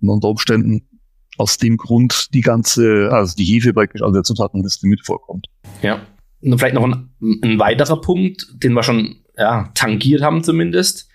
Und 0.00 0.08
unter 0.08 0.28
Umständen 0.28 0.88
aus 1.36 1.58
dem 1.58 1.76
Grund 1.76 2.32
die 2.32 2.42
ganze, 2.42 3.10
also 3.10 3.34
die 3.34 3.44
Hefe 3.44 3.72
praktisch 3.72 4.02
also 4.02 4.14
der 4.14 4.22
Zutatenliste 4.22 4.86
mit 4.86 5.04
vorkommt. 5.04 5.48
Ja, 5.82 6.00
und 6.40 6.58
vielleicht 6.58 6.74
noch 6.74 6.84
ein, 6.84 7.10
ein 7.42 7.58
weiterer 7.58 8.00
Punkt, 8.00 8.46
den 8.62 8.72
wir 8.72 8.82
schon 8.82 9.16
ja, 9.36 9.70
tangiert 9.74 10.22
haben 10.22 10.44
zumindest, 10.44 11.08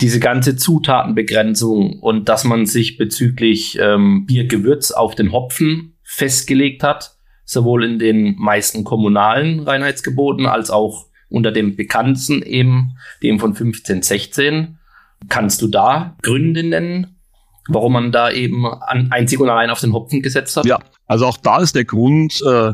diese 0.00 0.20
ganze 0.20 0.56
Zutatenbegrenzung 0.56 2.00
und 2.00 2.28
dass 2.28 2.44
man 2.44 2.66
sich 2.66 2.98
bezüglich 2.98 3.78
ähm, 3.80 4.26
Biergewürz 4.26 4.90
auf 4.90 5.14
den 5.14 5.32
Hopfen 5.32 5.96
festgelegt 6.02 6.82
hat, 6.82 7.16
sowohl 7.44 7.84
in 7.84 7.98
den 7.98 8.36
meisten 8.36 8.84
kommunalen 8.84 9.60
Reinheitsgeboten 9.60 10.46
als 10.46 10.70
auch 10.70 11.06
unter 11.32 11.50
dem 11.50 11.76
bekanntesten 11.76 12.42
eben, 12.42 12.96
dem 13.22 13.40
von 13.40 13.50
1516. 13.50 14.78
Kannst 15.28 15.62
du 15.62 15.68
da 15.68 16.16
Gründe 16.22 16.62
nennen, 16.62 17.18
warum 17.68 17.94
man 17.94 18.12
da 18.12 18.30
eben 18.30 18.66
an, 18.66 19.08
einzig 19.10 19.40
und 19.40 19.48
allein 19.48 19.70
auf 19.70 19.80
den 19.80 19.92
Hopfen 19.92 20.22
gesetzt 20.22 20.56
hat? 20.56 20.66
Ja, 20.66 20.78
also 21.06 21.26
auch 21.26 21.36
da 21.36 21.60
ist 21.60 21.74
der 21.74 21.84
Grund, 21.84 22.42
äh, 22.46 22.72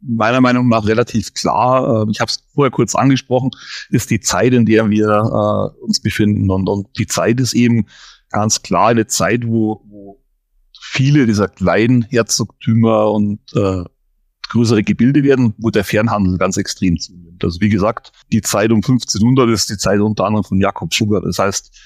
meiner 0.00 0.40
Meinung 0.40 0.68
nach 0.68 0.86
relativ 0.86 1.34
klar. 1.34 2.04
Äh, 2.04 2.10
ich 2.10 2.20
habe 2.20 2.30
es 2.30 2.44
vorher 2.54 2.70
kurz 2.70 2.94
angesprochen, 2.94 3.50
ist 3.90 4.10
die 4.10 4.20
Zeit, 4.20 4.52
in 4.52 4.66
der 4.66 4.90
wir 4.90 5.08
äh, 5.08 5.82
uns 5.82 6.00
befinden. 6.00 6.50
Und, 6.50 6.68
und 6.68 6.88
die 6.98 7.06
Zeit 7.06 7.40
ist 7.40 7.54
eben 7.54 7.86
ganz 8.30 8.62
klar 8.62 8.88
eine 8.88 9.06
Zeit, 9.06 9.46
wo, 9.46 9.82
wo 9.86 10.20
viele 10.80 11.26
dieser 11.26 11.48
kleinen 11.48 12.02
Herzogtümer 12.02 13.10
und 13.10 13.40
äh, 13.54 13.84
größere 14.54 14.82
Gebilde 14.82 15.22
werden, 15.22 15.54
wo 15.58 15.70
der 15.70 15.84
Fernhandel 15.84 16.38
ganz 16.38 16.56
extrem 16.56 16.98
zunimmt. 16.98 17.42
Also 17.42 17.60
wie 17.60 17.68
gesagt, 17.68 18.12
die 18.32 18.40
Zeit 18.40 18.70
um 18.70 18.76
1500 18.76 19.50
ist 19.50 19.68
die 19.68 19.76
Zeit 19.76 20.00
unter 20.00 20.24
anderem 20.24 20.44
von 20.44 20.60
Jakob 20.60 20.94
Sugar. 20.94 21.20
Das 21.20 21.38
heißt, 21.38 21.76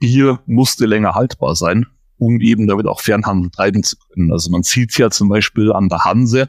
Bier 0.00 0.40
musste 0.46 0.86
länger 0.86 1.14
haltbar 1.14 1.54
sein, 1.54 1.86
um 2.16 2.40
eben 2.40 2.66
damit 2.66 2.86
auch 2.86 3.00
Fernhandel 3.00 3.50
treiben 3.50 3.82
zu 3.82 3.96
können. 3.96 4.32
Also 4.32 4.50
man 4.50 4.62
sieht 4.62 4.96
ja 4.98 5.10
zum 5.10 5.28
Beispiel 5.28 5.72
an 5.72 5.88
der 5.88 6.04
Hanse, 6.04 6.48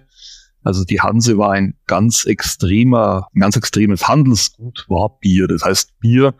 also 0.63 0.83
die 0.83 0.99
Hanse 0.99 1.37
war 1.37 1.51
ein 1.51 1.75
ganz 1.85 2.25
extremer, 2.25 3.27
ein 3.35 3.41
ganz 3.41 3.55
extremes 3.55 4.07
Handelsgut, 4.07 4.85
war 4.89 5.19
Bier. 5.19 5.47
Das 5.47 5.63
heißt, 5.63 5.99
Bier 5.99 6.33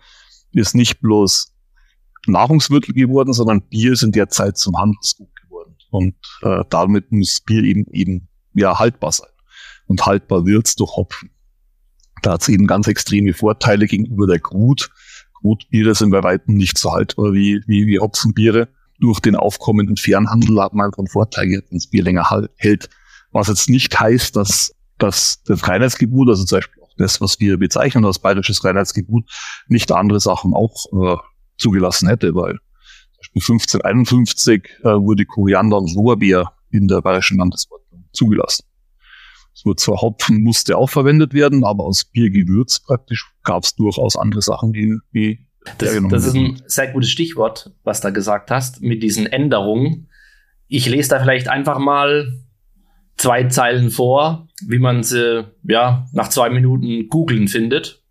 ist 0.52 0.74
nicht 0.74 1.00
bloß 1.00 1.54
Nahrungsmittel 2.26 2.96
geworden, 2.96 3.34
sondern 3.34 3.62
Bier 3.62 3.92
ist 3.92 4.02
in 4.02 4.12
der 4.12 4.30
Zeit 4.30 4.58
zum 4.58 4.78
Handelsgut 4.78 5.30
geworden. 5.44 5.76
Und 5.92 6.16
äh, 6.42 6.64
damit 6.72 7.12
muss 7.12 7.40
Bier 7.40 7.64
eben 7.64 7.86
eben 7.92 8.28
ja 8.56 8.80
haltbar 8.80 9.12
sein. 9.12 9.30
Und 9.88 10.06
haltbar 10.06 10.46
wird's 10.46 10.76
durch 10.76 10.96
Hopfen. 10.96 11.30
Da 12.22 12.34
hat's 12.34 12.50
eben 12.50 12.66
ganz 12.66 12.88
extreme 12.88 13.34
Vorteile 13.34 13.86
gegenüber 13.86 14.26
der 14.26 14.40
Grut. 14.40 14.90
Grutbiere 15.34 15.94
sind 15.94 16.10
bei 16.10 16.24
weitem 16.24 16.56
nicht 16.56 16.78
so 16.78 16.92
haltbar 16.92 17.34
wie, 17.34 17.62
wie, 17.68 17.86
wie 17.86 18.00
Hopfenbiere. 18.00 18.70
Durch 19.00 19.20
den 19.20 19.36
aufkommenden 19.36 19.98
Fernhandel 19.98 20.60
hat 20.62 20.74
man 20.74 20.88
einfach 20.88 21.00
einen 21.00 21.08
Vorteil, 21.08 21.50
wenn 21.50 21.64
das 21.78 21.88
Bier 21.88 22.04
länger 22.04 22.28
hält. 22.58 22.90
Was 23.32 23.50
jetzt 23.50 23.70
nicht 23.70 24.00
heißt, 24.00 24.36
dass, 24.36 24.74
dass 24.98 25.44
das 25.44 25.68
Reinheitsgebot, 25.68 26.30
also 26.30 26.46
zum 26.46 26.58
Beispiel 26.58 26.82
auch 26.82 26.94
das, 26.98 27.20
was 27.22 27.40
wir 27.40 27.58
bezeichnen 27.58 28.06
als 28.06 28.20
bayerisches 28.20 28.64
Reinheitsgebot, 28.64 29.30
nicht 29.68 29.92
andere 29.92 30.20
Sachen 30.20 30.54
auch 30.54 30.86
äh, 30.94 31.18
zugelassen 31.58 32.08
hätte, 32.08 32.34
weil 32.34 32.54
zum 32.54 33.20
Beispiel 33.20 33.42
1551 33.54 34.64
äh, 34.80 34.84
wurde 34.84 35.26
Koriander 35.26 35.78
und 35.78 35.94
Lorbeer 35.94 36.54
in 36.72 36.88
der 36.88 37.02
bayerischen 37.02 37.38
Landesordnung 37.38 37.85
zugelassen. 38.16 38.66
Es 39.54 39.66
wurde 39.66 39.78
zwar 39.78 40.02
Hopfen 40.02 40.44
musste 40.44 40.78
auch 40.78 40.90
verwendet 40.90 41.34
werden, 41.34 41.64
aber 41.64 41.86
aus 41.86 42.04
Biergewürz 42.04 42.80
praktisch 42.80 43.32
gab 43.44 43.64
es 43.64 43.76
durchaus 43.76 44.18
andere 44.18 44.42
Sachen, 44.42 44.74
die, 44.74 44.98
die 45.14 45.46
das, 45.78 45.98
das 46.10 46.26
ist 46.28 46.36
ein 46.36 46.62
sehr 46.68 46.92
gutes 46.92 47.10
Stichwort, 47.10 47.72
was 47.84 48.02
da 48.02 48.12
gesagt 48.12 48.52
hast, 48.52 48.82
mit 48.82 49.02
diesen 49.02 49.26
Änderungen. 49.26 50.10
Ich 50.68 50.88
lese 50.88 51.10
da 51.10 51.20
vielleicht 51.20 51.48
einfach 51.48 51.80
mal 51.80 52.34
zwei 53.18 53.46
Zeilen 53.46 53.90
vor, 53.90 54.48
wie 54.66 54.80
man 54.80 55.04
sie 55.04 55.46
ja 55.64 56.08
nach 56.12 56.30
zwei 56.30 56.50
Minuten 56.50 57.08
googeln 57.08 57.48
findet. 57.48 58.04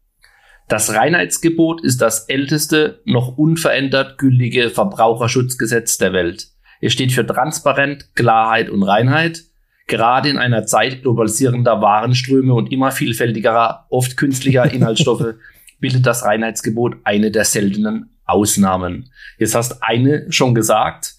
Das 0.68 0.94
Reinheitsgebot 0.94 1.84
ist 1.84 2.00
das 2.00 2.28
älteste, 2.28 3.02
noch 3.04 3.36
unverändert 3.36 4.18
gültige 4.18 4.70
Verbraucherschutzgesetz 4.70 5.98
der 5.98 6.12
Welt. 6.12 6.48
Es 6.80 6.92
steht 6.92 7.12
für 7.12 7.26
Transparent, 7.26 8.14
Klarheit 8.14 8.70
und 8.70 8.82
Reinheit. 8.82 9.44
Gerade 9.86 10.30
in 10.30 10.38
einer 10.38 10.64
Zeit 10.64 11.02
globalisierender 11.02 11.80
Warenströme 11.82 12.54
und 12.54 12.72
immer 12.72 12.90
vielfältigerer, 12.90 13.86
oft 13.90 14.16
künstlicher 14.16 14.72
Inhaltsstoffe 14.72 15.34
bildet 15.80 16.06
das 16.06 16.24
Reinheitsgebot 16.24 16.96
eine 17.04 17.30
der 17.30 17.44
seltenen 17.44 18.10
Ausnahmen. 18.24 19.10
Jetzt 19.38 19.54
hast 19.54 19.82
eine 19.82 20.30
schon 20.32 20.54
gesagt 20.54 21.14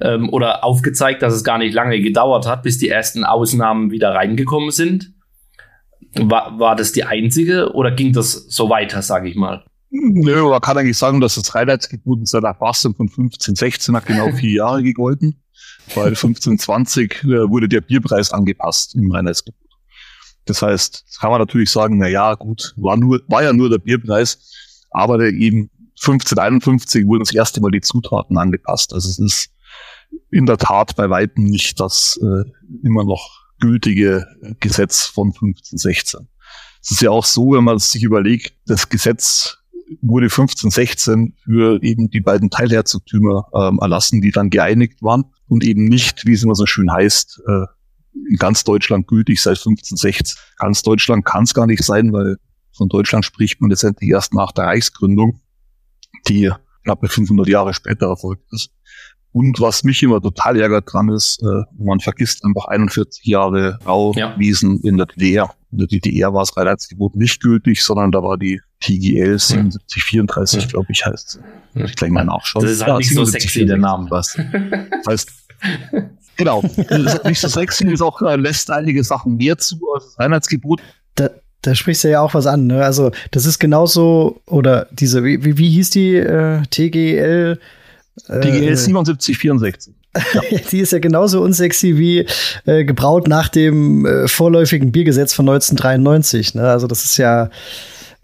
ähm, 0.00 0.28
oder 0.30 0.64
aufgezeigt, 0.64 1.22
dass 1.22 1.34
es 1.34 1.44
gar 1.44 1.58
nicht 1.58 1.74
lange 1.74 2.00
gedauert 2.00 2.46
hat, 2.46 2.62
bis 2.62 2.78
die 2.78 2.88
ersten 2.88 3.24
Ausnahmen 3.24 3.90
wieder 3.90 4.14
reingekommen 4.14 4.70
sind. 4.70 5.12
War, 6.14 6.58
war 6.58 6.76
das 6.76 6.92
die 6.92 7.04
einzige 7.04 7.72
oder 7.72 7.90
ging 7.90 8.12
das 8.12 8.32
so 8.32 8.68
weiter, 8.68 9.00
sage 9.02 9.28
ich 9.28 9.36
mal? 9.36 9.64
Nö, 9.90 10.48
man 10.48 10.60
kann 10.60 10.78
eigentlich 10.78 10.96
sagen, 10.96 11.20
dass 11.20 11.34
das 11.34 11.54
Reinheitsgebot 11.54 12.20
in 12.20 12.26
seiner 12.26 12.54
Fassung 12.54 12.94
von 12.94 13.06
1516 13.06 13.94
hat 13.94 14.06
genau 14.06 14.32
vier 14.36 14.56
Jahre 14.56 14.82
gegolten, 14.82 15.41
weil 15.94 16.08
1520 16.08 17.24
äh, 17.24 17.48
wurde 17.48 17.68
der 17.68 17.80
Bierpreis 17.80 18.32
angepasst 18.32 18.94
im 18.94 19.10
Reinheitsgebot. 19.10 19.60
Das 20.44 20.62
heißt, 20.62 21.04
kann 21.20 21.30
man 21.30 21.40
natürlich 21.40 21.70
sagen, 21.70 21.98
na 21.98 22.08
ja, 22.08 22.34
gut, 22.34 22.74
war 22.76 22.96
nur, 22.96 23.20
war 23.28 23.42
ja 23.42 23.52
nur 23.52 23.70
der 23.70 23.78
Bierpreis, 23.78 24.86
aber 24.90 25.20
eben 25.20 25.70
1551 26.00 27.06
wurden 27.06 27.20
das 27.20 27.34
erste 27.34 27.60
Mal 27.60 27.70
die 27.70 27.80
Zutaten 27.80 28.36
angepasst. 28.38 28.92
Also 28.92 29.08
es 29.08 29.18
ist 29.18 29.50
in 30.30 30.46
der 30.46 30.58
Tat 30.58 30.96
bei 30.96 31.08
weitem 31.10 31.44
nicht 31.44 31.78
das 31.78 32.18
äh, 32.22 32.44
immer 32.82 33.04
noch 33.04 33.42
gültige 33.60 34.26
Gesetz 34.58 35.06
von 35.06 35.28
1516. 35.28 36.28
Es 36.82 36.90
ist 36.90 37.00
ja 37.00 37.10
auch 37.10 37.24
so, 37.24 37.52
wenn 37.52 37.62
man 37.62 37.78
sich 37.78 38.02
überlegt, 38.02 38.54
das 38.66 38.88
Gesetz 38.88 39.58
wurde 40.00 40.26
1516 40.26 41.34
für 41.44 41.82
eben 41.82 42.10
die 42.10 42.20
beiden 42.20 42.50
Teilherzogtümer 42.50 43.46
ähm, 43.54 43.78
erlassen, 43.80 44.20
die 44.20 44.30
dann 44.30 44.50
geeinigt 44.50 45.02
waren 45.02 45.24
und 45.48 45.64
eben 45.64 45.84
nicht, 45.84 46.26
wie 46.26 46.32
es 46.32 46.42
immer 46.42 46.54
so 46.54 46.66
schön 46.66 46.92
heißt, 46.92 47.42
äh, 47.46 47.66
in 48.30 48.36
ganz 48.36 48.64
Deutschland 48.64 49.06
gültig 49.06 49.40
seit 49.40 49.58
1516. 49.58 50.38
Ganz 50.58 50.82
Deutschland 50.82 51.24
kann 51.24 51.44
es 51.44 51.54
gar 51.54 51.66
nicht 51.66 51.82
sein, 51.82 52.12
weil 52.12 52.36
von 52.76 52.88
Deutschland 52.88 53.24
spricht 53.24 53.60
man 53.60 53.70
letztendlich 53.70 54.10
erst 54.10 54.34
nach 54.34 54.52
der 54.52 54.64
Reichsgründung, 54.64 55.40
die 56.28 56.50
knappe 56.84 57.08
500 57.08 57.48
Jahre 57.48 57.74
später 57.74 58.06
erfolgt 58.06 58.52
ist. 58.52 58.70
Und 59.32 59.60
was 59.60 59.82
mich 59.82 60.02
immer 60.02 60.20
total 60.20 60.60
ärgert 60.60 60.92
dran 60.92 61.08
ist, 61.08 61.42
äh, 61.42 61.62
man 61.78 62.00
vergisst 62.00 62.44
einfach 62.44 62.66
41 62.66 63.24
Jahre 63.24 63.78
Rauwiesen 63.86 64.80
ja. 64.82 64.90
in 64.90 64.96
der 64.98 65.06
DDR. 65.06 65.54
In 65.70 65.78
der 65.78 65.86
DDR 65.86 66.34
war 66.34 66.42
das 66.42 66.54
Reinheitsgebot 66.56 67.16
nicht 67.16 67.40
gültig, 67.40 67.82
sondern 67.82 68.12
da 68.12 68.22
war 68.22 68.36
die 68.36 68.60
TGL 68.82 69.38
7734, 69.38 70.62
ja. 70.62 70.68
glaube 70.68 70.86
ich, 70.90 71.06
heißt. 71.06 71.40
Ja. 71.74 71.84
Ich 71.84 71.96
gleich 71.96 72.10
mal 72.10 72.24
nachschauen. 72.24 72.64
Das 72.64 72.72
ist 72.72 72.80
halt 72.80 72.88
ja, 72.88 72.98
nicht 72.98 73.14
so 73.14 73.24
sexy, 73.24 73.64
der 73.64 73.78
Name. 73.78 74.10
Was. 74.10 74.36
Das 74.36 75.06
heißt, 75.08 75.30
genau, 76.36 76.62
das 76.62 77.14
ist 77.14 77.24
nicht 77.24 77.40
so 77.40 77.48
sexy, 77.48 77.86
ist 77.90 78.02
auch, 78.02 78.20
äh, 78.22 78.36
lässt 78.36 78.70
einige 78.70 79.02
Sachen 79.04 79.36
mehr 79.36 79.56
zu 79.58 79.80
als 79.94 80.06
das 80.06 80.18
Reinheitsgebot. 80.18 80.80
Da, 81.14 81.30
da 81.62 81.74
sprichst 81.74 82.04
du 82.04 82.10
ja 82.10 82.20
auch 82.20 82.34
was 82.34 82.46
an, 82.46 82.66
ne? 82.66 82.84
Also, 82.84 83.12
das 83.30 83.46
ist 83.46 83.58
genauso, 83.58 84.42
oder 84.46 84.88
diese, 84.90 85.24
wie, 85.24 85.56
wie 85.56 85.70
hieß 85.70 85.90
die 85.90 86.16
äh, 86.16 86.62
TGL? 86.70 87.58
Äh, 88.28 88.76
7764. 88.76 89.94
die 90.70 90.80
ist 90.80 90.92
ja 90.92 90.98
genauso 90.98 91.40
unsexy 91.40 91.96
wie 91.96 92.26
äh, 92.66 92.84
gebraut 92.84 93.28
nach 93.28 93.48
dem 93.48 94.04
äh, 94.04 94.28
vorläufigen 94.28 94.92
Biergesetz 94.92 95.32
von 95.32 95.48
1993. 95.48 96.54
Ne? 96.54 96.68
Also 96.68 96.86
das 96.86 97.04
ist 97.04 97.16
ja, 97.16 97.48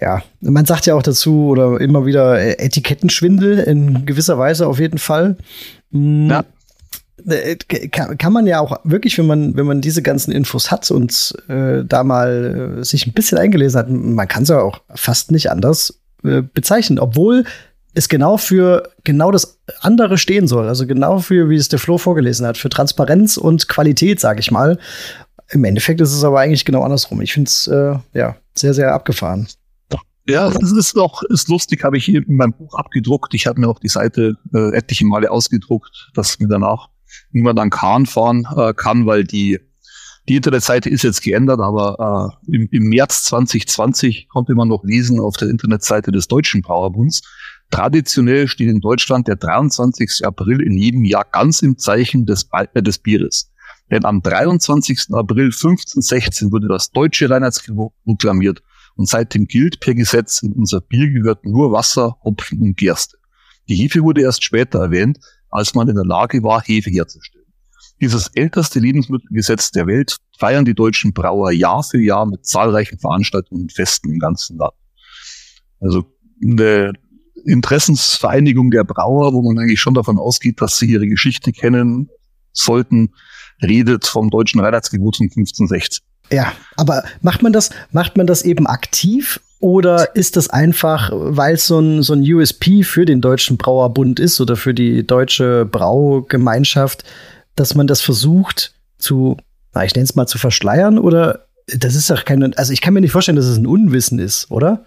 ja, 0.01 0.23
man 0.41 0.65
sagt 0.65 0.87
ja 0.87 0.95
auch 0.95 1.03
dazu 1.03 1.49
oder 1.49 1.81
immer 1.81 2.07
wieder 2.07 2.41
äh, 2.41 2.53
Etikettenschwindel 2.65 3.59
in 3.59 4.07
gewisser 4.07 4.39
Weise 4.39 4.67
auf 4.67 4.79
jeden 4.79 4.99
Fall. 4.99 5.37
Mhm. 5.91 6.31
Ja. 6.31 6.45
Äh, 7.27 7.57
kann, 7.91 8.17
kann 8.17 8.33
man 8.33 8.47
ja 8.47 8.61
auch 8.61 8.79
wirklich, 8.85 9.19
wenn 9.19 9.27
man, 9.27 9.57
wenn 9.57 9.67
man 9.67 9.81
diese 9.81 10.03
ganzen 10.03 10.31
Infos 10.31 10.71
hat 10.71 10.89
und 10.91 11.35
äh, 11.49 11.85
da 11.85 12.05
mal 12.05 12.79
äh, 12.79 12.85
sich 12.85 13.07
ein 13.07 13.13
bisschen 13.13 13.39
eingelesen 13.39 13.79
hat, 13.79 13.91
man 13.91 14.29
kann 14.29 14.45
es 14.45 14.51
ja 14.51 14.61
auch 14.61 14.81
fast 14.95 15.33
nicht 15.33 15.51
anders 15.51 15.99
äh, 16.23 16.43
bezeichnen, 16.43 17.01
obwohl 17.01 17.45
es 17.95 18.09
genau 18.09 18.37
für 18.37 18.93
genau 19.03 19.33
das 19.33 19.59
andere 19.81 20.17
stehen 20.19 20.47
soll. 20.47 20.69
Also 20.69 20.87
genau 20.87 21.19
für, 21.19 21.51
wie 21.51 21.57
es 21.57 21.69
der 21.69 21.81
Flo 21.81 21.99
vorgelesen 21.99 22.47
hat, 22.47 22.57
für 22.57 22.69
Transparenz 22.69 23.37
und 23.37 23.67
Qualität, 23.67 24.21
sage 24.21 24.39
ich 24.39 24.53
mal. 24.53 24.79
Im 25.51 25.65
Endeffekt 25.65 26.01
ist 26.01 26.15
es 26.15 26.23
aber 26.23 26.39
eigentlich 26.39 26.65
genau 26.65 26.83
andersrum. 26.83 27.21
Ich 27.21 27.33
finde 27.33 27.49
es 27.49 27.67
äh, 27.67 27.97
ja 28.15 28.37
sehr, 28.55 28.75
sehr 28.75 28.95
abgefahren. 28.95 29.49
Ja, 30.29 30.51
das 30.51 30.73
ist 30.73 30.97
auch 30.99 31.23
ist 31.23 31.49
lustig, 31.49 31.85
habe 31.85 31.97
ich 31.97 32.09
in 32.09 32.37
meinem 32.37 32.53
Buch 32.53 32.75
abgedruckt. 32.75 33.33
Ich 33.35 33.47
habe 33.47 33.61
mir 33.61 33.69
auch 33.69 33.79
die 33.79 33.89
Seite 33.89 34.37
äh, 34.55 34.77
etliche 34.77 35.07
Male 35.07 35.31
ausgedruckt, 35.31 36.11
dass 36.15 36.39
mir 36.39 36.49
danach 36.49 36.89
niemand 37.33 37.59
an 37.59 37.71
Kahn 37.71 38.07
fahren 38.07 38.47
äh, 38.57 38.75
kann, 38.75 39.07
weil 39.07 39.25
die 39.25 39.59
die 40.29 40.37
Internetseite 40.37 40.91
ist 40.91 41.05
jetzt 41.05 41.23
geändert, 41.23 41.59
aber 41.59 42.37
äh, 42.47 42.55
im, 42.55 42.69
im 42.71 42.83
März 42.91 43.25
2020 43.25 44.29
konnte 44.29 44.55
man 44.55 44.69
noch 44.69 44.85
lesen 44.85 45.21
auf 45.21 45.39
der 45.39 45.49
Internetseite 45.49 46.13
des 46.13 46.29
Deutschen 46.29 46.61
Brauerbunds, 46.61 47.23
Traditionell 47.71 48.49
steht 48.49 48.71
in 48.71 48.81
Deutschland 48.81 49.29
der 49.29 49.37
23. 49.37 50.25
April 50.25 50.63
in 50.63 50.73
jedem 50.73 51.05
Jahr 51.05 51.27
ganz 51.31 51.61
im 51.61 51.77
Zeichen 51.77 52.25
des, 52.25 52.49
äh, 52.53 52.83
des 52.83 52.99
Bieres. 52.99 53.53
Denn 53.91 54.05
am 54.05 54.23
23. 54.23 55.09
April 55.13 55.47
1516 55.47 56.51
wurde 56.51 56.69
das 56.69 56.91
deutsche 56.91 57.29
Reinheitsgebot 57.29 57.93
proklamiert 58.05 58.63
und 58.99 59.09
seitdem 59.09 59.47
gilt 59.47 59.79
per 59.79 59.95
Gesetz, 59.95 60.43
in 60.43 60.53
unser 60.53 60.81
Bier 60.81 61.09
gehört 61.09 61.47
nur 61.47 61.71
Wasser, 61.71 62.19
Hopfen 62.25 62.61
und 62.61 62.77
Gerste. 62.77 63.17
Die 63.69 63.77
Hefe 63.77 64.03
wurde 64.03 64.23
erst 64.23 64.43
später 64.43 64.81
erwähnt, 64.81 65.21
als 65.51 65.75
man 65.75 65.89
in 65.89 65.95
der 65.95 66.05
Lage 66.05 66.43
war, 66.43 66.61
Hefe 66.61 66.91
herzustellen. 66.91 67.47
Dieses 68.01 68.29
älteste 68.35 68.81
Lebensmittelgesetz 68.81 69.71
der 69.71 69.87
Welt 69.87 70.17
feiern 70.37 70.65
die 70.65 70.75
deutschen 70.75 71.13
Brauer 71.13 71.53
Jahr 71.53 71.85
für 71.85 72.01
Jahr 72.01 72.27
mit 72.27 72.45
zahlreichen 72.45 72.99
Veranstaltungen 72.99 73.63
und 73.63 73.73
Festen 73.73 74.11
im 74.11 74.19
ganzen 74.19 74.59
Land. 74.59 74.75
Also 75.81 76.05
eine 76.43 76.93
Interessensvereinigung 77.45 78.73
der 78.73 78.83
Brauer, 78.83 79.33
wo 79.33 79.43
man 79.43 79.63
eigentlich 79.63 79.81
schon 79.81 79.95
davon 79.95 80.19
ausgeht, 80.19 80.61
dass 80.61 80.77
sie 80.77 80.87
ihre 80.87 81.07
Geschichte 81.07 81.53
kennen 81.53 82.09
sollten, 82.53 83.15
redet 83.63 84.07
vom 84.07 84.29
deutschen 84.29 84.61
Reinheitsgebot 84.61 85.19
von 85.19 85.27
1516. 85.27 86.05
Ja, 86.31 86.53
aber 86.77 87.05
macht 87.23 87.43
man 87.43 87.53
das, 87.53 87.71
macht 87.91 88.17
man 88.17 88.27
das 88.27 88.43
eben 88.43 88.67
aktiv 88.67 89.41
oder 89.61 90.15
ist 90.15 90.37
das 90.37 90.51
einfach, 90.51 91.11
weil 91.13 91.55
es 91.55 91.67
so 91.67 91.81
ein, 91.81 92.03
so 92.03 92.13
ein 92.13 92.23
USP 92.23 92.83
für 92.83 93.05
den 93.05 93.21
Deutschen 93.21 93.57
Brauerbund 93.57 94.21
ist 94.21 94.41
oder 94.41 94.57
für 94.57 94.75
die 94.75 95.07
deutsche 95.07 95.65
Braugemeinschaft, 95.65 97.05
dass 97.57 97.75
man 97.75 97.87
das 97.87 98.01
versucht 98.01 98.75
zu, 98.99 99.37
na, 99.75 99.85
ich 99.85 99.95
nenne 99.95 100.05
es 100.05 100.15
mal 100.15 100.27
zu 100.27 100.39
verschleiern 100.39 100.99
oder 100.99 101.47
das 101.67 101.95
ist 101.95 102.11
doch 102.11 102.25
keine, 102.25 102.51
also 102.57 102.73
ich 102.73 102.81
kann 102.81 102.95
mir 102.95 103.01
nicht 103.01 103.13
vorstellen, 103.13 103.37
dass 103.37 103.47
es 103.47 103.59
ein 103.59 103.67
Unwissen 103.67 104.19
ist, 104.19 104.51
oder? 104.51 104.85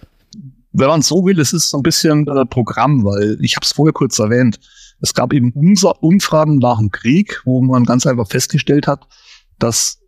wenn 0.74 0.88
man 0.88 1.02
so 1.02 1.26
will, 1.26 1.40
es 1.40 1.54
ist 1.54 1.70
so 1.70 1.78
ein 1.78 1.84
bisschen 1.84 2.28
äh, 2.28 2.46
Programm, 2.46 3.04
weil 3.04 3.38
ich 3.42 3.56
habe 3.56 3.66
es 3.66 3.74
vorher 3.74 3.94
kurz 3.94 4.20
erwähnt. 4.20 4.60
Es 5.02 5.14
gab 5.14 5.34
eben 5.34 5.52
Umfragen 5.52 6.60
nach 6.60 6.78
dem 6.78 6.92
Krieg, 6.92 7.42
wo 7.46 7.62
man 7.62 7.86
ganz 7.86 8.06
einfach 8.06 8.28
festgestellt 8.28 8.88
hat, 8.88 9.08
dass 9.60 10.00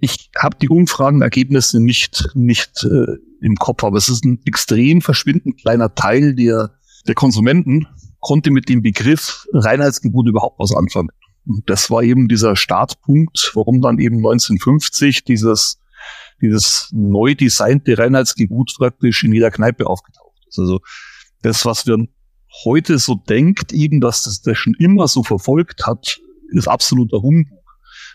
ich 0.00 0.30
habe 0.36 0.56
die 0.60 0.68
Umfragenergebnisse 0.68 1.80
nicht 1.80 2.30
nicht 2.34 2.84
äh, 2.84 3.16
im 3.40 3.56
Kopf, 3.56 3.84
aber 3.84 3.98
es 3.98 4.08
ist 4.08 4.24
ein 4.24 4.40
extrem 4.46 5.00
verschwindend 5.00 5.60
kleiner 5.60 5.94
Teil 5.94 6.34
der 6.34 6.72
der 7.06 7.14
Konsumenten 7.14 7.86
konnte 8.20 8.50
mit 8.50 8.68
dem 8.68 8.82
Begriff 8.82 9.46
Reinheitsgebot 9.52 10.28
überhaupt 10.28 10.58
was 10.58 10.74
anfangen. 10.74 11.10
Und 11.46 11.68
das 11.68 11.90
war 11.90 12.02
eben 12.02 12.26
dieser 12.28 12.56
Startpunkt, 12.56 13.52
warum 13.54 13.82
dann 13.82 13.98
eben 13.98 14.16
1950 14.16 15.24
dieses 15.24 15.78
dieses 16.40 16.88
neu 16.92 17.34
designte 17.34 17.98
Reinheitsgebot 17.98 18.74
praktisch 18.76 19.24
in 19.24 19.32
jeder 19.32 19.50
Kneipe 19.50 19.86
aufgetaucht 19.86 20.38
ist. 20.48 20.58
Also 20.58 20.80
das, 21.42 21.64
was 21.64 21.86
wir 21.86 22.06
heute 22.64 22.98
so 22.98 23.14
denkt, 23.14 23.72
eben, 23.72 24.00
dass 24.00 24.22
das, 24.22 24.42
das 24.42 24.56
schon 24.58 24.74
immer 24.74 25.08
so 25.08 25.22
verfolgt 25.22 25.86
hat, 25.86 26.20
ist 26.50 26.68
absoluter 26.68 27.20
Humbug. 27.22 27.62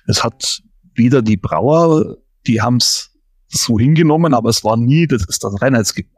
Es 0.08 0.24
hat 0.24 0.62
weder 1.00 1.24
die 1.24 1.38
Brauer, 1.38 2.18
die 2.46 2.62
haben 2.62 2.78
es 2.78 3.18
so 3.48 3.80
hingenommen, 3.80 4.36
aber 4.36 4.50
es 4.50 4.64
war 4.64 4.78
nie, 4.78 5.08
das 5.08 5.26
ist 5.26 5.44
das 5.44 5.60
Reinheitsgebot. 5.60 6.14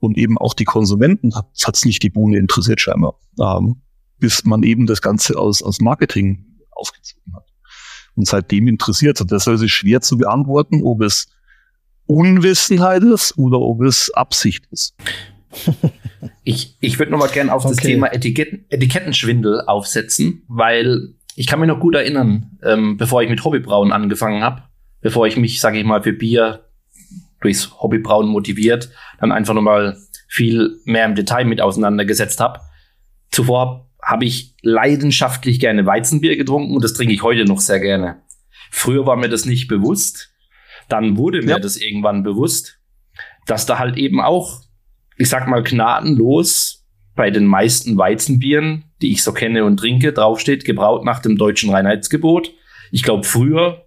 Und 0.00 0.18
eben 0.18 0.38
auch 0.38 0.54
die 0.54 0.64
Konsumenten 0.64 1.32
hat 1.34 1.76
es 1.76 1.84
nicht 1.84 2.02
die 2.02 2.10
Bohne 2.10 2.38
interessiert 2.38 2.80
scheinbar, 2.80 3.20
ähm, 3.38 3.82
bis 4.18 4.44
man 4.44 4.64
eben 4.64 4.86
das 4.86 5.02
Ganze 5.02 5.38
aus, 5.38 5.62
aus 5.62 5.80
Marketing 5.80 6.46
aufgezogen 6.70 7.34
hat 7.36 7.44
und 8.16 8.26
seitdem 8.26 8.66
interessiert 8.66 9.20
hat. 9.20 9.30
Das 9.30 9.42
ist 9.42 9.48
also 9.48 9.68
schwer 9.68 10.00
zu 10.00 10.16
beantworten, 10.16 10.82
ob 10.82 11.02
es 11.02 11.28
Unwissenheit 12.06 13.02
ist 13.02 13.36
oder 13.38 13.60
ob 13.60 13.82
es 13.82 14.10
Absicht 14.14 14.66
ist. 14.70 14.96
ich 16.44 16.76
ich 16.80 16.98
würde 16.98 17.12
noch 17.12 17.18
mal 17.18 17.28
gerne 17.28 17.52
auf 17.52 17.64
okay. 17.64 17.74
das 17.74 17.84
Thema 17.84 18.12
Etiketten, 18.12 18.64
Etikettenschwindel 18.68 19.62
aufsetzen, 19.66 20.42
weil 20.48 21.14
ich 21.40 21.46
kann 21.46 21.58
mich 21.58 21.68
noch 21.68 21.80
gut 21.80 21.94
erinnern, 21.94 22.58
ähm, 22.62 22.98
bevor 22.98 23.22
ich 23.22 23.30
mit 23.30 23.42
Hobbybrauen 23.42 23.92
angefangen 23.92 24.42
habe, 24.42 24.64
bevor 25.00 25.26
ich 25.26 25.38
mich, 25.38 25.58
sage 25.58 25.78
ich 25.78 25.86
mal, 25.86 26.02
für 26.02 26.12
Bier 26.12 26.66
durchs 27.40 27.80
Hobbybrauen 27.80 28.28
motiviert, 28.28 28.90
dann 29.20 29.32
einfach 29.32 29.54
noch 29.54 29.62
mal 29.62 29.96
viel 30.28 30.80
mehr 30.84 31.06
im 31.06 31.14
Detail 31.14 31.46
mit 31.46 31.62
auseinandergesetzt 31.62 32.40
habe. 32.40 32.60
Zuvor 33.30 33.88
habe 34.02 34.26
ich 34.26 34.54
leidenschaftlich 34.60 35.60
gerne 35.60 35.86
Weizenbier 35.86 36.36
getrunken 36.36 36.74
und 36.74 36.84
das 36.84 36.92
trinke 36.92 37.14
ich 37.14 37.22
heute 37.22 37.46
noch 37.46 37.60
sehr 37.60 37.80
gerne. 37.80 38.20
Früher 38.70 39.06
war 39.06 39.16
mir 39.16 39.30
das 39.30 39.46
nicht 39.46 39.66
bewusst. 39.66 40.34
Dann 40.90 41.16
wurde 41.16 41.40
mir 41.40 41.52
ja. 41.52 41.58
das 41.58 41.78
irgendwann 41.78 42.22
bewusst, 42.22 42.80
dass 43.46 43.64
da 43.64 43.78
halt 43.78 43.96
eben 43.96 44.20
auch, 44.20 44.60
ich 45.16 45.30
sag 45.30 45.48
mal, 45.48 45.62
gnadenlos 45.62 46.79
bei 47.20 47.30
den 47.30 47.44
meisten 47.44 47.98
Weizenbieren, 47.98 48.84
die 49.02 49.12
ich 49.12 49.22
so 49.22 49.34
kenne 49.34 49.66
und 49.66 49.76
trinke, 49.76 50.14
draufsteht, 50.14 50.64
gebraut 50.64 51.04
nach 51.04 51.18
dem 51.18 51.36
deutschen 51.36 51.68
Reinheitsgebot. 51.68 52.54
Ich 52.92 53.02
glaube, 53.02 53.24
früher, 53.24 53.84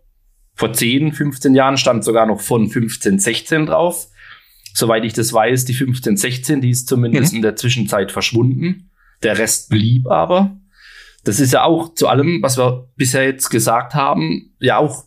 vor 0.53 0.71
10, 0.71 1.13
15 1.13 1.55
Jahren, 1.55 1.77
stand 1.77 2.03
sogar 2.03 2.27
noch 2.27 2.41
von 2.41 2.69
15, 2.69 3.17
16 3.17 3.65
drauf. 3.65 4.05
Soweit 4.75 5.03
ich 5.03 5.13
das 5.13 5.33
weiß, 5.33 5.65
die 5.65 5.73
15, 5.73 6.15
16, 6.15 6.61
die 6.61 6.69
ist 6.69 6.87
zumindest 6.87 7.33
mhm. 7.33 7.37
in 7.37 7.41
der 7.41 7.55
Zwischenzeit 7.55 8.11
verschwunden. 8.11 8.91
Der 9.23 9.35
Rest 9.39 9.71
blieb 9.71 10.05
aber. 10.05 10.55
Das 11.23 11.39
ist 11.39 11.53
ja 11.53 11.63
auch 11.63 11.95
zu 11.95 12.09
allem, 12.09 12.43
was 12.43 12.59
wir 12.59 12.87
bisher 12.97 13.25
jetzt 13.25 13.49
gesagt 13.49 13.95
haben, 13.95 14.53
ja 14.59 14.77
auch 14.77 15.05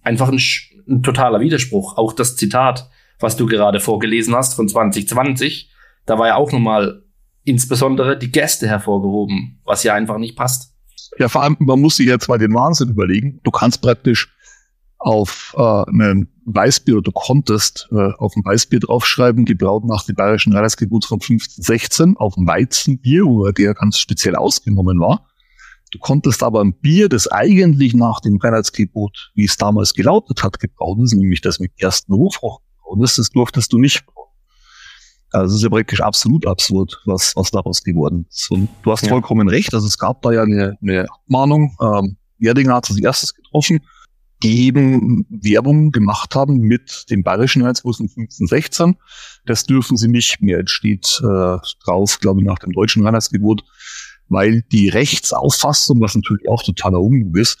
einfach 0.00 0.30
ein, 0.30 0.40
ein 0.88 1.02
totaler 1.02 1.40
Widerspruch. 1.40 1.98
Auch 1.98 2.14
das 2.14 2.36
Zitat, 2.36 2.88
was 3.18 3.36
du 3.36 3.44
gerade 3.44 3.80
vorgelesen 3.80 4.34
hast 4.34 4.54
von 4.54 4.66
2020, 4.66 5.70
da 6.06 6.18
war 6.18 6.28
ja 6.28 6.36
auch 6.36 6.52
nochmal 6.52 7.02
insbesondere 7.44 8.18
die 8.18 8.30
Gäste 8.30 8.68
hervorgehoben, 8.68 9.60
was 9.64 9.82
ja 9.82 9.94
einfach 9.94 10.18
nicht 10.18 10.36
passt. 10.36 10.74
Ja, 11.18 11.28
vor 11.28 11.42
allem, 11.42 11.56
man 11.58 11.80
muss 11.80 11.96
sich 11.96 12.06
jetzt 12.06 12.28
mal 12.28 12.38
den 12.38 12.54
Wahnsinn 12.54 12.90
überlegen. 12.90 13.40
Du 13.42 13.50
kannst 13.50 13.82
praktisch 13.82 14.32
auf 14.98 15.54
äh, 15.56 15.84
ein 15.90 16.28
Weißbier 16.44 16.96
oder 16.96 17.02
du 17.04 17.12
konntest 17.12 17.88
äh, 17.90 18.12
auf 18.18 18.36
ein 18.36 18.44
Weißbier 18.44 18.80
draufschreiben, 18.80 19.44
gebraut 19.44 19.84
nach 19.84 20.04
dem 20.04 20.14
bayerischen 20.14 20.52
Reinheitsgebot 20.52 21.06
von 21.06 21.16
1516, 21.16 22.16
auf 22.16 22.36
ein 22.36 22.46
Weizenbier, 22.46 23.24
wo 23.24 23.50
der 23.50 23.74
ganz 23.74 23.98
speziell 23.98 24.36
ausgenommen 24.36 25.00
war. 25.00 25.26
Du 25.90 25.98
konntest 25.98 26.42
aber 26.42 26.60
ein 26.60 26.74
Bier, 26.74 27.08
das 27.08 27.26
eigentlich 27.26 27.94
nach 27.94 28.20
dem 28.20 28.36
Reinheitsgebot, 28.36 29.32
wie 29.34 29.44
es 29.44 29.56
damals 29.56 29.94
gelautet 29.94 30.44
hat, 30.44 30.60
gebraut 30.60 30.98
ist, 31.02 31.14
nämlich 31.14 31.40
das 31.40 31.58
mit 31.58 31.72
ersten 31.78 32.12
Hofroch 32.12 32.60
gebraut 32.60 33.02
ist, 33.02 33.18
das 33.18 33.30
durftest 33.30 33.72
du 33.72 33.78
nicht. 33.78 34.04
Also 35.32 35.54
es 35.54 35.58
ist 35.58 35.62
ja 35.62 35.68
praktisch 35.68 36.00
absolut 36.00 36.46
absurd, 36.46 37.00
was, 37.04 37.34
was 37.36 37.50
daraus 37.50 37.82
geworden 37.82 38.26
ist. 38.28 38.50
Und 38.50 38.68
du 38.82 38.92
hast 38.92 39.02
ja. 39.02 39.08
vollkommen 39.08 39.48
recht, 39.48 39.72
also 39.74 39.86
es 39.86 39.98
gab 39.98 40.22
da 40.22 40.32
ja 40.32 40.42
eine, 40.42 40.76
eine 40.82 41.06
Abmahnung. 41.10 41.76
Ähm, 41.80 42.16
Erdinger 42.40 42.74
hat 42.74 42.84
es 42.84 42.96
als 42.96 43.00
erstes 43.00 43.34
getroffen 43.34 43.80
die 44.42 44.66
eben 44.66 45.26
Werbung 45.28 45.92
gemacht 45.92 46.34
haben 46.34 46.60
mit 46.60 47.06
dem 47.10 47.22
bayerischen 47.22 47.62
Jahr 47.62 47.72
2015-16. 47.72 48.94
Das 49.44 49.64
dürfen 49.64 49.96
sie 49.96 50.08
nicht 50.08 50.40
mehr. 50.40 50.60
Es 50.60 50.70
steht 50.70 51.20
äh, 51.22 51.58
drauf, 51.84 52.18
glaube 52.20 52.40
ich, 52.40 52.46
nach 52.46 52.58
dem 52.58 52.72
deutschen 52.72 53.04
Reinheitsgebot, 53.04 53.62
weil 54.28 54.62
die 54.72 54.88
Rechtsauffassung, 54.88 56.00
was 56.00 56.14
natürlich 56.14 56.48
auch 56.48 56.62
totaler 56.62 57.00
Unglück 57.00 57.36
ist, 57.36 57.58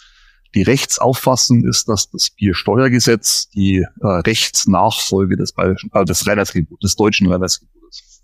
die 0.54 0.62
Rechtsauffassung 0.62 1.64
ist, 1.64 1.88
dass 1.88 2.10
das 2.10 2.30
Biersteuergesetz 2.30 3.48
die 3.50 3.86
äh, 4.00 4.06
Rechtsnachfolge 4.06 5.36
des 5.36 5.52
bayerischen, 5.52 5.90
äh, 5.94 6.04
des 6.04 6.24
des 6.24 6.96
deutschen 6.96 7.30
Reinheitsgebots. 7.30 8.22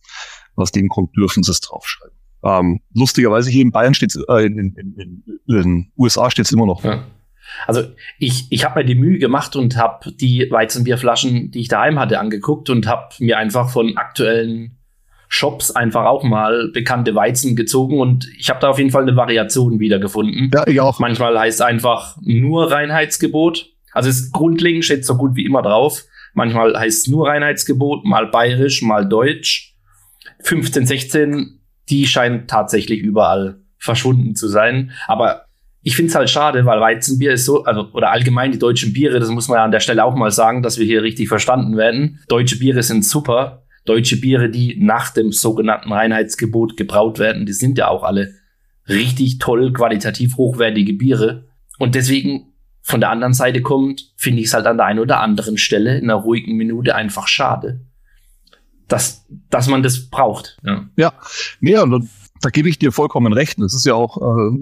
Aus 0.57 0.73
dem 0.73 0.89
Grund 0.89 1.15
dürfen 1.17 1.43
sie 1.43 1.51
es 1.51 1.61
draufschreiben. 1.61 2.17
Ähm, 2.43 2.81
lustigerweise 2.95 3.51
hier 3.51 3.63
in 3.63 3.73
Bayern 3.73 3.95
steht 3.95 4.17
äh, 4.29 4.47
in, 4.47 4.59
in, 4.59 4.75
in, 4.77 4.95
in 4.97 5.23
den 5.47 5.93
USA 5.97 6.31
steht 6.31 6.47
es 6.47 6.53
immer 6.53 6.67
noch. 6.67 6.85
Ja. 6.85 7.05
Also 7.67 7.85
ich, 8.19 8.51
ich 8.51 8.65
habe 8.65 8.81
mir 8.81 8.87
die 8.87 8.95
Mühe 8.95 9.19
gemacht 9.19 9.57
und 9.57 9.77
habe 9.77 10.13
die 10.13 10.49
Weizenbierflaschen, 10.51 11.51
die 11.51 11.61
ich 11.61 11.69
daheim 11.69 11.99
hatte, 11.99 12.19
angeguckt 12.19 12.71
und 12.71 12.87
habe 12.87 13.15
mir 13.21 13.39
einfach 13.39 13.71
von 13.71 13.97
aktuellen 13.97 14.76
Shops 15.29 15.71
einfach 15.71 16.05
auch 16.05 16.23
mal 16.23 16.71
bekannte 16.73 17.15
Weizen 17.15 17.57
gezogen 17.57 17.99
und 17.99 18.29
ich 18.39 18.49
habe 18.49 18.61
da 18.61 18.69
auf 18.69 18.79
jeden 18.79 18.91
Fall 18.91 19.03
eine 19.03 19.17
Variation 19.17 19.81
wiedergefunden. 19.81 20.51
Ja, 20.55 20.67
ich 20.67 20.81
auch. 20.81 20.99
Manchmal 20.99 21.39
heißt 21.39 21.63
einfach 21.63 22.17
nur 22.21 22.71
Reinheitsgebot. 22.71 23.71
Also 23.93 24.09
es 24.09 24.31
grundlegend 24.31 24.85
steht 24.85 25.05
so 25.05 25.17
gut 25.17 25.37
wie 25.37 25.45
immer 25.45 25.63
drauf. 25.63 26.05
Manchmal 26.35 26.79
heißt 26.79 27.07
es 27.07 27.11
nur 27.11 27.29
Reinheitsgebot, 27.29 28.05
mal 28.05 28.27
bayerisch, 28.27 28.83
mal 28.83 29.09
deutsch. 29.09 29.75
15, 30.43 30.87
16, 30.87 31.61
die 31.89 32.07
scheinen 32.07 32.47
tatsächlich 32.47 33.01
überall 33.01 33.61
verschwunden 33.79 34.35
zu 34.35 34.49
sein. 34.49 34.93
Aber 35.07 35.47
ich 35.83 35.97
finde 35.97 36.11
es 36.11 36.17
halt 36.17 36.29
schade, 36.29 36.67
weil 36.67 36.81
Weizenbier 36.81 37.33
ist 37.33 37.45
so, 37.45 37.65
also 37.65 37.89
oder 37.93 38.11
allgemein 38.11 38.53
die 38.53 38.59
deutschen 38.59 38.93
Biere, 38.93 39.21
das 39.21 39.31
muss 39.31 39.49
man 39.49 39.59
ja 39.59 39.65
an 39.65 39.71
der 39.71 39.81
Stelle 39.81 40.05
auch 40.05 40.17
mal 40.17 40.31
sagen, 40.31 40.63
dass 40.63 40.79
wir 40.79 40.85
hier 40.85 41.03
richtig 41.03 41.29
verstanden 41.29 41.77
werden. 41.77 42.21
Deutsche 42.29 42.59
Biere 42.59 42.83
sind 42.83 43.05
super. 43.05 43.66
Deutsche 43.87 44.21
Biere, 44.21 44.51
die 44.51 44.77
nach 44.79 45.11
dem 45.11 45.33
sogenannten 45.33 45.93
Reinheitsgebot 45.93 46.77
gebraut 46.77 47.19
werden, 47.19 47.47
die 47.47 47.53
sind 47.53 47.79
ja 47.79 47.89
auch 47.89 48.03
alle 48.03 48.35
richtig 48.89 49.39
toll, 49.39 49.73
qualitativ 49.73 50.37
hochwertige 50.37 50.93
Biere. 50.93 51.49
Und 51.79 51.95
deswegen 51.95 52.53
von 52.83 53.01
der 53.01 53.11
anderen 53.11 53.35
Seite 53.35 53.63
kommt, 53.63 54.13
finde 54.17 54.41
ich 54.41 54.47
es 54.47 54.55
halt 54.55 54.67
an 54.67 54.77
der 54.77 54.87
einen 54.87 55.01
oder 55.01 55.21
anderen 55.21 55.59
Stelle 55.59 55.99
in 55.99 56.05
einer 56.05 56.21
ruhigen 56.21 56.57
Minute 56.57 56.95
einfach 56.95 57.27
schade, 57.27 57.81
dass, 58.87 59.27
dass 59.51 59.67
man 59.67 59.83
das 59.83 60.09
braucht. 60.09 60.57
Ja, 60.65 60.87
ja, 60.97 61.13
nee, 61.61 61.77
und 61.77 62.09
da 62.41 62.51
gebe 62.51 62.69
ich 62.69 62.79
dir 62.79 62.93
vollkommen 62.93 63.33
recht. 63.33 63.59
Das 63.59 63.75
ist 63.75 63.87
ja 63.87 63.95
auch, 63.95 64.19
äh, 64.19 64.57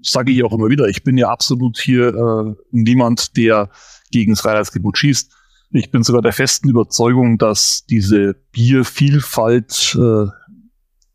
sage 0.00 0.32
ich 0.32 0.42
auch 0.42 0.52
immer 0.52 0.70
wieder, 0.70 0.86
ich 0.88 1.02
bin 1.04 1.18
ja 1.18 1.28
absolut 1.28 1.78
hier 1.78 2.14
äh, 2.14 2.54
niemand, 2.70 3.36
der 3.36 3.68
gegen 4.10 4.32
das 4.32 4.40
Freiheitsgebot 4.40 4.96
schießt. 4.96 5.35
Ich 5.76 5.90
bin 5.90 6.02
sogar 6.02 6.22
der 6.22 6.32
festen 6.32 6.70
Überzeugung, 6.70 7.36
dass 7.36 7.84
diese 7.84 8.34
Biervielfalt, 8.50 9.94
äh, 10.00 10.26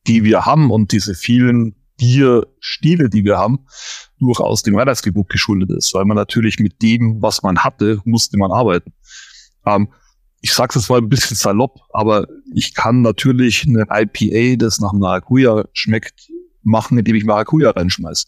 die 0.06 0.24
wir 0.24 0.46
haben 0.46 0.70
und 0.70 0.92
diese 0.92 1.16
vielen 1.16 1.74
Bierstile, 1.98 3.10
die 3.10 3.24
wir 3.24 3.40
haben, 3.40 3.66
durchaus 4.20 4.62
dem 4.62 4.76
Weihnachtsgebot 4.76 5.30
geschuldet 5.30 5.72
ist, 5.72 5.96
weil 5.96 6.06
man 6.06 6.16
natürlich 6.16 6.60
mit 6.60 6.80
dem, 6.84 7.24
was 7.24 7.42
man 7.42 7.64
hatte, 7.64 8.02
musste 8.06 8.38
man 8.38 8.52
arbeiten. 8.52 8.94
Ähm, 9.66 9.88
ich 10.42 10.54
sage 10.54 10.78
es 10.78 10.90
mal 10.90 11.00
ein 11.00 11.10
bisschen 11.10 11.38
salopp, 11.38 11.80
aber 11.92 12.28
ich 12.54 12.76
kann 12.76 13.02
natürlich 13.02 13.66
eine 13.68 13.88
IPA, 13.90 14.58
das 14.64 14.80
nach 14.80 14.94
Maracuja 14.94 15.66
schmeckt, 15.74 16.30
machen, 16.62 17.00
indem 17.00 17.16
ich 17.16 17.26
Maracuja 17.26 17.72
reinschmeiß. 17.72 18.28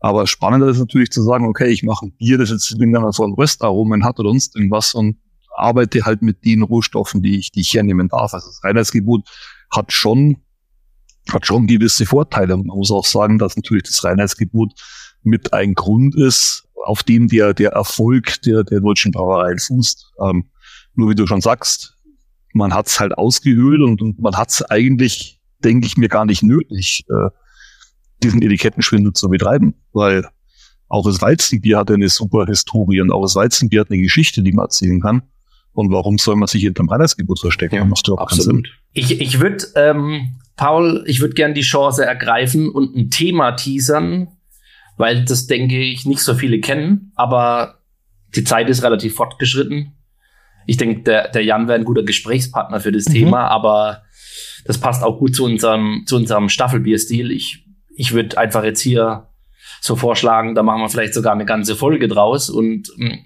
Aber 0.00 0.26
spannender 0.26 0.68
ist 0.68 0.78
natürlich 0.78 1.10
zu 1.10 1.22
sagen, 1.22 1.46
okay, 1.46 1.68
ich 1.68 1.82
mache 1.82 2.06
ein 2.06 2.12
Bier, 2.12 2.38
das 2.38 2.48
jetzt 2.48 2.70
irgendwann 2.70 3.12
so 3.12 3.22
ein 3.22 3.34
Röstaromen 3.34 4.02
hat 4.02 4.18
oder 4.18 4.30
sonst 4.30 4.56
irgendwas 4.56 4.94
und 4.94 5.18
arbeite 5.54 6.04
halt 6.04 6.22
mit 6.22 6.44
den 6.44 6.62
Rohstoffen, 6.62 7.22
die 7.22 7.38
ich, 7.38 7.52
die 7.52 7.60
ich 7.60 7.74
hernehmen 7.74 8.08
darf. 8.08 8.34
Also 8.34 8.48
das 8.48 8.62
Reinheitsgebot 8.64 9.28
hat 9.70 9.92
schon 9.92 10.36
hat 11.30 11.46
schon 11.46 11.66
gewisse 11.66 12.06
Vorteile. 12.06 12.56
Man 12.56 12.66
muss 12.66 12.90
auch 12.90 13.06
sagen, 13.06 13.38
dass 13.38 13.56
natürlich 13.56 13.84
das 13.84 14.02
Reinheitsgebot 14.02 14.72
mit 15.22 15.52
ein 15.52 15.74
Grund 15.74 16.16
ist, 16.16 16.64
auf 16.84 17.02
dem 17.02 17.28
der, 17.28 17.54
der 17.54 17.72
Erfolg 17.72 18.42
der, 18.42 18.64
der 18.64 18.80
deutschen 18.80 19.12
Brauereien 19.12 19.58
fußt. 19.58 20.14
Ähm, 20.20 20.50
nur 20.94 21.10
wie 21.10 21.14
du 21.14 21.26
schon 21.26 21.40
sagst, 21.40 21.96
man 22.54 22.74
hat's 22.74 23.00
halt 23.00 23.16
ausgehöhlt 23.16 23.80
und, 23.80 24.02
und 24.02 24.20
man 24.20 24.36
hat's 24.36 24.62
eigentlich, 24.62 25.40
denke 25.62 25.86
ich 25.86 25.96
mir, 25.96 26.08
gar 26.08 26.26
nicht 26.26 26.42
nötig, 26.42 27.04
äh, 27.08 27.30
diesen 28.22 28.42
Etikettenschwindel 28.42 29.12
zu 29.12 29.28
betreiben, 29.28 29.74
weil 29.92 30.28
auch 30.88 31.04
das 31.06 31.22
Weizenbier 31.22 31.78
hat 31.78 31.90
eine 31.90 32.08
super 32.08 32.46
Historie 32.46 33.00
und 33.00 33.10
auch 33.10 33.22
das 33.22 33.34
Weizenbier 33.34 33.80
hat 33.80 33.90
eine 33.90 34.02
Geschichte, 34.02 34.42
die 34.42 34.52
man 34.52 34.66
erzählen 34.66 35.00
kann. 35.00 35.22
Und 35.74 35.90
warum 35.90 36.18
soll 36.18 36.36
man 36.36 36.48
sich 36.48 36.62
hinterm 36.62 36.88
Reinheitsgebot 36.88 37.40
verstecken? 37.40 37.76
Ja, 37.76 37.84
macht 37.84 38.08
absolut. 38.08 38.68
Ich, 38.92 39.20
ich 39.20 39.40
würde 39.40 39.64
ähm, 39.74 40.36
Paul, 40.56 41.04
ich 41.06 41.20
würde 41.20 41.34
gerne 41.34 41.54
die 41.54 41.62
Chance 41.62 42.04
ergreifen 42.04 42.68
und 42.68 42.94
ein 42.94 43.10
Thema 43.10 43.52
teasern, 43.52 44.28
weil 44.96 45.24
das 45.24 45.46
denke 45.46 45.78
ich 45.78 46.04
nicht 46.04 46.20
so 46.20 46.34
viele 46.34 46.60
kennen, 46.60 47.12
aber 47.14 47.78
die 48.34 48.44
Zeit 48.44 48.68
ist 48.68 48.82
relativ 48.82 49.14
fortgeschritten. 49.14 49.92
Ich 50.66 50.76
denke, 50.76 51.02
der, 51.02 51.28
der 51.28 51.44
Jan 51.44 51.68
wäre 51.68 51.78
ein 51.78 51.84
guter 51.84 52.02
Gesprächspartner 52.02 52.80
für 52.80 52.92
das 52.92 53.08
mhm. 53.08 53.12
Thema, 53.12 53.48
aber 53.48 54.02
das 54.64 54.78
passt 54.78 55.02
auch 55.02 55.18
gut 55.18 55.34
zu 55.34 55.44
unserem, 55.44 56.04
zu 56.06 56.16
unserem 56.16 56.48
Staffelbierstil. 56.48 57.30
Ich, 57.32 57.66
ich 57.96 58.12
würde 58.12 58.38
einfach 58.38 58.62
jetzt 58.62 58.80
hier 58.80 59.28
so 59.80 59.96
vorschlagen, 59.96 60.54
da 60.54 60.62
machen 60.62 60.82
wir 60.82 60.88
vielleicht 60.88 61.14
sogar 61.14 61.32
eine 61.32 61.44
ganze 61.44 61.74
Folge 61.74 62.06
draus 62.06 62.48
und 62.48 62.88
hm, 62.96 63.18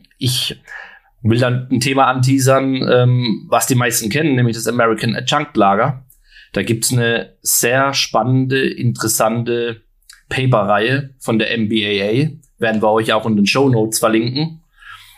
will 1.22 1.38
dann 1.38 1.68
ein 1.70 1.80
Thema 1.80 2.06
anteasern, 2.06 2.88
ähm, 2.88 3.46
was 3.48 3.66
die 3.66 3.74
meisten 3.74 4.10
kennen, 4.10 4.34
nämlich 4.34 4.56
das 4.56 4.66
American 4.66 5.16
Adjunct 5.16 5.56
Lager. 5.56 6.04
Da 6.52 6.62
gibt's 6.62 6.92
eine 6.92 7.34
sehr 7.42 7.92
spannende, 7.94 8.66
interessante 8.66 9.82
Paper-Reihe 10.28 11.10
von 11.18 11.38
der 11.38 11.56
MBAA. 11.56 12.30
Werden 12.58 12.82
wir 12.82 12.90
euch 12.90 13.12
auch 13.12 13.26
in 13.26 13.36
den 13.36 13.46
Show 13.46 13.68
Notes 13.68 13.98
verlinken. 13.98 14.62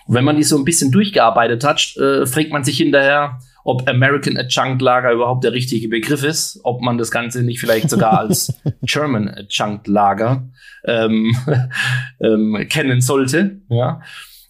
Und 0.07 0.15
wenn 0.15 0.25
man 0.25 0.37
die 0.37 0.43
so 0.43 0.57
ein 0.57 0.65
bisschen 0.65 0.91
durchgearbeitet 0.91 1.65
hat, 1.65 1.97
äh, 1.97 2.27
fragt 2.27 2.51
man 2.51 2.65
sich 2.65 2.79
hinterher, 2.79 3.39
ob 3.65 3.87
American 3.87 4.39
Adjunct 4.39 4.81
Lager 4.81 5.13
überhaupt 5.13 5.45
der 5.45 5.53
richtige 5.53 5.89
Begriff 5.89 6.25
ist, 6.25 6.61
ob 6.65 6.81
man 6.81 6.97
das 6.97 7.11
Ganze 7.11 7.43
nicht 7.43 7.61
vielleicht 7.61 7.91
sogar 7.91 8.19
als 8.19 8.53
German 8.83 9.29
Adjunct 9.29 9.87
Lager 9.87 10.49
ähm, 10.87 11.37
ähm, 12.21 12.67
kennen 12.71 13.03
sollte. 13.03 13.61
Ja. 13.69 14.01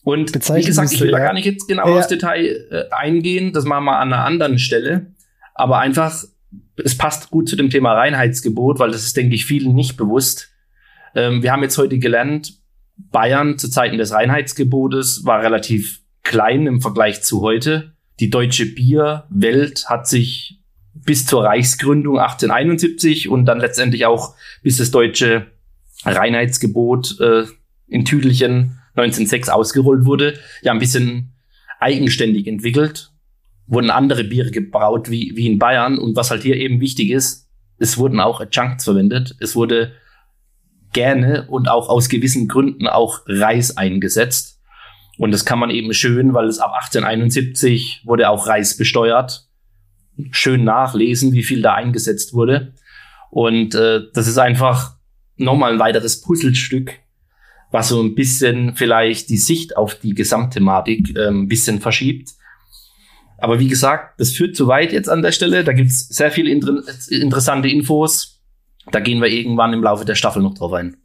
Und 0.09 0.35
wie 0.35 0.63
gesagt, 0.63 0.91
ich 0.91 1.03
will 1.03 1.11
da 1.11 1.19
gar 1.19 1.35
nicht 1.35 1.45
jetzt 1.45 1.69
genau 1.69 1.87
ja. 1.87 1.99
aufs 1.99 2.09
Detail 2.09 2.67
äh, 2.71 2.85
eingehen, 2.91 3.53
das 3.53 3.65
machen 3.65 3.85
wir 3.85 3.99
an 3.99 4.11
einer 4.11 4.25
anderen 4.25 4.59
Stelle. 4.59 5.13
Aber 5.53 5.81
einfach 5.81 6.25
es 6.83 6.97
passt 6.97 7.31
gut 7.31 7.47
zu 7.47 7.57
dem 7.57 7.69
Thema 7.69 7.93
Reinheitsgebot, 7.93 8.79
weil 8.79 8.91
das 8.91 9.03
ist, 9.03 9.19
denke 9.19 9.35
ich, 9.35 9.45
vielen 9.45 9.75
nicht 9.75 9.99
bewusst. 9.99 10.49
Ähm, 11.15 11.43
wir 11.43 11.53
haben 11.53 11.63
jetzt 11.63 11.77
heute 11.77 11.99
gelernt, 11.99 12.55
Bayern 12.97 13.59
zu 13.59 13.69
Zeiten 13.69 13.99
des 13.99 14.13
Reinheitsgebotes 14.13 15.27
war 15.27 15.43
relativ 15.43 16.01
klein 16.23 16.67
im 16.67 16.81
Vergleich 16.81 17.21
zu 17.23 17.43
heute. 17.43 17.93
Die 18.19 18.31
deutsche 18.31 18.65
Bierwelt 18.65 19.91
hat 19.91 20.09
sich 20.09 20.59
bis 20.95 21.27
zur 21.27 21.45
Reichsgründung 21.45 22.19
1871 22.19 23.29
und 23.29 23.45
dann 23.45 23.61
letztendlich 23.61 24.07
auch 24.07 24.37
bis 24.63 24.79
das 24.79 24.91
deutsche 24.91 25.49
Reinheitsgebot 26.07 27.21
äh, 27.21 27.45
in 27.89 28.07
Tüdelchen 28.07 28.78
1906 28.99 29.49
ausgerollt 29.49 30.05
wurde, 30.05 30.35
ja 30.63 30.73
ein 30.73 30.79
bisschen 30.79 31.33
eigenständig 31.81 32.47
entwickelt 32.47 33.13
wurden 33.69 33.91
andere 33.91 34.25
Biere 34.25 34.51
gebraut 34.51 35.11
wie, 35.11 35.33
wie 35.37 35.47
in 35.47 35.59
Bayern. 35.59 35.99
Und 35.99 36.17
was 36.17 36.31
halt 36.31 36.43
hier 36.43 36.57
eben 36.57 36.81
wichtig 36.81 37.11
ist, 37.11 37.49
es 37.79 37.99
wurden 37.99 38.19
auch 38.19 38.41
Adjuncts 38.41 38.85
verwendet. 38.85 39.37
Es 39.41 39.55
wurde 39.55 39.93
gerne 40.93 41.47
und 41.49 41.69
auch 41.69 41.89
aus 41.89 42.09
gewissen 42.09 42.49
Gründen 42.49 42.89
auch 42.89 43.21
Reis 43.27 43.77
eingesetzt. 43.77 44.61
Und 45.19 45.33
das 45.33 45.45
kann 45.45 45.59
man 45.59 45.71
eben 45.71 45.93
schön, 45.93 46.33
weil 46.33 46.47
es 46.47 46.59
ab 46.59 46.73
1871 46.75 48.03
wurde 48.05 48.31
auch 48.31 48.47
Reis 48.47 48.77
besteuert. 48.77 49.47
Schön 50.31 50.65
nachlesen, 50.65 51.33
wie 51.33 51.43
viel 51.43 51.61
da 51.61 51.75
eingesetzt 51.75 52.33
wurde. 52.33 52.73
Und 53.31 53.75
äh, 53.75 54.01
das 54.15 54.27
ist 54.27 54.39
einfach 54.39 54.97
nochmal 55.37 55.73
ein 55.73 55.79
weiteres 55.79 56.23
Puzzlestück, 56.23 56.99
was 57.71 57.89
so 57.89 58.03
ein 58.03 58.15
bisschen 58.15 58.75
vielleicht 58.75 59.29
die 59.29 59.37
Sicht 59.37 59.77
auf 59.77 59.95
die 59.95 60.15
Gesamtthematik 60.15 61.17
äh, 61.17 61.29
ein 61.29 61.49
bisschen 61.49 61.81
verschiebt. 61.81 62.31
Aber 63.39 63.61
wie 63.61 63.69
gesagt, 63.69 64.19
das 64.19 64.33
führt 64.33 64.57
zu 64.57 64.67
weit 64.67 64.93
jetzt 64.93 65.09
an 65.09 65.23
der 65.23 65.33
Stelle. 65.33 65.63
Da 65.65 65.73
gibt's 65.73 66.09
sehr 66.09 66.31
viele 66.31 66.51
inter 66.51 66.83
interessante 67.09 67.69
Infos. 67.69 68.41
Da 68.91 69.01
gehen 69.01 69.21
wir 69.21 69.29
irgendwann 69.29 69.73
im 69.73 69.83
Laufe 69.83 70.05
der 70.05 70.17
Staffel 70.17 70.43
noch 70.43 70.55
drauf 70.55 70.73
ein. 70.73 70.97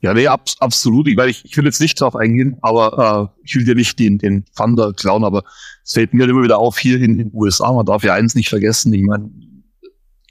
Ja, 0.00 0.12
nee, 0.12 0.26
ab, 0.26 0.48
absolut. 0.60 1.08
Ich, 1.08 1.18
ich, 1.18 1.44
ich 1.44 1.56
will 1.56 1.64
jetzt 1.64 1.80
nicht 1.80 1.98
drauf 1.98 2.14
eingehen, 2.14 2.58
aber 2.60 3.30
äh, 3.40 3.42
ich 3.42 3.56
will 3.56 3.64
dir 3.64 3.74
nicht 3.74 3.98
den, 3.98 4.18
den 4.18 4.44
Thunder 4.56 4.92
klauen, 4.92 5.24
aber 5.24 5.44
es 5.82 5.92
fällt 5.92 6.12
mir 6.12 6.28
immer 6.28 6.42
wieder 6.42 6.58
auf 6.58 6.78
hier 6.78 7.00
in 7.00 7.16
den 7.16 7.30
USA. 7.32 7.72
Man 7.72 7.86
darf 7.86 8.04
ja 8.04 8.14
eins 8.14 8.34
nicht 8.34 8.50
vergessen. 8.50 8.92
Ich 8.92 9.02
meine, 9.02 9.30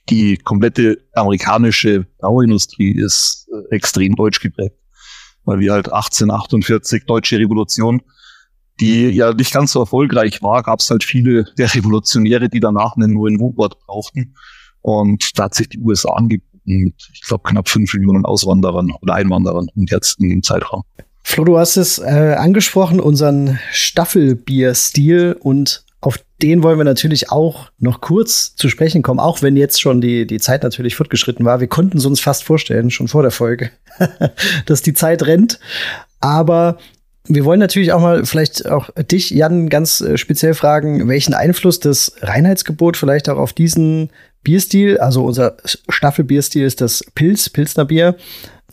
die 0.10 0.38
komplette 0.38 0.99
amerikanische 1.14 2.05
Bauindustrie 2.19 2.91
ist 2.91 3.49
äh, 3.51 3.76
extrem 3.76 4.15
deutsch 4.15 4.39
geprägt, 4.41 4.76
weil 5.45 5.59
wir 5.59 5.73
halt 5.73 5.91
1848 5.91 7.05
deutsche 7.05 7.37
Revolution 7.37 8.01
die 8.79 9.09
ja 9.09 9.33
nicht 9.33 9.53
ganz 9.53 9.71
so 9.71 9.81
erfolgreich 9.81 10.41
war, 10.41 10.63
gab 10.63 10.79
es 10.79 10.89
halt 10.89 11.03
viele 11.03 11.45
der 11.57 11.73
Revolutionäre, 11.73 12.49
die 12.49 12.59
danach 12.59 12.95
einen 12.95 13.13
neuen 13.13 13.39
Wohnort 13.39 13.79
brauchten. 13.85 14.35
Und 14.81 15.37
da 15.37 15.43
hat 15.43 15.55
sich 15.55 15.69
die 15.69 15.79
USA 15.79 16.13
angeboten 16.13 16.49
mit, 16.65 16.95
ich 17.13 17.21
glaube, 17.21 17.43
knapp 17.49 17.69
fünf 17.69 17.93
Millionen 17.93 18.25
Auswanderern 18.25 18.91
oder 19.01 19.15
Einwanderern 19.15 19.67
im 19.75 19.85
jetzigen 19.85 20.41
Zeitraum. 20.43 20.83
Flo, 21.23 21.45
du 21.45 21.57
hast 21.57 21.77
es 21.77 21.99
äh, 21.99 22.35
angesprochen, 22.37 22.99
unseren 22.99 23.59
Staffelbierstil 23.71 25.37
und 25.39 25.85
auf 26.05 26.19
den 26.41 26.63
wollen 26.63 26.77
wir 26.77 26.84
natürlich 26.84 27.31
auch 27.31 27.71
noch 27.80 28.01
kurz 28.01 28.55
zu 28.55 28.67
sprechen 28.67 29.01
kommen, 29.03 29.21
auch 29.21 29.41
wenn 29.41 29.55
jetzt 29.55 29.81
schon 29.81 30.01
die, 30.01 30.27
die 30.27 30.39
Zeit 30.39 30.61
natürlich 30.61 30.95
fortgeschritten 30.95 31.45
war. 31.45 31.61
Wir 31.61 31.67
konnten 31.67 31.97
es 31.97 32.05
uns 32.05 32.19
fast 32.19 32.43
vorstellen, 32.43 32.91
schon 32.91 33.07
vor 33.07 33.21
der 33.21 33.31
Folge, 33.31 33.71
dass 34.65 34.81
die 34.81 34.93
Zeit 34.93 35.25
rennt. 35.25 35.59
Aber 36.19 36.77
wir 37.25 37.45
wollen 37.45 37.61
natürlich 37.61 37.93
auch 37.93 38.01
mal 38.01 38.25
vielleicht 38.25 38.67
auch 38.67 38.89
dich, 39.09 39.30
Jan, 39.30 39.69
ganz 39.69 40.01
äh, 40.01 40.17
speziell 40.17 40.53
fragen, 40.53 41.07
welchen 41.07 41.34
Einfluss 41.34 41.80
das 41.80 42.13
Reinheitsgebot 42.19 42.97
vielleicht 42.97 43.30
auch 43.30 43.38
auf 43.38 43.53
diesen 43.53 44.09
Bierstil, 44.43 44.97
also 44.97 45.23
unser 45.23 45.55
Staffelbierstil 45.88 46.65
ist 46.65 46.81
das 46.81 47.05
Pilz, 47.15 47.49
Pilsner 47.49 47.85
Bier, 47.85 48.17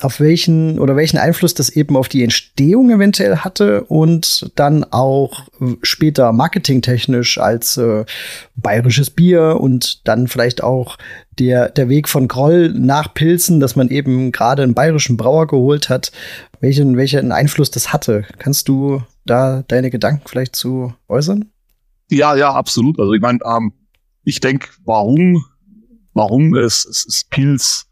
auf 0.03 0.21
welchen 0.21 0.79
oder 0.79 0.97
welchen 0.97 1.19
Einfluss 1.19 1.55
das 1.55 1.69
eben 1.71 1.97
auf 1.97 2.09
die 2.09 2.23
Entstehung 2.23 2.91
eventuell 2.91 3.39
hatte 3.39 3.85
und 3.85 4.51
dann 4.57 4.85
auch 4.85 5.45
später 5.83 6.33
marketingtechnisch 6.33 7.39
als 7.39 7.77
äh, 7.77 8.05
bayerisches 8.57 9.11
Bier 9.11 9.59
und 9.61 10.07
dann 10.07 10.29
vielleicht 10.29 10.63
auch 10.63 10.97
der, 11.39 11.69
der 11.71 11.89
Weg 11.89 12.09
von 12.09 12.29
Groll 12.29 12.73
nach 12.73 13.15
Pilzen, 13.15 13.61
dass 13.61 13.77
man 13.77 13.89
eben 13.89 14.33
gerade 14.33 14.63
einen 14.63 14.75
bayerischen 14.75 15.17
Brauer 15.17 15.47
geholt 15.47 15.89
hat, 15.89 16.13
welchen, 16.61 16.97
welchen 16.97 17.33
Einfluss 17.33 17.71
das 17.71 17.93
hatte. 17.93 18.25
Kannst 18.39 18.69
du 18.69 19.03
da 19.25 19.63
deine 19.67 19.91
Gedanken 19.91 20.27
vielleicht 20.27 20.57
zu 20.57 20.95
äußern? 21.09 21.51
Ja, 22.11 22.35
ja, 22.37 22.53
absolut. 22.53 22.99
Also 22.99 23.13
ich 23.13 23.21
meine, 23.21 23.39
ähm, 23.45 23.73
ich 24.25 24.41
denke, 24.41 24.69
warum, 24.85 25.45
warum 26.13 26.55
es, 26.55 26.85
es, 26.85 27.07
es 27.07 27.25
Pilz 27.25 27.87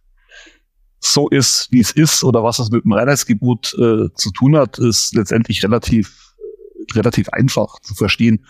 so 1.01 1.29
ist, 1.29 1.69
wie 1.71 1.81
es 1.81 1.93
ist, 1.93 2.25
oder 2.25 2.43
was 2.43 2.59
es 2.59 2.71
mit 2.71 2.85
dem 2.85 2.93
Reinheitsgebot 2.93 3.75
äh, 3.75 4.09
zu 4.15 4.31
tun 4.33 4.57
hat, 4.57 4.79
ist 4.79 5.15
letztendlich 5.15 5.63
relativ, 5.63 6.35
relativ 6.95 7.29
einfach 7.31 7.79
zu 7.81 7.95
verstehen. 7.95 8.45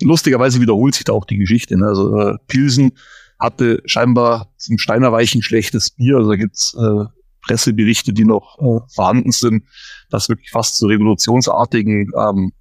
Lustigerweise 0.00 0.60
wiederholt 0.60 0.94
sich 0.94 1.04
da 1.04 1.12
auch 1.12 1.24
die 1.24 1.38
Geschichte. 1.38 1.76
Ne? 1.76 1.86
Also 1.86 2.16
äh, 2.16 2.36
Pilsen 2.46 2.92
hatte 3.38 3.82
scheinbar 3.84 4.52
zum 4.56 4.78
Steinerweichen 4.78 5.42
schlechtes 5.42 5.90
Bier. 5.90 6.16
Also 6.16 6.30
da 6.30 6.36
gibt's 6.36 6.74
äh, 6.74 7.04
Presseberichte, 7.42 8.12
die 8.12 8.24
noch 8.24 8.58
äh, 8.58 8.80
vorhanden 8.94 9.32
sind, 9.32 9.64
dass 10.10 10.28
wirklich 10.28 10.50
fast 10.50 10.76
zu 10.76 10.86
revolutionsartigen 10.86 12.10
ähm, 12.16 12.52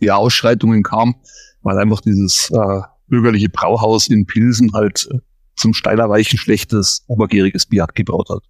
ja, 0.00 0.16
Ausschreitungen 0.16 0.82
kam, 0.82 1.16
weil 1.62 1.78
einfach 1.78 2.00
dieses 2.00 2.50
äh, 2.50 2.80
bürgerliche 3.08 3.48
Brauhaus 3.48 4.08
in 4.08 4.26
Pilsen 4.26 4.72
halt 4.72 5.08
äh, 5.12 5.18
zum 5.56 5.74
Steilerweichen 5.74 6.38
schlechtes, 6.38 7.04
obergäriges 7.06 7.66
Bier 7.66 7.86
gebraut 7.94 8.28
hat. 8.30 8.42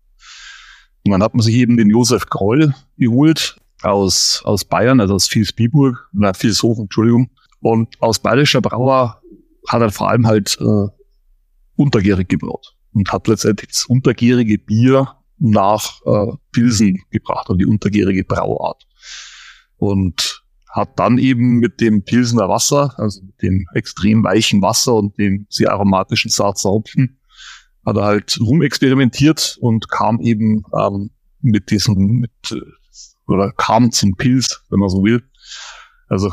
Und 1.04 1.12
dann 1.12 1.22
hat 1.22 1.34
man 1.34 1.42
sich 1.42 1.54
eben 1.54 1.76
den 1.76 1.90
Josef 1.90 2.26
Groll 2.26 2.74
geholt 2.96 3.60
aus, 3.82 4.42
aus 4.44 4.64
Bayern, 4.64 5.00
also 5.00 5.14
aus 5.14 5.32
Vilsbiburg, 5.32 6.08
na, 6.12 6.32
Vilshofen, 6.34 6.84
Entschuldigung. 6.84 7.30
Und 7.60 8.00
aus 8.00 8.18
bayerischer 8.18 8.60
Brauer 8.60 9.20
hat 9.68 9.82
er 9.82 9.90
vor 9.90 10.10
allem 10.10 10.26
halt 10.26 10.56
äh, 10.60 10.88
untergärig 11.76 12.28
gebraut 12.28 12.74
und 12.92 13.10
hat 13.12 13.26
letztendlich 13.28 13.70
das 13.70 13.84
untergärige 13.86 14.58
Bier 14.58 15.16
nach 15.38 16.00
äh, 16.06 16.32
Pilsen 16.52 17.02
gebracht 17.10 17.50
und 17.50 17.58
die 17.58 17.66
untergärige 17.66 18.24
Brauart. 18.24 18.86
Und 19.76 20.43
hat 20.74 20.98
dann 20.98 21.18
eben 21.18 21.58
mit 21.60 21.80
dem 21.80 22.02
Pilsener 22.02 22.48
Wasser, 22.48 22.92
also 22.98 23.22
mit 23.22 23.40
dem 23.42 23.64
extrem 23.74 24.24
weichen 24.24 24.60
Wasser 24.60 24.94
und 24.94 25.16
dem 25.18 25.46
sehr 25.48 25.70
aromatischen 25.70 26.32
Sarzer 26.32 26.82
hat 27.86 27.96
er 27.96 28.02
halt 28.02 28.40
rumexperimentiert 28.40 29.56
und 29.60 29.88
kam 29.88 30.20
eben 30.20 30.64
ähm, 30.76 31.10
mit 31.40 31.70
diesem, 31.70 32.20
mit, 32.20 32.32
äh, 32.50 32.56
oder 33.28 33.52
kam 33.52 33.92
zum 33.92 34.16
Pilz, 34.16 34.62
wenn 34.68 34.80
man 34.80 34.88
so 34.88 35.04
will. 35.04 35.22
Also 36.08 36.32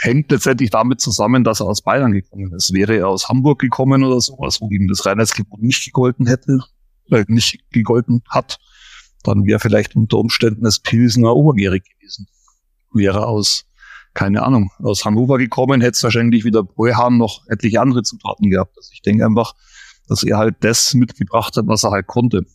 hängt 0.00 0.32
letztendlich 0.32 0.70
damit 0.70 1.00
zusammen, 1.00 1.44
dass 1.44 1.60
er 1.60 1.66
aus 1.66 1.82
Bayern 1.82 2.10
gekommen 2.10 2.52
ist. 2.54 2.72
Wäre 2.72 2.96
er 2.96 3.08
aus 3.08 3.28
Hamburg 3.28 3.60
gekommen 3.60 4.02
oder 4.02 4.20
sowas, 4.20 4.60
wo 4.60 4.68
ihm 4.70 4.88
das 4.88 5.06
Reinheitsgebot 5.06 5.62
nicht 5.62 5.84
gegolten 5.84 6.26
hätte, 6.26 6.58
äh, 7.10 7.24
nicht 7.28 7.60
gegolten 7.70 8.22
hat, 8.28 8.58
dann 9.22 9.44
wäre 9.44 9.60
vielleicht 9.60 9.94
unter 9.94 10.18
Umständen 10.18 10.64
das 10.64 10.80
Pilsener 10.80 11.36
obergärig 11.36 11.84
gewesen. 11.84 12.26
Wäre 12.92 13.26
aus 13.26 13.65
keine 14.16 14.42
Ahnung, 14.42 14.70
aus 14.82 15.04
Hannover 15.04 15.36
gekommen, 15.36 15.82
hätte 15.82 15.92
es 15.92 16.02
wahrscheinlich 16.02 16.44
wieder 16.44 16.62
Bräuhahn 16.62 17.18
noch 17.18 17.46
etliche 17.48 17.82
andere 17.82 18.02
Zutaten 18.02 18.48
gehabt. 18.48 18.74
Also 18.78 18.88
ich 18.92 19.02
denke 19.02 19.26
einfach, 19.26 19.54
dass 20.08 20.22
er 20.22 20.38
halt 20.38 20.56
das 20.60 20.94
mitgebracht 20.94 21.56
hat, 21.56 21.66
was 21.66 21.84
er 21.84 21.90
halt 21.90 22.06
konnte. 22.06 22.46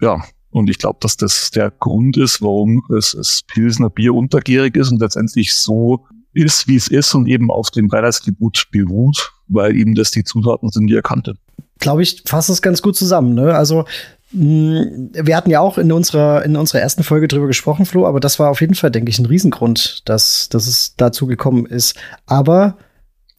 Ja, 0.00 0.24
und 0.50 0.68
ich 0.68 0.78
glaube, 0.78 0.98
dass 1.00 1.16
das 1.16 1.52
der 1.52 1.70
Grund 1.70 2.16
ist, 2.16 2.42
warum 2.42 2.82
es, 2.96 3.14
es 3.14 3.42
Pilsner 3.46 3.88
Bier 3.88 4.14
untergärig 4.14 4.76
ist 4.76 4.90
und 4.90 5.00
letztendlich 5.00 5.54
so 5.54 6.06
ist, 6.32 6.66
wie 6.66 6.74
es 6.76 6.88
ist 6.88 7.14
und 7.14 7.28
eben 7.28 7.52
auf 7.52 7.70
dem 7.70 7.88
Reinheitsgebot 7.88 8.66
beruht, 8.72 9.32
weil 9.46 9.76
eben 9.76 9.94
das 9.94 10.10
die 10.10 10.24
Zutaten 10.24 10.70
sind, 10.70 10.88
die 10.88 10.96
er 10.96 11.02
kannte. 11.02 11.36
Glaube 11.78 12.02
ich, 12.02 12.24
fasst 12.26 12.50
es 12.50 12.62
ganz 12.62 12.82
gut 12.82 12.96
zusammen. 12.96 13.34
Ne? 13.34 13.54
Also 13.54 13.84
wir 14.32 15.36
hatten 15.36 15.50
ja 15.50 15.60
auch 15.60 15.78
in 15.78 15.92
unserer, 15.92 16.44
in 16.44 16.56
unserer 16.56 16.80
ersten 16.80 17.04
Folge 17.04 17.28
drüber 17.28 17.46
gesprochen, 17.46 17.86
Flo, 17.86 18.06
aber 18.06 18.18
das 18.18 18.38
war 18.38 18.50
auf 18.50 18.60
jeden 18.60 18.74
Fall, 18.74 18.90
denke 18.90 19.10
ich, 19.10 19.18
ein 19.18 19.26
Riesengrund, 19.26 20.08
dass, 20.08 20.48
dass 20.48 20.66
es 20.66 20.96
dazu 20.96 21.26
gekommen 21.26 21.66
ist. 21.66 21.94
Aber 22.26 22.76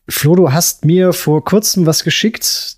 Flo, 0.07 0.35
du 0.35 0.51
hast 0.53 0.85
mir 0.85 1.11
vor 1.11 1.43
kurzem 1.43 1.85
was 1.85 2.03
geschickt. 2.03 2.77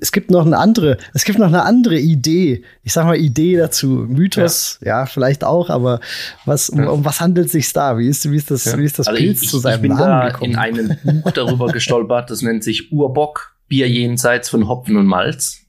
Es 0.00 0.10
gibt 0.10 0.30
noch 0.30 0.44
eine 0.44 0.58
andere, 0.58 0.98
es 1.14 1.24
gibt 1.24 1.38
noch 1.38 1.46
eine 1.46 1.62
andere 1.62 1.98
Idee. 1.98 2.64
Ich 2.82 2.92
sag 2.92 3.06
mal 3.06 3.16
Idee 3.16 3.56
dazu. 3.56 4.04
Mythos, 4.08 4.78
ja, 4.82 5.00
ja 5.00 5.06
vielleicht 5.06 5.44
auch, 5.44 5.70
aber 5.70 6.00
was, 6.44 6.68
um, 6.68 6.86
um, 6.86 7.04
was 7.04 7.20
handelt 7.20 7.50
sich 7.50 7.72
da? 7.72 7.96
Wie 7.96 8.08
ist, 8.08 8.30
wie 8.30 8.36
ist 8.36 8.50
das, 8.50 8.64
ja. 8.64 8.76
wie 8.76 8.84
ist 8.84 8.98
das 8.98 9.06
also 9.06 9.18
Pilz 9.18 9.42
ich, 9.42 9.48
zu 9.48 9.58
seinem 9.58 9.76
ich 9.76 9.82
bin 9.82 9.92
Namen 9.92 10.32
gekommen? 10.32 10.50
in 10.50 10.58
einem 10.58 10.96
Buch 11.04 11.30
darüber 11.30 11.68
gestolpert, 11.68 12.30
das 12.30 12.42
nennt 12.42 12.64
sich 12.64 12.92
Urbock, 12.92 13.54
Bier 13.68 13.88
jenseits 13.88 14.50
von 14.50 14.68
Hopfen 14.68 14.96
und 14.96 15.06
Malz. 15.06 15.60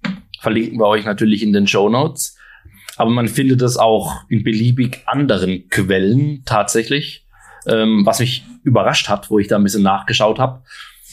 Verlinken 0.45 0.77
wir 0.77 0.85
euch 0.85 1.05
natürlich 1.05 1.41
in 1.41 1.53
den 1.53 1.65
Show 1.65 1.89
Notes. 1.89 2.37
Aber 2.97 3.09
man 3.09 3.27
findet 3.27 3.63
es 3.63 3.77
auch 3.77 4.29
in 4.29 4.43
beliebig 4.43 5.01
anderen 5.07 5.69
Quellen 5.69 6.43
tatsächlich, 6.45 7.25
ähm, 7.65 8.05
was 8.05 8.19
mich 8.19 8.45
überrascht 8.61 9.09
hat, 9.09 9.31
wo 9.31 9.39
ich 9.39 9.47
da 9.47 9.55
ein 9.55 9.63
bisschen 9.63 9.81
nachgeschaut 9.81 10.37
habe. 10.37 10.61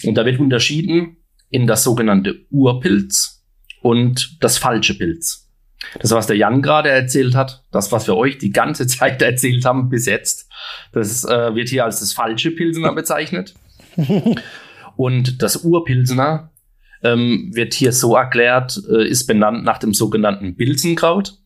Und 0.05 0.17
da 0.17 0.27
wird 0.27 0.39
unterschieden 0.39 1.17
in 1.49 1.67
das 1.67 1.83
sogenannte 1.83 2.45
Urpilz 2.51 3.43
und 3.81 4.37
das 4.43 4.59
falsche 4.59 4.99
Pilz. 4.99 5.51
Das, 5.99 6.11
was 6.11 6.27
der 6.27 6.37
Jan 6.37 6.61
gerade 6.61 6.91
erzählt 6.91 7.35
hat, 7.35 7.65
das, 7.73 7.91
was 7.91 8.07
wir 8.07 8.19
euch 8.19 8.37
die 8.37 8.53
ganze 8.53 8.87
Zeit 8.99 9.23
erzählt 9.23 9.65
haben 9.65 9.89
bis 9.89 10.05
jetzt, 10.05 10.47
das 10.93 11.25
äh, 11.25 11.55
wird 11.55 11.71
hier 11.71 11.87
als 11.87 12.01
das 12.01 12.13
falsche 12.13 12.51
Pilsener 12.51 12.93
bezeichnet. 12.93 13.55
und 14.97 15.41
das 15.41 15.65
Urpilsener 15.65 16.52
ähm, 17.03 17.51
wird 17.53 17.75
hier 17.75 17.93
so 17.93 18.17
erklärt, 18.17 18.81
äh, 18.91 19.07
ist 19.07 19.27
benannt 19.27 19.65
nach 19.65 19.79
dem 19.79 19.95
sogenannten 19.95 20.57
Pilzenkraut. 20.57 21.39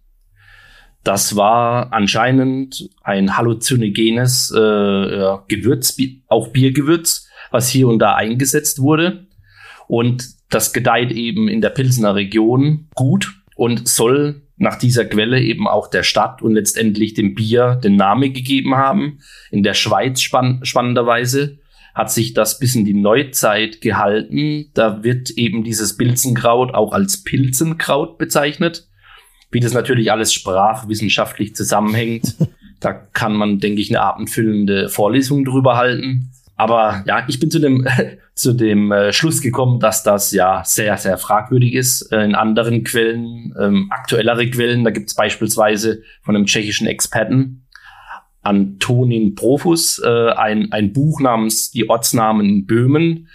Das 1.04 1.36
war 1.36 1.92
anscheinend 1.92 2.90
ein 3.02 3.36
halluzinogenes 3.36 4.50
äh, 4.50 5.36
Gewürz, 5.48 5.96
auch 6.26 6.48
Biergewürz, 6.48 7.28
was 7.50 7.68
hier 7.68 7.86
und 7.88 8.00
da 8.00 8.16
eingesetzt 8.16 8.80
wurde. 8.80 9.26
Und 9.86 10.26
das 10.50 10.72
gedeiht 10.72 11.12
eben 11.12 11.48
in 11.48 11.60
der 11.60 11.70
Pilsener 11.70 12.16
Region 12.16 12.88
gut 12.94 13.34
und 13.54 13.88
soll 13.88 14.42
nach 14.56 14.76
dieser 14.76 15.04
Quelle 15.04 15.40
eben 15.40 15.68
auch 15.68 15.88
der 15.88 16.02
Stadt 16.02 16.42
und 16.42 16.54
letztendlich 16.54 17.14
dem 17.14 17.34
Bier 17.34 17.76
den 17.76 17.96
Namen 17.96 18.32
gegeben 18.32 18.74
haben. 18.74 19.20
In 19.50 19.62
der 19.62 19.74
Schweiz 19.74 20.20
spann 20.20 20.64
spannenderweise 20.64 21.58
hat 21.96 22.12
sich 22.12 22.34
das 22.34 22.58
bis 22.58 22.76
in 22.76 22.84
die 22.84 22.92
Neuzeit 22.92 23.80
gehalten. 23.80 24.70
Da 24.74 25.02
wird 25.02 25.30
eben 25.30 25.64
dieses 25.64 25.96
Pilzenkraut 25.96 26.74
auch 26.74 26.92
als 26.92 27.24
Pilzenkraut 27.24 28.18
bezeichnet. 28.18 28.86
Wie 29.50 29.60
das 29.60 29.72
natürlich 29.72 30.12
alles 30.12 30.34
sprachwissenschaftlich 30.34 31.56
zusammenhängt, 31.56 32.36
da 32.80 32.92
kann 32.92 33.32
man, 33.32 33.60
denke 33.60 33.80
ich, 33.80 33.88
eine 33.88 34.02
abendfüllende 34.02 34.90
Vorlesung 34.90 35.46
drüber 35.46 35.78
halten. 35.78 36.32
Aber 36.54 37.02
ja, 37.06 37.24
ich 37.28 37.40
bin 37.40 37.50
zu 37.50 37.60
dem, 37.60 37.88
zu 38.34 38.52
dem 38.52 38.92
äh, 38.92 39.14
Schluss 39.14 39.40
gekommen, 39.40 39.80
dass 39.80 40.02
das 40.02 40.32
ja 40.32 40.62
sehr, 40.66 40.98
sehr 40.98 41.16
fragwürdig 41.16 41.72
ist. 41.72 42.12
Äh, 42.12 42.24
in 42.24 42.34
anderen 42.34 42.84
Quellen, 42.84 43.54
ähm, 43.58 43.86
aktuellere 43.90 44.50
Quellen, 44.50 44.84
da 44.84 44.90
gibt 44.90 45.08
es 45.08 45.14
beispielsweise 45.14 46.02
von 46.20 46.36
einem 46.36 46.44
tschechischen 46.44 46.86
Experten, 46.86 47.65
Antonin 48.46 49.34
Profus 49.34 49.98
äh, 49.98 50.30
ein, 50.30 50.70
ein 50.70 50.92
Buch 50.92 51.20
namens 51.20 51.72
Die 51.72 51.90
Ortsnamen 51.90 52.46
in 52.46 52.66
Böhmen. 52.66 53.28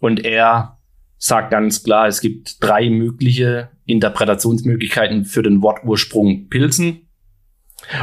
Und 0.00 0.24
er 0.24 0.78
sagt 1.18 1.52
ganz 1.52 1.84
klar, 1.84 2.08
es 2.08 2.20
gibt 2.20 2.62
drei 2.62 2.90
mögliche 2.90 3.70
Interpretationsmöglichkeiten 3.86 5.24
für 5.24 5.42
den 5.42 5.62
Wortursprung 5.62 6.48
Pilzen. 6.48 7.08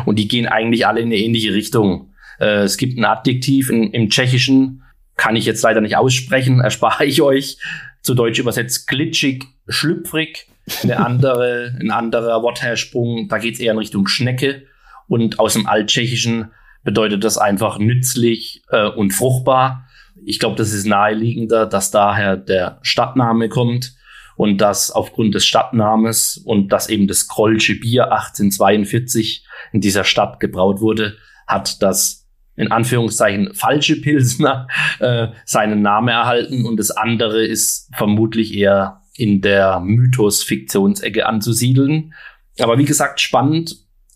Und 0.06 0.18
die 0.18 0.28
gehen 0.30 0.48
eigentlich 0.48 0.88
alle 0.88 1.02
in 1.02 1.08
eine 1.08 1.18
ähnliche 1.18 1.54
Richtung. 1.54 2.14
Äh, 2.40 2.64
es 2.64 2.78
gibt 2.78 2.98
ein 2.98 3.06
Adjektiv 3.06 3.70
in, 3.70 3.92
im 3.92 4.10
Tschechischen, 4.10 4.84
kann 5.18 5.36
ich 5.36 5.46
jetzt 5.46 5.64
leider 5.64 5.82
nicht 5.82 5.98
aussprechen, 5.98 6.60
erspare 6.62 7.06
ich 7.06 7.22
euch. 7.22 7.58
Zu 8.02 8.16
Deutsch 8.16 8.40
übersetzt 8.40 8.88
glitschig, 8.88 9.46
schlüpfrig. 9.68 10.48
Eine 10.82 11.06
andere, 11.06 11.76
ein 11.82 11.92
anderer 11.92 12.42
Wortherrsprung, 12.42 13.28
da 13.28 13.38
geht 13.38 13.56
es 13.56 13.60
eher 13.60 13.74
in 13.74 13.80
Richtung 13.80 14.08
Schnecke. 14.08 14.64
Und 15.08 15.40
aus 15.40 15.54
dem 15.54 15.68
Alttschechischen 15.68 16.52
bedeutet 16.84 17.24
das 17.24 17.38
einfach 17.38 17.80
nützlich 17.80 18.64
äh, 18.70 18.88
und 18.88 19.12
fruchtbar. 19.12 19.88
Ich 20.26 20.40
glaube, 20.40 20.56
das 20.56 20.74
ist 20.74 20.86
naheliegender, 20.86 21.66
dass 21.66 21.92
daher 21.92 22.38
der 22.38 22.80
Stadtname 22.82 23.50
kommt 23.50 23.96
und 24.36 24.60
dass 24.60 24.92
aufgrund 24.92 25.36
des 25.36 25.46
Stadtnames 25.46 26.38
und 26.38 26.70
dass 26.70 26.90
eben 26.90 27.08
das 27.08 27.28
Krollsche 27.28 27.80
Bier 27.80 28.12
1842 28.12 29.46
in 29.72 29.82
dieser 29.82 30.04
Stadt 30.04 30.40
gebraut 30.40 30.82
wurde, 30.82 31.18
hat 31.48 31.82
das 31.82 32.28
in 32.56 32.72
Anführungszeichen 32.72 33.54
falsche 33.56 34.00
Pilsner 34.00 34.68
äh, 35.00 35.30
seinen 35.46 35.82
Namen 35.82 36.10
erhalten 36.10 36.66
und 36.66 36.78
das 36.78 36.92
andere 36.92 37.44
ist 37.44 37.90
vermutlich 37.96 38.54
eher 38.54 39.02
in 39.16 39.42
der 39.42 39.80
Mythos-Fiktionsecke 39.80 41.26
anzusiedeln. 41.26 42.14
Aber 42.60 42.78
wie 42.78 42.86
gesagt, 42.86 43.20
spannend, 43.20 43.76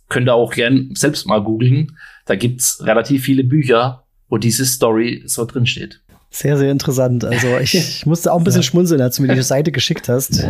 könnt 0.09 0.27
ihr 0.29 0.33
auch 0.33 0.53
gern 0.53 0.91
selbst 0.93 1.25
mal 1.27 1.43
googeln. 1.43 1.97
Da 2.25 2.35
gibt's 2.35 2.83
relativ 2.85 3.23
viele 3.23 3.43
Bücher, 3.43 4.03
wo 4.29 4.37
diese 4.37 4.65
Story 4.65 5.23
so 5.25 5.45
drin 5.45 5.65
steht. 5.65 6.01
Sehr, 6.29 6.57
sehr 6.57 6.71
interessant. 6.71 7.23
Also 7.25 7.57
ich, 7.57 7.73
ich 7.75 8.05
musste 8.05 8.31
auch 8.31 8.37
ein 8.37 8.43
bisschen 8.43 8.61
ja. 8.61 8.67
schmunzeln, 8.67 9.01
als 9.01 9.15
du 9.15 9.23
mir 9.23 9.33
die 9.33 9.41
Seite 9.41 9.71
geschickt 9.71 10.09
hast. 10.09 10.43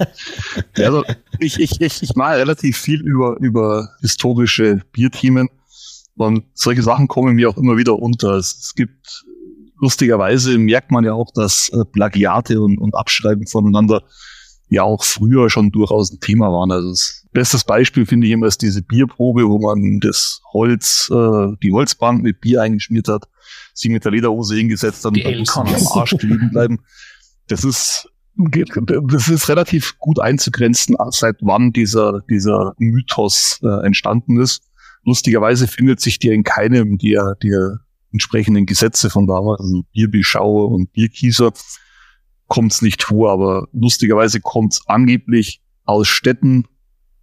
also 0.76 1.04
ich, 1.40 1.58
ich, 1.60 1.80
ich, 1.80 2.02
ich 2.02 2.14
mal 2.14 2.36
relativ 2.36 2.78
viel 2.78 3.00
über, 3.00 3.36
über 3.40 3.90
historische 4.00 4.80
Bierthemen. 4.92 5.48
Und 6.16 6.44
solche 6.54 6.82
Sachen 6.82 7.08
kommen 7.08 7.34
mir 7.34 7.50
auch 7.50 7.56
immer 7.56 7.76
wieder 7.76 7.98
unter. 7.98 8.34
Es, 8.34 8.56
es 8.56 8.74
gibt 8.74 9.24
lustigerweise 9.80 10.56
merkt 10.58 10.92
man 10.92 11.04
ja 11.04 11.12
auch, 11.12 11.32
dass 11.34 11.68
äh, 11.70 11.84
Plagiate 11.84 12.60
und, 12.60 12.78
und 12.78 12.94
Abschreiben 12.94 13.46
voneinander 13.46 14.02
ja 14.68 14.82
auch 14.84 15.04
früher 15.04 15.50
schon 15.50 15.70
durchaus 15.70 16.12
ein 16.12 16.20
Thema 16.20 16.50
waren. 16.52 16.70
Also 16.70 16.90
das 16.90 17.23
bestes 17.34 17.64
Beispiel 17.64 18.06
finde 18.06 18.26
ich 18.26 18.32
immer 18.32 18.46
ist 18.46 18.62
diese 18.62 18.80
Bierprobe, 18.80 19.46
wo 19.46 19.58
man 19.58 20.00
das 20.00 20.40
Holz, 20.52 21.10
äh, 21.12 21.56
die 21.62 21.72
Holzbank 21.72 22.22
mit 22.22 22.40
Bier 22.40 22.62
eingeschmiert 22.62 23.08
hat, 23.08 23.28
sie 23.74 23.90
mit 23.90 24.04
der 24.04 24.12
Lederhose 24.12 24.56
hingesetzt 24.56 25.04
hat 25.04 25.16
und 25.16 25.24
dann 25.24 25.44
kann 25.44 25.66
am 25.66 25.86
Arsch 25.88 26.16
kleben 26.16 26.50
bleiben. 26.50 26.78
Das 27.48 27.64
ist 27.64 28.08
das 28.36 29.28
ist 29.28 29.48
relativ 29.48 29.96
gut 29.98 30.18
einzugrenzen, 30.18 30.96
seit 31.10 31.36
wann 31.40 31.72
dieser, 31.72 32.20
dieser 32.28 32.74
Mythos 32.78 33.60
äh, 33.62 33.86
entstanden 33.86 34.40
ist. 34.40 34.64
Lustigerweise 35.04 35.68
findet 35.68 36.00
sich 36.00 36.18
der 36.18 36.32
in 36.32 36.42
keinem 36.42 36.98
der, 36.98 37.36
der 37.42 37.78
entsprechenden 38.12 38.66
Gesetze 38.66 39.08
von 39.10 39.28
damals, 39.28 39.60
also 39.60 39.82
Bierbeschauer 39.92 40.70
und 40.70 40.92
Bierkieser, 40.92 41.52
kommt 42.48 42.72
es 42.72 42.82
nicht 42.82 43.04
vor, 43.04 43.30
aber 43.30 43.68
lustigerweise 43.72 44.40
kommt 44.40 44.72
es 44.72 44.82
angeblich 44.86 45.60
aus 45.84 46.08
Städten, 46.08 46.64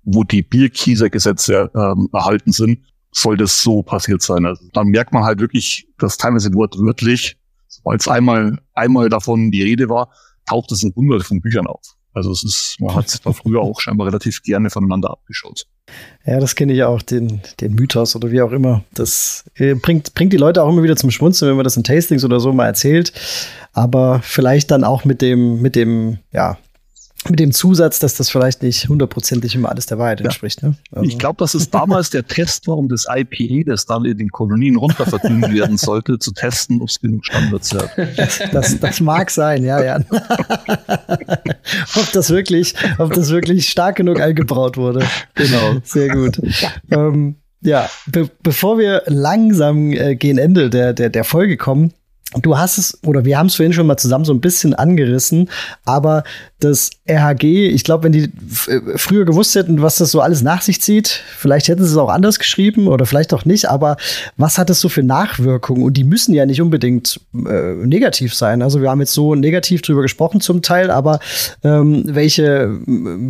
wo 0.03 0.23
die 0.23 0.41
Bierkiesergesetze 0.41 1.71
ähm, 1.75 2.09
erhalten 2.13 2.51
sind, 2.51 2.79
soll 3.11 3.37
das 3.37 3.61
so 3.61 3.83
passiert 3.83 4.21
sein. 4.21 4.45
Also 4.45 4.63
dann 4.73 4.87
merkt 4.87 5.13
man 5.13 5.23
halt 5.23 5.39
wirklich, 5.39 5.87
dass 5.97 6.17
teilweise 6.17 6.53
wortwörtlich, 6.53 7.37
als 7.83 8.07
einmal, 8.07 8.57
einmal 8.73 9.09
davon 9.09 9.51
die 9.51 9.63
Rede 9.63 9.89
war, 9.89 10.11
taucht 10.45 10.71
es 10.71 10.83
in 10.83 10.93
hunderte 10.95 11.25
von 11.25 11.41
Büchern 11.41 11.67
auf. 11.67 11.95
Also 12.13 12.31
es 12.31 12.43
ist, 12.43 12.75
man 12.79 12.95
hat 12.95 13.09
sich 13.09 13.21
da 13.21 13.31
früher 13.31 13.61
auch 13.61 13.79
scheinbar 13.79 14.07
relativ 14.07 14.43
gerne 14.43 14.69
voneinander 14.69 15.11
abgeschaut. 15.11 15.65
Ja, 16.25 16.39
das 16.39 16.55
kenne 16.55 16.73
ich 16.73 16.83
auch, 16.83 17.01
den, 17.01 17.41
den 17.61 17.73
Mythos 17.73 18.15
oder 18.15 18.31
wie 18.31 18.41
auch 18.41 18.51
immer. 18.51 18.83
Das 18.93 19.45
äh, 19.55 19.75
bringt, 19.75 20.13
bringt 20.13 20.33
die 20.33 20.37
Leute 20.37 20.61
auch 20.61 20.69
immer 20.69 20.83
wieder 20.83 20.97
zum 20.97 21.11
Schmunzeln, 21.11 21.49
wenn 21.49 21.57
man 21.57 21.63
das 21.63 21.77
in 21.77 21.83
Tastings 21.83 22.25
oder 22.25 22.39
so 22.39 22.51
mal 22.51 22.65
erzählt. 22.65 23.13
Aber 23.71 24.19
vielleicht 24.23 24.71
dann 24.71 24.83
auch 24.83 25.05
mit 25.05 25.21
dem, 25.21 25.61
mit 25.61 25.75
dem, 25.75 26.19
ja, 26.33 26.57
mit 27.29 27.39
dem 27.39 27.51
Zusatz, 27.51 27.99
dass 27.99 28.15
das 28.15 28.29
vielleicht 28.29 28.63
nicht 28.63 28.89
hundertprozentig 28.89 29.53
immer 29.53 29.69
alles 29.69 29.85
der 29.85 29.99
Wahrheit 29.99 30.21
entspricht. 30.21 30.63
Ne? 30.63 30.75
Also. 30.91 31.07
Ich 31.07 31.19
glaube, 31.19 31.37
dass 31.37 31.53
es 31.53 31.69
damals 31.69 32.09
der 32.09 32.25
Test 32.25 32.67
war, 32.67 32.77
um 32.77 32.89
das 32.89 33.05
IPE, 33.09 33.63
das 33.65 33.85
dann 33.85 34.05
in 34.05 34.17
den 34.17 34.29
Kolonien 34.29 34.75
runterverdünnt 34.75 35.53
werden 35.53 35.77
sollte, 35.77 36.17
zu 36.17 36.31
testen, 36.31 36.81
ob 36.81 36.89
es 36.89 36.99
genug 36.99 37.23
Standards 37.25 37.73
hat. 37.73 37.91
Das, 38.17 38.41
das, 38.51 38.79
das, 38.79 38.99
mag 39.01 39.29
sein, 39.29 39.63
ja, 39.63 39.83
ja. 39.83 39.97
ob 41.95 42.11
das 42.11 42.31
wirklich, 42.31 42.73
ob 42.97 43.13
das 43.13 43.29
wirklich 43.29 43.69
stark 43.69 43.97
genug 43.97 44.19
eingebraut 44.19 44.77
wurde. 44.77 45.05
Genau. 45.35 45.75
Sehr 45.83 46.09
gut. 46.09 46.41
Ähm, 46.89 47.35
ja, 47.61 47.87
be 48.07 48.29
bevor 48.41 48.79
wir 48.79 49.03
langsam 49.05 49.91
äh, 49.91 50.15
gegen 50.15 50.39
Ende 50.39 50.69
der, 50.71 50.93
der, 50.93 51.09
der 51.09 51.23
Folge 51.23 51.57
kommen, 51.57 51.93
Du 52.39 52.57
hast 52.57 52.77
es, 52.77 52.97
oder 53.05 53.25
wir 53.25 53.37
haben 53.37 53.47
es 53.47 53.55
vorhin 53.55 53.73
schon 53.73 53.87
mal 53.87 53.97
zusammen 53.97 54.23
so 54.23 54.33
ein 54.33 54.39
bisschen 54.39 54.73
angerissen, 54.73 55.49
aber 55.83 56.23
das 56.59 56.91
RHG, 57.09 57.67
ich 57.67 57.83
glaube, 57.83 58.05
wenn 58.05 58.13
die 58.13 58.31
äh, 58.67 58.97
früher 58.97 59.25
gewusst 59.25 59.53
hätten, 59.55 59.81
was 59.81 59.97
das 59.97 60.11
so 60.11 60.21
alles 60.21 60.41
nach 60.41 60.61
sich 60.61 60.81
zieht, 60.81 61.07
vielleicht 61.37 61.67
hätten 61.67 61.83
sie 61.83 61.91
es 61.91 61.97
auch 61.97 62.09
anders 62.09 62.39
geschrieben 62.39 62.87
oder 62.87 63.05
vielleicht 63.05 63.33
auch 63.33 63.43
nicht, 63.43 63.69
aber 63.69 63.97
was 64.37 64.57
hat 64.57 64.69
das 64.69 64.79
so 64.79 64.87
für 64.87 65.03
Nachwirkungen? 65.03 65.83
Und 65.83 65.97
die 65.97 66.05
müssen 66.05 66.33
ja 66.33 66.45
nicht 66.45 66.61
unbedingt 66.61 67.19
äh, 67.33 67.73
negativ 67.85 68.33
sein. 68.33 68.61
Also 68.61 68.81
wir 68.81 68.89
haben 68.89 69.01
jetzt 69.01 69.13
so 69.13 69.35
negativ 69.35 69.81
drüber 69.81 70.01
gesprochen 70.01 70.39
zum 70.39 70.61
Teil, 70.61 70.89
aber 70.89 71.19
ähm, 71.63 72.03
welche 72.05 72.79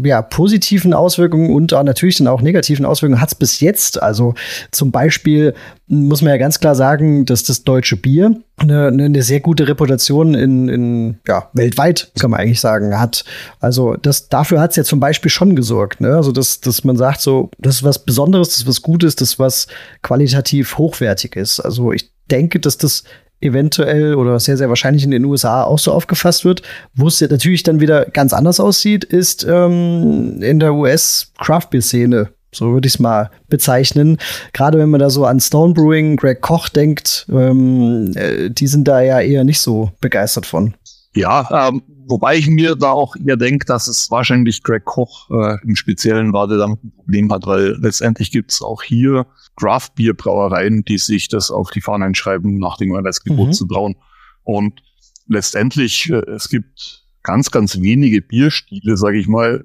ja, 0.03 0.21
positiven 0.21 0.93
Auswirkungen 0.93 1.51
und 1.55 1.71
natürlich 1.71 2.17
dann 2.17 2.27
auch 2.27 2.41
negativen 2.41 2.85
Auswirkungen 2.85 3.21
hat 3.21 3.29
es 3.29 3.35
bis 3.35 3.61
jetzt? 3.61 4.01
Also 4.01 4.35
zum 4.69 4.91
Beispiel 4.91 5.55
muss 5.91 6.21
man 6.21 6.31
ja 6.31 6.37
ganz 6.37 6.61
klar 6.61 6.73
sagen, 6.73 7.25
dass 7.25 7.43
das 7.43 7.65
deutsche 7.65 7.97
Bier 7.97 8.33
eine, 8.55 8.87
eine 8.87 9.21
sehr 9.23 9.41
gute 9.41 9.67
Reputation 9.67 10.33
in, 10.35 10.69
in 10.69 11.19
ja, 11.27 11.49
weltweit, 11.51 12.13
kann 12.17 12.31
man 12.31 12.39
eigentlich 12.39 12.61
sagen, 12.61 12.97
hat. 12.97 13.25
Also 13.59 13.97
das, 14.01 14.29
dafür 14.29 14.61
hat 14.61 14.71
es 14.71 14.77
ja 14.77 14.85
zum 14.85 15.01
Beispiel 15.01 15.29
schon 15.29 15.53
gesorgt. 15.53 15.99
Ne? 15.99 16.15
Also 16.15 16.31
dass, 16.31 16.61
dass 16.61 16.85
man 16.85 16.95
sagt, 16.95 17.19
so, 17.19 17.51
das 17.59 17.75
ist 17.75 17.83
was 17.83 18.05
Besonderes, 18.05 18.49
das 18.49 18.59
ist 18.59 18.67
was 18.67 18.81
Gutes, 18.81 19.17
das 19.17 19.31
ist 19.31 19.39
was 19.39 19.67
qualitativ 20.01 20.77
hochwertig 20.77 21.35
ist. 21.35 21.59
Also 21.59 21.91
ich 21.91 22.09
denke, 22.29 22.61
dass 22.61 22.77
das 22.77 23.03
eventuell 23.41 24.15
oder 24.15 24.39
sehr, 24.39 24.55
sehr 24.55 24.69
wahrscheinlich 24.69 25.03
in 25.03 25.11
den 25.11 25.25
USA 25.25 25.63
auch 25.63 25.79
so 25.79 25.91
aufgefasst 25.91 26.45
wird. 26.45 26.61
Wo 26.93 27.07
es 27.07 27.19
natürlich 27.19 27.63
dann 27.63 27.81
wieder 27.81 28.05
ganz 28.05 28.31
anders 28.31 28.61
aussieht, 28.61 29.03
ist 29.03 29.43
ähm, 29.43 30.41
in 30.41 30.59
der 30.59 30.73
US-Craft-Beer-Szene 30.73 32.29
so 32.53 32.73
würde 32.73 32.87
ich 32.87 32.95
es 32.95 32.99
mal 32.99 33.31
bezeichnen. 33.47 34.17
Gerade 34.53 34.77
wenn 34.77 34.89
man 34.89 34.99
da 34.99 35.09
so 35.09 35.25
an 35.25 35.39
Stone 35.39 35.73
Brewing, 35.73 36.17
Greg 36.17 36.41
Koch 36.41 36.69
denkt, 36.69 37.25
ähm, 37.31 38.11
äh, 38.15 38.49
die 38.49 38.67
sind 38.67 38.87
da 38.87 39.01
ja 39.01 39.19
eher 39.21 39.43
nicht 39.43 39.61
so 39.61 39.91
begeistert 40.01 40.45
von. 40.45 40.75
Ja, 41.13 41.67
ähm, 41.67 41.81
wobei 42.07 42.37
ich 42.37 42.47
mir 42.47 42.75
da 42.75 42.91
auch 42.91 43.15
eher 43.15 43.35
denke, 43.35 43.65
dass 43.65 43.87
es 43.87 44.09
wahrscheinlich 44.11 44.63
Greg 44.63 44.85
Koch 44.85 45.29
äh, 45.29 45.57
im 45.63 45.75
Speziellen 45.75 46.31
war, 46.31 46.47
der 46.47 46.57
damit 46.57 46.83
ein 46.83 46.91
Problem 46.91 47.31
hat, 47.31 47.45
weil 47.45 47.77
letztendlich 47.81 48.31
gibt 48.31 48.51
es 48.51 48.61
auch 48.61 48.81
hier 48.81 49.25
Craft 49.57 49.89
Beer 49.95 50.13
Brauereien, 50.13 50.83
die 50.85 50.97
sich 50.97 51.27
das 51.27 51.51
auf 51.51 51.71
die 51.71 51.81
Fahnen 51.81 52.15
schreiben, 52.15 52.57
nach 52.57 52.77
dem 52.77 52.95
Einheitsgebot 52.95 53.47
mhm. 53.47 53.53
zu 53.53 53.67
brauen. 53.67 53.95
Und 54.43 54.81
letztendlich, 55.27 56.09
äh, 56.09 56.21
es 56.31 56.47
gibt 56.47 57.03
ganz, 57.23 57.51
ganz 57.51 57.79
wenige 57.79 58.21
Bierstile, 58.21 58.97
sage 58.97 59.19
ich 59.19 59.27
mal, 59.27 59.63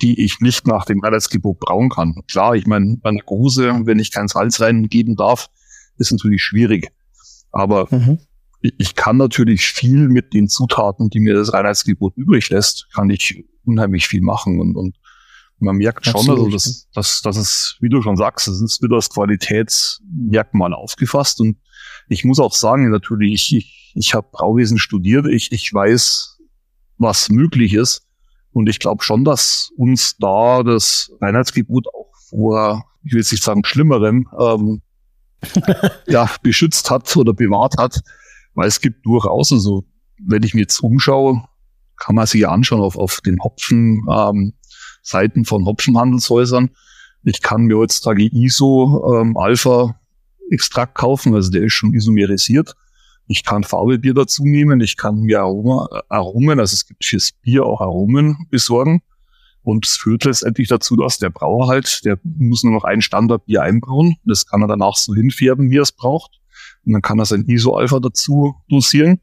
die 0.00 0.24
ich 0.24 0.40
nicht 0.40 0.66
nach 0.66 0.84
dem 0.84 1.00
Reinheitsgebot 1.00 1.60
brauen 1.60 1.90
kann. 1.90 2.22
Klar, 2.28 2.54
ich 2.54 2.66
meine, 2.66 2.96
bei 2.96 3.10
einer 3.10 3.22
Gruse, 3.22 3.80
wenn 3.84 3.98
ich 3.98 4.10
kein 4.10 4.28
Salz 4.28 4.60
reingeben 4.60 5.16
darf, 5.16 5.48
ist 5.98 6.12
natürlich 6.12 6.42
schwierig. 6.42 6.90
Aber 7.52 7.86
mhm. 7.90 8.18
ich, 8.62 8.74
ich, 8.78 8.94
kann 8.94 9.16
natürlich 9.18 9.66
viel 9.66 10.08
mit 10.08 10.32
den 10.32 10.48
Zutaten, 10.48 11.10
die 11.10 11.20
mir 11.20 11.34
das 11.34 11.52
Reinheitsgebot 11.52 12.16
übrig 12.16 12.48
lässt, 12.48 12.88
kann 12.92 13.10
ich 13.10 13.44
unheimlich 13.64 14.08
viel 14.08 14.22
machen. 14.22 14.60
Und, 14.60 14.76
und 14.76 14.96
man 15.58 15.76
merkt 15.76 16.06
schon, 16.06 16.16
also 16.16 16.32
Absolut. 16.32 16.54
also 16.54 16.70
dass, 16.70 16.88
dass, 16.92 17.22
dass 17.22 17.36
es, 17.36 17.76
wie 17.80 17.88
du 17.88 18.02
schon 18.02 18.16
sagst, 18.16 18.48
es 18.48 18.60
ist 18.60 18.82
wieder 18.82 18.96
das 18.96 19.10
Qualitätsmerkmal 19.10 20.74
aufgefasst. 20.74 21.40
Und 21.40 21.58
ich 22.08 22.24
muss 22.24 22.40
auch 22.40 22.54
sagen, 22.54 22.90
natürlich, 22.90 23.32
ich, 23.32 23.56
ich, 23.56 23.92
ich 23.94 24.14
habe 24.14 24.26
Brauwesen 24.32 24.78
studiert, 24.78 25.26
ich, 25.26 25.52
ich 25.52 25.72
weiß, 25.72 26.38
was 26.98 27.28
möglich 27.28 27.74
ist. 27.74 28.06
Und 28.52 28.68
ich 28.68 28.78
glaube 28.78 29.02
schon, 29.02 29.24
dass 29.24 29.72
uns 29.76 30.16
da 30.18 30.62
das 30.62 31.10
Reinheitsgebot 31.20 31.86
auch 31.88 32.12
vor, 32.28 32.84
ich 33.04 33.12
will 33.12 33.20
jetzt 33.20 33.32
nicht 33.32 33.44
sagen 33.44 33.64
schlimmerem, 33.64 34.28
ähm, 34.38 34.82
ja, 36.06 36.30
beschützt 36.42 36.90
hat 36.90 37.16
oder 37.16 37.32
bewahrt 37.32 37.76
hat. 37.78 38.00
Weil 38.54 38.68
es 38.68 38.80
gibt 38.80 39.06
durchaus, 39.06 39.52
also 39.52 39.84
wenn 40.18 40.42
ich 40.42 40.54
mir 40.54 40.60
jetzt 40.60 40.80
umschaue, 40.80 41.42
kann 41.96 42.14
man 42.14 42.26
sich 42.26 42.42
ja 42.42 42.50
anschauen 42.50 42.80
auf, 42.80 42.96
auf 42.96 43.20
den 43.20 43.42
Hopfen, 43.42 44.06
ähm, 44.10 44.54
Seiten 45.02 45.44
von 45.44 45.64
Hopfenhandelshäusern. 45.64 46.70
Ich 47.24 47.42
kann 47.42 47.62
mir 47.62 47.78
heutzutage 47.78 48.28
ISO 48.32 49.20
ähm, 49.20 49.36
Alpha 49.36 49.98
Extrakt 50.50 50.94
kaufen, 50.94 51.34
also 51.34 51.50
der 51.50 51.62
ist 51.62 51.72
schon 51.72 51.94
isomerisiert. 51.94 52.74
Ich 53.32 53.44
kann 53.44 53.64
Farbebier 53.64 54.12
dazu 54.12 54.44
nehmen, 54.44 54.82
ich 54.82 54.98
kann 54.98 55.22
mir 55.22 55.40
Aroma, 55.40 55.88
Aromen, 56.10 56.60
also 56.60 56.74
es 56.74 56.86
gibt 56.86 57.02
fürs 57.02 57.32
Bier 57.32 57.64
auch 57.64 57.80
Aromen 57.80 58.46
besorgen. 58.50 59.00
Und 59.62 59.86
es 59.86 59.96
führt 59.96 60.24
letztendlich 60.24 60.68
dazu, 60.68 60.96
dass 60.96 61.16
der 61.16 61.30
Brauer 61.30 61.66
halt, 61.68 62.04
der 62.04 62.18
muss 62.24 62.62
nur 62.62 62.74
noch 62.74 62.84
ein 62.84 63.00
Standardbier 63.00 63.62
einbrauen. 63.62 64.16
Das 64.26 64.44
kann 64.44 64.60
er 64.60 64.68
danach 64.68 64.96
so 64.96 65.14
hinfärben, 65.14 65.70
wie 65.70 65.78
er 65.78 65.82
es 65.82 65.92
braucht. 65.92 66.40
Und 66.84 66.92
dann 66.92 67.00
kann 67.00 67.18
er 67.18 67.24
sein 67.24 67.46
ISO-Alpha 67.46 68.00
dazu 68.00 68.54
dosieren. 68.68 69.20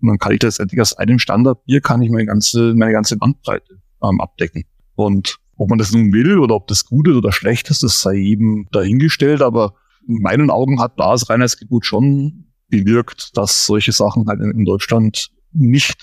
Und 0.00 0.08
dann 0.08 0.18
kann 0.18 0.32
ich 0.32 0.42
letztendlich 0.42 0.80
aus 0.80 0.92
einem 0.92 1.18
Standardbier 1.18 1.80
kann 1.80 2.02
ich 2.02 2.10
meine 2.10 2.26
ganze, 2.26 2.72
meine 2.76 2.92
ganze 2.92 3.16
Bandbreite 3.16 3.80
ähm, 4.00 4.20
abdecken. 4.20 4.62
Und 4.94 5.38
ob 5.56 5.70
man 5.70 5.78
das 5.80 5.90
nun 5.90 6.12
will 6.12 6.38
oder 6.38 6.54
ob 6.54 6.68
das 6.68 6.84
gut 6.84 7.08
ist 7.08 7.16
oder 7.16 7.32
schlecht 7.32 7.68
ist, 7.70 7.82
das 7.82 8.00
sei 8.00 8.14
eben 8.14 8.68
dahingestellt. 8.70 9.42
Aber 9.42 9.74
in 10.06 10.22
meinen 10.22 10.50
Augen 10.50 10.80
hat 10.80 11.00
da 11.00 11.10
das 11.10 11.28
Reinheitsgebot 11.28 11.84
schon 11.84 12.49
bewirkt, 12.70 13.36
dass 13.36 13.66
solche 13.66 13.92
Sachen 13.92 14.26
halt 14.28 14.40
in, 14.40 14.50
in 14.50 14.64
Deutschland 14.64 15.30
nicht 15.52 15.96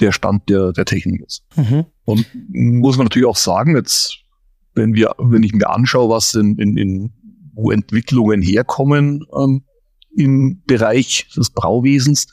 der 0.00 0.12
Stand 0.12 0.48
der, 0.48 0.72
der 0.72 0.84
Technik 0.84 1.22
ist. 1.22 1.44
Mhm. 1.56 1.86
Und 2.04 2.26
muss 2.48 2.96
man 2.96 3.06
natürlich 3.06 3.28
auch 3.28 3.36
sagen, 3.36 3.76
jetzt, 3.76 4.18
wenn 4.74 4.94
wir, 4.94 5.14
wenn 5.18 5.42
ich 5.42 5.52
mir 5.52 5.70
anschaue, 5.70 6.10
was 6.10 6.34
in, 6.34 6.58
in, 6.58 6.76
in 6.76 7.12
wo 7.54 7.70
Entwicklungen 7.70 8.42
herkommen 8.42 9.24
ähm, 9.36 9.64
im 10.16 10.62
Bereich 10.66 11.28
des 11.36 11.50
Brauwesens, 11.50 12.28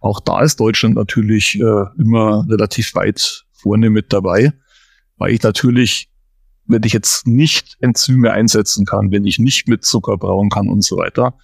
auch 0.00 0.20
da 0.20 0.42
ist 0.42 0.60
Deutschland 0.60 0.94
natürlich 0.94 1.60
äh, 1.60 1.84
immer 1.98 2.46
relativ 2.48 2.94
weit 2.94 3.44
vorne 3.52 3.90
mit 3.90 4.12
dabei, 4.12 4.52
weil 5.16 5.34
ich 5.34 5.42
natürlich, 5.42 6.10
wenn 6.66 6.82
ich 6.84 6.92
jetzt 6.92 7.26
nicht 7.26 7.76
Enzyme 7.80 8.32
einsetzen 8.32 8.86
kann, 8.86 9.10
wenn 9.10 9.26
ich 9.26 9.38
nicht 9.38 9.68
mit 9.68 9.84
Zucker 9.84 10.16
brauen 10.16 10.48
kann 10.48 10.68
und 10.68 10.82
so 10.82 10.96
weiter, 10.96 11.36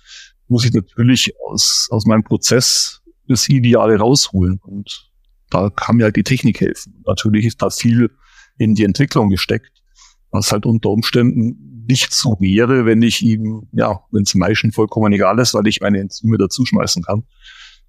muss 0.48 0.64
ich 0.64 0.72
natürlich 0.72 1.32
aus, 1.44 1.88
aus 1.90 2.06
meinem 2.06 2.24
Prozess 2.24 3.02
das 3.28 3.48
Ideale 3.48 3.96
rausholen. 3.98 4.60
Und 4.62 5.10
da 5.50 5.70
kann 5.70 5.96
mir 5.96 6.04
halt 6.04 6.16
die 6.16 6.22
Technik 6.22 6.60
helfen. 6.60 7.02
Natürlich 7.06 7.46
ist 7.46 7.62
da 7.62 7.70
viel 7.70 8.10
in 8.58 8.74
die 8.74 8.84
Entwicklung 8.84 9.30
gesteckt, 9.30 9.82
was 10.30 10.52
halt 10.52 10.66
unter 10.66 10.90
Umständen 10.90 11.84
nicht 11.88 12.12
so 12.12 12.36
wäre, 12.40 12.84
wenn 12.84 13.02
ich 13.02 13.22
ihm, 13.22 13.68
ja, 13.72 14.00
wenn 14.10 14.22
es 14.22 14.34
Maischen 14.34 14.72
vollkommen 14.72 15.12
egal 15.12 15.38
ist, 15.38 15.54
weil 15.54 15.66
ich 15.66 15.80
meine 15.80 16.00
Enzyme 16.00 16.38
dazuschmeißen 16.38 17.02
kann. 17.02 17.24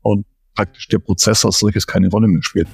Und 0.01 0.25
praktisch 0.53 0.87
der 0.87 0.99
Prozess 0.99 1.45
als 1.45 1.59
solches 1.59 1.87
keine 1.87 2.09
Rolle 2.09 2.27
mehr 2.27 2.43
spielt. 2.43 2.67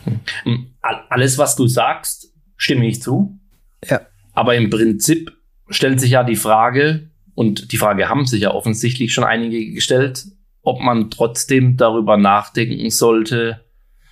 Hm. 0.44 0.76
Alles, 1.10 1.38
was 1.38 1.56
du 1.56 1.68
sagst, 1.68 2.34
stimme 2.58 2.88
ich 2.88 3.02
zu. 3.02 3.40
Ja. 3.88 4.02
Aber 4.34 4.56
im 4.56 4.70
Prinzip 4.70 5.32
stellt 5.70 6.00
sich 6.00 6.12
ja 6.12 6.24
die 6.24 6.36
Frage, 6.36 7.12
und 7.36 7.72
die 7.72 7.78
Frage 7.78 8.10
haben 8.10 8.26
sich 8.26 8.42
ja 8.42 8.52
offensichtlich 8.52 9.14
schon 9.14 9.24
einige 9.24 9.74
gestellt, 9.74 10.26
ob 10.62 10.80
man 10.80 11.10
trotzdem 11.10 11.78
darüber 11.78 12.18
nachdenken 12.18 12.90
sollte, 12.90 13.62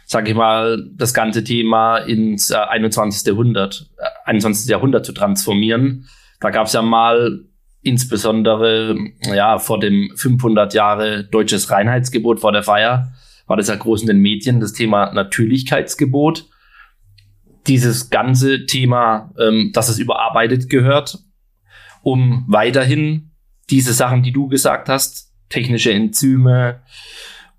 sag 0.06 0.28
ich 0.28 0.36
mal, 0.36 0.90
das 0.94 1.14
ganze 1.14 1.44
Thema 1.44 1.98
ins 1.98 2.52
21. 2.52 3.26
Jahrhundert, 3.28 3.90
21. 4.26 4.70
Jahrhundert 4.70 5.06
zu 5.06 5.14
transformieren. 5.14 6.08
Da 6.40 6.50
gab 6.50 6.68
es 6.68 6.74
ja 6.74 6.82
mal 6.82 7.46
insbesondere 7.82 8.96
ja 9.34 9.58
vor 9.60 9.80
dem 9.80 10.12
500 10.16 10.74
Jahre 10.74 11.24
deutsches 11.24 11.72
Reinheitsgebot 11.72 12.40
vor 12.40 12.52
der 12.52 12.64
Feier 12.64 13.14
war 13.52 13.58
das 13.58 13.68
ja 13.68 13.76
groß 13.76 14.04
in 14.04 14.08
den 14.08 14.20
Medien 14.20 14.62
das 14.62 14.72
Thema 14.72 15.12
Natürlichkeitsgebot. 15.12 16.46
Dieses 17.68 18.10
ganze 18.10 18.66
Thema, 18.66 19.34
ähm, 19.38 19.72
dass 19.74 19.90
es 19.90 20.00
überarbeitet 20.00 20.70
gehört, 20.70 21.20
um 22.04 22.46
weiterhin 22.48 23.32
diese 23.70 23.94
Sachen, 23.94 24.24
die 24.24 24.32
du 24.32 24.48
gesagt 24.48 24.90
hast, 24.90 25.32
technische 25.50 25.92
Enzyme 25.92 26.82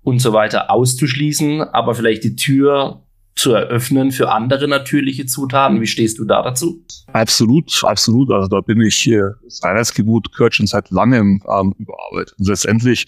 und 0.03 0.19
so 0.19 0.33
weiter 0.33 0.69
auszuschließen, 0.69 1.61
aber 1.61 1.95
vielleicht 1.95 2.23
die 2.23 2.35
Tür 2.35 3.03
zu 3.35 3.53
eröffnen 3.53 4.11
für 4.11 4.31
andere 4.31 4.67
natürliche 4.67 5.25
Zutaten. 5.25 5.81
Wie 5.81 5.87
stehst 5.87 6.19
du 6.19 6.25
da 6.25 6.43
dazu? 6.43 6.83
Absolut, 7.13 7.83
absolut. 7.83 8.31
Also 8.31 8.47
da 8.47 8.61
bin 8.61 8.79
ich, 8.81 9.09
äh, 9.09 9.21
das 9.43 9.63
Reinheitsgebot 9.63 10.31
gehört 10.33 10.55
schon 10.55 10.67
seit 10.67 10.91
langem 10.91 11.41
ähm, 11.49 11.73
überarbeitet. 11.79 12.35
Und 12.37 12.47
letztendlich 12.47 13.07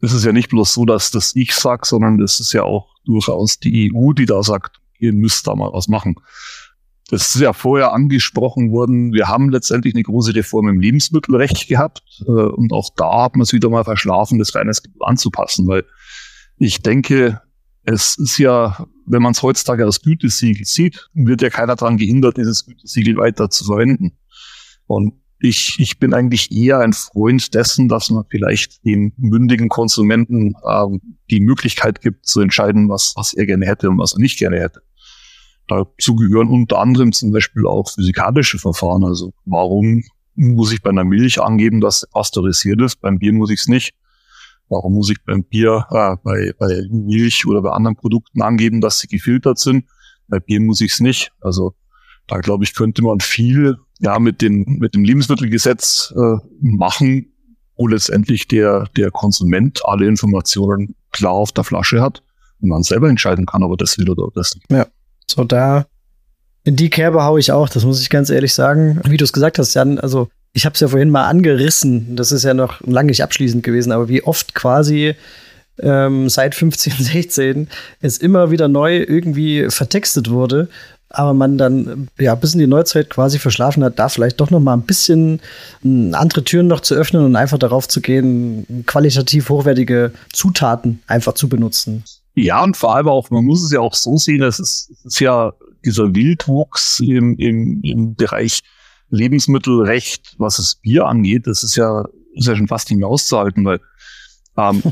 ist 0.00 0.12
es 0.12 0.24
ja 0.24 0.32
nicht 0.32 0.48
bloß 0.48 0.72
so, 0.72 0.84
dass 0.84 1.10
das 1.10 1.34
ich 1.34 1.54
sag, 1.54 1.86
sondern 1.86 2.18
das 2.18 2.38
ist 2.38 2.52
ja 2.52 2.62
auch 2.62 2.94
durchaus 3.04 3.58
die 3.58 3.92
EU, 3.92 4.12
die 4.12 4.26
da 4.26 4.42
sagt, 4.42 4.80
ihr 4.98 5.12
müsst 5.12 5.46
da 5.46 5.56
mal 5.56 5.72
was 5.72 5.88
machen. 5.88 6.16
Das 7.10 7.34
ist 7.34 7.40
ja 7.40 7.54
vorher 7.54 7.92
angesprochen 7.92 8.70
worden. 8.70 9.12
Wir 9.14 9.28
haben 9.28 9.48
letztendlich 9.48 9.94
eine 9.94 10.02
große 10.02 10.34
Reform 10.34 10.68
im 10.68 10.80
Lebensmittelrecht 10.80 11.66
gehabt. 11.66 12.02
Äh, 12.26 12.30
und 12.30 12.72
auch 12.72 12.90
da 12.96 13.24
hat 13.24 13.34
man 13.34 13.42
es 13.42 13.52
wieder 13.52 13.70
mal 13.70 13.84
verschlafen, 13.84 14.38
das 14.38 14.54
Reinheitsgebot 14.54 15.06
anzupassen, 15.06 15.66
weil 15.66 15.84
ich 16.58 16.82
denke, 16.82 17.40
es 17.84 18.16
ist 18.16 18.36
ja, 18.36 18.86
wenn 19.06 19.22
man 19.22 19.32
es 19.32 19.42
heutzutage 19.42 19.84
als 19.84 20.02
Gütesiegel 20.02 20.66
sieht, 20.66 21.08
wird 21.14 21.40
ja 21.40 21.48
keiner 21.48 21.76
daran 21.76 21.96
gehindert, 21.96 22.36
dieses 22.36 22.66
Gütesiegel 22.66 23.16
weiter 23.16 23.48
zu 23.48 23.64
verwenden. 23.64 24.18
Und 24.86 25.14
ich, 25.40 25.76
ich 25.78 25.98
bin 25.98 26.12
eigentlich 26.12 26.52
eher 26.52 26.80
ein 26.80 26.92
Freund 26.92 27.54
dessen, 27.54 27.88
dass 27.88 28.10
man 28.10 28.24
vielleicht 28.28 28.84
dem 28.84 29.12
mündigen 29.16 29.70
Konsumenten 29.70 30.54
ähm, 30.68 31.00
die 31.30 31.40
Möglichkeit 31.40 32.02
gibt, 32.02 32.26
zu 32.26 32.40
entscheiden, 32.40 32.90
was, 32.90 33.14
was 33.16 33.32
er 33.32 33.46
gerne 33.46 33.64
hätte 33.64 33.88
und 33.88 33.98
was 33.98 34.12
er 34.12 34.18
nicht 34.18 34.38
gerne 34.38 34.60
hätte. 34.60 34.82
Dazu 35.68 36.16
gehören 36.16 36.48
unter 36.48 36.78
anderem 36.78 37.12
zum 37.12 37.30
Beispiel 37.30 37.66
auch 37.66 37.90
physikalische 37.90 38.58
Verfahren. 38.58 39.04
Also 39.04 39.32
warum 39.44 40.02
muss 40.34 40.72
ich 40.72 40.82
bei 40.82 40.90
einer 40.90 41.04
Milch 41.04 41.40
angeben, 41.40 41.80
dass 41.80 42.00
sie 42.00 42.06
pasteurisiert 42.10 42.80
ist? 42.80 43.00
Beim 43.00 43.18
Bier 43.18 43.32
muss 43.32 43.50
ich 43.50 43.60
es 43.60 43.68
nicht. 43.68 43.94
Warum 44.68 44.94
muss 44.94 45.10
ich 45.10 45.22
beim 45.24 45.44
Bier, 45.44 45.86
äh, 45.90 46.16
bei, 46.22 46.52
bei 46.58 46.82
Milch 46.90 47.46
oder 47.46 47.62
bei 47.62 47.70
anderen 47.70 47.96
Produkten 47.96 48.42
angeben, 48.42 48.80
dass 48.80 48.98
sie 48.98 49.08
gefiltert 49.08 49.58
sind? 49.58 49.84
Bei 50.28 50.40
Bier 50.40 50.60
muss 50.60 50.80
ich 50.80 50.92
es 50.92 51.00
nicht. 51.00 51.32
Also 51.40 51.74
da 52.26 52.38
glaube 52.38 52.64
ich, 52.64 52.74
könnte 52.74 53.02
man 53.02 53.20
viel 53.20 53.78
ja 54.00 54.18
mit 54.18 54.42
den 54.42 54.78
mit 54.78 54.94
dem 54.94 55.04
Lebensmittelgesetz 55.04 56.14
äh, 56.16 56.36
machen, 56.60 57.32
wo 57.76 57.86
letztendlich 57.86 58.46
der 58.46 58.88
der 58.96 59.10
Konsument 59.10 59.80
alle 59.84 60.06
Informationen 60.06 60.94
klar 61.10 61.32
auf 61.32 61.52
der 61.52 61.64
Flasche 61.64 62.00
hat 62.00 62.22
und 62.60 62.68
man 62.68 62.82
selber 62.82 63.08
entscheiden 63.08 63.46
kann, 63.46 63.62
ob 63.62 63.72
er 63.72 63.76
das 63.78 63.98
will 63.98 64.10
oder 64.10 64.28
das 64.34 64.54
nicht. 64.54 64.70
Ja, 64.70 64.86
so 65.30 65.44
da 65.44 65.86
in 66.64 66.76
die 66.76 66.90
Kerbe 66.90 67.24
haue 67.24 67.40
ich 67.40 67.52
auch. 67.52 67.68
Das 67.68 67.84
muss 67.84 68.00
ich 68.00 68.10
ganz 68.10 68.30
ehrlich 68.30 68.52
sagen. 68.52 69.00
Wie 69.04 69.16
du 69.16 69.24
es 69.24 69.32
gesagt 69.32 69.58
hast, 69.58 69.74
Jan, 69.74 69.98
also 69.98 70.28
ich 70.52 70.66
habe 70.66 70.74
es 70.74 70.80
ja 70.80 70.88
vorhin 70.88 71.10
mal 71.10 71.26
angerissen. 71.26 72.16
Das 72.16 72.32
ist 72.32 72.44
ja 72.44 72.54
noch 72.54 72.80
lange 72.82 73.08
nicht 73.08 73.22
abschließend 73.22 73.62
gewesen, 73.62 73.92
aber 73.92 74.08
wie 74.08 74.22
oft 74.22 74.54
quasi 74.54 75.14
ähm, 75.80 76.28
seit 76.28 76.54
15, 76.54 76.92
16 76.98 77.68
es 78.00 78.18
immer 78.18 78.50
wieder 78.50 78.68
neu 78.68 78.98
irgendwie 78.98 79.70
vertextet 79.70 80.30
wurde 80.30 80.68
aber 81.10 81.34
man 81.34 81.58
dann 81.58 82.08
ja 82.18 82.34
bis 82.34 82.54
in 82.54 82.60
die 82.60 82.66
Neuzeit 82.66 83.10
quasi 83.10 83.38
verschlafen 83.38 83.82
hat, 83.82 83.98
da 83.98 84.08
vielleicht 84.08 84.40
doch 84.40 84.50
noch 84.50 84.60
mal 84.60 84.74
ein 84.74 84.82
bisschen 84.82 85.40
andere 86.12 86.44
Türen 86.44 86.66
noch 86.66 86.80
zu 86.80 86.94
öffnen 86.94 87.24
und 87.24 87.36
einfach 87.36 87.58
darauf 87.58 87.88
zu 87.88 88.00
gehen, 88.00 88.84
qualitativ 88.86 89.48
hochwertige 89.48 90.12
Zutaten 90.32 91.02
einfach 91.06 91.32
zu 91.32 91.48
benutzen. 91.48 92.04
Ja, 92.44 92.62
und 92.62 92.76
vor 92.76 92.94
allem 92.94 93.08
auch, 93.08 93.30
man 93.30 93.44
muss 93.44 93.62
es 93.62 93.72
ja 93.72 93.80
auch 93.80 93.94
so 93.94 94.16
sehen, 94.16 94.42
es 94.42 94.58
ist, 94.58 94.90
es 94.90 95.04
ist 95.04 95.20
ja 95.20 95.52
dieser 95.84 96.14
Wildwuchs 96.14 97.00
im, 97.00 97.36
im, 97.36 97.80
im 97.82 98.14
Bereich 98.14 98.62
Lebensmittelrecht, 99.10 100.34
was 100.38 100.56
das 100.56 100.76
Bier 100.76 101.06
angeht, 101.06 101.46
das 101.46 101.62
ist 101.62 101.76
ja, 101.76 102.04
ist 102.34 102.46
ja 102.46 102.56
schon 102.56 102.68
fast 102.68 102.90
nicht 102.90 102.98
mehr 102.98 103.08
auszuhalten, 103.08 103.64
weil 103.64 103.80
ähm, 104.56 104.82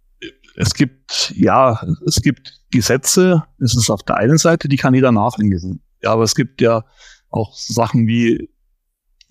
es 0.56 0.74
gibt, 0.74 1.32
ja, 1.36 1.84
es 2.06 2.22
gibt 2.22 2.60
Gesetze, 2.70 3.44
es 3.58 3.74
ist 3.74 3.90
auf 3.90 4.02
der 4.02 4.16
einen 4.16 4.38
Seite, 4.38 4.68
die 4.68 4.76
kann 4.76 4.94
jeder 4.94 5.12
nachlesen. 5.12 5.82
Ja, 6.02 6.12
aber 6.12 6.22
es 6.22 6.34
gibt 6.34 6.60
ja 6.60 6.84
auch 7.30 7.54
Sachen 7.56 8.06
wie 8.06 8.48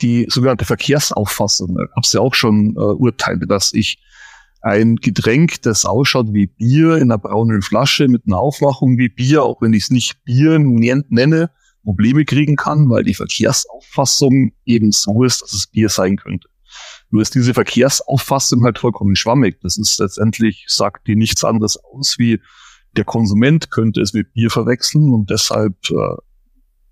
die 0.01 0.27
sogenannte 0.29 0.65
Verkehrsauffassung. 0.65 1.75
Da 1.75 1.85
gab 1.85 2.03
es 2.03 2.13
ja 2.13 2.19
auch 2.19 2.33
schon 2.33 2.75
äh, 2.75 2.79
Urteile, 2.79 3.47
dass 3.47 3.73
ich 3.73 3.99
ein 4.65 4.95
Getränk, 4.95 5.61
das 5.61 5.85
ausschaut 5.85 6.33
wie 6.33 6.47
Bier 6.47 6.95
in 6.95 7.03
einer 7.03 7.19
braunen 7.19 7.61
Flasche 7.61 8.07
mit 8.07 8.23
einer 8.25 8.39
Aufmachung 8.39 8.97
wie 8.97 9.09
Bier, 9.09 9.43
auch 9.43 9.61
wenn 9.61 9.73
ich 9.73 9.83
es 9.83 9.89
nicht 9.91 10.23
Bier 10.23 10.57
nenne, 10.57 11.51
Probleme 11.83 12.25
kriegen 12.25 12.55
kann, 12.55 12.89
weil 12.89 13.03
die 13.03 13.13
Verkehrsauffassung 13.13 14.53
eben 14.65 14.91
so 14.91 15.23
ist, 15.23 15.43
dass 15.43 15.53
es 15.53 15.67
Bier 15.67 15.87
sein 15.87 16.17
könnte. 16.17 16.49
Nur 17.11 17.21
ist 17.21 17.35
diese 17.35 17.53
Verkehrsauffassung 17.53 18.63
halt 18.63 18.79
vollkommen 18.79 19.15
schwammig. 19.15 19.61
Das 19.61 19.77
ist 19.77 19.99
letztendlich, 19.99 20.65
sagt 20.67 21.05
die 21.05 21.15
nichts 21.15 21.43
anderes 21.43 21.77
aus, 21.77 22.17
wie 22.17 22.41
der 22.97 23.05
Konsument 23.05 23.69
könnte 23.69 24.01
es 24.01 24.13
mit 24.13 24.33
Bier 24.33 24.49
verwechseln 24.49 25.13
und 25.13 25.29
deshalb, 25.29 25.75
äh, 25.91 26.15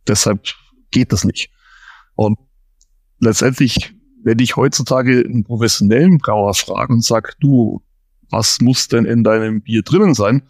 deshalb 0.08 0.46
geht 0.92 1.12
das 1.12 1.24
nicht. 1.24 1.50
Und 2.14 2.38
letztendlich, 3.18 3.96
wenn 4.24 4.40
ich 4.40 4.56
heutzutage 4.56 5.24
einen 5.24 5.44
professionellen 5.44 6.18
Brauer 6.18 6.54
frage 6.54 6.94
und 6.94 7.04
sage, 7.04 7.34
du, 7.40 7.82
was 8.30 8.62
muss 8.62 8.88
denn 8.88 9.06
in 9.06 9.24
deinem 9.24 9.62
Bier 9.62 9.84
drinnen 9.84 10.14
sein, 10.14 10.44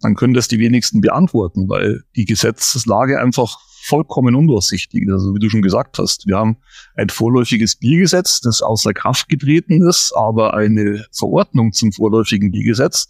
dann 0.00 0.14
können 0.14 0.34
das 0.34 0.48
die 0.48 0.58
wenigsten 0.58 1.00
beantworten, 1.00 1.68
weil 1.68 2.02
die 2.16 2.24
Gesetzeslage 2.24 3.20
einfach 3.20 3.58
vollkommen 3.82 4.34
undurchsichtig. 4.34 5.08
Also 5.10 5.34
wie 5.34 5.38
du 5.38 5.48
schon 5.48 5.62
gesagt 5.62 5.98
hast, 5.98 6.26
wir 6.26 6.36
haben 6.36 6.56
ein 6.94 7.08
vorläufiges 7.08 7.76
Biergesetz, 7.76 8.40
das 8.40 8.62
außer 8.62 8.92
Kraft 8.92 9.28
getreten 9.28 9.86
ist, 9.86 10.12
aber 10.14 10.54
eine 10.54 11.04
Verordnung 11.12 11.72
zum 11.72 11.92
vorläufigen 11.92 12.50
Biergesetz, 12.50 13.08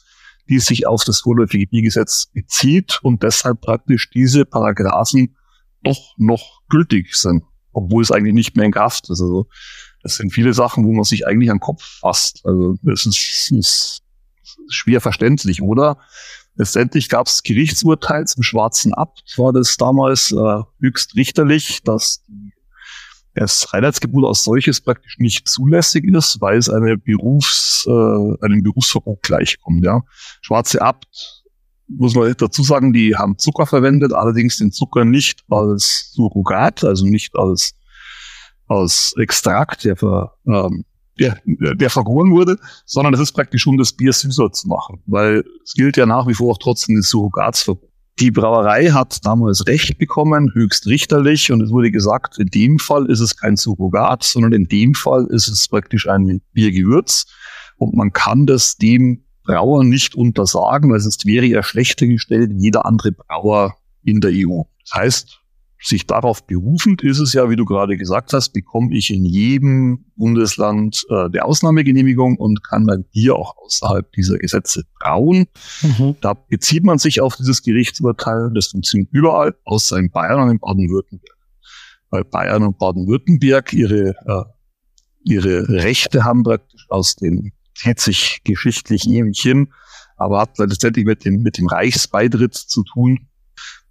die 0.48 0.58
sich 0.58 0.86
auf 0.86 1.04
das 1.04 1.20
vorläufige 1.20 1.66
Biergesetz 1.66 2.26
bezieht 2.32 3.00
und 3.02 3.22
deshalb 3.22 3.60
praktisch 3.60 4.10
diese 4.10 4.44
Paragraphen 4.44 5.36
doch 5.82 6.14
noch 6.18 6.60
gültig 6.68 7.14
sind, 7.14 7.44
obwohl 7.72 8.02
es 8.02 8.10
eigentlich 8.10 8.34
nicht 8.34 8.56
mehr 8.56 8.66
in 8.66 8.72
Kraft 8.72 9.10
ist. 9.10 9.20
Also 9.20 9.46
das 10.02 10.16
sind 10.16 10.32
viele 10.32 10.54
Sachen, 10.54 10.84
wo 10.84 10.92
man 10.92 11.04
sich 11.04 11.26
eigentlich 11.26 11.50
an 11.50 11.56
den 11.56 11.62
Kopf 11.62 11.82
fasst. 12.00 12.40
Also 12.44 12.76
das 12.82 13.06
ist, 13.06 13.52
ist 13.52 14.02
schwer 14.68 15.00
verständlich, 15.00 15.62
oder? 15.62 15.98
Letztendlich 16.56 17.08
gab 17.08 17.26
es 17.26 17.42
Gerichtsurteil 17.42 18.26
zum 18.26 18.42
schwarzen 18.42 18.92
Abt, 18.92 19.22
war 19.36 19.52
das 19.52 19.76
damals 19.76 20.32
äh, 20.32 20.62
höchst 20.80 21.16
richterlich, 21.16 21.82
dass 21.84 22.22
das 23.34 23.72
Reinheitsgebot 23.72 24.26
als 24.26 24.44
solches 24.44 24.80
praktisch 24.80 25.18
nicht 25.18 25.48
zulässig 25.48 26.04
ist, 26.04 26.40
weil 26.40 26.58
es 26.58 26.68
eine 26.68 26.98
Berufs, 26.98 27.86
äh, 27.86 27.90
einem 27.90 28.62
Berufsverbot 28.62 29.22
gleichkommt. 29.22 29.84
Ja. 29.84 30.02
Schwarze 30.42 30.82
Abt, 30.82 31.44
muss 31.88 32.14
man 32.14 32.34
dazu 32.36 32.62
sagen, 32.62 32.92
die 32.92 33.16
haben 33.16 33.38
Zucker 33.38 33.66
verwendet, 33.66 34.12
allerdings 34.12 34.58
den 34.58 34.72
Zucker 34.72 35.04
nicht 35.04 35.42
als 35.48 36.12
Surrogat, 36.12 36.84
also 36.84 37.06
nicht 37.06 37.36
als, 37.36 37.72
als 38.70 39.14
Extrakt, 39.18 39.84
der, 39.84 39.96
ver, 39.96 40.32
ähm, 40.46 40.84
der, 41.18 41.38
der 41.44 41.90
vergoren 41.90 42.30
wurde, 42.30 42.56
sondern 42.86 43.12
es 43.14 43.20
ist 43.20 43.32
praktisch, 43.32 43.66
um 43.66 43.76
das 43.76 43.92
Bier 43.92 44.12
süßer 44.12 44.52
zu 44.52 44.68
machen, 44.68 45.02
weil 45.06 45.44
es 45.64 45.74
gilt 45.74 45.96
ja 45.96 46.06
nach 46.06 46.26
wie 46.28 46.34
vor 46.34 46.52
auch 46.52 46.58
trotzdem 46.58 46.96
das 46.96 47.10
Surrogatsverbot. 47.10 47.90
Die 48.20 48.30
Brauerei 48.30 48.90
hat 48.90 49.24
damals 49.24 49.66
Recht 49.66 49.98
bekommen, 49.98 50.52
höchst 50.54 50.86
richterlich, 50.86 51.50
und 51.50 51.62
es 51.62 51.70
wurde 51.70 51.90
gesagt, 51.90 52.38
in 52.38 52.48
dem 52.48 52.78
Fall 52.78 53.06
ist 53.06 53.20
es 53.20 53.36
kein 53.36 53.56
Surrogat, 53.56 54.22
sondern 54.22 54.52
in 54.52 54.68
dem 54.68 54.94
Fall 54.94 55.26
ist 55.30 55.48
es 55.48 55.66
praktisch 55.68 56.08
ein 56.08 56.40
Biergewürz. 56.52 57.26
Und 57.78 57.94
man 57.94 58.12
kann 58.12 58.46
das 58.46 58.76
dem 58.76 59.24
Brauer 59.42 59.84
nicht 59.84 60.14
untersagen, 60.14 60.92
weil 60.92 61.00
sonst 61.00 61.24
wäre 61.24 61.46
er 61.46 61.62
schlechter 61.62 62.06
gestellt 62.06 62.50
wie 62.52 62.64
jeder 62.64 62.84
andere 62.84 63.12
Brauer 63.12 63.74
in 64.04 64.20
der 64.20 64.32
EU. 64.34 64.62
Das 64.84 65.00
heißt, 65.00 65.39
sich 65.82 66.06
darauf 66.06 66.46
berufend 66.46 67.02
ist 67.02 67.18
es 67.18 67.32
ja, 67.32 67.48
wie 67.48 67.56
du 67.56 67.64
gerade 67.64 67.96
gesagt 67.96 68.32
hast, 68.32 68.50
bekomme 68.50 68.94
ich 68.94 69.10
in 69.10 69.24
jedem 69.24 70.04
Bundesland 70.16 71.04
äh, 71.08 71.30
der 71.30 71.46
Ausnahmegenehmigung 71.46 72.36
und 72.36 72.62
kann 72.62 72.84
mein 72.84 73.04
Bier 73.04 73.36
auch 73.36 73.56
außerhalb 73.56 74.12
dieser 74.12 74.38
Gesetze 74.38 74.84
brauen. 74.98 75.46
Mhm. 75.82 76.16
Da 76.20 76.34
bezieht 76.34 76.84
man 76.84 76.98
sich 76.98 77.20
auf 77.20 77.36
dieses 77.36 77.62
Gerichtsurteil. 77.62 78.50
Das 78.54 78.68
funktioniert 78.68 79.08
überall, 79.12 79.54
außer 79.64 79.96
in 79.96 80.10
Bayern 80.10 80.42
und 80.42 80.50
in 80.50 80.58
Baden-Württemberg. 80.58 81.36
Weil 82.10 82.24
Bayern 82.24 82.62
und 82.64 82.78
Baden-Württemberg 82.78 83.72
ihre, 83.72 84.10
äh, 84.10 84.44
ihre 85.24 85.68
Rechte 85.68 86.24
haben 86.24 86.42
praktisch 86.42 86.86
aus 86.90 87.16
dem 87.16 87.52
zieht 87.74 88.00
sich 88.00 88.40
geschichtlich 88.44 89.08
ewig 89.08 89.40
hin, 89.40 89.72
aber 90.16 90.40
hat 90.40 90.58
letztendlich 90.58 91.06
mit 91.06 91.24
dem, 91.24 91.42
mit 91.42 91.56
dem 91.56 91.66
Reichsbeitritt 91.66 92.54
zu 92.54 92.84
tun 92.84 93.29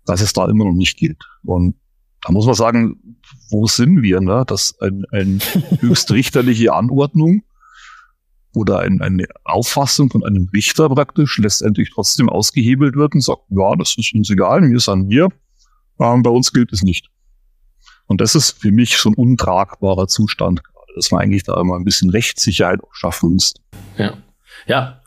dass 0.10 0.22
es 0.22 0.34
da 0.34 0.48
immer 0.50 0.66
noch 0.66 0.74
nicht 0.74 0.98
gilt. 0.98 1.24
Und 1.44 1.76
da 2.24 2.32
muss 2.32 2.48
man 2.48 2.56
sagen, 2.56 3.16
wo 3.52 3.68
sind 3.68 4.02
wir, 4.02 4.20
ne? 4.20 4.44
dass 4.48 4.76
ein, 4.82 5.06
ein 5.12 5.40
höchstrichterliche 5.80 6.74
Anordnung 6.74 7.44
oder 8.56 8.80
ein, 8.80 9.02
eine 9.02 9.28
Auffassung 9.44 10.10
von 10.10 10.26
einem 10.26 10.50
Richter 10.52 10.90
praktisch 10.90 11.38
letztendlich 11.38 11.92
trotzdem 11.94 12.28
ausgehebelt 12.28 12.96
wird 12.96 13.14
und 13.14 13.22
sagt, 13.22 13.44
ja, 13.50 13.76
das 13.76 13.96
ist 13.98 14.16
uns 14.16 14.32
egal, 14.32 14.64
wir 14.64 14.80
sind 14.80 15.10
wir, 15.10 15.30
ähm, 16.00 16.24
bei 16.24 16.32
uns 16.32 16.52
gilt 16.52 16.74
es 16.74 16.82
nicht. 16.82 17.12
Und 18.08 18.20
das 18.20 18.34
ist 18.34 18.60
für 18.60 18.72
mich 18.72 18.98
so 18.98 19.10
ein 19.10 19.16
untragbarer 19.16 20.08
Zustand 20.08 20.64
gerade, 20.64 20.92
dass 20.96 21.12
man 21.12 21.22
eigentlich 21.22 21.44
da 21.44 21.62
immer 21.62 21.76
ein 21.76 21.86
bisschen 21.86 22.10
Rechtssicherheit 22.10 22.80
schaffen 22.92 23.34
muss. 23.34 23.54
Ja. 24.00 24.18
ja, 24.66 25.04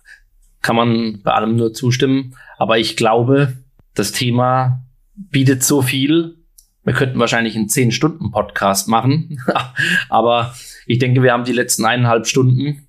kann 0.61 0.77
man 0.77 1.23
bei 1.25 1.33
allem 1.33 1.57
nur 1.57 1.75
zustimmen. 1.75 2.37
Aber 2.57 2.79
ich 2.79 2.97
glaube, 2.97 3.57
das 3.95 4.13
Thema 4.13 4.85
bietet 5.31 5.63
so 5.63 5.83
viel. 5.83 6.37
Wir 6.85 6.95
könnten 6.95 7.19
wahrscheinlich 7.19 7.57
einen 7.57 7.69
10-Stunden-Podcast 7.69 8.89
machen. 8.89 9.41
Aber 10.09 10.55
ich 10.87 10.99
denke, 10.99 11.23
wir 11.23 11.33
haben 11.33 11.45
die 11.45 11.53
letzten 11.53 11.85
eineinhalb 11.85 12.27
Stunden, 12.27 12.87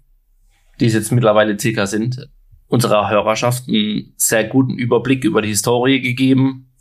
die 0.79 0.85
es 0.85 0.93
jetzt 0.93 1.11
mittlerweile 1.11 1.59
circa 1.59 1.85
sind, 1.85 2.27
unserer 2.67 3.09
Hörerschaft 3.09 3.67
einen 3.67 4.13
sehr 4.17 4.45
guten 4.45 4.73
Überblick 4.77 5.23
über 5.23 5.41
die 5.41 5.49
Historie 5.49 6.01
gegeben, 6.01 6.71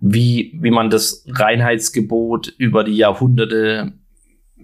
wie, 0.00 0.58
wie 0.60 0.70
man 0.70 0.88
das 0.88 1.26
Reinheitsgebot 1.28 2.48
über 2.56 2.84
die 2.84 2.96
Jahrhunderte 2.96 3.92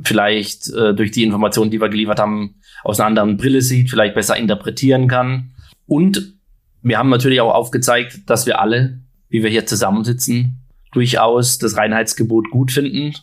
vielleicht 0.03 0.69
äh, 0.73 0.95
durch 0.95 1.11
die 1.11 1.25
Informationen, 1.25 1.71
die 1.71 1.81
wir 1.81 1.89
geliefert 1.89 2.19
haben, 2.19 2.57
aus 2.85 3.01
einer 3.01 3.09
anderen 3.09 3.37
Brille 3.37 3.61
sieht, 3.63 3.91
vielleicht 3.91 4.15
besser 4.15 4.37
interpretieren 4.37 5.09
kann. 5.09 5.55
Und 5.87 6.35
wir 6.83 6.99
haben 6.99 7.11
natürlich 7.11 7.41
auch 7.41 7.55
aufgezeigt, 7.55 8.29
dass 8.31 8.47
wir 8.47 8.61
alle 8.61 9.01
wie 9.29 9.43
wir 9.43 9.51
hier 9.51 9.67
zusammensitzen, 9.67 10.63
durchaus 10.93 11.59
das 11.59 11.77
Reinheitsgebot 11.77 12.51
gut 12.51 12.73
finden, 12.73 13.15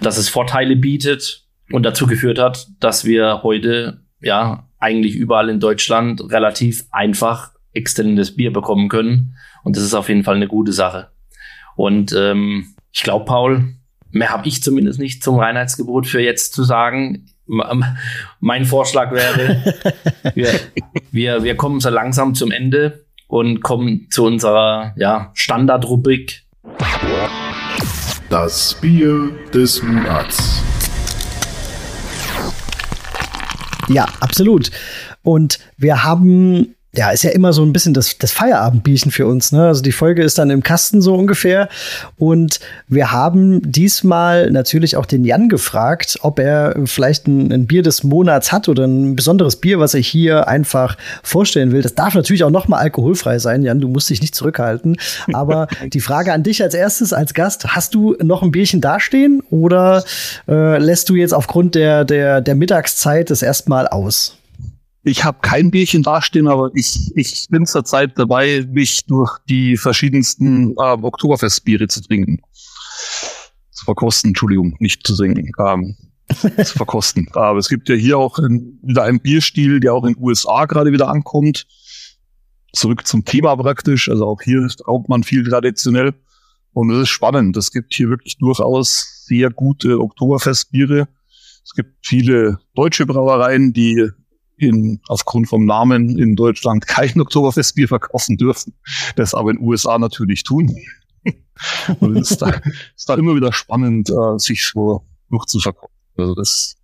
dass 0.00 0.18
es 0.18 0.28
Vorteile 0.28 0.76
bietet 0.76 1.46
und 1.72 1.82
dazu 1.82 2.06
geführt 2.06 2.38
hat, 2.38 2.68
dass 2.80 3.04
wir 3.04 3.42
heute 3.42 4.00
ja 4.20 4.68
eigentlich 4.78 5.16
überall 5.16 5.48
in 5.48 5.60
Deutschland 5.60 6.22
relativ 6.30 6.86
einfach 6.90 7.52
exzellentes 7.72 8.36
Bier 8.36 8.52
bekommen 8.52 8.88
können. 8.88 9.36
Und 9.64 9.76
das 9.76 9.84
ist 9.84 9.94
auf 9.94 10.08
jeden 10.08 10.24
Fall 10.24 10.36
eine 10.36 10.48
gute 10.48 10.72
Sache. 10.72 11.08
Und 11.76 12.14
ähm, 12.16 12.74
ich 12.92 13.02
glaube, 13.02 13.24
Paul, 13.24 13.74
mehr 14.10 14.30
habe 14.30 14.48
ich 14.48 14.62
zumindest 14.62 14.98
nicht 14.98 15.22
zum 15.22 15.38
Reinheitsgebot 15.38 16.06
für 16.06 16.20
jetzt 16.20 16.54
zu 16.54 16.64
sagen. 16.64 17.26
Mein 18.40 18.64
Vorschlag 18.64 19.12
wäre, 19.12 19.74
wir, 20.34 20.48
wir, 21.10 21.42
wir 21.44 21.56
kommen 21.56 21.80
so 21.80 21.90
langsam 21.90 22.34
zum 22.34 22.50
Ende 22.50 23.04
und 23.28 23.62
kommen 23.62 24.08
zu 24.10 24.24
unserer 24.24 24.94
ja, 24.96 25.30
Standardrubrik. 25.34 26.42
Das 28.28 28.74
Bier 28.80 29.30
des 29.54 29.82
Monats. 29.82 30.62
Ja, 33.88 34.06
absolut. 34.20 34.70
Und 35.22 35.58
wir 35.76 36.04
haben 36.04 36.74
ja, 36.94 37.10
ist 37.10 37.22
ja 37.22 37.30
immer 37.30 37.52
so 37.52 37.62
ein 37.62 37.74
bisschen 37.74 37.92
das, 37.92 38.16
das 38.16 38.32
Feierabendbierchen 38.32 39.12
für 39.12 39.26
uns. 39.26 39.52
Ne? 39.52 39.66
Also 39.66 39.82
die 39.82 39.92
Folge 39.92 40.22
ist 40.22 40.38
dann 40.38 40.48
im 40.48 40.62
Kasten 40.62 41.02
so 41.02 41.14
ungefähr. 41.14 41.68
Und 42.16 42.60
wir 42.88 43.12
haben 43.12 43.60
diesmal 43.70 44.50
natürlich 44.50 44.96
auch 44.96 45.04
den 45.04 45.22
Jan 45.22 45.50
gefragt, 45.50 46.18
ob 46.22 46.38
er 46.38 46.74
vielleicht 46.86 47.28
ein, 47.28 47.52
ein, 47.52 47.66
Bier 47.66 47.82
des 47.82 48.04
Monats 48.04 48.52
hat 48.52 48.70
oder 48.70 48.86
ein 48.86 49.16
besonderes 49.16 49.56
Bier, 49.56 49.78
was 49.78 49.92
er 49.92 50.00
hier 50.00 50.48
einfach 50.48 50.96
vorstellen 51.22 51.72
will. 51.72 51.82
Das 51.82 51.94
darf 51.94 52.14
natürlich 52.14 52.42
auch 52.42 52.50
noch 52.50 52.68
mal 52.68 52.78
alkoholfrei 52.78 53.38
sein, 53.38 53.62
Jan. 53.62 53.80
Du 53.80 53.88
musst 53.88 54.08
dich 54.08 54.22
nicht 54.22 54.34
zurückhalten. 54.34 54.96
Aber 55.34 55.68
die 55.92 56.00
Frage 56.00 56.32
an 56.32 56.42
dich 56.42 56.62
als 56.62 56.72
erstes, 56.72 57.12
als 57.12 57.34
Gast: 57.34 57.66
Hast 57.68 57.94
du 57.94 58.16
noch 58.22 58.42
ein 58.42 58.50
Bierchen 58.50 58.80
dastehen 58.80 59.42
oder 59.50 60.04
äh, 60.48 60.78
lässt 60.78 61.10
du 61.10 61.16
jetzt 61.16 61.34
aufgrund 61.34 61.74
der, 61.74 62.06
der, 62.06 62.40
der 62.40 62.54
Mittagszeit 62.54 63.28
das 63.28 63.42
erstmal 63.42 63.86
aus? 63.86 64.37
Ich 65.04 65.24
habe 65.24 65.38
kein 65.40 65.70
Bierchen 65.70 66.02
dastehen, 66.02 66.48
aber 66.48 66.70
ich, 66.74 67.12
ich 67.14 67.46
bin 67.50 67.66
zurzeit 67.66 68.18
dabei, 68.18 68.66
mich 68.70 69.06
durch 69.06 69.38
die 69.48 69.76
verschiedensten 69.76 70.72
äh, 70.72 70.96
Oktoberfestbiere 71.00 71.88
zu 71.88 72.02
trinken. 72.02 72.40
Zu 73.70 73.84
verkosten, 73.84 74.30
Entschuldigung, 74.30 74.76
nicht 74.80 75.06
zu 75.06 75.16
trinken. 75.16 75.52
Ähm, 75.66 75.96
zu 76.64 76.76
verkosten. 76.76 77.28
Aber 77.32 77.58
es 77.58 77.68
gibt 77.68 77.88
ja 77.88 77.94
hier 77.94 78.18
auch 78.18 78.38
in, 78.38 78.78
wieder 78.82 79.04
einen 79.04 79.20
Bierstil, 79.20 79.80
der 79.80 79.94
auch 79.94 80.04
in 80.04 80.14
den 80.14 80.22
USA 80.22 80.66
gerade 80.66 80.92
wieder 80.92 81.08
ankommt. 81.08 81.66
Zurück 82.72 83.06
zum 83.06 83.24
Thema 83.24 83.56
praktisch. 83.56 84.08
Also 84.08 84.26
auch 84.26 84.42
hier 84.42 84.68
raubt 84.86 85.08
man 85.08 85.22
viel 85.22 85.44
traditionell. 85.44 86.14
Und 86.72 86.90
es 86.90 87.02
ist 87.02 87.08
spannend. 87.08 87.56
Es 87.56 87.72
gibt 87.72 87.94
hier 87.94 88.10
wirklich 88.10 88.36
durchaus 88.38 89.24
sehr 89.26 89.50
gute 89.50 90.00
Oktoberfestbiere. 90.00 91.08
Es 91.64 91.72
gibt 91.74 92.06
viele 92.06 92.58
deutsche 92.74 93.06
Brauereien, 93.06 93.72
die 93.72 94.10
in, 94.58 95.00
aufgrund 95.08 95.48
vom 95.48 95.64
Namen 95.64 96.18
in 96.18 96.36
Deutschland 96.36 96.86
kein 96.86 97.20
Oktoberfestbier 97.20 97.88
verkaufen 97.88 98.36
dürfen, 98.36 98.74
das 99.16 99.34
aber 99.34 99.50
in 99.50 99.56
den 99.56 99.66
USA 99.66 99.98
natürlich 99.98 100.42
tun. 100.42 100.76
Und 102.00 102.16
es 102.16 102.32
ist 102.32 102.42
da, 102.42 102.60
ist 102.96 103.08
da 103.08 103.14
immer 103.14 103.34
wieder 103.34 103.52
spannend, 103.52 104.10
äh, 104.10 104.38
sich 104.38 104.64
so 104.64 105.04
durchzuverkaufen. 105.30 105.94
Also 106.16 106.34
das, 106.34 106.76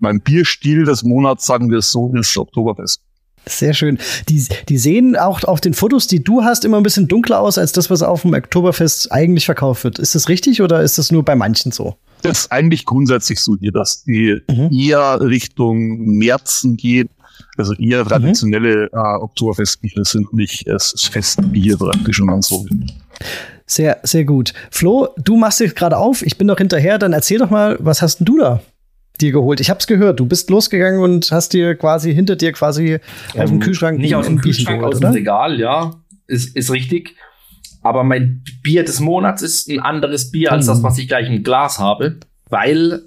mein 0.00 0.20
Bierstil 0.20 0.84
des 0.84 1.02
Monats, 1.02 1.46
sagen 1.46 1.70
wir 1.70 1.78
es 1.78 1.90
so, 1.90 2.12
ist 2.14 2.36
Oktoberfest. 2.36 3.02
Sehr 3.46 3.74
schön. 3.74 3.98
Die, 4.28 4.46
die 4.68 4.78
sehen 4.78 5.16
auch 5.16 5.44
auf 5.44 5.60
den 5.60 5.74
Fotos, 5.74 6.06
die 6.06 6.22
du 6.22 6.44
hast, 6.44 6.64
immer 6.64 6.78
ein 6.78 6.82
bisschen 6.82 7.08
dunkler 7.08 7.40
aus 7.40 7.58
als 7.58 7.72
das, 7.72 7.90
was 7.90 8.02
auf 8.02 8.22
dem 8.22 8.32
Oktoberfest 8.32 9.12
eigentlich 9.12 9.44
verkauft 9.44 9.84
wird. 9.84 9.98
Ist 9.98 10.14
das 10.14 10.28
richtig 10.28 10.62
oder 10.62 10.82
ist 10.82 10.98
das 10.98 11.12
nur 11.12 11.24
bei 11.24 11.34
manchen 11.34 11.70
so? 11.72 11.96
Das 12.22 12.40
ist 12.40 12.52
eigentlich 12.52 12.86
grundsätzlich 12.86 13.40
so 13.40 13.56
dass 13.56 14.04
die 14.04 14.40
mhm. 14.48 14.70
eher 14.72 15.20
Richtung 15.20 15.98
Märzen 15.98 16.76
geht. 16.76 17.10
Also 17.58 17.74
eher 17.74 18.04
mhm. 18.04 18.08
traditionelle 18.08 18.88
mhm. 18.92 18.98
äh, 18.98 19.22
Oktoberfestbiere 19.22 20.04
sind 20.04 20.32
nicht 20.32 20.66
ist 20.66 21.08
Festbier 21.08 21.76
praktisch, 21.76 22.20
man 22.20 22.40
so. 22.40 22.66
Sehr, 23.66 23.98
sehr 24.02 24.24
gut. 24.24 24.54
Flo, 24.70 25.08
du 25.16 25.36
machst 25.36 25.60
dich 25.60 25.74
gerade 25.74 25.96
auf, 25.98 26.22
ich 26.22 26.38
bin 26.38 26.46
noch 26.46 26.58
hinterher, 26.58 26.98
dann 26.98 27.12
erzähl 27.12 27.38
doch 27.38 27.50
mal, 27.50 27.76
was 27.80 28.02
hast 28.02 28.18
denn 28.20 28.26
du 28.26 28.38
da? 28.38 28.62
Dir 29.20 29.32
geholt? 29.32 29.60
Ich 29.60 29.70
hab's 29.70 29.86
gehört. 29.86 30.20
Du 30.20 30.26
bist 30.26 30.50
losgegangen 30.50 31.00
und 31.00 31.30
hast 31.30 31.52
dir 31.52 31.74
quasi 31.76 32.14
hinter 32.14 32.36
dir 32.36 32.52
quasi 32.52 32.94
ähm, 33.34 33.40
auf 33.40 33.50
dem 33.50 33.60
Kühlschrank 33.60 33.98
nicht 33.98 34.14
aus 34.14 34.26
dem 34.26 34.40
Kühlschrank, 34.40 34.80
geholt, 34.80 34.94
aus 34.94 35.00
dem 35.00 35.10
Regal, 35.10 35.58
ja, 35.60 35.94
ist 36.26 36.56
ist 36.56 36.70
richtig. 36.70 37.16
Aber 37.82 38.02
mein 38.02 38.42
Bier 38.62 38.82
des 38.82 39.00
Monats 39.00 39.42
ist 39.42 39.68
ein 39.68 39.80
anderes 39.80 40.30
Bier 40.30 40.52
als 40.52 40.66
das, 40.66 40.82
was 40.82 40.98
ich 40.98 41.06
gleich 41.06 41.28
im 41.28 41.42
Glas 41.42 41.78
habe, 41.78 42.18
weil 42.48 43.02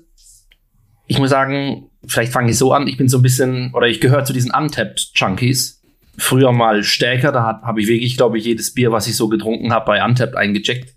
ich 1.08 1.18
muss 1.18 1.32
sagen, 1.32 1.90
vielleicht 2.06 2.32
fange 2.32 2.52
ich 2.52 2.58
so 2.58 2.74
an, 2.74 2.88
ich 2.88 2.98
bin 2.98 3.08
so 3.08 3.18
ein 3.18 3.24
bisschen, 3.24 3.74
oder 3.74 3.88
ich 3.88 4.00
gehöre 4.00 4.24
zu 4.24 4.34
diesen 4.34 4.52
Untapped 4.52 5.12
Junkies. 5.16 5.82
Früher 6.20 6.52
mal 6.52 6.84
stärker, 6.84 7.32
da 7.32 7.62
habe 7.62 7.82
ich 7.82 7.88
wirklich, 7.88 8.18
glaube 8.18 8.38
ich, 8.38 8.46
jedes 8.46 8.74
Bier, 8.74 8.92
was 8.92 9.08
ich 9.08 9.16
so 9.16 9.30
getrunken 9.30 9.72
habe, 9.72 9.86
bei 9.86 10.04
Untapped 10.04 10.36
eingecheckt. 10.36 10.96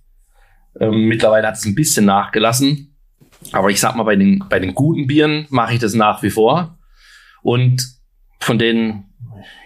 Ähm, 0.79 1.07
mittlerweile 1.07 1.47
hat 1.47 1.57
es 1.57 1.65
ein 1.65 1.75
bisschen 1.75 2.07
nachgelassen. 2.07 2.90
Aber 3.53 3.71
ich 3.71 3.81
sag 3.81 3.97
mal, 3.97 4.05
bei 4.05 4.17
den, 4.17 4.45
bei 4.49 4.59
den 4.59 4.75
guten 4.75 5.07
Bieren 5.07 5.47
mache 5.51 5.75
ich 5.75 5.81
das 5.81 5.95
nach 5.95 6.23
wie 6.23 6.31
vor. 6.31 6.79
Und 7.43 7.87
von 8.39 8.59
den, 8.59 9.05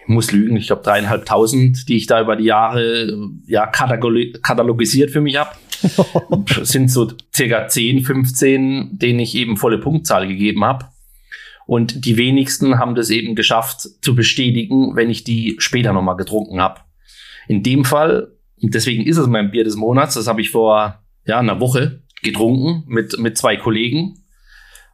ich 0.01 0.07
muss 0.07 0.31
lügen, 0.31 0.57
ich 0.57 0.67
glaube 0.67 0.83
dreieinhalbtausend, 0.83 1.87
die 1.87 1.97
ich 1.97 2.07
da 2.07 2.21
über 2.21 2.35
die 2.35 2.45
Jahre 2.45 3.29
ja 3.45 3.67
katalogisiert 3.67 5.11
für 5.11 5.21
mich 5.21 5.37
habe, 5.37 5.51
sind 6.63 6.89
so 6.89 7.11
circa 7.33 7.67
10, 7.67 8.03
15, 8.03 8.97
denen 8.97 9.19
ich 9.19 9.35
eben 9.35 9.57
volle 9.57 9.77
Punktzahl 9.77 10.27
gegeben 10.27 10.63
habe. 10.63 10.85
Und 11.65 12.05
die 12.05 12.17
wenigsten 12.17 12.77
haben 12.77 12.95
das 12.95 13.09
eben 13.09 13.35
geschafft 13.35 13.87
zu 14.01 14.15
bestätigen, 14.15 14.95
wenn 14.95 15.09
ich 15.09 15.23
die 15.23 15.55
später 15.57 15.93
nochmal 15.93 16.15
getrunken 16.15 16.61
habe. 16.61 16.81
In 17.47 17.63
dem 17.63 17.85
Fall, 17.85 18.31
und 18.61 18.73
deswegen 18.73 19.03
ist 19.03 19.17
es 19.17 19.27
mein 19.27 19.51
Bier 19.51 19.63
des 19.63 19.75
Monats, 19.75 20.13
das 20.13 20.27
habe 20.27 20.41
ich 20.41 20.51
vor 20.51 21.03
ja, 21.25 21.39
einer 21.39 21.59
Woche 21.59 22.03
getrunken 22.25 22.83
mit, 22.87 23.17
mit 23.17 23.37
zwei 23.37 23.55
Kollegen. 23.55 24.19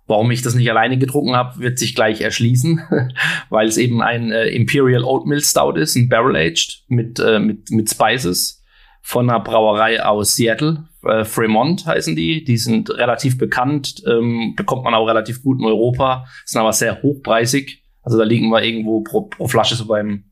Warum 0.06 0.30
ich 0.32 0.42
das 0.42 0.56
nicht 0.56 0.70
alleine 0.70 0.98
getrunken 0.98 1.36
habe, 1.36 1.60
wird 1.60 1.80
sich 1.80 1.96
gleich 1.96 2.22
erschließen, 2.22 2.82
weil 3.50 3.68
es 3.68 3.78
eben 3.78 4.02
ein 4.02 4.32
äh, 4.32 4.48
Imperial 4.50 5.04
Oatmeal 5.04 5.42
Stout 5.42 5.78
ist, 5.78 5.96
ein 5.96 6.10
Barrel 6.10 6.36
Aged 6.36 6.84
mit, 6.88 7.20
äh, 7.20 7.40
mit, 7.40 7.72
mit 7.72 7.90
Spices 7.90 8.64
von 9.02 9.30
einer 9.30 9.40
Brauerei 9.40 10.04
aus 10.04 10.36
Seattle. 10.36 10.86
Äh, 11.04 11.24
Fremont 11.24 11.86
heißen 11.86 12.16
die. 12.16 12.44
Die 12.44 12.58
sind 12.58 12.90
relativ 12.90 13.38
bekannt, 13.38 14.04
ähm, 14.08 14.54
bekommt 14.56 14.84
man 14.84 14.94
auch 14.94 15.08
relativ 15.08 15.42
gut 15.44 15.60
in 15.60 15.66
Europa, 15.66 16.26
sind 16.46 16.62
aber 16.62 16.74
sehr 16.74 17.02
hochpreisig. 17.02 17.84
Also 18.04 18.18
da 18.18 18.24
liegen 18.24 18.50
wir 18.50 18.64
irgendwo 18.64 19.02
pro, 19.02 19.22
pro 19.22 19.48
Flasche 19.48 19.76
so 19.76 19.86
beim, 19.86 20.26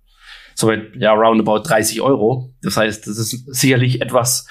so 0.56 0.72
ja, 0.72 1.14
roundabout 1.14 1.60
30 1.60 2.02
Euro. 2.02 2.54
Das 2.62 2.78
heißt, 2.78 3.08
das 3.08 3.18
ist 3.18 3.46
sicherlich 3.54 4.02
etwas, 4.02 4.48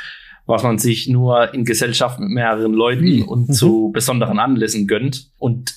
was 0.49 0.63
man 0.63 0.79
sich 0.79 1.09
nur 1.09 1.53
in 1.53 1.67
Gesellschaft 1.67 2.19
mit 2.19 2.31
mehreren 2.31 2.73
Leuten 2.73 3.23
und 3.23 3.51
mhm. 3.51 3.53
zu 3.53 3.91
besonderen 3.93 4.39
Anlässen 4.39 4.87
gönnt. 4.87 5.31
Und 5.37 5.75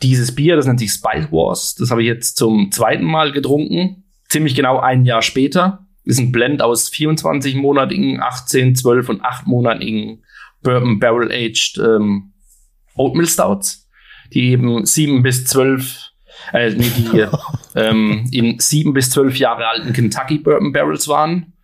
dieses 0.00 0.32
Bier, 0.32 0.54
das 0.54 0.64
nennt 0.64 0.78
sich 0.78 0.92
Spice 0.92 1.32
Wars, 1.32 1.74
das 1.74 1.90
habe 1.90 2.02
ich 2.02 2.06
jetzt 2.06 2.36
zum 2.36 2.70
zweiten 2.70 3.04
Mal 3.04 3.32
getrunken. 3.32 4.04
Ziemlich 4.28 4.54
genau 4.54 4.78
ein 4.78 5.04
Jahr 5.04 5.22
später 5.22 5.86
ist 6.04 6.20
ein 6.20 6.30
Blend 6.30 6.62
aus 6.62 6.90
24-monatigen, 6.92 8.20
18, 8.20 8.76
12 8.76 9.08
und 9.08 9.22
8-monatigen 9.22 10.20
Bourbon 10.62 11.00
Barrel 11.00 11.32
Aged 11.32 11.78
ähm, 11.78 12.32
Oatmeal 12.94 13.26
Stouts, 13.26 13.88
die 14.32 14.50
eben 14.50 14.86
7 14.86 15.24
bis 15.24 15.46
12, 15.46 16.12
äh, 16.52 16.70
nee, 16.70 16.92
die 16.96 17.26
ähm, 17.74 18.28
in 18.30 18.60
7 18.60 18.92
bis 18.92 19.10
12 19.10 19.36
Jahre 19.38 19.66
alten 19.66 19.92
Kentucky 19.92 20.38
Bourbon 20.38 20.72
Barrels 20.72 21.08
waren. 21.08 21.54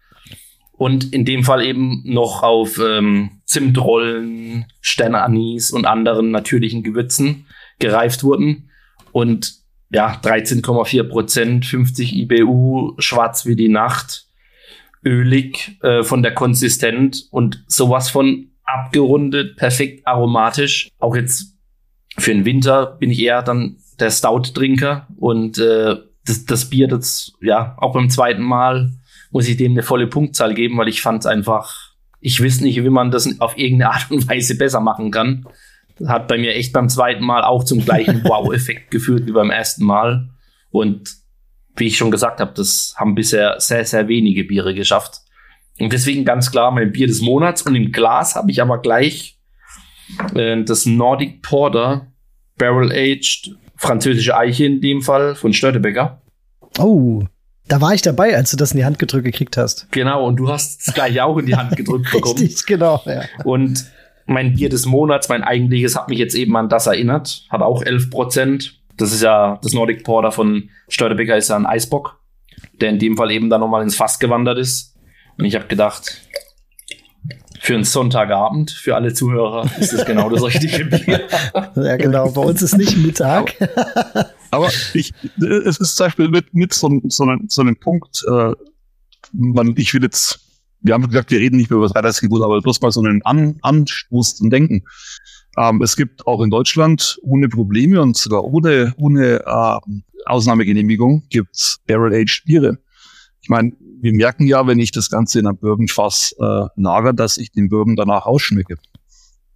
Und 0.82 1.12
in 1.12 1.24
dem 1.24 1.44
Fall 1.44 1.64
eben 1.64 2.02
noch 2.04 2.42
auf 2.42 2.80
ähm, 2.84 3.40
Zimtrollen, 3.44 4.64
Sternanis 4.80 5.70
und 5.70 5.86
anderen 5.86 6.32
natürlichen 6.32 6.82
Gewürzen 6.82 7.46
gereift 7.78 8.24
wurden. 8.24 8.68
Und 9.12 9.58
ja, 9.90 10.18
13,4 10.20 11.04
Prozent, 11.04 11.66
50 11.66 12.16
IBU, 12.16 12.96
schwarz 12.98 13.46
wie 13.46 13.54
die 13.54 13.68
Nacht 13.68 14.26
ölig 15.04 15.78
äh, 15.82 16.02
von 16.02 16.20
der 16.24 16.34
Konsistenz 16.34 17.28
und 17.30 17.62
sowas 17.68 18.10
von 18.10 18.50
abgerundet, 18.64 19.56
perfekt 19.58 20.04
aromatisch. 20.04 20.88
Auch 20.98 21.14
jetzt 21.14 21.56
für 22.18 22.34
den 22.34 22.44
Winter 22.44 22.86
bin 22.98 23.12
ich 23.12 23.20
eher 23.20 23.42
dann 23.42 23.76
der 24.00 24.10
Stout-Trinker 24.10 25.06
und 25.16 25.58
äh, 25.58 25.94
das, 26.26 26.44
das 26.44 26.70
Bier, 26.70 26.88
das 26.88 27.34
ja 27.40 27.76
auch 27.78 27.92
beim 27.92 28.10
zweiten 28.10 28.42
Mal 28.42 28.90
muss 29.32 29.48
ich 29.48 29.56
dem 29.56 29.72
eine 29.72 29.82
volle 29.82 30.06
Punktzahl 30.06 30.54
geben, 30.54 30.78
weil 30.78 30.88
ich 30.88 31.02
fand 31.02 31.20
es 31.20 31.26
einfach, 31.26 31.94
ich 32.20 32.40
wüsste 32.40 32.64
nicht, 32.64 32.82
wie 32.82 32.90
man 32.90 33.10
das 33.10 33.40
auf 33.40 33.58
irgendeine 33.58 33.92
Art 33.92 34.10
und 34.10 34.28
Weise 34.28 34.56
besser 34.56 34.80
machen 34.80 35.10
kann. 35.10 35.46
Das 35.98 36.08
hat 36.08 36.28
bei 36.28 36.38
mir 36.38 36.54
echt 36.54 36.72
beim 36.72 36.88
zweiten 36.88 37.24
Mal 37.24 37.42
auch 37.42 37.64
zum 37.64 37.84
gleichen 37.84 38.22
Wow-Effekt 38.24 38.90
geführt 38.90 39.26
wie 39.26 39.32
beim 39.32 39.50
ersten 39.50 39.84
Mal. 39.84 40.30
Und 40.70 41.10
wie 41.76 41.86
ich 41.86 41.96
schon 41.96 42.10
gesagt 42.10 42.40
habe, 42.40 42.52
das 42.54 42.94
haben 42.96 43.14
bisher 43.14 43.58
sehr, 43.58 43.84
sehr 43.84 44.08
wenige 44.08 44.44
Biere 44.44 44.74
geschafft. 44.74 45.20
Und 45.78 45.92
deswegen 45.92 46.24
ganz 46.24 46.50
klar 46.50 46.70
mein 46.70 46.92
Bier 46.92 47.06
des 47.06 47.22
Monats. 47.22 47.62
Und 47.62 47.74
im 47.74 47.92
Glas 47.92 48.36
habe 48.36 48.50
ich 48.50 48.60
aber 48.60 48.80
gleich 48.80 49.38
äh, 50.34 50.62
das 50.62 50.86
Nordic 50.86 51.42
Porter 51.42 52.12
Barrel 52.58 52.92
Aged 52.92 53.56
französische 53.76 54.36
Eiche 54.36 54.66
in 54.66 54.80
dem 54.80 55.00
Fall 55.00 55.34
von 55.34 55.52
Störtebecker. 55.52 56.22
Oh, 56.78 57.24
da 57.68 57.80
war 57.80 57.94
ich 57.94 58.02
dabei, 58.02 58.36
als 58.36 58.50
du 58.50 58.56
das 58.56 58.72
in 58.72 58.78
die 58.78 58.84
Hand 58.84 58.98
gedrückt 58.98 59.24
gekriegt 59.24 59.56
hast. 59.56 59.90
Genau, 59.92 60.26
und 60.26 60.36
du 60.36 60.48
hast 60.48 60.86
es 60.86 60.94
gleich 60.94 61.20
auch 61.20 61.38
in 61.38 61.46
die 61.46 61.56
Hand 61.56 61.76
gedrückt 61.76 62.10
bekommen. 62.12 62.38
Richtig, 62.38 62.66
genau. 62.66 63.00
Ja. 63.06 63.22
Und 63.44 63.86
mein 64.26 64.54
Bier 64.54 64.68
des 64.68 64.86
Monats, 64.86 65.28
mein 65.28 65.42
eigentliches, 65.42 65.96
hat 65.96 66.08
mich 66.08 66.18
jetzt 66.18 66.34
eben 66.34 66.56
an 66.56 66.68
das 66.68 66.86
erinnert. 66.86 67.46
Hat 67.50 67.62
auch 67.62 67.82
11 67.82 68.10
Prozent. 68.10 68.80
Das 68.96 69.12
ist 69.12 69.22
ja 69.22 69.58
das 69.62 69.72
Nordic 69.72 70.04
Porter 70.04 70.32
von 70.32 70.68
Steuerbecker 70.88 71.36
ist 71.36 71.48
ja 71.48 71.56
ein 71.56 71.66
Eisbock, 71.66 72.20
der 72.80 72.90
in 72.90 72.98
dem 72.98 73.16
Fall 73.16 73.30
eben 73.30 73.48
dann 73.48 73.60
nochmal 73.60 73.82
ins 73.82 73.96
Fass 73.96 74.18
gewandert 74.18 74.58
ist. 74.58 74.96
Und 75.38 75.44
ich 75.44 75.54
habe 75.54 75.66
gedacht, 75.66 76.20
für 77.62 77.76
einen 77.76 77.84
Sonntagabend, 77.84 78.72
für 78.72 78.96
alle 78.96 79.14
Zuhörer, 79.14 79.70
ist 79.78 79.92
das 79.92 80.04
genau 80.04 80.28
das 80.28 80.42
richtige 80.42 80.84
Bier. 80.84 81.28
ja, 81.76 81.96
genau. 81.96 82.28
Bei 82.32 82.40
uns 82.40 82.60
ist 82.60 82.76
nicht 82.76 82.96
Mittag. 82.96 83.54
Aber 84.50 84.68
ich, 84.94 85.14
es 85.40 85.78
ist 85.78 85.94
zum 85.94 86.06
Beispiel 86.06 86.28
mit, 86.28 86.52
mit 86.54 86.74
so, 86.74 86.90
so, 87.04 87.22
einem, 87.22 87.46
so 87.48 87.62
einem 87.62 87.76
Punkt, 87.76 88.24
äh, 88.28 88.50
man, 89.32 89.74
ich 89.76 89.94
will 89.94 90.02
jetzt, 90.02 90.40
wir 90.80 90.92
haben 90.92 91.06
gesagt, 91.06 91.30
wir 91.30 91.38
reden 91.38 91.56
nicht 91.56 91.70
mehr 91.70 91.76
über 91.76 91.86
das 91.86 91.92
Freiheitsgebot, 91.92 92.42
aber 92.42 92.60
bloß 92.60 92.80
mal 92.80 92.90
so 92.90 93.00
einen 93.00 93.22
An, 93.22 93.60
Anstoß 93.62 94.34
zum 94.34 94.50
Denken. 94.50 94.82
Ähm, 95.56 95.82
es 95.82 95.94
gibt 95.94 96.26
auch 96.26 96.42
in 96.42 96.50
Deutschland 96.50 97.20
ohne 97.22 97.48
Probleme 97.48 98.02
und 98.02 98.16
sogar 98.16 98.42
ohne, 98.42 98.92
ohne 98.96 99.40
äh, 99.46 100.00
Ausnahmegenehmigung 100.26 101.26
gibt's 101.30 101.78
Barrel-Aged 101.86 102.42
Biere. 102.44 102.78
Ich 103.40 103.48
meine, 103.48 103.72
wir 104.02 104.12
merken 104.12 104.46
ja, 104.46 104.66
wenn 104.66 104.80
ich 104.80 104.90
das 104.90 105.08
Ganze 105.10 105.38
in 105.38 105.46
einem 105.46 105.56
Bourbonfass 105.56 106.34
äh, 106.38 106.66
lager, 106.74 107.12
dass 107.12 107.38
ich 107.38 107.52
den 107.52 107.68
Bourbon 107.68 107.94
danach 107.94 108.26
ausschmecke. 108.26 108.74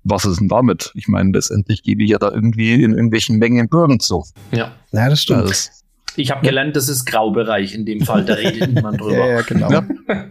Was 0.05 0.25
ist 0.25 0.39
denn 0.39 0.49
damit? 0.49 0.93
Ich 0.95 1.09
meine, 1.09 1.33
letztendlich 1.33 1.83
gebe 1.83 2.05
ich 2.05 2.11
ja 2.11 2.19
da 2.19 2.31
irgendwie 2.31 2.75
in 2.75 2.93
irgendwelchen 2.93 3.39
Mengen 3.39 3.69
Bourbon 3.69 3.99
zu. 3.99 4.25
Ja. 4.53 4.73
Ja, 4.93 5.11
das 5.11 5.23
stimmt. 5.23 5.51
Das, 5.51 5.83
ich 6.15 6.31
habe 6.31 6.47
gelernt, 6.47 6.77
das 6.77 6.89
ist 6.89 7.07
Graubereich 7.07 7.75
in 7.75 7.85
dem 7.85 8.03
Fall, 8.03 8.25
da 8.25 8.35
redet 8.35 8.73
niemand 8.75 9.01
drüber. 9.01 9.19
ja, 9.19 9.27
ja, 9.27 9.43
genau. 9.43 9.69
Ja. 9.69 9.85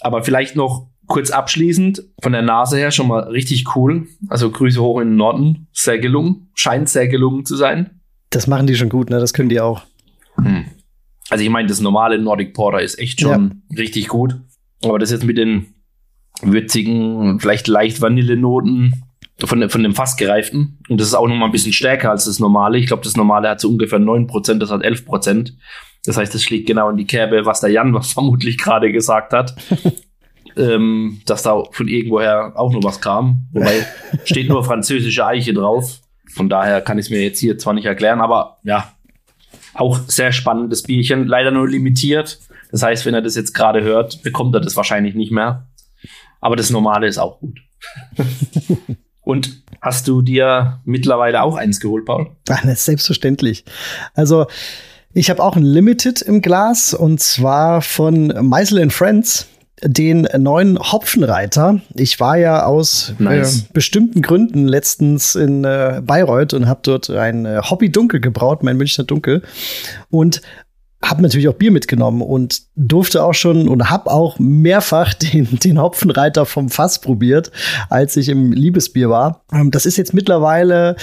Aber 0.00 0.24
vielleicht 0.24 0.56
noch 0.56 0.88
kurz 1.06 1.30
abschließend, 1.30 2.02
von 2.22 2.32
der 2.32 2.40
Nase 2.40 2.78
her 2.78 2.90
schon 2.90 3.08
mal 3.08 3.24
richtig 3.24 3.76
cool. 3.76 4.08
Also 4.28 4.50
Grüße 4.50 4.80
hoch 4.80 5.00
in 5.00 5.08
den 5.08 5.16
Norden. 5.16 5.68
Sehr 5.72 5.98
gelungen. 5.98 6.48
Scheint 6.54 6.88
sehr 6.88 7.08
gelungen 7.08 7.44
zu 7.44 7.56
sein. 7.56 8.00
Das 8.30 8.46
machen 8.46 8.66
die 8.66 8.74
schon 8.74 8.88
gut, 8.88 9.10
ne? 9.10 9.20
Das 9.20 9.34
können 9.34 9.50
die 9.50 9.60
auch. 9.60 9.82
Hm. 10.36 10.64
Also 11.32 11.44
ich 11.44 11.50
meine, 11.50 11.66
das 11.66 11.80
normale 11.80 12.18
Nordic 12.18 12.52
Porter 12.52 12.82
ist 12.82 12.98
echt 12.98 13.20
schon 13.22 13.62
ja. 13.70 13.78
richtig 13.78 14.08
gut. 14.08 14.38
Aber 14.84 14.98
das 14.98 15.10
jetzt 15.10 15.24
mit 15.24 15.38
den 15.38 15.74
würzigen, 16.42 17.40
vielleicht 17.40 17.68
leicht 17.68 18.02
Vanillenoten 18.02 19.02
von, 19.42 19.70
von 19.70 19.82
dem 19.82 19.94
fast 19.94 20.18
gereiften. 20.18 20.78
Und 20.90 21.00
das 21.00 21.08
ist 21.08 21.14
auch 21.14 21.26
noch 21.26 21.34
mal 21.34 21.46
ein 21.46 21.52
bisschen 21.52 21.72
stärker 21.72 22.10
als 22.10 22.26
das 22.26 22.38
normale. 22.38 22.76
Ich 22.76 22.86
glaube, 22.86 23.02
das 23.02 23.16
normale 23.16 23.48
hat 23.48 23.60
so 23.60 23.70
ungefähr 23.70 23.98
9%, 23.98 24.58
das 24.58 24.70
hat 24.70 24.82
11%. 24.82 25.54
Das 26.04 26.18
heißt, 26.18 26.34
das 26.34 26.42
schlägt 26.42 26.66
genau 26.66 26.90
in 26.90 26.98
die 26.98 27.06
Kerbe, 27.06 27.46
was 27.46 27.60
der 27.60 27.70
Jan 27.70 27.94
was 27.94 28.12
vermutlich 28.12 28.58
gerade 28.58 28.92
gesagt 28.92 29.32
hat. 29.32 29.54
ähm, 30.58 31.22
dass 31.24 31.44
da 31.44 31.62
von 31.70 31.88
irgendwoher 31.88 32.52
auch 32.56 32.74
noch 32.74 32.84
was 32.84 33.00
kam. 33.00 33.46
Wobei 33.52 33.86
steht 34.24 34.50
nur 34.50 34.62
französische 34.64 35.24
Eiche 35.24 35.54
drauf. 35.54 36.00
Von 36.34 36.50
daher 36.50 36.82
kann 36.82 36.98
ich 36.98 37.06
es 37.06 37.10
mir 37.10 37.22
jetzt 37.22 37.38
hier 37.38 37.56
zwar 37.56 37.72
nicht 37.72 37.86
erklären, 37.86 38.20
aber 38.20 38.58
ja, 38.64 38.92
auch 39.74 40.00
sehr 40.06 40.32
spannendes 40.32 40.82
Bierchen. 40.82 41.26
Leider 41.26 41.50
nur 41.50 41.68
limitiert. 41.68 42.38
Das 42.70 42.82
heißt, 42.82 43.06
wenn 43.06 43.14
er 43.14 43.22
das 43.22 43.36
jetzt 43.36 43.52
gerade 43.52 43.82
hört, 43.82 44.22
bekommt 44.22 44.54
er 44.54 44.60
das 44.60 44.76
wahrscheinlich 44.76 45.14
nicht 45.14 45.32
mehr. 45.32 45.66
Aber 46.40 46.56
das 46.56 46.70
Normale 46.70 47.06
ist 47.06 47.18
auch 47.18 47.40
gut. 47.40 47.60
Und 49.20 49.62
hast 49.80 50.08
du 50.08 50.20
dir 50.20 50.80
mittlerweile 50.84 51.42
auch 51.42 51.56
eins 51.56 51.80
geholt, 51.80 52.04
Paul? 52.06 52.30
Ach, 52.48 52.64
selbstverständlich. 52.64 53.64
Also, 54.14 54.46
ich 55.14 55.30
habe 55.30 55.42
auch 55.42 55.56
ein 55.56 55.62
Limited 55.62 56.22
im 56.22 56.40
Glas 56.40 56.94
und 56.94 57.20
zwar 57.20 57.82
von 57.82 58.28
Meisel 58.48 58.88
Friends 58.90 59.46
den 59.82 60.28
neuen 60.38 60.78
Hopfenreiter. 60.78 61.80
Ich 61.94 62.20
war 62.20 62.36
ja 62.36 62.64
aus 62.64 63.14
nice. 63.18 63.60
äh, 63.60 63.62
bestimmten 63.72 64.22
Gründen 64.22 64.68
letztens 64.68 65.34
in 65.34 65.64
äh, 65.64 66.00
Bayreuth 66.04 66.54
und 66.54 66.68
habe 66.68 66.80
dort 66.82 67.10
ein 67.10 67.46
äh, 67.46 67.60
Hobby 67.62 67.90
Dunkel 67.90 68.20
gebraut, 68.20 68.62
mein 68.62 68.76
Münchner 68.76 69.04
Dunkel. 69.04 69.42
Und 70.10 70.40
habe 71.04 71.22
natürlich 71.22 71.48
auch 71.48 71.54
Bier 71.54 71.72
mitgenommen 71.72 72.22
und 72.22 72.62
durfte 72.76 73.24
auch 73.24 73.34
schon 73.34 73.68
und 73.68 73.90
habe 73.90 74.10
auch 74.10 74.38
mehrfach 74.38 75.14
den, 75.14 75.58
den 75.58 75.80
Hopfenreiter 75.80 76.46
vom 76.46 76.68
Fass 76.68 77.00
probiert, 77.00 77.50
als 77.90 78.16
ich 78.16 78.28
im 78.28 78.52
Liebesbier 78.52 79.10
war. 79.10 79.44
Ähm, 79.52 79.70
das 79.70 79.86
ist 79.86 79.96
jetzt 79.96 80.14
mittlerweile 80.14 80.96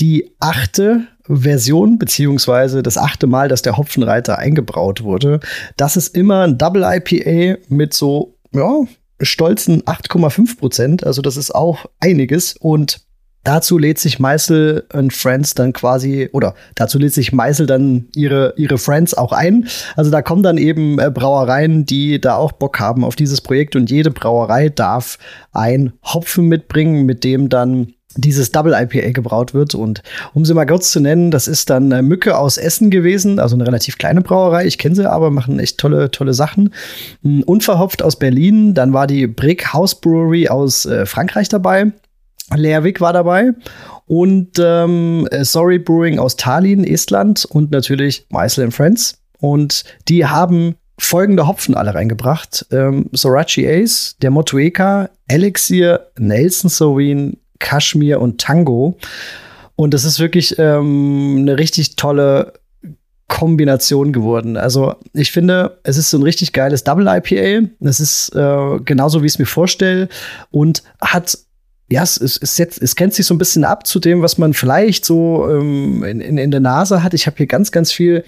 die 0.00 0.32
achte 0.40 1.02
Version, 1.36 1.98
beziehungsweise 1.98 2.82
das 2.82 2.98
achte 2.98 3.26
Mal, 3.26 3.48
dass 3.48 3.62
der 3.62 3.76
Hopfenreiter 3.76 4.38
eingebraut 4.38 5.02
wurde. 5.02 5.40
Das 5.76 5.96
ist 5.96 6.16
immer 6.16 6.42
ein 6.42 6.58
Double 6.58 6.84
IPA 6.84 7.58
mit 7.68 7.94
so, 7.94 8.36
ja, 8.52 8.80
stolzen 9.20 9.82
8,5 9.82 10.58
Prozent. 10.58 11.06
Also 11.06 11.22
das 11.22 11.36
ist 11.36 11.54
auch 11.54 11.86
einiges. 12.00 12.56
Und 12.56 13.06
Dazu 13.44 13.76
lädt 13.76 13.98
sich 13.98 14.20
Meißel 14.20 14.86
und 14.92 15.12
Friends 15.12 15.54
dann 15.54 15.72
quasi, 15.72 16.28
oder 16.32 16.54
dazu 16.76 16.98
lädt 16.98 17.12
sich 17.12 17.32
Meißel 17.32 17.66
dann 17.66 18.06
ihre, 18.14 18.54
ihre 18.56 18.78
Friends 18.78 19.14
auch 19.14 19.32
ein. 19.32 19.66
Also 19.96 20.12
da 20.12 20.22
kommen 20.22 20.44
dann 20.44 20.58
eben 20.58 21.00
äh, 21.00 21.10
Brauereien, 21.10 21.84
die 21.84 22.20
da 22.20 22.36
auch 22.36 22.52
Bock 22.52 22.78
haben 22.78 23.04
auf 23.04 23.16
dieses 23.16 23.40
Projekt 23.40 23.74
und 23.74 23.90
jede 23.90 24.12
Brauerei 24.12 24.68
darf 24.68 25.18
ein 25.50 25.92
Hopfen 26.04 26.46
mitbringen, 26.46 27.04
mit 27.04 27.24
dem 27.24 27.48
dann 27.48 27.94
dieses 28.16 28.52
Double 28.52 28.74
IPA 28.74 29.10
gebraut 29.12 29.54
wird. 29.54 29.74
Und 29.74 30.02
um 30.34 30.44
sie 30.44 30.54
mal 30.54 30.66
kurz 30.66 30.90
zu 30.90 31.00
nennen, 31.00 31.30
das 31.30 31.48
ist 31.48 31.70
dann 31.70 31.92
äh, 31.92 32.02
Mücke 32.02 32.36
aus 32.36 32.56
Essen 32.56 32.90
gewesen, 32.90 33.38
also 33.38 33.56
eine 33.56 33.66
relativ 33.66 33.98
kleine 33.98 34.20
Brauerei. 34.20 34.66
Ich 34.66 34.78
kenne 34.78 34.94
sie 34.94 35.10
aber, 35.10 35.30
machen 35.30 35.58
echt 35.58 35.78
tolle, 35.78 36.10
tolle 36.10 36.34
Sachen. 36.34 36.74
Hm, 37.22 37.42
unverhopft 37.44 38.02
aus 38.02 38.16
Berlin, 38.16 38.74
dann 38.74 38.92
war 38.92 39.06
die 39.06 39.26
Brick 39.26 39.72
House 39.72 39.94
Brewery 39.94 40.48
aus 40.48 40.86
äh, 40.86 41.06
Frankreich 41.06 41.48
dabei. 41.48 41.92
Lerwick 42.54 43.00
war 43.00 43.12
dabei 43.12 43.52
und 44.06 44.58
ähm, 44.58 45.26
äh, 45.30 45.44
Sorry 45.44 45.78
Brewing 45.78 46.18
aus 46.18 46.36
Tallinn, 46.36 46.84
Estland 46.84 47.44
und 47.46 47.70
natürlich 47.70 48.26
Meisel 48.30 48.70
Friends. 48.70 49.18
Und 49.40 49.84
die 50.08 50.26
haben 50.26 50.76
folgende 50.98 51.46
Hopfen 51.46 51.74
alle 51.74 51.94
reingebracht. 51.94 52.66
Ähm, 52.70 53.08
Sorachi 53.12 53.66
Ace, 53.68 54.16
der 54.22 54.30
Motueka, 54.30 55.10
Elixir, 55.28 56.10
Nelson 56.18 56.70
Sauvin, 56.70 57.38
Kashmir 57.62 58.20
und 58.20 58.40
Tango. 58.40 58.98
Und 59.76 59.94
das 59.94 60.04
ist 60.04 60.20
wirklich 60.20 60.58
ähm, 60.58 61.38
eine 61.40 61.58
richtig 61.58 61.96
tolle 61.96 62.52
Kombination 63.28 64.12
geworden. 64.12 64.58
Also 64.58 64.96
ich 65.14 65.32
finde, 65.32 65.78
es 65.84 65.96
ist 65.96 66.10
so 66.10 66.18
ein 66.18 66.22
richtig 66.22 66.52
geiles 66.52 66.84
Double 66.84 67.06
IPA. 67.08 67.68
Es 67.80 67.98
ist 67.98 68.34
äh, 68.36 68.78
genauso, 68.84 69.22
wie 69.22 69.26
ich 69.26 69.32
es 69.32 69.38
mir 69.38 69.46
vorstelle 69.46 70.08
und 70.50 70.82
hat 71.00 71.38
ja, 71.90 72.02
es, 72.02 72.16
es, 72.16 72.38
es, 72.38 72.58
jetzt, 72.58 72.80
es 72.80 72.96
kennt 72.96 73.12
sich 73.14 73.26
so 73.26 73.34
ein 73.34 73.38
bisschen 73.38 73.64
ab 73.64 73.86
zu 73.86 74.00
dem, 74.00 74.22
was 74.22 74.38
man 74.38 74.54
vielleicht 74.54 75.04
so 75.04 75.48
ähm, 75.48 76.02
in, 76.04 76.20
in, 76.20 76.38
in 76.38 76.50
der 76.50 76.60
Nase 76.60 77.02
hat. 77.02 77.12
Ich 77.12 77.26
habe 77.26 77.36
hier 77.36 77.46
ganz, 77.46 77.70
ganz 77.70 77.92
viel 77.92 78.24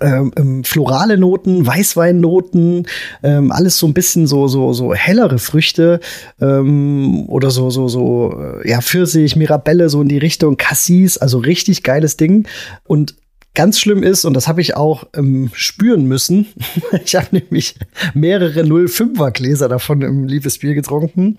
ähm, 0.00 0.32
ähm, 0.36 0.64
florale 0.64 1.18
Noten, 1.18 1.66
Weißweinnoten, 1.66 2.86
ähm, 3.22 3.52
alles 3.52 3.78
so 3.78 3.86
ein 3.86 3.94
bisschen 3.94 4.26
so 4.26 4.48
so 4.48 4.72
so 4.72 4.94
hellere 4.94 5.38
Früchte 5.38 6.00
ähm, 6.40 7.28
oder 7.28 7.50
so 7.50 7.70
so 7.70 7.88
so 7.88 8.34
äh, 8.62 8.68
ja 8.68 8.80
Pfirsich, 8.80 9.36
Mirabelle 9.36 9.88
so 9.88 10.02
in 10.02 10.08
die 10.08 10.18
Richtung 10.18 10.56
Cassis, 10.56 11.18
also 11.18 11.38
richtig 11.38 11.82
geiles 11.82 12.16
Ding 12.16 12.46
und 12.84 13.14
Ganz 13.56 13.78
schlimm 13.78 14.02
ist, 14.02 14.24
und 14.24 14.34
das 14.34 14.48
habe 14.48 14.60
ich 14.60 14.74
auch 14.74 15.06
ähm, 15.14 15.48
spüren 15.54 16.06
müssen, 16.06 16.48
ich 17.04 17.14
habe 17.14 17.28
nämlich 17.30 17.76
mehrere 18.12 18.62
05er 18.62 19.30
Gläser 19.30 19.68
davon 19.68 20.02
im 20.02 20.24
Liebesbier 20.24 20.74
getrunken. 20.74 21.38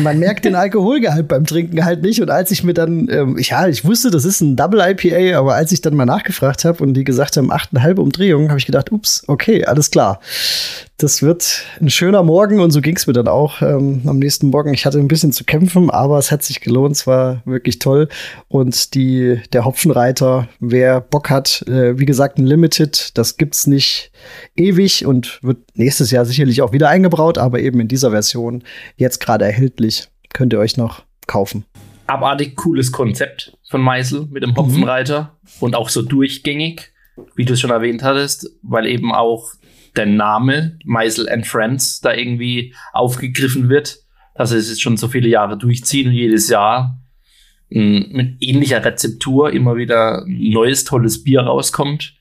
Man 0.00 0.18
merkt 0.18 0.44
den 0.44 0.54
Alkoholgehalt 0.54 1.28
beim 1.28 1.44
Trinken 1.44 1.84
halt 1.84 2.02
nicht. 2.02 2.22
Und 2.22 2.30
als 2.30 2.50
ich 2.50 2.64
mir 2.64 2.74
dann, 2.74 3.08
ähm, 3.10 3.36
ja, 3.38 3.66
ich 3.68 3.84
wusste, 3.84 4.10
das 4.10 4.24
ist 4.24 4.40
ein 4.40 4.56
Double 4.56 4.80
IPA, 4.80 5.38
aber 5.38 5.54
als 5.54 5.72
ich 5.72 5.82
dann 5.82 5.94
mal 5.94 6.06
nachgefragt 6.06 6.64
habe 6.64 6.82
und 6.82 6.94
die 6.94 7.04
gesagt 7.04 7.36
haben, 7.36 7.52
8,5 7.52 7.98
Umdrehungen, 7.98 8.48
habe 8.48 8.58
ich 8.58 8.66
gedacht, 8.66 8.92
ups, 8.92 9.24
okay, 9.26 9.64
alles 9.64 9.90
klar 9.90 10.20
das 10.96 11.22
wird 11.22 11.64
ein 11.80 11.90
schöner 11.90 12.22
Morgen 12.22 12.60
und 12.60 12.70
so 12.70 12.80
ging 12.80 12.96
es 12.96 13.06
mir 13.06 13.12
dann 13.12 13.26
auch 13.26 13.62
ähm, 13.62 14.02
am 14.06 14.18
nächsten 14.18 14.50
Morgen. 14.50 14.72
Ich 14.74 14.86
hatte 14.86 14.98
ein 14.98 15.08
bisschen 15.08 15.32
zu 15.32 15.44
kämpfen, 15.44 15.90
aber 15.90 16.18
es 16.18 16.30
hat 16.30 16.44
sich 16.44 16.60
gelohnt. 16.60 16.94
Es 16.94 17.06
war 17.06 17.42
wirklich 17.44 17.80
toll. 17.80 18.08
Und 18.46 18.94
die, 18.94 19.40
der 19.52 19.64
Hopfenreiter, 19.64 20.48
wer 20.60 21.00
Bock 21.00 21.30
hat, 21.30 21.62
äh, 21.66 21.98
wie 21.98 22.04
gesagt, 22.04 22.38
ein 22.38 22.46
Limited, 22.46 23.18
das 23.18 23.36
gibt's 23.36 23.66
nicht 23.66 24.12
ewig 24.54 25.04
und 25.04 25.42
wird 25.42 25.58
nächstes 25.74 26.12
Jahr 26.12 26.24
sicherlich 26.24 26.62
auch 26.62 26.72
wieder 26.72 26.88
eingebraut, 26.88 27.38
aber 27.38 27.58
eben 27.58 27.80
in 27.80 27.88
dieser 27.88 28.12
Version 28.12 28.62
jetzt 28.96 29.18
gerade 29.18 29.44
erhältlich. 29.44 30.08
Könnt 30.32 30.52
ihr 30.52 30.60
euch 30.60 30.76
noch 30.76 31.02
kaufen. 31.26 31.64
Abartig 32.06 32.54
cooles 32.54 32.92
Konzept 32.92 33.56
von 33.68 33.80
Meisel 33.80 34.26
mit 34.30 34.44
dem 34.44 34.54
Hopfenreiter 34.56 35.36
mhm. 35.42 35.48
und 35.60 35.74
auch 35.74 35.88
so 35.88 36.02
durchgängig, 36.02 36.92
wie 37.34 37.44
du 37.44 37.54
es 37.54 37.60
schon 37.60 37.70
erwähnt 37.70 38.02
hattest, 38.02 38.48
weil 38.62 38.86
eben 38.86 39.12
auch 39.12 39.54
der 39.96 40.06
Name 40.06 40.78
Meisel 40.84 41.28
and 41.28 41.46
Friends 41.46 42.00
da 42.00 42.14
irgendwie 42.14 42.74
aufgegriffen 42.92 43.68
wird, 43.68 43.98
dass 44.34 44.50
es 44.50 44.68
jetzt 44.68 44.82
schon 44.82 44.96
so 44.96 45.08
viele 45.08 45.28
Jahre 45.28 45.56
durchziehen 45.56 46.08
und 46.08 46.14
jedes 46.14 46.48
Jahr 46.48 47.00
hm, 47.70 48.08
mit 48.10 48.36
ähnlicher 48.40 48.84
Rezeptur 48.84 49.52
immer 49.52 49.76
wieder 49.76 50.24
neues 50.26 50.84
tolles 50.84 51.22
Bier 51.22 51.42
rauskommt. 51.42 52.14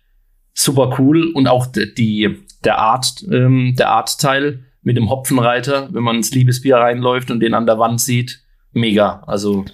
Super 0.54 0.96
cool 1.00 1.32
und 1.34 1.48
auch 1.48 1.66
die 1.66 2.38
der 2.64 2.78
Art 2.78 3.24
ähm, 3.32 3.76
der 3.78 3.90
Artteil 3.90 4.64
mit 4.84 4.98
dem 4.98 5.10
Hopfenreiter, 5.10 5.90
wenn 5.94 6.04
man 6.04 6.18
ins 6.18 6.32
Liebesbier 6.32 6.78
reinläuft 6.78 7.32
und 7.32 7.40
den 7.40 7.54
an 7.54 7.66
der 7.66 7.80
Wand 7.80 8.00
sieht, 8.00 8.42
mega. 8.72 9.24
Also 9.26 9.66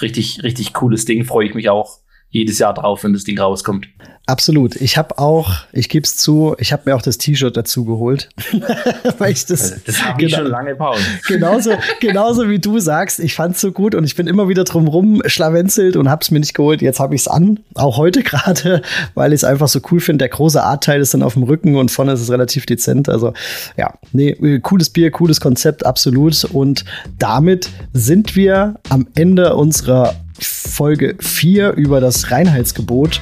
richtig 0.00 0.44
richtig 0.44 0.74
cooles 0.74 1.04
Ding, 1.04 1.24
freue 1.24 1.46
ich 1.46 1.54
mich 1.54 1.68
auch 1.68 1.98
jedes 2.30 2.58
Jahr 2.58 2.74
drauf, 2.74 3.04
wenn 3.04 3.12
das 3.12 3.24
Ding 3.24 3.38
rauskommt. 3.38 3.88
Absolut. 4.26 4.76
Ich 4.76 4.98
habe 4.98 5.16
auch, 5.16 5.52
ich 5.72 5.88
gebe 5.88 6.04
es 6.04 6.18
zu, 6.18 6.54
ich 6.58 6.74
habe 6.74 6.82
mir 6.84 6.96
auch 6.96 7.00
das 7.00 7.16
T-Shirt 7.16 7.56
dazu 7.56 7.86
geholt. 7.86 8.28
Weil 9.18 9.32
ich 9.32 9.46
das 9.46 9.82
das 9.84 10.04
habe 10.04 10.22
ich 10.22 10.32
genau, 10.32 10.42
schon 10.42 10.50
lange 10.50 10.74
Pause. 10.74 11.00
genauso, 11.26 11.70
genauso 12.00 12.50
wie 12.50 12.58
du 12.58 12.78
sagst, 12.78 13.20
ich 13.20 13.34
fand's 13.34 13.62
so 13.62 13.72
gut 13.72 13.94
und 13.94 14.04
ich 14.04 14.16
bin 14.16 14.26
immer 14.26 14.46
wieder 14.50 14.64
drumrum 14.64 15.22
schlawenzelt 15.24 15.96
und 15.96 16.10
hab's 16.10 16.30
mir 16.30 16.40
nicht 16.40 16.52
geholt. 16.52 16.82
Jetzt 16.82 17.00
habe 17.00 17.14
ich's 17.14 17.26
an, 17.26 17.60
auch 17.74 17.96
heute 17.96 18.22
gerade, 18.22 18.82
weil 19.14 19.32
ich 19.32 19.38
es 19.38 19.44
einfach 19.44 19.68
so 19.68 19.80
cool 19.90 20.00
finde. 20.00 20.18
Der 20.18 20.28
große 20.28 20.62
Artteil 20.62 21.00
ist 21.00 21.14
dann 21.14 21.22
auf 21.22 21.32
dem 21.32 21.44
Rücken 21.44 21.76
und 21.76 21.90
vorne 21.90 22.12
ist 22.12 22.20
es 22.20 22.30
relativ 22.30 22.66
dezent. 22.66 23.08
Also 23.08 23.32
ja, 23.78 23.94
nee, 24.12 24.58
cooles 24.58 24.90
Bier, 24.90 25.10
cooles 25.10 25.40
Konzept, 25.40 25.86
absolut. 25.86 26.44
Und 26.44 26.84
damit 27.18 27.70
sind 27.94 28.36
wir 28.36 28.74
am 28.90 29.06
Ende 29.14 29.56
unserer 29.56 30.14
Folge 30.40 31.16
4 31.20 31.72
über 31.72 32.00
das 32.00 32.30
Reinheitsgebot. 32.30 33.20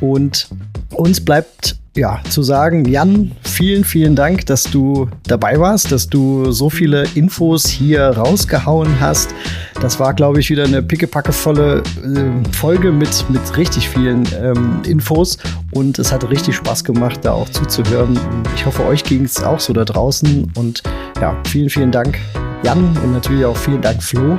Und 0.00 0.48
uns 0.94 1.20
bleibt 1.24 1.76
ja 1.98 2.20
zu 2.30 2.42
sagen, 2.42 2.84
Jan, 2.84 3.32
vielen, 3.42 3.84
vielen 3.84 4.14
Dank, 4.14 4.46
dass 4.46 4.62
du 4.62 5.08
dabei 5.24 5.58
warst, 5.58 5.90
dass 5.90 6.08
du 6.08 6.52
so 6.52 6.70
viele 6.70 7.04
Infos 7.14 7.66
hier 7.66 8.04
rausgehauen 8.10 9.00
hast. 9.00 9.34
Das 9.80 9.98
war, 9.98 10.14
glaube 10.14 10.40
ich, 10.40 10.48
wieder 10.48 10.64
eine 10.64 10.82
pickepackevolle 10.82 11.82
äh, 11.82 12.52
Folge 12.52 12.92
mit, 12.92 13.24
mit 13.28 13.56
richtig 13.56 13.88
vielen 13.88 14.24
ähm, 14.40 14.80
Infos 14.86 15.38
und 15.72 15.98
es 15.98 16.12
hat 16.12 16.28
richtig 16.30 16.56
Spaß 16.56 16.84
gemacht, 16.84 17.20
da 17.22 17.32
auch 17.32 17.48
zuzuhören. 17.48 18.18
Ich 18.54 18.64
hoffe, 18.64 18.84
euch 18.86 19.02
ging 19.02 19.24
es 19.24 19.42
auch 19.42 19.60
so 19.60 19.72
da 19.72 19.84
draußen 19.84 20.52
und 20.54 20.82
ja, 21.20 21.36
vielen, 21.48 21.68
vielen 21.68 21.90
Dank, 21.90 22.18
Jan 22.62 22.96
und 23.02 23.12
natürlich 23.12 23.44
auch 23.44 23.56
vielen 23.56 23.80
Dank, 23.80 24.02
Flo. 24.02 24.38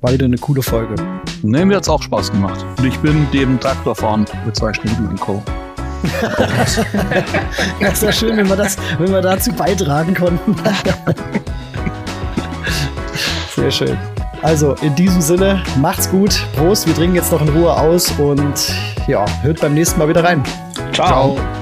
War 0.00 0.12
wieder 0.12 0.24
eine 0.24 0.38
coole 0.38 0.62
Folge. 0.62 0.94
Ne, 1.42 1.66
mir 1.66 1.76
hat 1.76 1.82
es 1.82 1.88
auch 1.88 2.02
Spaß 2.02 2.32
gemacht. 2.32 2.64
Und 2.78 2.84
ich 2.86 2.98
bin 2.98 3.30
dem 3.32 3.60
Traktorfahren 3.60 4.24
mit 4.46 4.56
zwei 4.56 4.72
Stunden 4.72 5.10
in 5.10 5.16
Co. 5.16 5.42
ja, 7.80 7.88
ist 7.92 8.02
ja 8.02 8.12
schön, 8.12 8.36
wenn 8.38 8.48
wir, 8.48 8.56
das, 8.56 8.78
wenn 8.98 9.12
wir 9.12 9.20
dazu 9.20 9.52
beitragen 9.52 10.14
konnten. 10.14 10.56
Sehr 13.54 13.70
schön. 13.70 13.98
Also 14.42 14.74
in 14.80 14.94
diesem 14.94 15.20
Sinne, 15.20 15.62
macht's 15.80 16.10
gut. 16.10 16.40
Prost, 16.56 16.86
wir 16.86 16.94
trinken 16.94 17.16
jetzt 17.16 17.30
noch 17.30 17.42
in 17.42 17.50
Ruhe 17.50 17.74
aus 17.74 18.10
und 18.12 18.74
ja, 19.06 19.26
hört 19.42 19.60
beim 19.60 19.74
nächsten 19.74 19.98
Mal 19.98 20.08
wieder 20.08 20.24
rein. 20.24 20.42
Ciao. 20.92 21.36
Ciao. 21.36 21.59